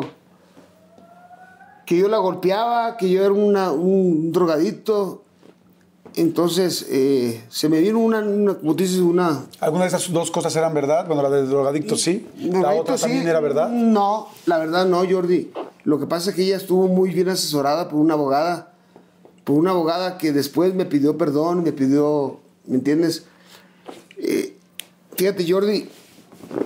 que 1.86 1.98
yo 1.98 2.10
la 2.10 2.18
golpeaba, 2.18 2.98
que 2.98 3.10
yo 3.10 3.22
era 3.24 3.32
una- 3.32 3.72
un 3.72 4.32
drogadicto. 4.34 5.24
Entonces 6.18 6.88
eh, 6.90 7.44
se 7.48 7.70
me 7.70 7.80
vino 7.80 8.00
una, 8.00 8.22
una, 8.22 8.56
como 8.56 8.76
tú 8.76 8.84
dices, 8.84 8.98
una... 8.98 9.46
¿Alguna 9.60 9.84
de 9.84 9.90
esas 9.90 10.12
dos 10.12 10.32
cosas 10.32 10.56
eran 10.56 10.74
verdad? 10.74 11.06
Bueno, 11.06 11.22
la 11.22 11.30
de 11.30 11.46
drogadicto 11.46 11.96
sí. 11.96 12.28
La 12.40 12.50
drogadicto, 12.50 12.82
otra 12.82 12.98
sí. 12.98 13.04
también 13.04 13.28
era 13.28 13.40
verdad. 13.40 13.70
No, 13.70 14.28
la 14.48 14.58
verdad 14.58 14.88
no, 14.88 15.04
Jordi. 15.08 15.52
Lo 15.84 16.00
que 16.00 16.08
pasa 16.08 16.32
es 16.32 16.36
que 16.36 16.42
ella 16.42 16.58
estuvo 16.58 16.88
muy 16.88 17.12
bien 17.12 17.30
asesorada 17.30 17.88
por 17.88 18.00
una 18.00 18.16
abogada, 18.16 18.74
por 19.44 19.58
una 19.58 19.70
abogada 19.70 20.18
que 20.18 20.32
después 20.32 20.74
me 20.74 20.86
pidió 20.86 21.20
perdón, 21.20 21.62
me 21.62 21.72
pidió, 21.72 22.40
¿me 22.66 22.78
entiendes? 22.78 23.26
Eh, 24.18 24.58
fíjate, 25.16 25.46
Jordi, 25.48 25.88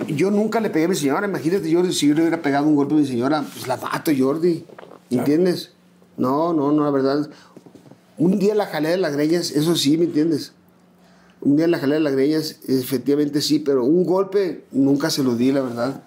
yo 0.08 0.30
nunca 0.30 0.60
le 0.60 0.70
pegué 0.70 0.86
a 0.86 0.88
mi 0.88 0.96
señora. 0.96 1.26
Imagínate, 1.26 1.70
Jordi, 1.70 1.92
si 1.92 2.08
yo 2.08 2.14
le 2.14 2.22
hubiera 2.22 2.40
pegado 2.40 2.66
un 2.66 2.74
golpe 2.74 2.94
a 2.94 2.96
mi 2.96 3.06
señora, 3.06 3.44
pues 3.52 3.68
la 3.68 3.76
mato, 3.76 4.10
Jordi. 4.18 4.64
¿Me 5.10 5.18
entiendes? 5.18 5.72
No, 6.16 6.54
no, 6.54 6.72
no, 6.72 6.84
la 6.84 6.90
verdad. 6.90 7.28
Un 8.18 8.38
día 8.38 8.54
la 8.54 8.66
jalé 8.66 8.90
de 8.90 8.96
las 8.98 9.14
greñas, 9.14 9.50
eso 9.50 9.74
sí, 9.76 9.96
¿me 9.96 10.04
entiendes? 10.04 10.52
Un 11.40 11.56
día 11.56 11.66
la 11.66 11.78
jalé 11.78 11.94
de 11.94 12.00
las 12.00 12.12
greñas, 12.12 12.60
efectivamente 12.68 13.40
sí, 13.40 13.58
pero 13.58 13.84
un 13.84 14.04
golpe 14.04 14.64
nunca 14.70 15.10
se 15.10 15.22
lo 15.24 15.34
di, 15.34 15.50
la 15.50 15.62
verdad. 15.62 16.02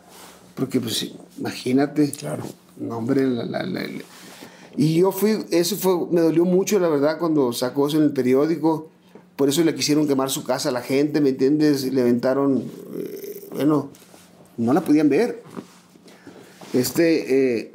Porque, 0.56 0.80
pues, 0.80 1.12
imagínate. 1.38 2.12
Claro. 2.12 2.44
No, 2.78 2.98
hombre, 2.98 3.26
la- 3.28 3.44
la- 3.46 3.64
la- 3.64 3.82
la- 3.88 4.04
Y 4.78 4.96
yo 5.00 5.12
fui, 5.12 5.46
eso 5.52 5.76
fue, 5.78 6.08
me 6.12 6.22
dolió 6.22 6.46
mucho, 6.46 6.80
la 6.80 6.90
verdad, 6.90 7.18
cuando 7.18 7.52
sacó 7.54 7.88
eso 7.88 7.98
en 7.98 8.04
el 8.04 8.12
periódico. 8.12 8.90
Por 9.36 9.50
eso 9.50 9.64
le 9.64 9.76
quisieron 9.76 10.08
quemar 10.08 10.30
su 10.30 10.44
casa 10.46 10.70
a 10.70 10.72
la 10.72 10.82
gente, 10.82 11.20
¿me 11.22 11.30
entiendes? 11.30 11.92
Le 11.92 12.02
aventaron, 12.02 12.64
eh, 12.98 13.48
bueno, 13.54 13.90
no 14.58 14.74
la 14.74 14.82
podían 14.82 15.10
ver. 15.10 15.42
Este, 16.74 17.60
eh, 17.60 17.72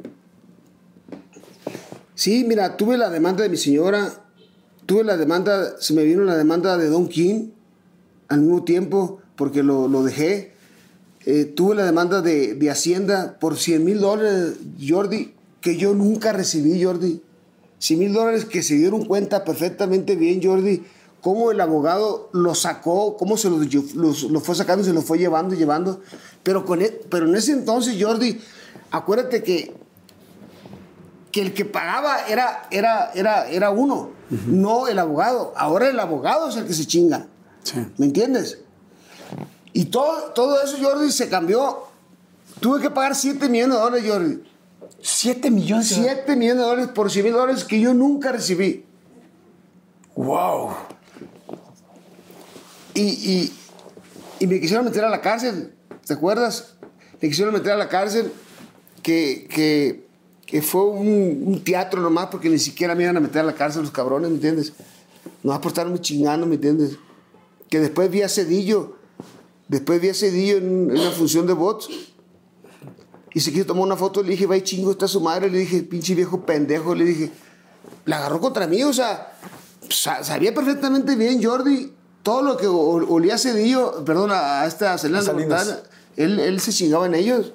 Sí, 2.15 2.43
mira, 2.47 2.77
tuve 2.77 2.97
la 2.97 3.09
demanda 3.09 3.43
de 3.43 3.49
mi 3.49 3.57
señora, 3.57 4.11
tuve 4.85 5.03
la 5.03 5.17
demanda, 5.17 5.79
se 5.79 5.93
me 5.93 6.03
vino 6.03 6.23
la 6.23 6.35
demanda 6.37 6.77
de 6.77 6.87
Don 6.89 7.07
King 7.07 7.49
al 8.27 8.41
mismo 8.41 8.63
tiempo 8.63 9.19
porque 9.35 9.63
lo, 9.63 9.87
lo 9.87 10.03
dejé. 10.03 10.51
Eh, 11.25 11.45
tuve 11.45 11.75
la 11.75 11.85
demanda 11.85 12.21
de, 12.21 12.55
de 12.55 12.69
Hacienda 12.71 13.37
por 13.39 13.57
100 13.57 13.85
mil 13.85 13.99
dólares, 13.99 14.55
Jordi, 14.85 15.33
que 15.61 15.77
yo 15.77 15.93
nunca 15.93 16.33
recibí, 16.33 16.83
Jordi. 16.83 17.21
100 17.79 17.99
mil 17.99 18.13
dólares 18.13 18.45
que 18.45 18.61
se 18.61 18.75
dieron 18.75 19.05
cuenta 19.05 19.43
perfectamente 19.43 20.15
bien, 20.15 20.41
Jordi, 20.43 20.83
cómo 21.21 21.51
el 21.51 21.61
abogado 21.61 22.29
lo 22.33 22.53
sacó, 22.55 23.17
cómo 23.17 23.37
se 23.37 23.49
los, 23.49 23.73
los- 23.95 24.23
lo 24.23 24.39
fue 24.39 24.55
sacando, 24.55 24.83
se 24.83 24.93
lo 24.93 25.01
fue 25.01 25.17
llevando, 25.17 25.55
llevando. 25.55 26.01
Pero, 26.43 26.65
con 26.65 26.81
e- 26.81 26.99
pero 27.09 27.27
en 27.27 27.35
ese 27.35 27.51
entonces, 27.53 27.95
Jordi, 27.99 28.39
acuérdate 28.91 29.41
que, 29.43 29.73
que 31.31 31.41
el 31.41 31.53
que 31.53 31.65
pagaba 31.65 32.27
era, 32.27 32.67
era, 32.71 33.11
era, 33.13 33.47
era 33.49 33.69
uno, 33.71 34.11
no 34.47 34.87
el 34.87 34.99
abogado. 34.99 35.53
Ahora 35.55 35.89
el 35.89 35.99
abogado 35.99 36.49
es 36.49 36.55
el 36.57 36.65
que 36.65 36.73
se 36.73 36.85
chinga. 36.85 37.27
Sí. 37.63 37.85
¿Me 37.97 38.07
entiendes? 38.07 38.59
Y 39.73 39.85
todo, 39.85 40.31
todo 40.33 40.61
eso, 40.61 40.77
Jordi, 40.81 41.11
se 41.11 41.29
cambió. 41.29 41.83
Tuve 42.59 42.81
que 42.81 42.89
pagar 42.89 43.15
7 43.15 43.47
millones 43.49 43.75
de 43.77 43.81
dólares, 43.81 44.05
Jordi. 44.11 44.43
Siete 45.01 45.49
millones. 45.49 45.89
de- 45.89 45.95
7 45.95 46.35
millones 46.35 46.57
de 46.63 46.69
dólares 46.69 46.91
por 46.93 47.09
100 47.09 47.25
mil 47.25 47.33
dólares 47.33 47.63
que 47.63 47.79
yo 47.79 47.93
nunca 47.93 48.31
recibí. 48.31 48.85
Wow. 50.15 50.71
Y, 52.93 53.01
y, 53.01 53.53
y 54.39 54.47
me 54.47 54.59
quisieron 54.59 54.85
meter 54.85 55.03
a 55.05 55.09
la 55.09 55.21
cárcel, 55.21 55.73
¿te 56.05 56.13
acuerdas? 56.13 56.73
Me 57.21 57.29
quisieron 57.29 57.53
meter 57.53 57.71
a 57.71 57.77
la 57.77 57.87
cárcel 57.87 58.31
que, 59.01 59.47
que, 59.49 60.07
que 60.51 60.61
fue 60.61 60.83
un, 60.83 61.43
un 61.47 61.63
teatro 61.63 61.99
nomás 62.01 62.27
porque 62.27 62.49
ni 62.49 62.59
siquiera 62.59 62.93
me 62.93 63.03
iban 63.03 63.17
a 63.17 63.19
meter 63.21 63.39
a 63.41 63.43
la 63.45 63.55
cárcel 63.55 63.81
los 63.81 63.91
cabrones, 63.91 64.29
¿me 64.29 64.35
entiendes? 64.35 64.73
Nomás 65.41 65.59
por 65.59 65.69
estarme 65.71 65.99
chingando, 65.99 66.45
¿me 66.45 66.55
entiendes? 66.55 66.97
Que 67.69 67.79
después 67.79 68.11
vi 68.11 68.21
a 68.21 68.27
Cedillo, 68.29 68.97
después 69.69 69.99
vi 70.01 70.09
a 70.09 70.13
Cedillo 70.13 70.57
en, 70.57 70.91
en 70.91 70.99
una 70.99 71.11
función 71.11 71.47
de 71.47 71.53
bots 71.53 71.89
y 73.33 73.39
se 73.39 73.53
quiso 73.53 73.65
tomar 73.65 73.83
una 73.85 73.95
foto, 73.95 74.21
le 74.21 74.31
dije, 74.31 74.45
va 74.45 74.61
chingo, 74.61 74.91
está 74.91 75.07
su 75.07 75.21
madre, 75.21 75.49
le 75.49 75.59
dije, 75.59 75.83
pinche 75.83 76.13
viejo 76.15 76.45
pendejo, 76.45 76.93
le 76.93 77.05
dije, 77.05 77.31
la 78.05 78.17
agarró 78.17 78.41
contra 78.41 78.67
mí, 78.67 78.83
o 78.83 78.91
sea, 78.91 79.31
sa- 79.89 80.21
sabía 80.23 80.53
perfectamente 80.53 81.15
bien 81.15 81.41
Jordi 81.41 81.93
todo 82.23 82.41
lo 82.41 82.57
que 82.57 82.67
olía 82.67 83.35
a 83.35 83.37
Cedillo, 83.37 84.03
perdón, 84.03 84.31
a, 84.33 84.65
esta 84.65 84.97
Selena. 84.97 85.21
Gortari, 85.63 85.69
él, 86.17 86.39
él 86.41 86.59
se 86.59 86.73
chingaba 86.73 87.05
en 87.05 87.15
ellos. 87.15 87.53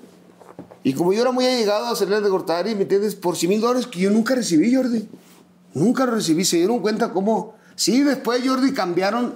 Y 0.87 0.93
como 0.95 1.13
yo 1.13 1.21
era 1.23 1.33
muy 1.33 1.45
allegado 1.45 1.87
a 1.87 1.97
Selena 1.97 2.21
de 2.21 2.29
Gortari, 2.31 2.77
¿me 2.77 2.83
entiendes? 2.83 3.17
Por 3.17 3.37
100 3.37 3.49
mil 3.51 3.61
dólares 3.61 3.89
que 3.89 3.99
yo 3.99 4.09
nunca 4.09 4.37
recibí, 4.37 4.73
Jordi. 4.73 5.09
Nunca 5.75 6.07
lo 6.07 6.13
recibí. 6.15 6.45
Se 6.45 6.59
dieron 6.59 6.79
cuenta 6.79 7.11
cómo... 7.13 7.57
Sí, 7.75 8.03
después, 8.05 8.41
Jordi, 8.47 8.73
cambiaron... 8.73 9.35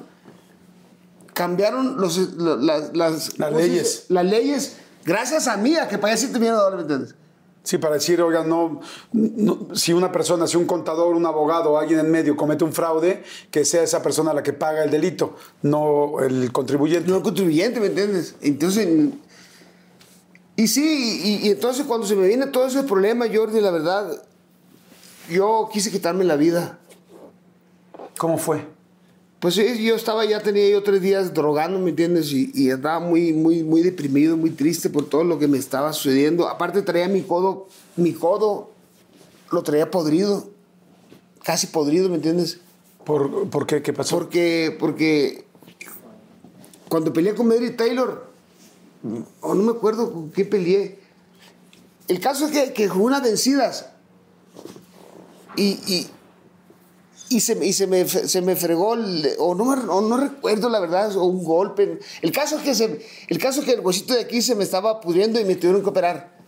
Cambiaron 1.35 2.01
los, 2.01 2.19
lo- 2.37 2.57
las, 2.57 2.95
las, 2.97 3.37
Las 3.39 3.49
¿cómo 3.49 3.59
se 3.61 3.67
leyes. 3.69 4.05
Las 4.11 4.25
leyes. 4.27 4.77
Gracias 5.05 5.49
a 5.49 5.57
mí, 5.57 5.75
a 5.75 5.89
que 5.89 5.99
pagué 5.99 6.17
7 6.17 6.39
millones 6.39 6.59
de 6.61 6.63
dólares, 6.65 6.87
¿me 6.87 6.93
entiendes? 6.95 7.15
Sí, 7.65 7.79
para 7.79 7.95
decir, 7.95 8.23
oiga, 8.23 8.45
no, 8.45 8.81
no- 9.13 9.69
si 9.75 9.93
una 9.93 10.13
persona, 10.13 10.47
si 10.47 10.57
un 10.57 10.67
contador, 10.67 11.17
un 11.17 11.27
abogado, 11.27 11.77
alguien 11.79 11.99
en 11.99 12.13
medio 12.13 12.37
comete 12.37 12.63
un 12.63 12.73
fraude, 12.73 13.25
que 13.51 13.65
sea 13.65 13.83
esa 13.83 14.03
persona 14.03 14.33
la 14.33 14.45
que 14.45 14.53
paga 14.53 14.85
el 14.85 14.91
delito, 14.93 15.37
no 15.63 16.21
el 16.21 16.53
contribuyente. 16.53 17.11
no 17.11 17.17
el 17.17 17.23
contribuyente, 17.25 17.81
¿me 17.81 17.87
entiendes? 17.87 18.37
Entonces, 18.41 18.89
y 20.61 20.69
sí, 20.69 21.21
y, 21.25 21.47
y 21.47 21.51
entonces 21.51 21.87
cuando 21.87 22.07
se 22.07 22.15
me 22.17 22.27
viene 22.27 22.47
todo 22.47 22.67
ese 22.67 22.83
problema, 22.83 23.27
Jordi, 23.33 23.61
la 23.61 23.71
verdad, 23.71 24.23
yo 25.31 25.71
quise 25.73 25.91
quitarme 25.91 26.25
la 26.25 26.37
vida. 26.37 26.79
¿Cómo 28.19 28.37
fue? 28.37 28.67
Pues 29.39 29.55
yo 29.55 29.95
estaba, 29.95 30.27
ya 30.27 30.43
tenía 30.43 30.69
yo 30.69 30.83
tres 30.83 31.01
días 31.01 31.33
drogando, 31.33 31.79
¿me 31.79 31.89
entiendes? 31.89 32.31
Y, 32.33 32.51
y 32.53 32.69
estaba 32.69 33.01
muy, 33.01 33.33
muy, 33.33 33.63
muy 33.63 33.81
deprimido, 33.81 34.37
muy 34.37 34.51
triste 34.51 34.91
por 34.91 35.09
todo 35.09 35.25
lo 35.25 35.39
que 35.39 35.49
me 35.49 35.57
estaba 35.57 35.95
sucediendo. 35.95 36.47
Aparte 36.47 36.83
traía 36.83 37.09
mi 37.09 37.23
codo, 37.23 37.67
mi 37.97 38.13
codo 38.13 38.71
lo 39.51 39.63
traía 39.63 39.91
podrido, 39.91 40.51
casi 41.43 41.69
podrido, 41.69 42.11
¿me 42.11 42.17
entiendes? 42.17 42.61
¿Por, 43.07 43.49
por 43.49 43.67
qué? 43.67 43.81
¿Qué 43.81 43.95
pasó? 43.95 44.19
Porque, 44.19 44.77
porque 44.79 45.47
cuando 46.91 47.15
peleé 47.15 47.35
con 47.35 47.49
Mary 47.49 47.71
Taylor, 47.71 48.30
o 49.41 49.55
no 49.55 49.63
me 49.63 49.71
acuerdo 49.73 50.13
con 50.13 50.31
qué 50.31 50.45
peleé, 50.45 50.99
el 52.09 52.21
caso 52.21 52.47
es 52.47 52.53
que, 52.53 52.73
que 52.73 52.89
jugué 52.89 53.05
unas 53.07 53.23
vencidas 53.23 53.87
y, 55.57 55.79
y, 55.87 56.07
y, 57.31 57.41
se, 57.41 57.65
y 57.65 57.73
se, 57.73 57.87
me, 57.87 58.07
se 58.09 58.43
me 58.43 58.57
fregó, 58.57 58.95
el- 58.95 59.29
o, 59.39 59.55
no, 59.55 59.65
me- 59.65 59.83
o 59.89 60.01
no 60.01 60.17
recuerdo 60.17 60.69
la 60.69 60.81
verdad, 60.81 61.15
o 61.17 61.25
un 61.25 61.45
golpe. 61.45 61.99
El 62.23 62.33
caso, 62.33 62.57
es 62.59 62.63
que 62.63 62.75
se, 62.75 63.05
el 63.29 63.39
caso 63.39 63.61
es 63.61 63.67
que 63.67 63.73
el 63.75 63.81
huesito 63.81 64.15
de 64.15 64.21
aquí 64.21 64.43
se 64.43 64.55
me 64.55 64.65
estaba 64.65 65.01
pudriendo 65.01 65.41
y 65.41 65.45
me 65.45 65.55
tuvieron 65.57 65.83
que 65.83 65.89
operar. 65.89 66.39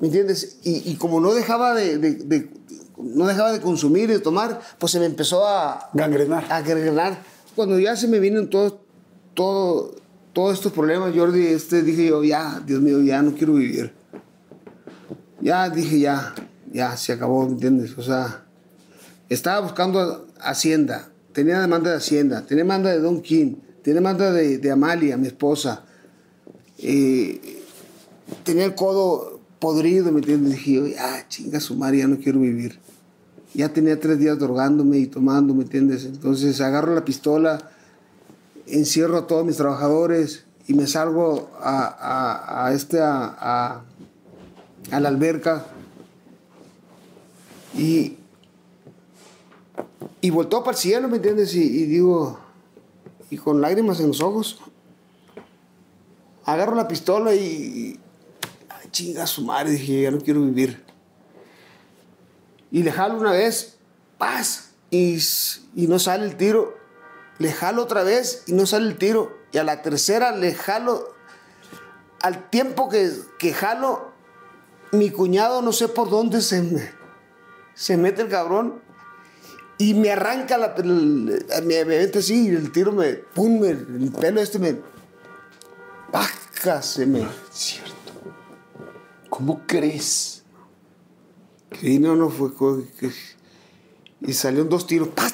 ¿Me 0.00 0.06
entiendes? 0.06 0.58
Y, 0.64 0.90
y 0.90 0.96
como 0.96 1.20
no 1.20 1.32
dejaba 1.34 1.74
de, 1.74 1.98
de- 1.98 2.14
de- 2.14 2.50
no 2.98 3.26
dejaba 3.26 3.52
de 3.52 3.60
consumir 3.60 4.04
y 4.10 4.14
de 4.14 4.18
tomar, 4.20 4.60
pues 4.78 4.92
se 4.92 4.98
me 5.00 5.06
empezó 5.06 5.46
a, 5.46 5.88
Gangrenar. 5.94 6.44
a 6.52 6.60
gangrenar. 6.60 7.22
Cuando 7.56 7.78
ya 7.78 7.96
se 7.96 8.06
me 8.08 8.18
vienen 8.18 8.50
todos 8.50 8.74
todo, 9.34 9.94
todos 10.32 10.54
estos 10.54 10.72
problemas, 10.72 11.14
Jordi, 11.14 11.46
este, 11.46 11.82
dije 11.82 12.06
yo, 12.06 12.22
ya, 12.22 12.62
Dios 12.64 12.80
mío, 12.80 13.00
ya 13.00 13.22
no 13.22 13.34
quiero 13.34 13.54
vivir. 13.54 13.92
Ya 15.40 15.68
dije, 15.68 16.00
ya, 16.00 16.34
ya, 16.72 16.96
se 16.96 17.12
acabó, 17.12 17.46
¿me 17.46 17.52
entiendes? 17.52 17.96
O 17.98 18.02
sea, 18.02 18.44
estaba 19.28 19.60
buscando 19.60 20.26
Hacienda, 20.40 21.10
tenía 21.32 21.60
demanda 21.60 21.90
de 21.90 21.96
Hacienda, 21.96 22.46
tenía 22.46 22.64
demanda 22.64 22.90
de 22.90 23.00
Don 23.00 23.20
King, 23.22 23.54
tenía 23.82 24.00
demanda 24.00 24.32
de, 24.32 24.58
de 24.58 24.70
Amalia, 24.70 25.16
mi 25.16 25.26
esposa. 25.26 25.84
Eh, 26.78 27.60
tenía 28.44 28.64
el 28.64 28.74
codo 28.74 29.40
podrido, 29.58 30.12
¿me 30.12 30.20
entiendes? 30.20 30.52
Dije 30.52 30.72
yo, 30.72 30.86
ya, 30.86 31.26
chinga 31.28 31.60
su 31.60 31.76
madre, 31.76 31.98
ya 31.98 32.08
no 32.08 32.18
quiero 32.18 32.40
vivir. 32.40 32.78
Ya 33.52 33.72
tenía 33.72 33.98
tres 33.98 34.18
días 34.18 34.38
drogándome 34.38 34.98
y 34.98 35.06
tomando, 35.06 35.54
¿me 35.54 35.64
entiendes? 35.64 36.04
Entonces 36.04 36.60
agarro 36.60 36.94
la 36.94 37.04
pistola, 37.04 37.70
encierro 38.72 39.18
a 39.18 39.26
todos 39.26 39.44
mis 39.44 39.56
trabajadores 39.56 40.44
y 40.66 40.74
me 40.74 40.86
salgo 40.86 41.50
a, 41.60 42.70
este, 42.74 43.00
a, 43.00 43.82
la 44.90 45.08
alberca 45.08 45.66
y, 47.74 48.16
y 50.20 50.30
volteo 50.30 50.62
para 50.62 50.76
el 50.76 50.80
cielo, 50.80 51.08
¿me 51.08 51.16
entiendes? 51.16 51.54
Y, 51.54 51.86
digo, 51.86 52.38
y 53.30 53.36
con 53.36 53.60
lágrimas 53.60 54.00
en 54.00 54.08
los 54.08 54.20
ojos, 54.20 54.58
agarro 56.44 56.74
la 56.74 56.88
pistola 56.88 57.34
y, 57.34 57.98
ay, 58.68 58.88
chinga 58.90 59.26
su 59.26 59.44
madre, 59.44 59.72
dije, 59.72 60.02
ya 60.02 60.10
no 60.10 60.18
quiero 60.18 60.40
vivir. 60.42 60.84
Y 62.70 62.82
le 62.82 62.92
jalo 62.92 63.18
una 63.18 63.32
vez, 63.32 63.78
paz, 64.18 64.70
y, 64.90 65.18
y 65.74 65.86
no 65.86 65.98
sale 65.98 66.26
el 66.26 66.36
tiro. 66.36 66.79
Le 67.40 67.50
jalo 67.52 67.82
otra 67.82 68.04
vez 68.04 68.44
y 68.46 68.52
no 68.52 68.66
sale 68.66 68.86
el 68.86 68.96
tiro. 68.98 69.36
Y 69.50 69.58
a 69.58 69.64
la 69.64 69.82
tercera 69.82 70.30
le 70.30 70.54
jalo, 70.54 71.12
al 72.22 72.48
tiempo 72.50 72.88
que, 72.88 73.10
que 73.38 73.52
jalo, 73.52 74.12
mi 74.92 75.10
cuñado 75.10 75.62
no 75.62 75.72
sé 75.72 75.88
por 75.88 76.08
dónde 76.10 76.40
se, 76.42 76.62
me- 76.62 76.92
se 77.74 77.96
mete 77.96 78.22
el 78.22 78.28
cabrón 78.28 78.80
y 79.78 79.94
me 79.94 80.10
arranca 80.12 80.58
la, 80.58 80.74
me, 80.84 81.40
me 81.64 81.84
mete 81.86 82.18
así 82.18 82.46
y 82.48 82.54
el 82.54 82.70
tiro 82.72 82.92
me, 82.92 83.14
pum, 83.14 83.64
el 83.64 84.12
pelo 84.20 84.40
este 84.42 84.58
me, 84.58 84.76
paca, 86.12 86.82
se 86.82 87.06
me... 87.06 87.26
Cierto. 87.50 87.90
¿Cómo 89.30 89.62
crees? 89.66 90.42
Sí, 91.80 91.98
no, 91.98 92.14
no 92.16 92.28
fue. 92.28 92.50
y 94.20 94.32
salieron 94.34 94.68
dos 94.68 94.86
tiros. 94.86 95.08
¡Paz, 95.08 95.32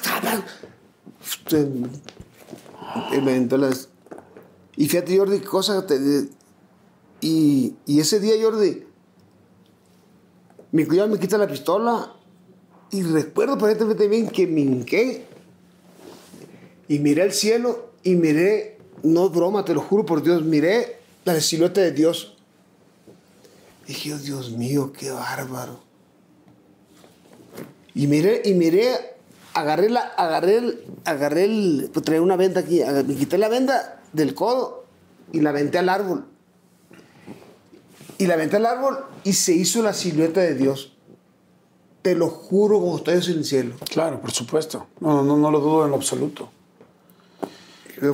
y 3.11 3.57
las. 3.57 3.89
Y 4.75 4.87
fíjate, 4.87 5.17
Jordi, 5.17 5.39
cosa. 5.39 5.85
te- 5.85 6.29
y, 7.21 7.73
y 7.85 7.99
ese 7.99 8.19
día, 8.19 8.35
Jordi, 8.41 8.85
mi 10.71 10.85
cuñado 10.85 11.09
me 11.09 11.19
quita 11.19 11.37
la 11.37 11.47
pistola. 11.47 12.13
Y 12.91 13.01
recuerdo 13.03 13.57
perfectamente 13.57 14.07
bien 14.07 14.29
que 14.29 14.47
me 14.47 14.61
hinqué. 14.61 15.25
Y 16.87 16.99
miré 16.99 17.23
el 17.23 17.33
cielo. 17.33 17.91
Y 18.03 18.15
miré, 18.15 18.77
no 19.03 19.29
broma, 19.29 19.65
te 19.65 19.73
lo 19.73 19.81
juro 19.81 20.05
por 20.05 20.23
Dios, 20.23 20.43
miré 20.43 20.99
la 21.25 21.41
silueta 21.41 21.81
de 21.81 21.91
Dios. 21.91 22.37
Dije, 23.85 24.13
oh, 24.13 24.17
Dios 24.17 24.51
mío, 24.51 24.93
qué 24.93 25.11
bárbaro. 25.11 25.81
Y 27.93 28.07
miré, 28.07 28.41
y 28.45 28.53
miré, 28.53 29.16
agarré 29.59 29.89
la, 29.89 30.01
agarré 30.01 30.57
el, 30.57 30.83
agarré 31.05 31.45
el, 31.45 31.89
pues 31.93 32.05
traía 32.05 32.21
una 32.21 32.35
venda 32.35 32.61
aquí, 32.61 32.81
me 33.07 33.15
quité 33.15 33.37
la 33.37 33.49
venda 33.49 34.01
del 34.13 34.33
codo 34.33 34.85
y 35.31 35.41
la 35.41 35.49
aventé 35.49 35.77
al 35.77 35.89
árbol. 35.89 36.25
Y 38.17 38.25
la 38.25 38.35
aventé 38.35 38.57
al 38.57 38.65
árbol 38.65 38.97
y 39.23 39.33
se 39.33 39.53
hizo 39.53 39.81
la 39.81 39.93
silueta 39.93 40.41
de 40.41 40.55
Dios. 40.55 40.93
te 42.01 42.15
lo 42.15 42.29
juro 42.29 42.79
como 42.79 42.97
estoy 42.97 43.15
en 43.15 43.39
el 43.39 43.45
cielo. 43.45 43.75
Claro, 43.89 44.21
por 44.21 44.31
supuesto. 44.31 44.87
No, 44.99 45.23
no, 45.23 45.37
no 45.37 45.51
lo 45.51 45.59
dudo 45.59 45.83
en 45.83 45.91
lo 45.91 45.97
absoluto. 45.97 46.49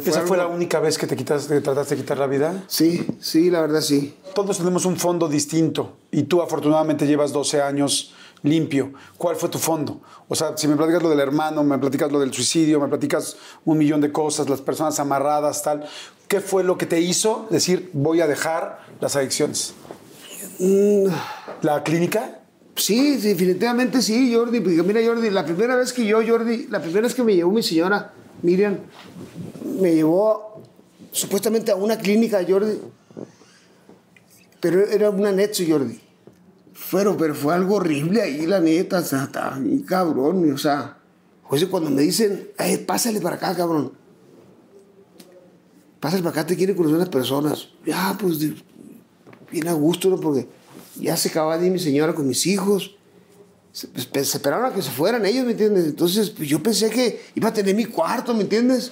¿Esa 0.06 0.22
fue 0.22 0.38
la 0.38 0.48
única 0.48 0.80
vez 0.80 0.98
que 0.98 1.08
te, 1.08 1.16
quitas, 1.16 1.48
te 1.48 1.60
trataste 1.60 1.96
de 1.96 2.02
quitar 2.02 2.18
la 2.18 2.28
vida? 2.28 2.64
Sí, 2.68 3.06
sí, 3.20 3.50
la 3.50 3.62
verdad 3.62 3.82
sí. 3.82 4.16
Todos 4.34 4.58
tenemos 4.58 4.86
un 4.86 4.98
fondo 4.98 5.28
distinto 5.28 5.98
y 6.10 6.24
tú 6.24 6.42
afortunadamente 6.42 7.06
llevas 7.06 7.34
12 7.34 7.62
años 7.62 8.14
limpio. 8.44 8.94
¿Cuál 9.18 9.36
fue 9.36 9.50
tu 9.50 9.58
fondo? 9.58 10.02
O 10.28 10.36
sea, 10.36 10.56
si 10.58 10.68
me 10.68 10.76
platicas 10.76 11.02
lo 11.02 11.10
del 11.10 11.20
hermano, 11.20 11.64
me 11.64 11.78
platicas 11.80 12.12
lo 12.12 12.20
del 12.20 12.34
suicidio, 12.34 12.80
me 12.80 12.88
platicas 12.88 13.38
un 13.66 13.78
millón 13.78 14.02
de 14.02 14.12
cosas, 14.12 14.50
las 14.50 14.62
personas 14.62 15.00
amarradas, 15.00 15.64
tal. 15.64 15.86
¿Qué 16.28 16.42
fue 16.42 16.64
lo 16.64 16.78
que 16.78 16.86
te 16.86 17.00
hizo 17.00 17.48
decir 17.50 17.90
voy 17.94 18.22
a 18.22 18.28
dejar 18.28 18.80
las 19.00 19.16
adicciones? 19.16 19.74
Mm. 20.60 21.08
¿La 21.62 21.84
clínica? 21.84 22.40
Sí, 22.76 23.18
definitivamente 23.18 24.02
sí, 24.02 24.34
Jordi. 24.34 24.60
Porque 24.60 24.84
mira, 24.84 25.02
Jordi, 25.06 25.30
la 25.30 25.46
primera 25.46 25.76
vez 25.76 25.94
que 25.94 26.06
yo, 26.06 26.22
Jordi, 26.26 26.68
la 26.68 26.82
primera 26.82 27.02
vez 27.02 27.16
que 27.16 27.24
me 27.24 27.36
llevó 27.36 27.52
mi 27.52 27.64
señora, 27.64 28.14
Miriam, 28.42 28.78
me 29.80 29.94
llevó 29.94 30.62
supuestamente 31.12 31.72
a 31.72 31.76
una 31.76 31.98
clínica, 31.98 32.44
Jordi. 32.48 32.80
Pero 34.60 34.86
era 34.88 35.10
un 35.10 35.26
anexo, 35.26 35.64
Jordi. 35.68 36.00
Pero, 36.92 37.18
pero 37.18 37.34
fue 37.34 37.54
algo 37.54 37.76
horrible 37.76 38.22
ahí, 38.22 38.46
la 38.46 38.60
neta. 38.60 39.00
O 39.00 39.04
sea, 39.04 39.24
estaba 39.24 39.58
bien 39.58 39.84
cabrón. 39.84 40.52
O 40.52 40.58
sea, 40.58 40.98
oye, 41.50 41.68
cuando 41.68 41.90
me 41.90 42.02
dicen, 42.02 42.50
pásale 42.86 43.20
para 43.22 43.36
acá, 43.38 43.56
cabrón. 43.56 43.94
Pásale 46.00 46.22
para 46.22 46.42
acá, 46.42 46.48
te 46.48 46.56
quieren 46.56 46.76
conocer 46.76 47.00
las 47.00 47.10
personas. 47.10 47.70
Ya, 47.86 48.16
pues, 48.20 48.40
bien 49.52 49.68
a 49.68 49.74
gusto, 49.74 50.10
¿no? 50.10 50.20
Porque 50.20 50.48
ya 51.00 51.16
se 51.16 51.30
acababa 51.30 51.58
de 51.58 51.68
ir 51.68 51.72
mi 51.72 51.80
señora 51.80 52.14
con 52.14 52.28
mis 52.28 52.46
hijos. 52.46 52.96
Se, 53.72 53.88
pues, 53.88 54.10
se 54.12 54.38
esperaron 54.38 54.66
a 54.66 54.74
que 54.74 54.82
se 54.82 54.92
fueran 54.92 55.26
ellos, 55.26 55.46
¿me 55.46 55.52
entiendes? 55.52 55.86
Entonces, 55.86 56.30
pues, 56.30 56.48
yo 56.48 56.62
pensé 56.62 56.90
que 56.90 57.22
iba 57.36 57.50
a 57.50 57.54
tener 57.54 57.74
mi 57.74 57.86
cuarto, 57.86 58.34
¿me 58.34 58.42
entiendes? 58.42 58.92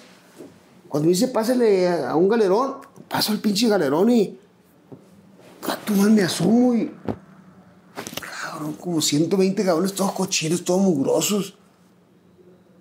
Cuando 0.88 1.08
me 1.08 1.14
dice, 1.14 1.28
pásale 1.28 1.88
a 1.88 2.16
un 2.16 2.28
galerón, 2.28 2.78
paso 3.08 3.32
al 3.32 3.40
pinche 3.40 3.68
galerón 3.68 4.10
y. 4.10 4.40
Tú 5.86 5.94
me 5.94 6.24
asumo 6.24 6.74
y. 6.74 6.92
Cabrón, 8.62 8.78
como 8.80 9.02
120 9.02 9.66
cabrones, 9.66 9.94
todos 9.94 10.12
cochinos, 10.12 10.64
todos 10.64 10.82
mugrosos. 10.82 11.56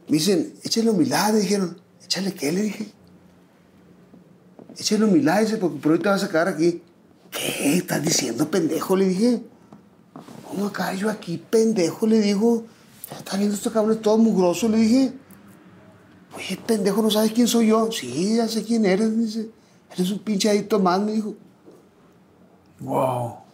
Me 0.08 0.18
dicen, 0.18 0.54
échale 0.62 0.90
humildad, 0.90 1.32
me 1.32 1.40
dijeron. 1.40 1.80
Échale 2.04 2.34
qué, 2.34 2.52
le 2.52 2.62
dije. 2.62 2.92
Échale 4.76 5.04
humildad, 5.06 5.40
dice, 5.40 5.56
porque 5.56 5.78
por 5.78 5.92
hoy 5.92 5.98
te 5.98 6.10
vas 6.10 6.22
a 6.22 6.28
quedar 6.28 6.48
aquí. 6.48 6.82
¿Qué 7.30 7.78
estás 7.78 8.02
diciendo, 8.02 8.50
pendejo? 8.50 8.94
Le 8.94 9.08
dije. 9.08 9.42
¿Cómo 10.46 10.66
acá 10.66 10.92
yo 10.92 11.08
aquí, 11.08 11.38
pendejo? 11.38 12.06
Le 12.06 12.20
digo. 12.20 12.66
¿Estás 13.10 13.38
viendo 13.38 13.56
estos 13.56 13.72
cabrones 13.72 14.02
todos 14.02 14.18
mugrosos? 14.18 14.70
Le 14.70 14.76
dije. 14.76 15.12
Oye, 16.36 16.58
pendejo, 16.66 17.00
¿no 17.00 17.10
sabes 17.10 17.32
quién 17.32 17.48
soy 17.48 17.68
yo? 17.68 17.90
Sí, 17.90 18.36
ya 18.36 18.46
sé 18.48 18.64
quién 18.64 18.84
eres, 18.84 19.16
dice. 19.16 19.48
Eres 19.92 20.10
un 20.10 20.18
pinche 20.18 20.50
adicto 20.50 20.78
más, 20.78 21.00
me 21.00 21.12
dijo. 21.12 21.34
Wow. 22.80 23.49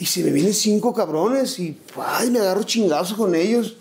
Dice, 0.00 0.24
me 0.24 0.32
vienen 0.32 0.54
cinco 0.54 0.94
cabrones 0.94 1.58
y 1.58 1.78
ay, 1.96 2.30
me 2.30 2.38
agarro 2.38 2.62
chingazos 2.62 3.18
con 3.18 3.34
ellos. 3.34 3.76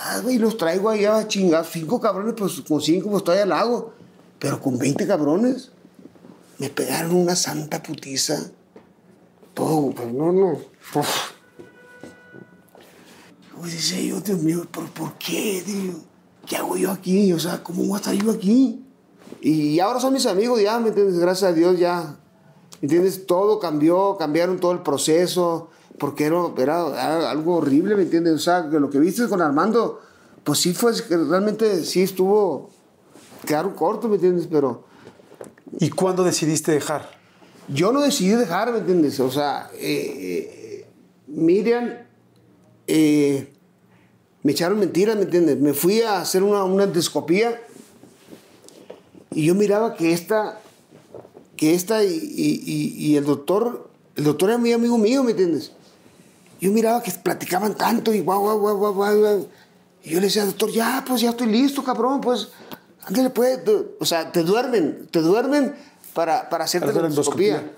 Ay, 0.00 0.36
y 0.36 0.38
los 0.38 0.56
traigo 0.56 0.88
allá 0.88 1.18
a. 1.18 1.64
Cinco 1.64 2.00
cabrones, 2.00 2.34
pues 2.38 2.60
con 2.60 2.80
cinco 2.80 3.10
pues 3.10 3.22
estoy 3.22 3.38
al 3.38 3.48
lago. 3.48 3.92
Pero 4.38 4.60
con 4.60 4.78
20 4.78 5.06
cabrones 5.08 5.72
me 6.58 6.70
pegaron 6.70 7.16
una 7.16 7.34
santa 7.34 7.82
putiza. 7.82 8.50
Todo, 9.54 9.90
pues 9.90 10.12
no, 10.12 10.30
no. 10.30 10.52
Uf. 10.94 11.32
Pues 13.58 13.72
dice 13.72 14.06
yo, 14.06 14.20
Dios 14.20 14.38
mío, 14.38 14.66
¿por, 14.70 14.88
por 14.90 15.14
qué? 15.14 15.64
Digo, 15.66 15.98
¿Qué 16.46 16.56
hago 16.56 16.76
yo 16.76 16.92
aquí? 16.92 17.32
O 17.32 17.40
sea, 17.40 17.62
¿cómo 17.64 17.82
voy 17.82 17.94
a 17.94 17.96
estar 17.96 18.14
yo 18.14 18.30
aquí? 18.30 18.84
Y 19.40 19.80
ahora 19.80 19.98
son 19.98 20.12
mis 20.12 20.26
amigos, 20.26 20.62
ya, 20.62 20.78
¿me 20.78 20.88
entiendes? 20.90 21.18
Gracias 21.18 21.50
a 21.50 21.52
Dios, 21.52 21.76
ya. 21.76 22.16
¿Me 22.80 22.86
entiendes? 22.86 23.26
Todo 23.26 23.58
cambió, 23.58 24.16
cambiaron 24.18 24.58
todo 24.60 24.72
el 24.72 24.80
proceso, 24.80 25.70
porque 25.98 26.26
era, 26.26 26.44
era, 26.58 27.30
algo 27.30 27.56
horrible, 27.56 27.96
¿me 27.96 28.02
entiendes? 28.02 28.34
O 28.34 28.38
sea, 28.38 28.68
que 28.70 28.78
lo 28.78 28.90
que 28.90 28.98
viste 28.98 29.28
con 29.28 29.40
Armando, 29.40 30.00
pues 30.44 30.58
sí 30.58 30.74
fue, 30.74 30.92
realmente 31.08 31.84
sí 31.84 32.02
estuvo, 32.02 32.70
quedaron 33.46 33.74
cortos, 33.74 34.08
¿me 34.10 34.16
entiendes? 34.16 34.48
Pero... 34.50 34.84
¿Y 35.78 35.90
cuándo 35.90 36.24
decidiste 36.24 36.72
dejar? 36.72 37.10
Yo 37.68 37.92
no 37.92 38.00
decidí 38.00 38.30
dejar, 38.30 38.72
¿me 38.72 38.78
entiendes? 38.78 39.18
O 39.20 39.30
sea, 39.30 39.68
eh, 39.74 40.84
eh, 40.84 40.86
Miriam, 41.26 41.92
eh, 42.86 43.52
me 44.42 44.52
echaron 44.52 44.78
mentiras, 44.78 45.16
¿me 45.16 45.22
entiendes? 45.22 45.58
Me 45.58 45.74
fui 45.74 46.00
a 46.02 46.20
hacer 46.20 46.42
una, 46.42 46.64
una 46.64 46.84
endoscopía 46.84 47.60
y 49.32 49.44
yo 49.46 49.54
miraba 49.54 49.96
que 49.96 50.12
esta, 50.12 50.60
que 51.56 51.74
esta 51.74 52.04
y, 52.04 52.08
y, 52.08 52.94
y, 52.96 53.16
el 53.16 53.24
doctor, 53.24 53.88
el 54.14 54.24
doctor 54.24 54.50
era 54.50 54.58
muy 54.58 54.72
amigo 54.72 54.98
mío, 54.98 55.22
¿me 55.22 55.32
entiendes? 55.32 55.72
Yo 56.60 56.70
miraba 56.70 57.02
que 57.02 57.10
platicaban 57.10 57.74
tanto 57.74 58.14
y 58.14 58.20
guau, 58.20 58.40
guau, 58.40 58.58
guau, 58.58 58.94
guau, 58.94 59.18
guau. 59.18 59.48
Y 60.02 60.10
yo 60.10 60.20
le 60.20 60.26
decía, 60.26 60.44
doctor, 60.44 60.70
ya, 60.70 61.04
pues 61.06 61.20
ya 61.20 61.30
estoy 61.30 61.48
listo, 61.48 61.82
cabrón, 61.82 62.20
pues, 62.20 62.48
ándale, 63.04 63.30
pues, 63.30 63.60
o 63.98 64.04
sea, 64.04 64.30
te 64.30 64.42
duermen, 64.42 65.08
te 65.10 65.20
duermen 65.20 65.74
para, 66.14 66.48
para 66.48 66.64
hacerte 66.64 66.92
la 66.92 67.08
endoscopía. 67.08 67.72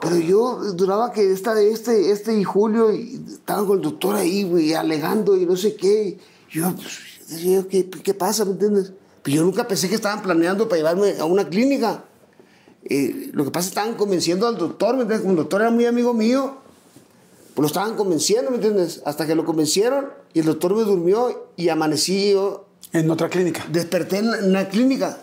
Pero 0.00 0.18
yo 0.18 0.56
duraba 0.74 1.12
que 1.12 1.32
esta, 1.32 1.58
este, 1.60 2.10
este 2.10 2.36
y 2.36 2.42
Julio 2.42 2.92
y 2.92 3.24
estaban 3.34 3.66
con 3.66 3.76
el 3.78 3.82
doctor 3.82 4.16
ahí, 4.16 4.42
güey, 4.42 4.74
alegando 4.74 5.36
y 5.36 5.46
no 5.46 5.56
sé 5.56 5.76
qué. 5.76 6.18
Y 6.50 6.58
yo, 6.58 6.74
pues, 6.74 7.66
¿qué, 7.68 7.88
¿qué 7.88 8.14
pasa? 8.14 8.44
¿Me 8.44 8.52
entiendes? 8.52 8.92
Pero 9.22 9.36
yo 9.36 9.44
nunca 9.44 9.68
pensé 9.68 9.88
que 9.88 9.94
estaban 9.94 10.22
planeando 10.22 10.68
para 10.68 10.78
llevarme 10.78 11.14
a 11.18 11.24
una 11.24 11.48
clínica. 11.48 12.04
Eh, 12.84 13.30
lo 13.32 13.44
que 13.44 13.50
pasa 13.50 13.68
es 13.68 13.74
que 13.74 13.80
estaban 13.80 13.96
convenciendo 13.96 14.46
al 14.46 14.56
doctor, 14.56 14.96
¿me 14.96 15.02
entiendes? 15.02 15.20
Como 15.22 15.32
el 15.32 15.36
doctor 15.36 15.60
era 15.60 15.70
muy 15.70 15.86
amigo 15.86 16.14
mío, 16.14 16.56
pues 17.54 17.62
lo 17.62 17.66
estaban 17.66 17.96
convenciendo, 17.96 18.50
¿me 18.50 18.56
entiendes? 18.56 19.02
Hasta 19.04 19.26
que 19.26 19.34
lo 19.34 19.44
convencieron 19.44 20.06
y 20.32 20.40
el 20.40 20.46
doctor 20.46 20.74
me 20.74 20.82
durmió 20.82 21.48
y 21.56 21.68
amanecí 21.68 22.32
yo. 22.32 22.66
¿En 22.92 23.10
otra 23.10 23.28
clínica? 23.28 23.64
Desperté 23.70 24.18
en 24.18 24.28
una 24.28 24.68
clínica. 24.68 25.18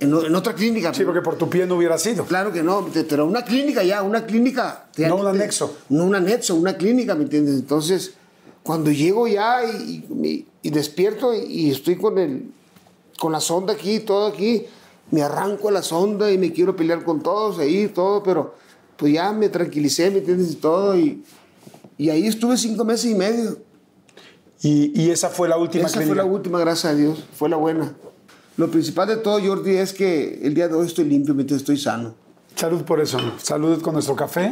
En, 0.00 0.08
en, 0.08 0.34
otra 0.34 0.54
clínica. 0.54 0.94
Sí, 0.94 1.04
porque 1.04 1.20
por 1.20 1.36
tu 1.36 1.48
pie 1.48 1.66
no 1.66 1.76
hubiera 1.76 1.98
sido. 1.98 2.24
Claro 2.24 2.52
que 2.52 2.62
no, 2.62 2.88
pero 3.08 3.26
una 3.26 3.44
clínica 3.44 3.82
ya, 3.82 4.02
una 4.02 4.24
clínica. 4.24 4.88
No 4.96 5.16
un 5.16 5.26
anexo. 5.26 5.76
No 5.90 6.04
un 6.04 6.14
anexo, 6.14 6.54
una 6.54 6.76
clínica, 6.76 7.14
¿me 7.14 7.24
entiendes? 7.24 7.54
Entonces, 7.54 8.14
cuando 8.62 8.90
llego 8.90 9.28
ya 9.28 9.64
y, 9.64 10.04
y, 10.22 10.46
y 10.62 10.70
despierto 10.70 11.34
y 11.34 11.70
estoy 11.70 11.96
con, 11.96 12.18
el, 12.18 12.50
con 13.18 13.32
la 13.32 13.40
sonda 13.40 13.74
aquí, 13.74 14.00
todo 14.00 14.26
aquí, 14.26 14.66
me 15.10 15.22
arranco 15.22 15.68
a 15.68 15.72
la 15.72 15.82
sonda 15.82 16.30
y 16.30 16.38
me 16.38 16.52
quiero 16.52 16.76
pelear 16.76 17.04
con 17.04 17.20
todos 17.22 17.58
ahí, 17.58 17.88
todo, 17.88 18.22
pero 18.22 18.54
pues 18.96 19.12
ya 19.12 19.32
me 19.32 19.48
tranquilicé, 19.48 20.10
¿me 20.10 20.18
entiendes? 20.18 20.52
Y 20.52 20.56
todo, 20.56 20.96
y, 20.96 21.24
y 21.98 22.10
ahí 22.10 22.26
estuve 22.26 22.56
cinco 22.56 22.84
meses 22.84 23.10
y 23.10 23.14
medio. 23.14 23.58
¿Y, 24.62 24.92
y 25.00 25.10
esa 25.10 25.30
fue 25.30 25.48
la 25.48 25.56
última 25.56 25.86
Esa 25.86 26.02
fue 26.02 26.14
la 26.14 26.24
última, 26.24 26.58
gracias 26.58 26.92
a 26.92 26.96
Dios, 26.96 27.24
fue 27.34 27.48
la 27.48 27.56
buena. 27.56 27.94
Lo 28.56 28.70
principal 28.70 29.08
de 29.08 29.16
todo, 29.16 29.40
Jordi, 29.42 29.76
es 29.76 29.94
que 29.94 30.40
el 30.42 30.52
día 30.52 30.68
de 30.68 30.74
hoy 30.74 30.86
estoy 30.86 31.06
limpio, 31.06 31.34
mientras 31.34 31.60
estoy 31.60 31.78
sano. 31.78 32.14
Salud 32.54 32.82
por 32.82 33.00
eso. 33.00 33.18
Salud 33.38 33.80
con 33.80 33.94
nuestro 33.94 34.14
café. 34.14 34.50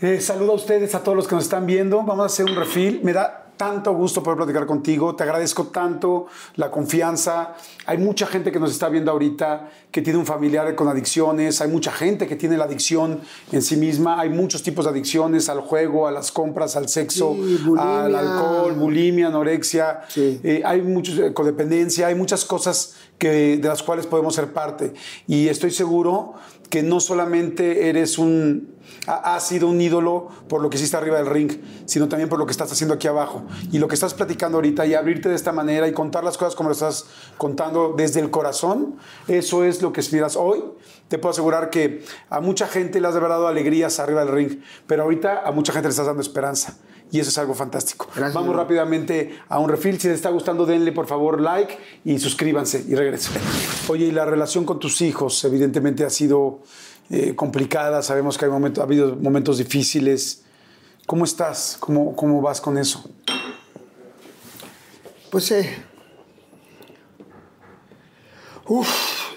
Eh, 0.00 0.20
saludo 0.20 0.52
a 0.52 0.54
ustedes, 0.56 0.94
a 0.94 1.02
todos 1.04 1.16
los 1.16 1.28
que 1.28 1.36
nos 1.36 1.44
están 1.44 1.66
viendo. 1.66 1.98
Vamos 1.98 2.20
a 2.20 2.26
hacer 2.26 2.46
un 2.46 2.56
refill. 2.56 3.00
Me 3.04 3.12
da 3.12 3.47
tanto 3.58 3.92
gusto 3.92 4.22
poder 4.22 4.38
platicar 4.38 4.64
contigo. 4.64 5.14
Te 5.14 5.24
agradezco 5.24 5.66
tanto 5.66 6.26
la 6.56 6.70
confianza. 6.70 7.54
Hay 7.84 7.98
mucha 7.98 8.26
gente 8.26 8.50
que 8.50 8.58
nos 8.58 8.70
está 8.70 8.88
viendo 8.88 9.10
ahorita 9.10 9.68
que 9.90 10.00
tiene 10.00 10.18
un 10.18 10.24
familiar 10.24 10.74
con 10.74 10.88
adicciones. 10.88 11.60
Hay 11.60 11.68
mucha 11.68 11.92
gente 11.92 12.26
que 12.26 12.36
tiene 12.36 12.56
la 12.56 12.64
adicción 12.64 13.20
en 13.52 13.60
sí 13.60 13.76
misma. 13.76 14.20
Hay 14.20 14.30
muchos 14.30 14.62
tipos 14.62 14.86
de 14.86 14.92
adicciones 14.92 15.50
al 15.50 15.60
juego, 15.60 16.06
a 16.06 16.10
las 16.10 16.32
compras, 16.32 16.76
al 16.76 16.88
sexo, 16.88 17.34
Sí, 17.34 17.58
al 17.78 18.14
alcohol, 18.14 18.72
bulimia, 18.74 19.26
anorexia. 19.26 20.00
Sí. 20.08 20.40
Eh, 20.42 20.62
hay 20.64 20.80
muchos, 20.80 21.18
eh, 21.18 21.34
codependencia. 21.34 22.06
Hay 22.06 22.14
muchas 22.14 22.44
cosas 22.44 22.94
que, 23.18 23.58
de 23.58 23.68
las 23.68 23.82
cuales 23.82 24.06
podemos 24.06 24.34
ser 24.34 24.52
parte. 24.52 24.94
Y 25.26 25.48
estoy 25.48 25.72
seguro 25.72 26.34
que 26.70 26.82
no 26.82 27.00
solamente 27.00 27.88
eres 27.88 28.18
un, 28.18 28.74
ha- 29.06 29.34
has 29.36 29.46
sido 29.48 29.68
un 29.68 29.80
ídolo 29.80 30.28
por 30.48 30.60
lo 30.62 30.68
que 30.70 30.76
hiciste 30.76 30.96
arriba 30.96 31.16
del 31.16 31.26
ring, 31.26 31.50
sino 31.86 32.08
también 32.08 32.28
por 32.28 32.38
lo 32.38 32.46
que 32.46 32.52
estás 32.52 32.70
haciendo 32.70 32.94
aquí 32.94 33.08
abajo. 33.08 33.42
Y 33.72 33.78
lo 33.78 33.88
que 33.88 33.94
estás 33.94 34.14
platicando 34.14 34.58
ahorita 34.58 34.84
y 34.86 34.94
abrirte 34.94 35.28
de 35.28 35.34
esta 35.34 35.52
manera 35.52 35.88
y 35.88 35.92
contar 35.92 36.24
las 36.24 36.36
cosas 36.36 36.54
como 36.54 36.68
lo 36.68 36.74
estás 36.74 37.06
contando 37.38 37.94
desde 37.96 38.20
el 38.20 38.30
corazón, 38.30 38.96
eso 39.28 39.64
es 39.64 39.80
lo 39.82 39.92
que 39.92 40.00
aspiras 40.00 40.36
hoy. 40.36 40.62
Te 41.08 41.16
puedo 41.18 41.30
asegurar 41.30 41.70
que 41.70 42.04
a 42.28 42.40
mucha 42.40 42.66
gente 42.66 43.00
le 43.00 43.08
has 43.08 43.14
dado 43.14 43.48
alegrías 43.48 43.98
arriba 43.98 44.24
del 44.24 44.34
ring, 44.34 44.60
pero 44.86 45.04
ahorita 45.04 45.46
a 45.46 45.52
mucha 45.52 45.72
gente 45.72 45.88
le 45.88 45.92
estás 45.92 46.06
dando 46.06 46.20
esperanza. 46.20 46.76
Y 47.10 47.20
eso 47.20 47.30
es 47.30 47.38
algo 47.38 47.54
fantástico. 47.54 48.06
Gracias, 48.14 48.34
Vamos 48.34 48.54
rápidamente 48.54 49.38
a 49.48 49.58
un 49.58 49.68
refill. 49.68 49.98
Si 49.98 50.08
les 50.08 50.16
está 50.16 50.30
gustando, 50.30 50.66
denle 50.66 50.92
por 50.92 51.06
favor 51.06 51.40
like 51.40 51.78
y 52.04 52.18
suscríbanse 52.18 52.84
y 52.86 52.94
regreso. 52.94 53.30
Oye, 53.88 54.06
y 54.06 54.10
la 54.10 54.26
relación 54.26 54.64
con 54.64 54.78
tus 54.78 55.00
hijos 55.00 55.42
evidentemente 55.44 56.04
ha 56.04 56.10
sido 56.10 56.60
eh, 57.10 57.34
complicada. 57.34 58.02
Sabemos 58.02 58.36
que 58.36 58.44
hay 58.44 58.50
momentos, 58.50 58.82
ha 58.82 58.84
habido 58.84 59.16
momentos 59.16 59.58
difíciles. 59.58 60.42
¿Cómo 61.06 61.24
estás? 61.24 61.78
¿Cómo, 61.80 62.14
cómo 62.14 62.42
vas 62.42 62.60
con 62.60 62.76
eso? 62.76 63.08
Pues 65.30 65.50
eh, 65.52 65.76
uf, 68.66 68.88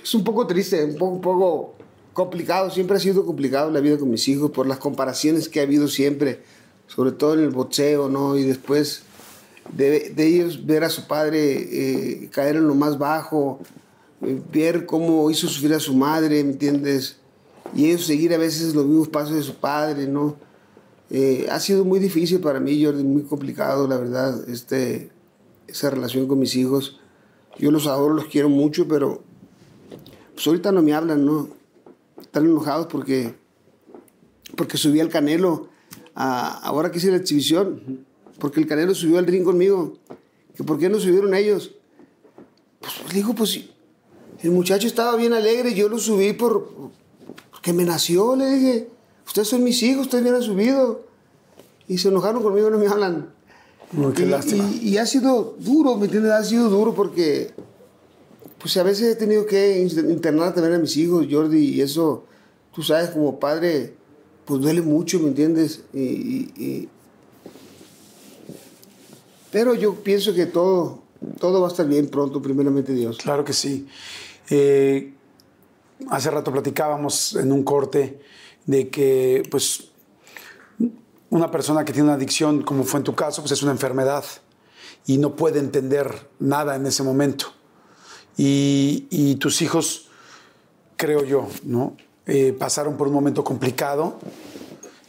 es 0.03 0.14
un 0.14 0.23
poco 0.23 0.45
triste, 0.48 0.84
un 0.84 0.98
poco, 0.98 1.11
un 1.14 1.22
poco 1.22 1.76
complicado. 2.14 2.69
Siempre 2.69 2.98
ha 2.98 2.99
sido 2.99 3.26
complicado 3.26 3.72
la 3.72 3.80
vida 3.80 3.98
con 3.98 4.10
mis 4.10 4.27
hijos 4.27 4.52
por 4.52 4.68
las 4.68 4.80
comparaciones 4.80 5.49
que 5.49 5.60
ha 5.60 5.64
habido 5.64 5.88
siempre, 5.88 6.43
sobre 6.93 7.11
todo 7.11 7.35
en 7.35 7.41
el 7.41 7.49
boxeo, 7.49 8.09
¿no? 8.09 8.38
Y 8.38 8.43
después 8.43 9.03
de, 9.73 10.13
ellos 10.18 10.65
ver 10.65 10.84
a 10.84 10.89
su 10.89 11.07
padre 11.07 11.39
eh, 11.43 12.30
caer 12.31 12.57
en 12.57 12.68
lo 12.68 12.76
más 12.76 12.97
bajo, 12.97 13.59
eh, 14.22 14.41
ver 14.51 14.85
cómo 14.85 15.30
hizo 15.31 15.47
sufrir 15.47 15.73
a 15.73 15.80
su 15.80 15.95
madre, 15.95 16.43
¿me 16.43 16.51
entiendes? 16.51 17.18
Y 17.73 17.85
ellos 17.85 18.05
seguir 18.05 18.34
a 18.34 18.38
veces 18.38 18.76
los 18.76 18.85
mismos 18.85 19.07
pasos 19.07 19.35
de 19.35 19.43
su 19.43 19.55
padre, 19.55 20.07
¿no? 20.07 20.35
Eh, 21.09 21.47
ha 21.49 21.59
sido 21.59 21.85
muy 21.85 21.99
difícil 21.99 22.39
para 22.39 22.59
mí, 22.59 22.84
Jordi, 22.84 23.03
muy 23.03 23.23
complicado, 23.23 23.88
la 23.88 23.97
verdad, 23.97 24.49
este, 24.49 25.11
esa 25.68 25.89
relación 25.89 26.27
con 26.27 26.39
mis 26.39 26.55
hijos. 26.55 26.99
Yo 27.57 27.72
los 27.72 27.88
adoro, 27.88 28.13
los 28.13 28.26
quiero 28.26 28.49
mucho, 28.49 28.88
pero 28.88 29.22
pues 30.34 30.45
ahorita 30.47 30.72
no 30.72 30.81
me 30.81 30.93
hablan, 30.93 31.26
¿no? 31.26 31.49
Están 32.19 32.45
enojados 32.45 32.88
porque, 32.88 33.34
porque 34.55 34.77
subí 34.77 34.99
al 34.99 35.09
Canelo, 35.09 35.70
a, 36.16 36.60
ahora 36.66 36.92
que 36.92 36.98
hice 36.98 37.12
la 37.12 37.18
exhibición, 37.18 38.06
porque 38.40 38.60
el 38.60 38.68
Canelo 38.68 38.94
subió 38.96 39.20
al 39.20 39.28
ring 39.28 39.44
conmigo, 39.44 39.98
que 40.56 40.64
por 40.64 40.78
qué 40.80 40.90
no 40.90 41.00
subieron 41.00 41.34
ellos. 41.34 41.72
Pues 42.80 42.94
le 43.10 43.14
digo, 43.16 43.34
pues 43.36 43.60
el 44.42 44.52
muchacho 44.52 44.88
estaba 44.88 45.16
bien 45.16 45.34
alegre, 45.34 45.74
yo 45.74 45.88
lo 45.90 46.00
subí 46.00 46.34
por, 46.34 46.70
porque 47.52 47.74
me 47.74 47.84
nació, 47.86 48.36
le 48.36 48.50
dije, 48.50 48.90
ustedes 49.26 49.48
son 49.48 49.64
mis 49.64 49.82
hijos, 49.84 50.08
ustedes 50.08 50.24
me 50.24 50.30
han 50.32 50.42
subido. 50.42 51.06
Y 51.88 51.98
se 51.98 52.08
enojaron 52.08 52.42
conmigo, 52.42 52.70
no 52.70 52.78
me 52.80 52.88
hablan. 52.88 53.30
No, 53.92 54.14
qué 54.14 54.24
y, 54.24 54.26
y- 54.82 54.90
y 54.92 54.98
ha 54.98 55.06
sido 55.06 55.56
duro, 55.60 55.98
¿me 55.98 56.06
entiendes? 56.06 56.32
Ha 56.32 56.44
sido 56.44 56.70
duro 56.70 56.94
porque, 56.94 57.52
pues 58.58 58.76
a 58.78 58.84
veces 58.84 59.14
he 59.14 59.16
tenido 59.18 59.46
que 59.46 59.82
in- 59.82 60.10
internar 60.10 60.54
también 60.54 60.76
a 60.76 60.80
mis 60.80 60.96
hijos, 60.98 61.28
Jordi, 61.30 61.60
y 61.76 61.82
eso, 61.82 62.24
tú 62.74 62.82
sabes, 62.84 63.10
como 63.10 63.38
padre, 63.40 63.96
pues 64.52 64.64
duele 64.64 64.82
mucho, 64.82 65.18
¿me 65.22 65.30
entiendes? 65.30 65.84
Y, 65.94 66.90
Pero 69.49 69.76
yo 69.76 69.95
pienso 69.95 70.34
que 70.34 70.45
todo, 70.45 71.03
todo 71.40 71.61
va 71.61 71.69
a 71.69 71.72
estar 71.72 71.88
bien 71.88 72.10
pronto, 72.10 72.41
primeramente 72.41 72.94
Dios. 72.94 73.18
Claro 73.18 73.45
que 73.45 73.53
sí. 73.53 73.88
Eh, 74.49 75.14
hace 76.10 76.32
rato 76.32 76.52
platicábamos 76.52 77.38
en 77.38 77.53
un 77.53 77.64
corte 77.64 78.19
de 78.65 78.90
que, 78.90 79.44
pues, 79.49 79.86
una 81.30 81.49
persona 81.49 81.86
que 81.86 81.94
tiene 81.94 82.10
una 82.10 82.15
adicción, 82.15 82.61
como 82.61 82.84
fue 82.84 82.98
en 82.98 83.06
tu 83.06 83.15
caso, 83.15 83.41
pues 83.41 83.53
es 83.53 83.64
una 83.64 83.72
enfermedad 83.72 84.26
y 85.06 85.18
no 85.18 85.38
puede 85.38 85.60
entender 85.60 86.28
nada 86.40 86.76
en 86.76 86.86
ese 86.86 87.03
momento. 87.03 87.53
Y 88.36 89.36
tus 89.36 89.61
hijos, 89.61 90.10
creo 90.98 91.23
yo, 91.23 91.48
¿no? 91.64 91.95
Eh, 92.27 92.56
pasaron 92.57 92.98
por 92.98 93.07
un 93.07 93.14
momento 93.14 93.43
complicado, 93.43 94.19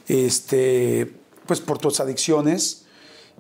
este, 0.09 1.12
pues 1.47 1.60
por 1.60 1.78
tus 1.78 2.01
adicciones, 2.01 2.86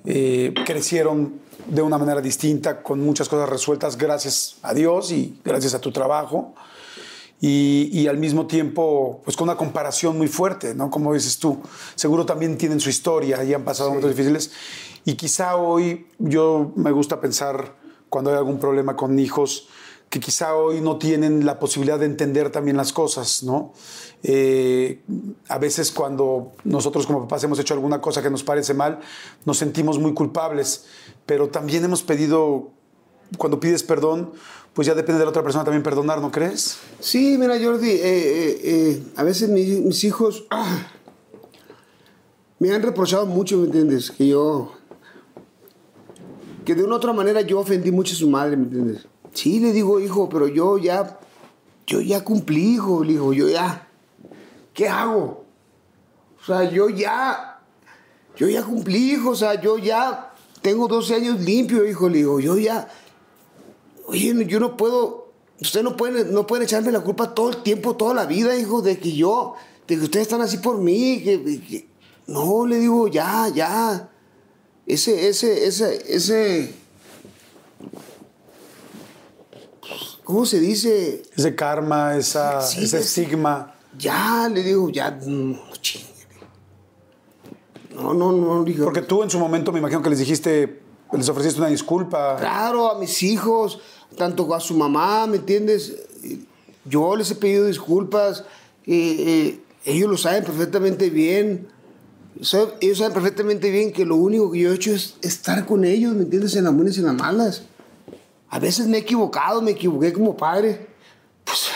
eh, 0.04 0.52
crecieron 0.66 1.40
de 1.66 1.80
una 1.80 1.96
manera 1.96 2.20
distinta, 2.20 2.82
con 2.82 3.00
muchas 3.00 3.28
cosas 3.28 3.48
resueltas, 3.48 3.96
gracias 3.96 4.56
a 4.62 4.74
Dios 4.74 5.10
y 5.10 5.40
gracias 5.44 5.74
a 5.74 5.80
tu 5.80 5.90
trabajo. 5.90 6.54
Y, 7.40 7.88
y 7.92 8.06
al 8.06 8.18
mismo 8.18 8.46
tiempo, 8.46 9.20
pues 9.24 9.36
con 9.36 9.48
una 9.48 9.56
comparación 9.56 10.16
muy 10.16 10.28
fuerte, 10.28 10.74
¿no? 10.74 10.90
Como 10.90 11.12
dices 11.12 11.38
tú, 11.38 11.60
seguro 11.96 12.24
también 12.24 12.56
tienen 12.56 12.78
su 12.78 12.88
historia 12.88 13.42
y 13.42 13.52
han 13.52 13.64
pasado 13.64 13.88
momentos 13.88 14.10
difíciles. 14.10 14.52
Y 15.04 15.14
quizá 15.14 15.56
hoy, 15.56 16.06
yo 16.18 16.72
me 16.76 16.92
gusta 16.92 17.20
pensar, 17.20 17.74
cuando 18.08 18.30
hay 18.30 18.36
algún 18.36 18.60
problema 18.60 18.94
con 18.94 19.18
hijos, 19.18 19.68
que 20.12 20.20
quizá 20.20 20.54
hoy 20.56 20.82
no 20.82 20.98
tienen 20.98 21.46
la 21.46 21.58
posibilidad 21.58 21.98
de 21.98 22.04
entender 22.04 22.50
también 22.50 22.76
las 22.76 22.92
cosas, 22.92 23.42
¿no? 23.44 23.72
Eh, 24.22 25.00
a 25.48 25.56
veces 25.58 25.90
cuando 25.90 26.52
nosotros 26.64 27.06
como 27.06 27.22
papás 27.22 27.42
hemos 27.44 27.58
hecho 27.58 27.72
alguna 27.72 28.02
cosa 28.02 28.20
que 28.22 28.28
nos 28.28 28.42
parece 28.44 28.74
mal, 28.74 29.00
nos 29.46 29.56
sentimos 29.56 29.98
muy 29.98 30.12
culpables, 30.12 30.84
pero 31.24 31.48
también 31.48 31.82
hemos 31.84 32.02
pedido, 32.02 32.68
cuando 33.38 33.58
pides 33.58 33.82
perdón, 33.82 34.32
pues 34.74 34.86
ya 34.86 34.94
depende 34.94 35.18
de 35.18 35.24
la 35.24 35.30
otra 35.30 35.42
persona 35.42 35.64
también 35.64 35.82
perdonar, 35.82 36.20
¿no 36.20 36.30
crees? 36.30 36.76
Sí, 37.00 37.38
mira, 37.38 37.58
Jordi, 37.58 37.88
eh, 37.88 38.00
eh, 38.02 39.02
a 39.16 39.22
veces 39.22 39.48
mi- 39.48 39.80
mis 39.80 40.04
hijos 40.04 40.44
ah, 40.50 40.88
me 42.58 42.70
han 42.70 42.82
reprochado 42.82 43.24
mucho, 43.24 43.56
¿me 43.56 43.64
entiendes? 43.64 44.10
Que 44.10 44.28
yo. 44.28 44.72
Que 46.66 46.74
de 46.74 46.84
una 46.84 46.92
u 46.92 46.96
otra 46.98 47.14
manera 47.14 47.40
yo 47.40 47.58
ofendí 47.60 47.90
mucho 47.90 48.12
a 48.12 48.16
su 48.18 48.28
madre, 48.28 48.58
¿me 48.58 48.64
entiendes? 48.64 49.06
Sí, 49.42 49.58
le 49.58 49.72
digo, 49.72 49.98
hijo, 49.98 50.28
pero 50.28 50.46
yo 50.46 50.78
ya. 50.78 51.18
Yo 51.84 52.00
ya 52.00 52.22
cumplí, 52.22 52.74
hijo, 52.74 53.02
le 53.02 53.14
digo, 53.14 53.32
yo 53.32 53.48
ya. 53.48 53.88
¿Qué 54.72 54.88
hago? 54.88 55.44
O 56.40 56.44
sea, 56.46 56.70
yo 56.70 56.88
ya. 56.88 57.60
Yo 58.36 58.48
ya 58.48 58.62
cumplí, 58.62 59.14
hijo, 59.14 59.30
o 59.30 59.34
sea, 59.34 59.60
yo 59.60 59.78
ya 59.78 60.32
tengo 60.60 60.86
12 60.86 61.16
años 61.16 61.40
limpio, 61.40 61.84
hijo, 61.84 62.08
le 62.08 62.18
digo, 62.18 62.38
yo 62.38 62.56
ya. 62.56 62.88
Oye, 64.06 64.46
yo 64.46 64.60
no 64.60 64.76
puedo, 64.76 65.32
usted 65.60 65.82
no 65.82 65.96
puede, 65.96 66.24
no 66.24 66.46
pueden 66.46 66.62
echarme 66.62 66.92
la 66.92 67.00
culpa 67.00 67.34
todo 67.34 67.50
el 67.50 67.64
tiempo, 67.64 67.96
toda 67.96 68.14
la 68.14 68.26
vida, 68.26 68.56
hijo, 68.56 68.80
de 68.80 69.00
que 69.00 69.10
yo, 69.12 69.54
de 69.88 69.96
que 69.96 70.04
ustedes 70.04 70.28
están 70.28 70.40
así 70.42 70.58
por 70.58 70.78
mí, 70.78 71.20
que, 71.20 71.42
que- 71.60 71.88
no, 72.28 72.64
le 72.64 72.78
digo, 72.78 73.08
ya, 73.08 73.48
ya, 73.48 74.08
ese, 74.86 75.28
ese, 75.28 75.66
ese, 75.66 76.14
ese, 76.14 76.74
¿cómo 80.24 80.46
se 80.46 80.60
dice? 80.60 81.22
Ese 81.36 81.54
karma, 81.54 82.16
esa, 82.16 82.60
Sí, 82.62 82.84
ese 82.84 82.98
es- 82.98 83.06
estigma. 83.16 83.74
Ya, 83.98 84.48
le 84.52 84.62
digo, 84.62 84.88
ya, 84.90 85.10
no, 85.10 85.58
chingue. 85.80 86.06
No, 87.94 88.14
no, 88.14 88.32
no, 88.32 88.64
digo. 88.64 88.84
Porque 88.84 89.02
tú 89.02 89.22
en 89.22 89.30
su 89.30 89.38
momento 89.38 89.70
me 89.72 89.78
imagino 89.78 90.00
que 90.02 90.08
les 90.10 90.18
dijiste, 90.18 90.80
les 91.12 91.28
ofreciste 91.28 91.60
una 91.60 91.68
disculpa. 91.68 92.36
Claro, 92.38 92.90
a 92.90 92.98
mis 92.98 93.22
hijos, 93.22 93.80
tanto 94.16 94.52
a 94.54 94.60
su 94.60 94.74
mamá, 94.74 95.26
¿me 95.26 95.36
entiendes? 95.36 95.94
Yo 96.86 97.14
les 97.16 97.30
he 97.30 97.34
pedido 97.34 97.66
disculpas, 97.66 98.44
eh, 98.86 99.16
eh, 99.56 99.60
ellos 99.84 100.08
lo 100.10 100.16
saben 100.16 100.42
perfectamente 100.44 101.10
bien. 101.10 101.68
Ellos 102.80 102.98
saben 102.98 103.12
perfectamente 103.12 103.70
bien 103.70 103.92
que 103.92 104.06
lo 104.06 104.16
único 104.16 104.50
que 104.50 104.60
yo 104.60 104.72
he 104.72 104.74
hecho 104.74 104.92
es 104.94 105.16
estar 105.20 105.66
con 105.66 105.84
ellos, 105.84 106.14
¿me 106.14 106.22
entiendes? 106.22 106.56
En 106.56 106.64
las 106.64 106.74
buenas 106.74 106.96
y 106.96 107.00
en 107.00 107.06
las 107.06 107.14
malas. 107.14 107.62
A 108.52 108.58
veces 108.58 108.86
me 108.86 108.98
he 108.98 109.00
equivocado, 109.00 109.62
me 109.62 109.70
equivoqué 109.70 110.12
como 110.12 110.36
padre. 110.36 110.86
Pues. 111.42 111.70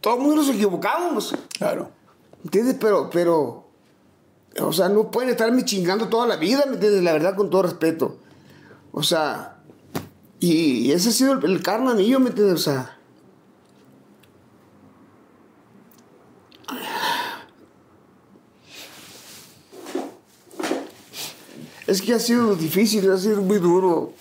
Todo 0.00 0.16
el 0.16 0.20
mundo 0.20 0.42
nos 0.42 0.48
equivocamos. 0.48 1.32
Claro. 1.56 1.92
¿Entiendes? 2.42 2.74
Pero, 2.80 3.08
pero, 3.08 3.68
o 4.60 4.72
sea, 4.72 4.88
no 4.88 5.12
pueden 5.12 5.30
estarme 5.30 5.64
chingando 5.64 6.08
toda 6.08 6.26
la 6.26 6.34
vida, 6.34 6.64
¿me 6.66 6.74
entiendes? 6.74 7.04
La 7.04 7.12
verdad, 7.12 7.36
con 7.36 7.50
todo 7.50 7.62
respeto. 7.62 8.18
O 8.90 9.04
sea, 9.04 9.58
y 10.40 10.90
ese 10.90 11.10
ha 11.10 11.12
sido 11.12 11.34
el, 11.34 11.44
el 11.44 11.62
karma 11.62 11.94
mío, 11.94 12.18
¿me 12.18 12.30
entiendes? 12.30 12.54
O 12.54 12.58
sea, 12.64 12.98
es 21.86 22.02
que 22.02 22.12
ha 22.12 22.18
sido 22.18 22.56
difícil, 22.56 23.08
ha 23.08 23.18
sido 23.18 23.40
muy 23.40 23.58
duro. 23.58 24.17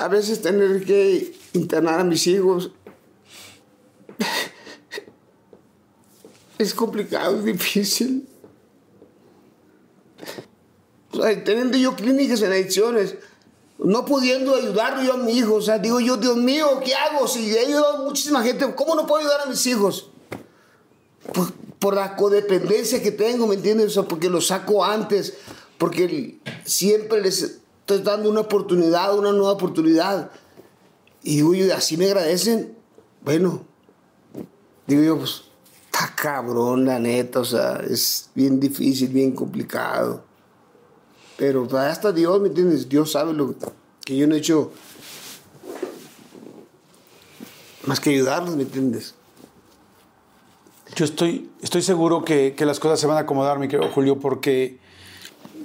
A 0.00 0.08
veces 0.08 0.40
tener 0.40 0.82
que 0.86 1.34
internar 1.52 2.00
a 2.00 2.04
mis 2.04 2.26
hijos 2.26 2.70
es 6.58 6.72
complicado, 6.72 7.36
es 7.36 7.44
difícil. 7.44 8.26
O 11.12 11.22
sea, 11.22 11.44
teniendo 11.44 11.76
yo 11.76 11.96
clínicas 11.96 12.40
en 12.40 12.50
adicciones, 12.50 13.16
no 13.76 14.06
pudiendo 14.06 14.54
ayudar 14.54 15.04
yo 15.04 15.12
a 15.12 15.16
mi 15.18 15.36
hijo, 15.36 15.56
o 15.56 15.60
sea, 15.60 15.78
digo 15.78 16.00
yo, 16.00 16.16
Dios 16.16 16.38
mío, 16.38 16.80
¿qué 16.82 16.94
hago? 16.94 17.28
Si 17.28 17.54
he 17.54 17.58
ayudado 17.58 17.98
a 17.98 18.02
muchísima 18.04 18.42
gente, 18.42 18.74
¿cómo 18.74 18.94
no 18.94 19.06
puedo 19.06 19.20
ayudar 19.20 19.42
a 19.42 19.50
mis 19.50 19.66
hijos? 19.66 20.08
Por, 21.34 21.52
por 21.78 21.94
la 21.94 22.16
codependencia 22.16 23.02
que 23.02 23.10
tengo, 23.10 23.46
¿me 23.46 23.56
entiendes? 23.56 23.88
O 23.88 23.90
sea, 23.90 24.02
porque 24.04 24.30
los 24.30 24.46
saco 24.46 24.82
antes, 24.82 25.34
porque 25.76 26.38
siempre 26.64 27.20
les 27.20 27.59
estoy 27.94 28.04
dando 28.04 28.30
una 28.30 28.40
oportunidad, 28.40 29.18
una 29.18 29.32
nueva 29.32 29.52
oportunidad. 29.52 30.30
Y 31.22 31.36
digo 31.36 31.54
yo, 31.54 31.74
así 31.74 31.96
me 31.96 32.06
agradecen. 32.06 32.76
Bueno, 33.22 33.62
digo 34.86 35.02
yo, 35.02 35.18
pues, 35.18 35.42
está 35.86 36.14
cabrón, 36.14 36.84
la 36.86 36.98
neta, 36.98 37.40
o 37.40 37.44
sea, 37.44 37.82
es 37.88 38.30
bien 38.34 38.60
difícil, 38.60 39.08
bien 39.08 39.32
complicado. 39.32 40.24
Pero 41.36 41.66
pues, 41.66 41.82
hasta 41.82 42.12
Dios, 42.12 42.40
¿me 42.40 42.48
entiendes? 42.48 42.88
Dios 42.88 43.12
sabe 43.12 43.32
lo 43.32 43.54
que 44.04 44.16
yo 44.16 44.26
no 44.26 44.34
he 44.34 44.38
hecho. 44.38 44.70
más 47.86 47.98
que 47.98 48.10
ayudarlos, 48.10 48.54
¿me 48.56 48.62
entiendes? 48.62 49.14
Yo 50.94 51.04
estoy, 51.04 51.50
estoy 51.62 51.82
seguro 51.82 52.24
que, 52.24 52.54
que 52.56 52.66
las 52.66 52.78
cosas 52.78 53.00
se 53.00 53.06
van 53.06 53.16
a 53.16 53.20
acomodar, 53.20 53.58
mi 53.58 53.68
querido 53.68 53.90
Julio, 53.90 54.18
porque 54.18 54.78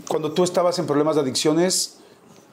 cuando 0.08 0.32
tú 0.32 0.44
estabas 0.44 0.80
en 0.80 0.86
problemas 0.86 1.16
de 1.16 1.22
adicciones, 1.22 1.98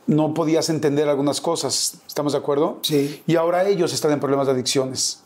no 0.06 0.34
podías 0.34 0.68
entender 0.68 1.08
algunas 1.08 1.40
cosas. 1.40 1.94
¿Estamos 2.06 2.32
de 2.32 2.38
acuerdo? 2.38 2.78
Sí. 2.82 3.22
Y 3.26 3.36
ahora 3.36 3.68
ellos 3.68 3.92
están 3.92 4.12
en 4.12 4.20
problemas 4.20 4.46
de 4.46 4.52
adicciones. 4.52 5.20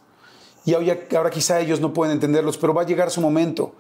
Y 0.64 0.74
ahora, 0.74 0.98
ahora 1.16 1.30
quizá 1.30 1.60
ellos 1.60 1.80
no 1.80 1.92
pueden 1.92 2.12
entenderlos, 2.12 2.58
pero 2.58 2.74
va 2.74 2.82
a 2.82 2.86
llegar 2.86 3.10
su 3.10 3.20
momento. 3.20 3.72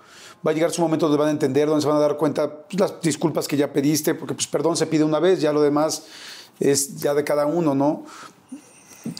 Va 0.46 0.52
a 0.52 0.54
llegar 0.54 0.70
su 0.70 0.80
momento 0.82 1.06
donde 1.06 1.18
van 1.18 1.28
a 1.28 1.32
entender, 1.32 1.66
donde 1.66 1.82
se 1.82 1.88
van 1.88 1.96
a 1.96 2.00
dar 2.00 2.16
cuenta 2.16 2.50
pues, 2.50 2.78
las 2.78 3.00
disculpas 3.00 3.48
que 3.48 3.56
ya 3.56 3.72
pediste, 3.72 4.14
porque 4.14 4.34
pues 4.34 4.46
perdón 4.46 4.76
se 4.76 4.86
pide 4.86 5.02
una 5.02 5.18
vez, 5.18 5.40
ya 5.40 5.52
lo 5.52 5.62
demás 5.62 6.04
es 6.60 6.98
ya 6.98 7.14
de 7.14 7.24
cada 7.24 7.46
uno, 7.46 7.74
¿no? 7.74 8.04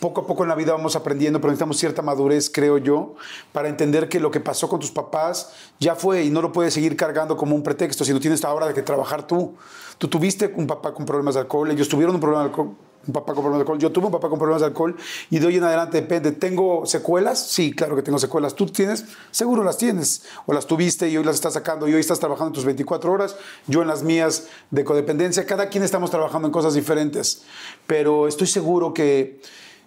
Poco 0.01 0.23
a 0.23 0.27
poco 0.27 0.43
en 0.43 0.49
la 0.49 0.55
vida 0.55 0.73
vamos 0.73 0.97
aprendiendo, 0.97 1.41
pero 1.41 1.51
necesitamos 1.51 1.77
cierta 1.79 2.03
madurez, 2.03 2.51
creo 2.51 2.79
yo, 2.79 3.15
para 3.53 3.69
entender 3.69 4.09
que 4.09 4.21
lo 4.21 4.31
que 4.31 4.41
pasó 4.41 4.69
con 4.69 4.81
tus 4.81 4.91
papás 4.91 5.53
ya 5.81 5.95
fue 5.95 6.25
y 6.25 6.31
no 6.31 6.43
lo 6.43 6.53
puedes 6.53 6.75
seguir 6.75 6.97
cargando 6.97 7.37
como 7.37 7.55
un 7.55 7.63
pretexto, 7.63 8.05
si 8.05 8.13
no 8.13 8.21
tienes 8.21 8.45
ahora 8.45 8.67
de 8.67 8.75
que 8.75 8.83
trabajar 8.83 9.27
tú. 9.27 9.55
Tú 9.99 10.09
tuviste 10.09 10.53
un 10.57 10.67
papá 10.67 10.93
con 10.93 11.07
problemas 11.07 11.35
de 11.35 11.41
alcohol, 11.41 11.71
ellos 11.71 11.89
tuvieron 11.89 12.15
un 12.15 12.21
problema 12.21 12.43
de 12.43 12.49
alcohol, 12.51 12.77
un 13.07 13.13
papá 13.13 13.35
con 13.35 13.43
problemas 13.43 13.59
de 13.59 13.63
alcohol, 13.63 13.79
yo 13.79 13.93
tuve 13.93 14.07
un 14.07 14.13
papá 14.13 14.29
con 14.29 14.39
problemas 14.39 14.61
de 14.61 14.67
alcohol 14.67 14.97
y 15.31 15.39
de 15.39 15.47
hoy 15.47 15.57
en 15.57 15.65
adelante 15.65 16.01
depende. 16.01 16.33
¿Tengo 16.33 16.85
secuelas? 16.87 17.47
Sí, 17.47 17.73
claro 17.73 17.97
que 17.97 18.03
tengo 18.03 18.19
secuelas. 18.19 18.55
¿Tú 18.55 18.67
tienes? 18.67 19.05
Seguro 19.31 19.63
las 19.63 19.79
tienes. 19.79 20.25
O 20.47 20.53
las 20.53 20.67
tuviste 20.67 21.09
y 21.09 21.17
hoy 21.17 21.25
las 21.25 21.37
estás 21.37 21.55
sacando 21.55 21.89
y 21.89 21.95
hoy 21.95 22.01
estás 22.01 22.19
trabajando 22.19 22.53
tus 22.53 22.65
24 22.65 23.13
horas, 23.13 23.37
yo 23.67 23.83
en 23.83 23.89
las 23.89 24.03
mías 24.03 24.49
de 24.71 24.85
codependencia. 24.85 25.47
Cada 25.47 25.69
quien 25.69 25.85
estamos 25.85 26.11
trabajando 26.11 26.49
en 26.49 26.53
cosas 26.53 26.75
diferentes, 26.75 27.43
pero 27.87 28.29
estoy 28.29 28.47
seguro 28.47 28.93
que 28.93 29.41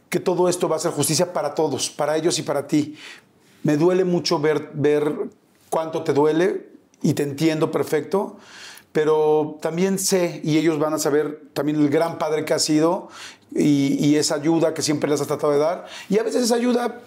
que 0.10 0.20
todo 0.20 0.50
esto 0.50 0.68
va 0.68 0.76
a 0.76 0.80
ser 0.80 0.92
justicia 0.92 1.34
para 1.34 1.54
todos, 1.56 1.90
para 1.90 2.18
ellos 2.18 2.40
y 2.40 2.44
para 2.44 2.68
ti. 2.68 2.96
Me 3.64 3.78
duele 3.78 4.04
mucho 4.04 4.40
ver, 4.40 4.72
ver 4.74 5.30
cuánto 5.70 6.04
te 6.04 6.14
duele 6.14 6.70
y 7.02 7.14
te 7.14 7.24
entiendo 7.24 7.72
perfecto, 7.72 8.38
pero 8.92 9.58
también 9.62 10.00
sé 10.00 10.42
y 10.44 10.58
ellos 10.58 10.80
van 10.80 10.94
a 10.94 11.00
saber 11.00 11.44
también 11.54 11.80
el 11.80 11.90
gran 11.90 12.18
padre 12.18 12.44
que 12.44 12.54
has 12.54 12.64
sido 12.64 13.10
y, 13.52 14.16
esa 14.16 14.36
ayuda 14.36 14.74
que 14.74 14.82
siempre 14.82 15.10
les 15.10 15.22
has 15.22 15.28
tratado 15.28 15.54
de 15.54 15.60
dar. 15.60 15.86
Y 16.10 16.18
a 16.18 16.24
veces 16.24 16.44
esa 16.44 16.56
ayuda 16.56 17.02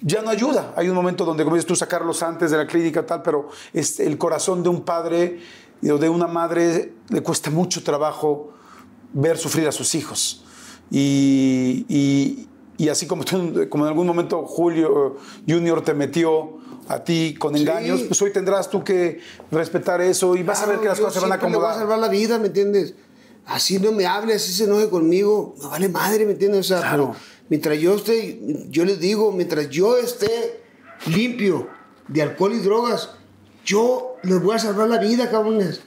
ya 0.00 0.22
no 0.22 0.30
ayuda. 0.30 0.72
Hay 0.76 0.88
un 0.88 0.94
momento 0.94 1.24
donde, 1.24 1.44
dices 1.44 1.66
tú, 1.66 1.76
sacarlos 1.76 2.22
antes 2.22 2.50
de 2.50 2.56
la 2.56 2.66
clínica 2.66 3.04
tal, 3.04 3.22
pero 3.22 3.48
es 3.72 4.00
el 4.00 4.18
corazón 4.18 4.62
de 4.62 4.68
un 4.68 4.82
padre 4.82 5.40
o 5.82 5.98
de 5.98 6.08
una 6.08 6.26
madre 6.26 6.92
le 7.08 7.22
cuesta 7.22 7.50
mucho 7.50 7.82
trabajo 7.82 8.52
ver 9.12 9.38
sufrir 9.38 9.68
a 9.68 9.72
sus 9.72 9.94
hijos. 9.94 10.45
Y, 10.90 12.46
y, 12.78 12.88
así 12.88 13.06
como, 13.06 13.24
como 13.68 13.84
en 13.84 13.88
algún 13.88 14.06
momento 14.06 14.44
Julio 14.46 15.16
Junior 15.48 15.82
te 15.82 15.94
metió 15.94 16.58
a 16.88 17.02
ti 17.02 17.34
con 17.38 17.56
engaños, 17.56 18.02
pues 18.02 18.20
hoy 18.22 18.32
tendrás 18.32 18.70
tú 18.70 18.84
que 18.84 19.20
respetar 19.50 20.00
eso 20.00 20.36
y 20.36 20.42
vas 20.42 20.62
a 20.62 20.66
ver 20.66 20.78
que 20.78 20.86
las 20.86 20.98
cosas 20.98 21.14
se 21.14 21.20
van 21.20 21.32
a 21.32 21.34
acomodar. 21.36 21.60
Le 21.60 21.66
voy 21.66 21.76
a 21.76 21.78
salvar 21.80 21.98
la 21.98 22.08
vida, 22.08 22.38
¿me 22.38 22.46
entiendes? 22.46 22.94
Así 23.46 23.78
no 23.78 23.92
me 23.92 24.06
hable, 24.06 24.34
así 24.34 24.52
se 24.52 24.64
enoje 24.64 24.88
conmigo, 24.88 25.54
me 25.60 25.68
vale 25.68 25.88
madre, 25.88 26.26
¿me 26.26 26.32
entiendes? 26.32 26.60
O 26.60 26.64
sea, 26.64 26.80
claro. 26.80 27.14
mientras 27.48 27.78
yo 27.78 27.94
esté, 27.94 28.40
yo 28.70 28.84
les 28.84 28.98
digo, 28.98 29.32
mientras 29.32 29.68
yo 29.70 29.96
esté 29.96 30.62
limpio 31.06 31.68
de 32.08 32.22
alcohol 32.22 32.54
y 32.54 32.58
drogas, 32.58 33.10
yo 33.64 34.16
les 34.22 34.42
voy 34.42 34.56
a 34.56 34.58
salvar 34.58 34.88
la 34.88 34.98
vida, 34.98 35.30
cabrones. 35.30 35.80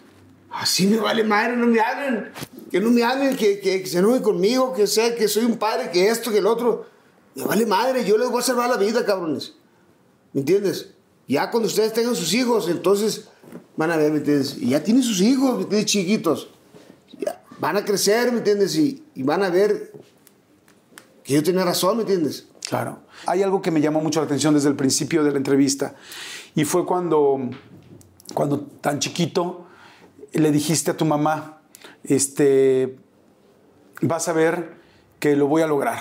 Así 0.51 0.87
me 0.87 0.97
vale 0.97 1.23
madre, 1.23 1.55
no 1.55 1.67
me 1.67 1.79
hablen. 1.79 2.31
Que 2.71 2.79
no 2.79 2.91
me 2.91 3.03
hablen, 3.03 3.35
que, 3.35 3.59
que, 3.59 3.85
se 3.85 3.99
enojen 3.99 4.21
conmigo, 4.21 4.73
que 4.73 4.87
sea 4.87 5.15
que 5.15 5.27
soy 5.27 5.45
un 5.45 5.57
padre, 5.57 5.89
que 5.91 6.07
esto, 6.07 6.31
que 6.31 6.37
el 6.37 6.45
otro. 6.45 6.85
Me 7.35 7.43
vale 7.43 7.65
madre, 7.65 8.05
yo 8.05 8.17
les 8.17 8.29
voy 8.29 8.39
a 8.39 8.43
salvar 8.43 8.69
la 8.69 8.77
vida, 8.77 9.05
cabrones. 9.05 9.53
¿Me 10.33 10.41
entiendes? 10.41 10.91
Ya 11.27 11.49
cuando 11.51 11.67
ustedes 11.67 11.93
tengan 11.93 12.15
sus 12.15 12.33
hijos, 12.33 12.69
entonces 12.69 13.29
van 13.75 13.91
a 13.91 13.97
ver, 13.97 14.11
¿me 14.11 14.17
entiendes? 14.17 14.57
Y 14.57 14.69
ya 14.69 14.83
tienen 14.83 15.03
sus 15.03 15.21
hijos, 15.21 15.55
¿me 15.55 15.63
entiendes? 15.63 15.91
Chiquitos. 15.91 16.49
Ya, 17.19 17.43
van 17.59 17.77
a 17.77 17.85
crecer, 17.85 18.31
¿me 18.31 18.39
entiendes? 18.39 18.75
Y, 18.75 19.03
y 19.15 19.23
van 19.23 19.43
a 19.43 19.49
ver 19.49 19.91
que 21.23 21.33
yo 21.33 21.43
tenía 21.43 21.63
razón, 21.63 21.97
¿me 21.97 22.03
entiendes? 22.03 22.47
Claro. 22.67 22.99
Hay 23.25 23.41
algo 23.41 23.61
que 23.61 23.71
me 23.71 23.81
llamó 23.81 24.01
mucho 24.01 24.19
la 24.19 24.25
atención 24.25 24.53
desde 24.53 24.69
el 24.69 24.75
principio 24.75 25.23
de 25.23 25.31
la 25.31 25.37
entrevista. 25.37 25.95
Y 26.55 26.65
fue 26.65 26.85
cuando, 26.85 27.39
cuando 28.33 28.59
tan 28.59 28.99
chiquito 28.99 29.65
le 30.33 30.51
dijiste 30.51 30.91
a 30.91 30.97
tu 30.97 31.05
mamá, 31.05 31.58
este, 32.03 32.97
vas 34.01 34.27
a 34.27 34.33
ver 34.33 34.77
que 35.19 35.35
lo 35.35 35.47
voy 35.47 35.61
a 35.61 35.67
lograr. 35.67 35.99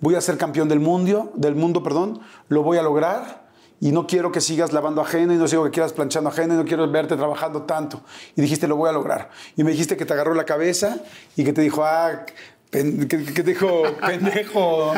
Voy 0.00 0.14
a 0.14 0.20
ser 0.20 0.38
campeón 0.38 0.68
del 0.68 0.80
mundo, 0.80 1.32
del 1.34 1.54
mundo, 1.54 1.82
perdón, 1.82 2.20
lo 2.48 2.62
voy 2.62 2.78
a 2.78 2.82
lograr 2.82 3.48
y 3.80 3.92
no 3.92 4.06
quiero 4.06 4.32
que 4.32 4.40
sigas 4.40 4.72
lavando 4.72 5.00
ajeno 5.00 5.32
y 5.32 5.36
no 5.36 5.46
quiero 5.46 5.64
que 5.64 5.70
quieras 5.70 5.92
planchando 5.92 6.30
ajeno 6.30 6.54
y 6.54 6.56
no 6.56 6.64
quiero 6.64 6.90
verte 6.90 7.16
trabajando 7.16 7.62
tanto. 7.62 8.02
Y 8.36 8.40
dijiste, 8.40 8.66
lo 8.66 8.76
voy 8.76 8.88
a 8.88 8.92
lograr. 8.92 9.30
Y 9.56 9.64
me 9.64 9.70
dijiste 9.70 9.96
que 9.96 10.04
te 10.04 10.12
agarró 10.12 10.34
la 10.34 10.44
cabeza 10.44 10.98
y 11.36 11.44
que 11.44 11.52
te 11.52 11.62
dijo, 11.62 11.84
ah, 11.84 12.24
¿qué, 12.70 12.82
te 12.82 13.42
dijo, 13.42 13.82
pendejo? 14.06 14.92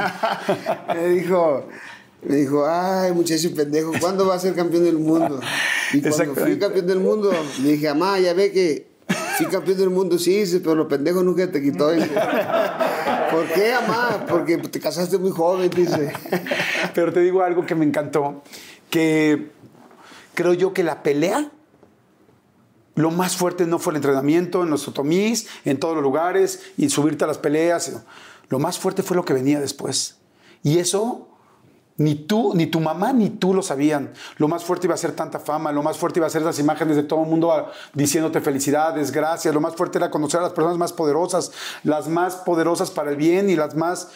me 0.95 1.09
dijo, 1.09 1.67
me 2.23 2.37
dijo, 2.37 2.67
ay, 2.67 3.13
muchacho 3.13 3.55
pendejo, 3.55 3.93
¿cuándo 4.01 4.27
va 4.27 4.35
a 4.35 4.39
ser 4.39 4.55
campeón 4.55 4.85
del 4.85 4.99
mundo? 4.99 5.41
Y 5.93 6.01
cuando 6.01 6.35
fui 6.35 6.59
campeón 6.59 6.87
del 6.87 7.01
mundo, 7.01 7.33
le 7.63 7.73
dije, 7.73 7.89
mamá, 7.89 8.19
ya 8.19 8.33
ve 8.33 8.53
que 8.53 8.90
fui 9.41 9.51
campeón 9.51 9.79
del 9.79 9.91
mundo, 9.91 10.19
sí, 10.19 10.45
pero 10.63 10.75
los 10.75 10.87
pendejos 10.87 11.25
nunca 11.25 11.51
te 11.51 11.63
quitó. 11.63 11.89
¿Por 13.31 13.47
qué, 13.55 13.73
mamá? 13.81 14.27
Porque 14.29 14.59
te 14.59 14.81
casaste 14.81 15.19
muy 15.19 15.31
joven, 15.31 15.71
dice. 15.71 16.13
Pero 16.95 17.13
te 17.13 17.21
digo 17.21 17.43
algo 17.43 17.65
que 17.65 17.75
me 17.75 17.85
encantó, 17.85 18.43
que 18.91 19.51
creo 20.35 20.53
yo 20.53 20.75
que 20.75 20.83
la 20.83 21.03
pelea, 21.03 21.51
lo 22.97 23.11
más 23.11 23.37
fuerte 23.37 23.67
no 23.67 23.79
fue 23.79 23.93
el 23.93 23.97
entrenamiento 23.97 24.63
en 24.63 24.71
los 24.71 24.87
otomís, 24.87 25.47
en 25.65 25.79
todos 25.79 25.95
los 25.95 26.03
lugares, 26.03 26.61
y 26.77 26.91
subirte 26.91 27.25
a 27.25 27.27
las 27.27 27.39
peleas. 27.39 27.93
Lo 28.49 28.59
más 28.59 28.79
fuerte 28.79 29.03
fue 29.03 29.17
lo 29.17 29.25
que 29.25 29.33
venía 29.33 29.61
después. 29.61 30.19
Y 30.63 30.79
eso 30.79 31.30
ni 32.01 32.15
tú, 32.15 32.55
ni 32.55 32.67
tu 32.67 32.81
mamá, 32.81 33.13
ni 33.13 33.29
tú 33.29 33.53
lo 33.53 33.63
sabían. 33.63 34.15
Lo 34.39 34.49
más 34.49 34.65
fuerte 34.65 34.87
iba 34.87 34.95
a 34.95 34.97
ser 34.97 35.13
tanta 35.13 35.39
fama, 35.39 35.71
lo 35.71 35.83
más 35.83 35.99
fuerte 35.99 36.19
iba 36.19 36.27
a 36.27 36.31
ser 36.31 36.41
las 36.41 36.59
imágenes 36.59 36.97
de 36.97 37.03
todo 37.03 37.25
el 37.25 37.29
mundo 37.29 37.53
ah, 37.53 37.71
diciéndote 37.93 38.41
felicidades, 38.41 39.13
gracias. 39.13 39.53
Lo 39.53 39.61
más 39.61 39.77
fuerte 39.77 39.99
era 39.99 40.11
conocer 40.11 40.41
a 40.41 40.45
las 40.45 40.55
personas 40.55 40.79
más 40.79 40.95
poderosas, 40.95 41.53
las 41.85 42.09
más 42.09 42.37
poderosas 42.37 42.91
para 42.91 43.11
el 43.11 43.17
bien 43.17 43.51
y 43.51 43.55
las 43.55 43.75
más 43.77 44.09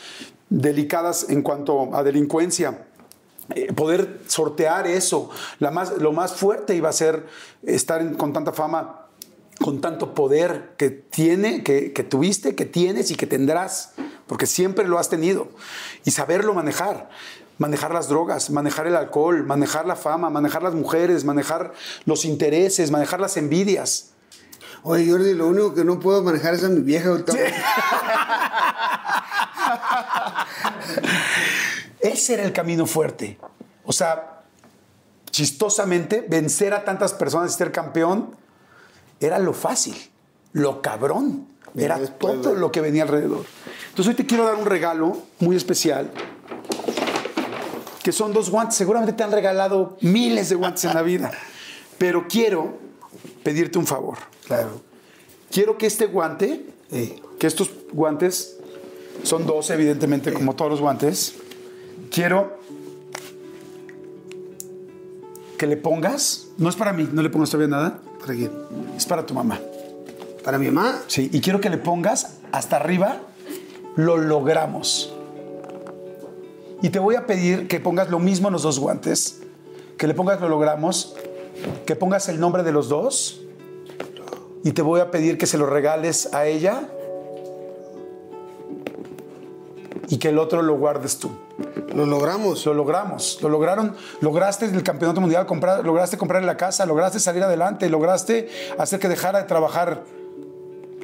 delicadas 0.48 1.28
en 1.28 1.43
cuanto 1.43 1.94
a 1.94 2.02
delincuencia. 2.02 2.86
Eh, 3.55 3.70
poder 3.74 4.23
sortear 4.28 4.86
eso. 4.86 5.28
Lo 5.59 6.12
más 6.12 6.32
fuerte 6.32 6.74
iba 6.74 6.89
a 6.89 6.93
ser 6.93 7.27
estar 7.65 8.16
con 8.16 8.32
tanta 8.32 8.55
fama 8.55 9.01
con 9.61 9.82
tanto 9.82 10.15
poder 10.15 10.73
que 10.78 10.89
tiene, 10.90 11.62
que, 11.62 11.93
que, 11.93 12.02
tuviste, 12.02 12.55
que 12.56 12.65
tienes 12.65 13.11
y 13.11 13.15
que 13.15 13.27
tendrás, 13.27 13.93
porque 14.27 14.47
siempre 14.47 14.89
lo 14.89 14.98
has 14.98 15.11
tenido, 15.11 15.48
y 16.05 16.11
saberlo 16.11 16.55
manejar 16.55 17.09
manejar 17.59 17.93
las 17.93 18.09
drogas, 18.09 18.51
manejar 18.51 18.86
el 18.86 18.97
alcohol, 18.97 19.44
manejar 19.44 19.86
la 19.86 19.97
fama, 19.97 20.31
manejar 20.31 20.62
las 20.62 20.74
mujeres, 20.74 21.24
manejar 21.24 21.72
los 22.05 22.24
intereses, 22.24 22.90
manejar 22.90 23.20
las 23.20 23.36
envidias. 23.36 24.10
Oye, 24.82 25.10
Jordi, 25.10 25.35
lo 25.35 25.48
único 25.48 25.74
que 25.74 25.85
no 25.85 25.98
puedo 25.98 26.22
manejar 26.22 26.55
es 26.55 26.64
a 26.64 26.68
mi 26.68 26.81
vieja. 26.81 27.16
Ese 32.01 32.35
era 32.35 32.43
el 32.44 32.52
camino 32.52 32.86
fuerte. 32.86 33.39
O 33.85 33.93
sea, 33.93 34.43
chistosamente, 35.31 36.24
vencer 36.28 36.74
a 36.74 36.85
tantas 36.85 37.14
personas 37.14 37.55
y 37.55 37.56
ser 37.56 37.72
campeón 37.72 38.36
era 39.20 39.39
lo 39.39 39.55
fácil, 39.55 39.97
lo 40.52 40.82
cabrón. 40.82 41.48
Era 41.76 41.98
todo 42.06 42.55
lo 42.55 42.70
que 42.70 42.81
venía 42.81 43.02
alrededor. 43.02 43.44
Entonces 43.89 44.09
hoy 44.10 44.14
te 44.14 44.26
quiero 44.26 44.44
dar 44.44 44.55
un 44.55 44.66
regalo 44.66 45.18
muy 45.40 45.56
especial 45.56 46.12
que 48.05 48.12
son 48.12 48.35
dos 48.35 48.51
guantes. 48.51 48.76
Seguramente 48.76 49.14
te 49.14 49.24
han 49.24 49.32
regalado 49.32 49.97
miles 50.02 50.51
de 50.51 50.55
guantes 50.56 50.85
en 50.85 50.93
la 50.93 51.01
vida. 51.01 51.32
Pero 51.97 52.28
quiero 52.28 52.76
pedirte 53.43 53.78
un 53.78 53.86
favor. 53.86 54.18
Claro. 54.47 54.82
Quiero 55.51 55.78
que 55.78 55.86
este 55.86 56.06
guante, 56.06 56.66
que 56.90 57.47
estos 57.47 57.70
guantes 57.93 58.59
son 59.22 59.47
dos, 59.47 59.70
evidentemente, 59.70 60.35
como 60.35 60.55
todos 60.55 60.70
los 60.70 60.81
guantes. 60.82 61.35
Quiero 62.10 62.59
que 65.56 65.66
le 65.66 65.78
pongas, 65.78 66.48
no 66.59 66.68
es 66.68 66.76
para 66.76 66.93
mí, 66.93 67.09
no 67.10 67.22
le 67.22 67.31
pongas 67.31 67.48
todavía 67.48 67.74
nada. 67.74 68.01
¿Para 68.20 68.35
quién? 68.35 68.52
Es 68.98 69.06
para 69.06 69.24
tu 69.24 69.32
mamá. 69.32 69.59
¿Para 70.44 70.59
mi 70.59 70.66
mamá? 70.66 71.01
Sí, 71.06 71.31
y 71.32 71.40
quiero 71.40 71.59
que 71.59 71.70
le 71.70 71.78
pongas 71.78 72.35
hasta 72.52 72.76
arriba, 72.76 73.22
lo 73.97 74.18
logramos. 74.18 75.13
Y 76.85 76.90
te 76.90 76.98
voy 76.98 77.15
a 77.15 77.24
pedir 77.24 77.66
que 77.66 77.81
pongas 77.81 78.11
lo 78.11 78.19
mismo 78.19 78.48
en 78.48 78.52
los 78.52 78.62
dos 78.62 78.78
guantes, 78.78 79.40
que 79.97 80.06
le 80.06 80.12
pongas 80.12 80.39
lo 80.43 80.51
logramos, 80.51 81.16
que 81.86 81.97
pongas 81.97 82.28
el 82.28 82.39
nombre 82.39 82.62
de 82.62 82.73
los 82.73 82.90
dos 82.90 83.40
y 84.62 84.73
te 84.73 84.82
voy 84.82 85.01
a 85.01 85.11
pedir 85.11 85.39
que 85.39 85.47
se 85.47 85.56
lo 85.56 85.65
regales 85.65 86.35
a 86.35 86.44
ella 86.44 86.90
y 90.09 90.19
que 90.19 90.28
el 90.28 90.39
otro 90.39 90.61
lo 90.61 90.77
guardes 90.77 91.19
tú. 91.19 91.31
Lo 91.94 92.05
logramos. 92.05 92.66
Lo 92.66 92.74
logramos, 92.74 93.39
lo 93.40 93.48
lograron, 93.48 93.97
lograste 94.20 94.66
el 94.66 94.82
campeonato 94.82 95.23
mundial, 95.23 95.47
comprar, 95.47 95.82
lograste 95.86 96.19
comprarle 96.19 96.47
la 96.47 96.59
casa, 96.59 96.85
lograste 96.85 97.19
salir 97.19 97.43
adelante, 97.44 97.89
lograste 97.89 98.51
hacer 98.77 99.01
que 99.01 99.09
dejara 99.09 99.39
de 99.39 99.44
trabajar. 99.47 100.05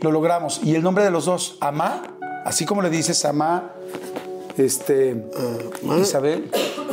Lo 0.02 0.12
logramos. 0.12 0.61
Y 0.62 0.74
el 0.74 0.82
nombre 0.82 1.05
de 1.05 1.11
los 1.11 1.24
dos, 1.24 1.57
Amá, 1.59 2.02
así 2.44 2.66
como 2.66 2.82
le 2.82 2.90
dices, 2.90 3.24
Amá, 3.24 3.73
este, 4.64 5.24
Isabel, 6.00 6.50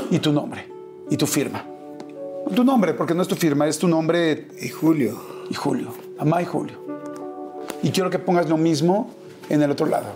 y 0.10 0.20
tu 0.20 0.32
nombre, 0.32 0.68
y 1.10 1.18
tu 1.18 1.26
firma. 1.26 1.66
Tu 2.56 2.64
nombre, 2.64 2.94
porque 2.94 3.14
no 3.14 3.22
es 3.22 3.28
tu 3.28 3.36
firma, 3.36 3.68
es 3.68 3.78
tu 3.78 3.88
nombre. 3.88 4.48
Y 4.62 4.70
Julio. 4.70 5.20
Y 5.50 5.54
Julio. 5.54 5.94
Amá 6.18 6.42
y 6.42 6.46
Julio. 6.46 6.78
Y 7.84 7.92
quiero 7.92 8.10
que 8.10 8.20
pongas 8.20 8.50
lo 8.50 8.58
mismo 8.58 9.12
en 9.50 9.62
el 9.62 9.72
otro 9.72 9.86
lado. 9.86 10.08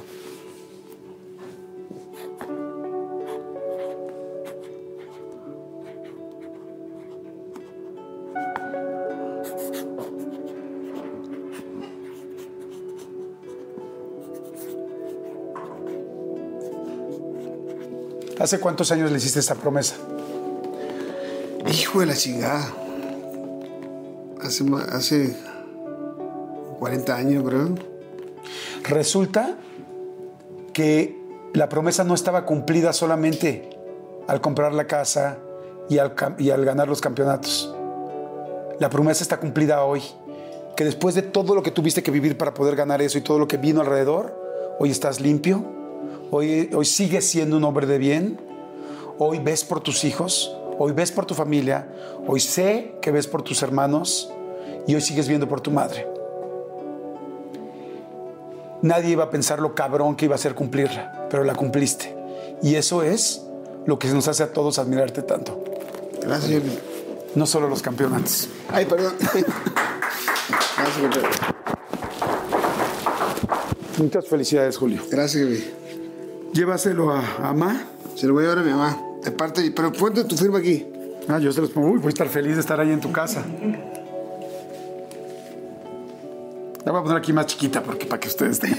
¿Hace 18.42 18.60
cuántos 18.60 18.92
años 18.92 19.12
le 19.12 19.18
hiciste 19.18 19.40
esa 19.40 19.54
promesa? 19.54 19.94
Hijo 21.72 22.00
de 22.00 22.08
la 22.08 22.16
chingada. 22.16 22.74
Hace, 24.42 24.66
hace 24.92 25.36
40 26.80 27.16
años, 27.16 27.44
creo. 27.48 27.76
Resulta 28.86 29.58
que 30.74 31.22
la 31.54 31.70
promesa 31.70 32.04
no 32.04 32.16
estaba 32.16 32.48
cumplida 32.48 32.94
solamente 32.94 33.70
al 34.28 34.42
comprar 34.42 34.74
la 34.74 34.88
casa 34.88 35.38
y 35.88 36.00
al, 36.00 36.16
y 36.40 36.50
al 36.50 36.66
ganar 36.66 36.88
los 36.88 37.00
campeonatos. 37.00 37.72
La 38.80 38.90
promesa 38.90 39.22
está 39.22 39.40
cumplida 39.40 39.84
hoy. 39.84 40.02
Que 40.76 40.84
después 40.84 41.14
de 41.14 41.22
todo 41.22 41.54
lo 41.54 41.62
que 41.62 41.70
tuviste 41.70 42.02
que 42.02 42.10
vivir 42.10 42.40
para 42.40 42.56
poder 42.56 42.76
ganar 42.76 43.04
eso 43.04 43.20
y 43.20 43.22
todo 43.22 43.38
lo 43.38 43.48
que 43.48 43.58
vino 43.58 43.82
alrededor, 43.82 44.36
hoy 44.80 44.90
estás 44.90 45.22
limpio, 45.22 45.81
hoy, 46.32 46.70
hoy 46.74 46.86
sigues 46.86 47.28
siendo 47.28 47.58
un 47.58 47.64
hombre 47.64 47.86
de 47.86 47.98
bien, 47.98 48.40
hoy 49.20 49.40
ves 49.40 49.64
por 49.64 49.82
tus 49.82 50.04
hijos, 50.04 50.56
hoy 50.80 50.94
ves 50.94 51.12
por 51.12 51.26
tu 51.26 51.36
familia, 51.36 51.88
hoy 52.26 52.40
sé 52.40 52.96
que 53.02 53.12
ves 53.12 53.28
por 53.28 53.44
tus 53.44 53.62
hermanos 53.62 54.32
y 54.88 54.96
hoy 54.96 55.02
sigues 55.02 55.28
viendo 55.28 55.48
por 55.48 55.62
tu 55.62 55.70
madre. 55.70 56.08
Nadie 58.82 59.12
iba 59.12 59.26
a 59.26 59.30
pensar 59.30 59.60
lo 59.60 59.76
cabrón 59.76 60.16
que 60.16 60.26
iba 60.26 60.34
a 60.34 60.40
ser 60.40 60.56
cumplirla, 60.56 61.28
pero 61.30 61.44
la 61.44 61.54
cumpliste. 61.54 62.16
Y 62.64 62.76
eso 62.76 63.04
es 63.04 63.44
lo 63.86 64.00
que 64.00 64.08
nos 64.08 64.28
hace 64.28 64.42
a 64.42 64.54
todos 64.54 64.80
admirarte 64.80 65.22
tanto. 65.22 65.64
Gracias, 66.22 66.52
Julio. 66.52 66.80
No 67.36 67.46
solo 67.46 67.70
los 67.70 67.82
campeonatos. 67.82 68.50
Ay, 68.70 68.86
perdón. 68.86 69.14
Gracias. 69.20 69.52
Muchas 73.98 74.28
felicidades, 74.28 74.78
Julio. 74.78 75.02
Gracias, 75.10 75.44
Julio. 75.44 75.81
Llévaselo 76.54 77.12
a 77.12 77.20
a 77.20 77.50
Amá. 77.50 77.84
Se 78.16 78.28
lo 78.28 78.34
voy 78.34 78.44
a 78.44 78.50
llevar 78.50 78.60
a 78.60 78.64
mi 78.64 78.72
mamá. 78.72 79.02
De 79.24 79.32
parte, 79.32 79.72
pero 79.72 79.92
ponte 79.92 80.24
tu 80.26 80.36
firma 80.36 80.60
aquí. 80.60 80.86
Ah, 81.28 81.40
yo 81.40 81.52
se 81.52 81.62
los 81.62 81.70
pongo. 81.70 81.90
Uy, 81.92 82.00
voy 82.00 82.08
a 82.08 82.10
estar 82.10 82.28
feliz 82.28 82.56
de 82.56 82.62
estar 82.62 82.80
ahí 82.80 82.92
en 82.92 83.00
tu 83.00 83.12
casa. 83.12 83.46
La 86.84 86.92
voy 86.92 87.02
a 87.02 87.04
poner 87.04 87.18
aquí 87.18 87.32
más 87.32 87.46
chiquita 87.46 87.82
porque 87.84 88.06
para 88.06 88.20
que 88.20 88.28
ustedes 88.28 88.54
estén. 88.54 88.76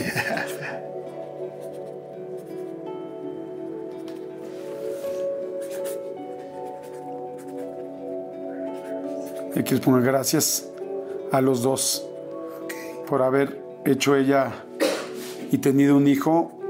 Y 9.54 9.58
aquí 9.58 9.74
les 9.74 9.80
pongo 9.80 10.00
gracias 10.00 10.66
a 11.30 11.40
los 11.40 11.62
dos 11.62 12.06
por 13.06 13.22
haber 13.22 13.62
hecho 13.84 14.16
ella 14.16 14.52
y 15.50 15.58
tenido 15.58 15.96
un 15.96 16.08
hijo 16.08 16.61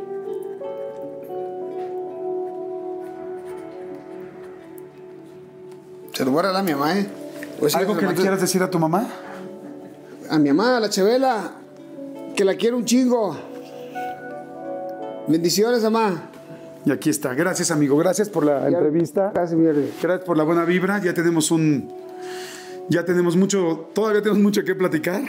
Se 6.13 6.25
lo 6.25 6.31
voy 6.31 6.41
a 6.41 6.43
regalar 6.43 6.61
a 6.61 6.65
mi 6.65 6.73
mamá, 6.73 6.99
¿eh? 6.99 7.07
¿Algo 7.75 7.97
que 7.97 8.07
le 8.07 8.15
quieras 8.15 8.41
decir 8.41 8.63
a 8.63 8.71
tu 8.71 8.79
mamá? 8.79 9.09
A 10.29 10.39
mi 10.39 10.53
mamá, 10.53 10.77
a 10.77 10.81
la 10.81 10.91
Chabela, 10.91 11.53
que 12.37 12.45
la 12.45 12.55
quiero 12.55 12.77
un 12.77 12.85
chingo. 12.85 13.37
Bendiciones, 15.29 15.83
mamá. 15.83 16.31
Y 16.85 16.91
aquí 16.91 17.11
está. 17.11 17.33
Gracias, 17.35 17.71
amigo. 17.71 17.97
Gracias 17.97 18.29
por 18.29 18.45
la 18.45 18.67
entrevista. 18.67 19.31
Gracias, 19.33 19.59
mi. 19.59 19.65
Gracias 20.03 20.21
por 20.27 20.37
la 20.37 20.43
buena 20.43 20.65
vibra. 20.65 21.01
Ya 21.01 21.15
tenemos 21.15 21.51
un. 21.51 21.91
Ya 22.89 23.05
tenemos 23.05 23.37
mucho, 23.37 23.89
todavía 23.95 24.21
tenemos 24.23 24.43
mucho 24.43 24.65
que 24.65 24.75
platicar. 24.75 25.23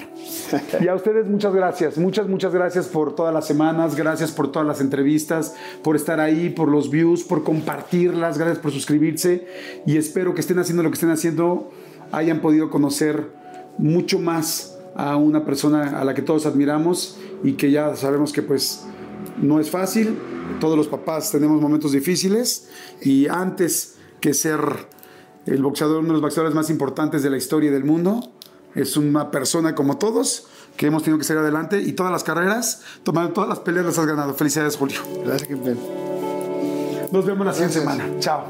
Y 0.82 0.88
a 0.88 0.96
ustedes 0.96 1.28
muchas 1.28 1.54
gracias, 1.54 1.98
muchas, 1.98 2.28
muchas 2.28 2.54
gracias 2.54 2.88
por 2.88 3.16
todas 3.16 3.34
las 3.34 3.46
semanas, 3.46 3.96
gracias 3.96 4.32
por 4.32 4.52
todas 4.52 4.68
las 4.68 4.82
entrevistas, 4.82 5.56
por 5.84 5.96
estar 5.96 6.20
ahí, 6.20 6.50
por 6.50 6.68
los 6.68 6.90
views, 6.90 7.24
por 7.24 7.44
compartirlas, 7.44 8.38
gracias 8.38 8.60
por 8.60 8.72
suscribirse 8.72 9.48
y 9.86 9.98
espero 9.98 10.34
que 10.34 10.42
estén 10.42 10.60
haciendo 10.60 10.84
lo 10.84 10.90
que 10.90 10.96
estén 10.96 11.12
haciendo, 11.12 11.72
hayan 12.12 12.42
podido 12.42 12.70
conocer 12.70 13.32
mucho 13.78 14.20
más 14.20 14.78
a 14.96 15.16
una 15.16 15.46
persona 15.46 16.00
a 16.00 16.04
la 16.04 16.14
que 16.14 16.22
todos 16.22 16.46
admiramos 16.46 17.20
y 17.44 17.54
que 17.54 17.72
ya 17.72 17.96
sabemos 17.96 18.34
que 18.34 18.42
pues 18.42 18.86
no 19.42 19.60
es 19.60 19.70
fácil, 19.70 20.18
todos 20.60 20.78
los 20.78 20.88
papás 20.88 21.32
tenemos 21.32 21.62
momentos 21.62 21.92
difíciles 21.92 22.70
y 23.02 23.28
antes 23.28 23.96
que 24.20 24.34
ser 24.34 24.60
el 25.46 25.62
boxeador, 25.62 26.00
uno 26.00 26.08
de 26.08 26.14
los 26.14 26.22
boxeadores 26.22 26.56
más 26.56 26.70
importantes 26.70 27.24
de 27.24 27.30
la 27.30 27.38
historia 27.38 27.70
y 27.70 27.74
del 27.74 27.84
mundo. 27.84 28.32
Es 28.76 28.98
una 28.98 29.30
persona 29.32 29.76
como 29.76 29.98
todos 29.98 30.48
que 30.78 30.88
hemos 30.88 31.04
tenido 31.04 31.20
que 31.20 31.26
salir 31.26 31.42
adelante 31.42 31.82
y 31.82 31.94
todas 31.94 32.12
las 32.12 32.24
carreras, 32.24 32.82
tomando 33.04 33.34
todas 33.34 33.50
las 33.50 33.60
peleas 33.60 33.86
las 33.86 33.98
has 33.98 34.06
ganado. 34.06 34.34
Felicidades, 34.34 34.76
Julio. 34.76 35.00
Gracias, 35.24 35.50
campeón. 35.50 35.78
Nos 37.12 37.26
vemos 37.26 37.46
la 37.46 37.54
siguiente 37.54 37.80
semana. 37.80 38.06
Chao. 38.20 38.46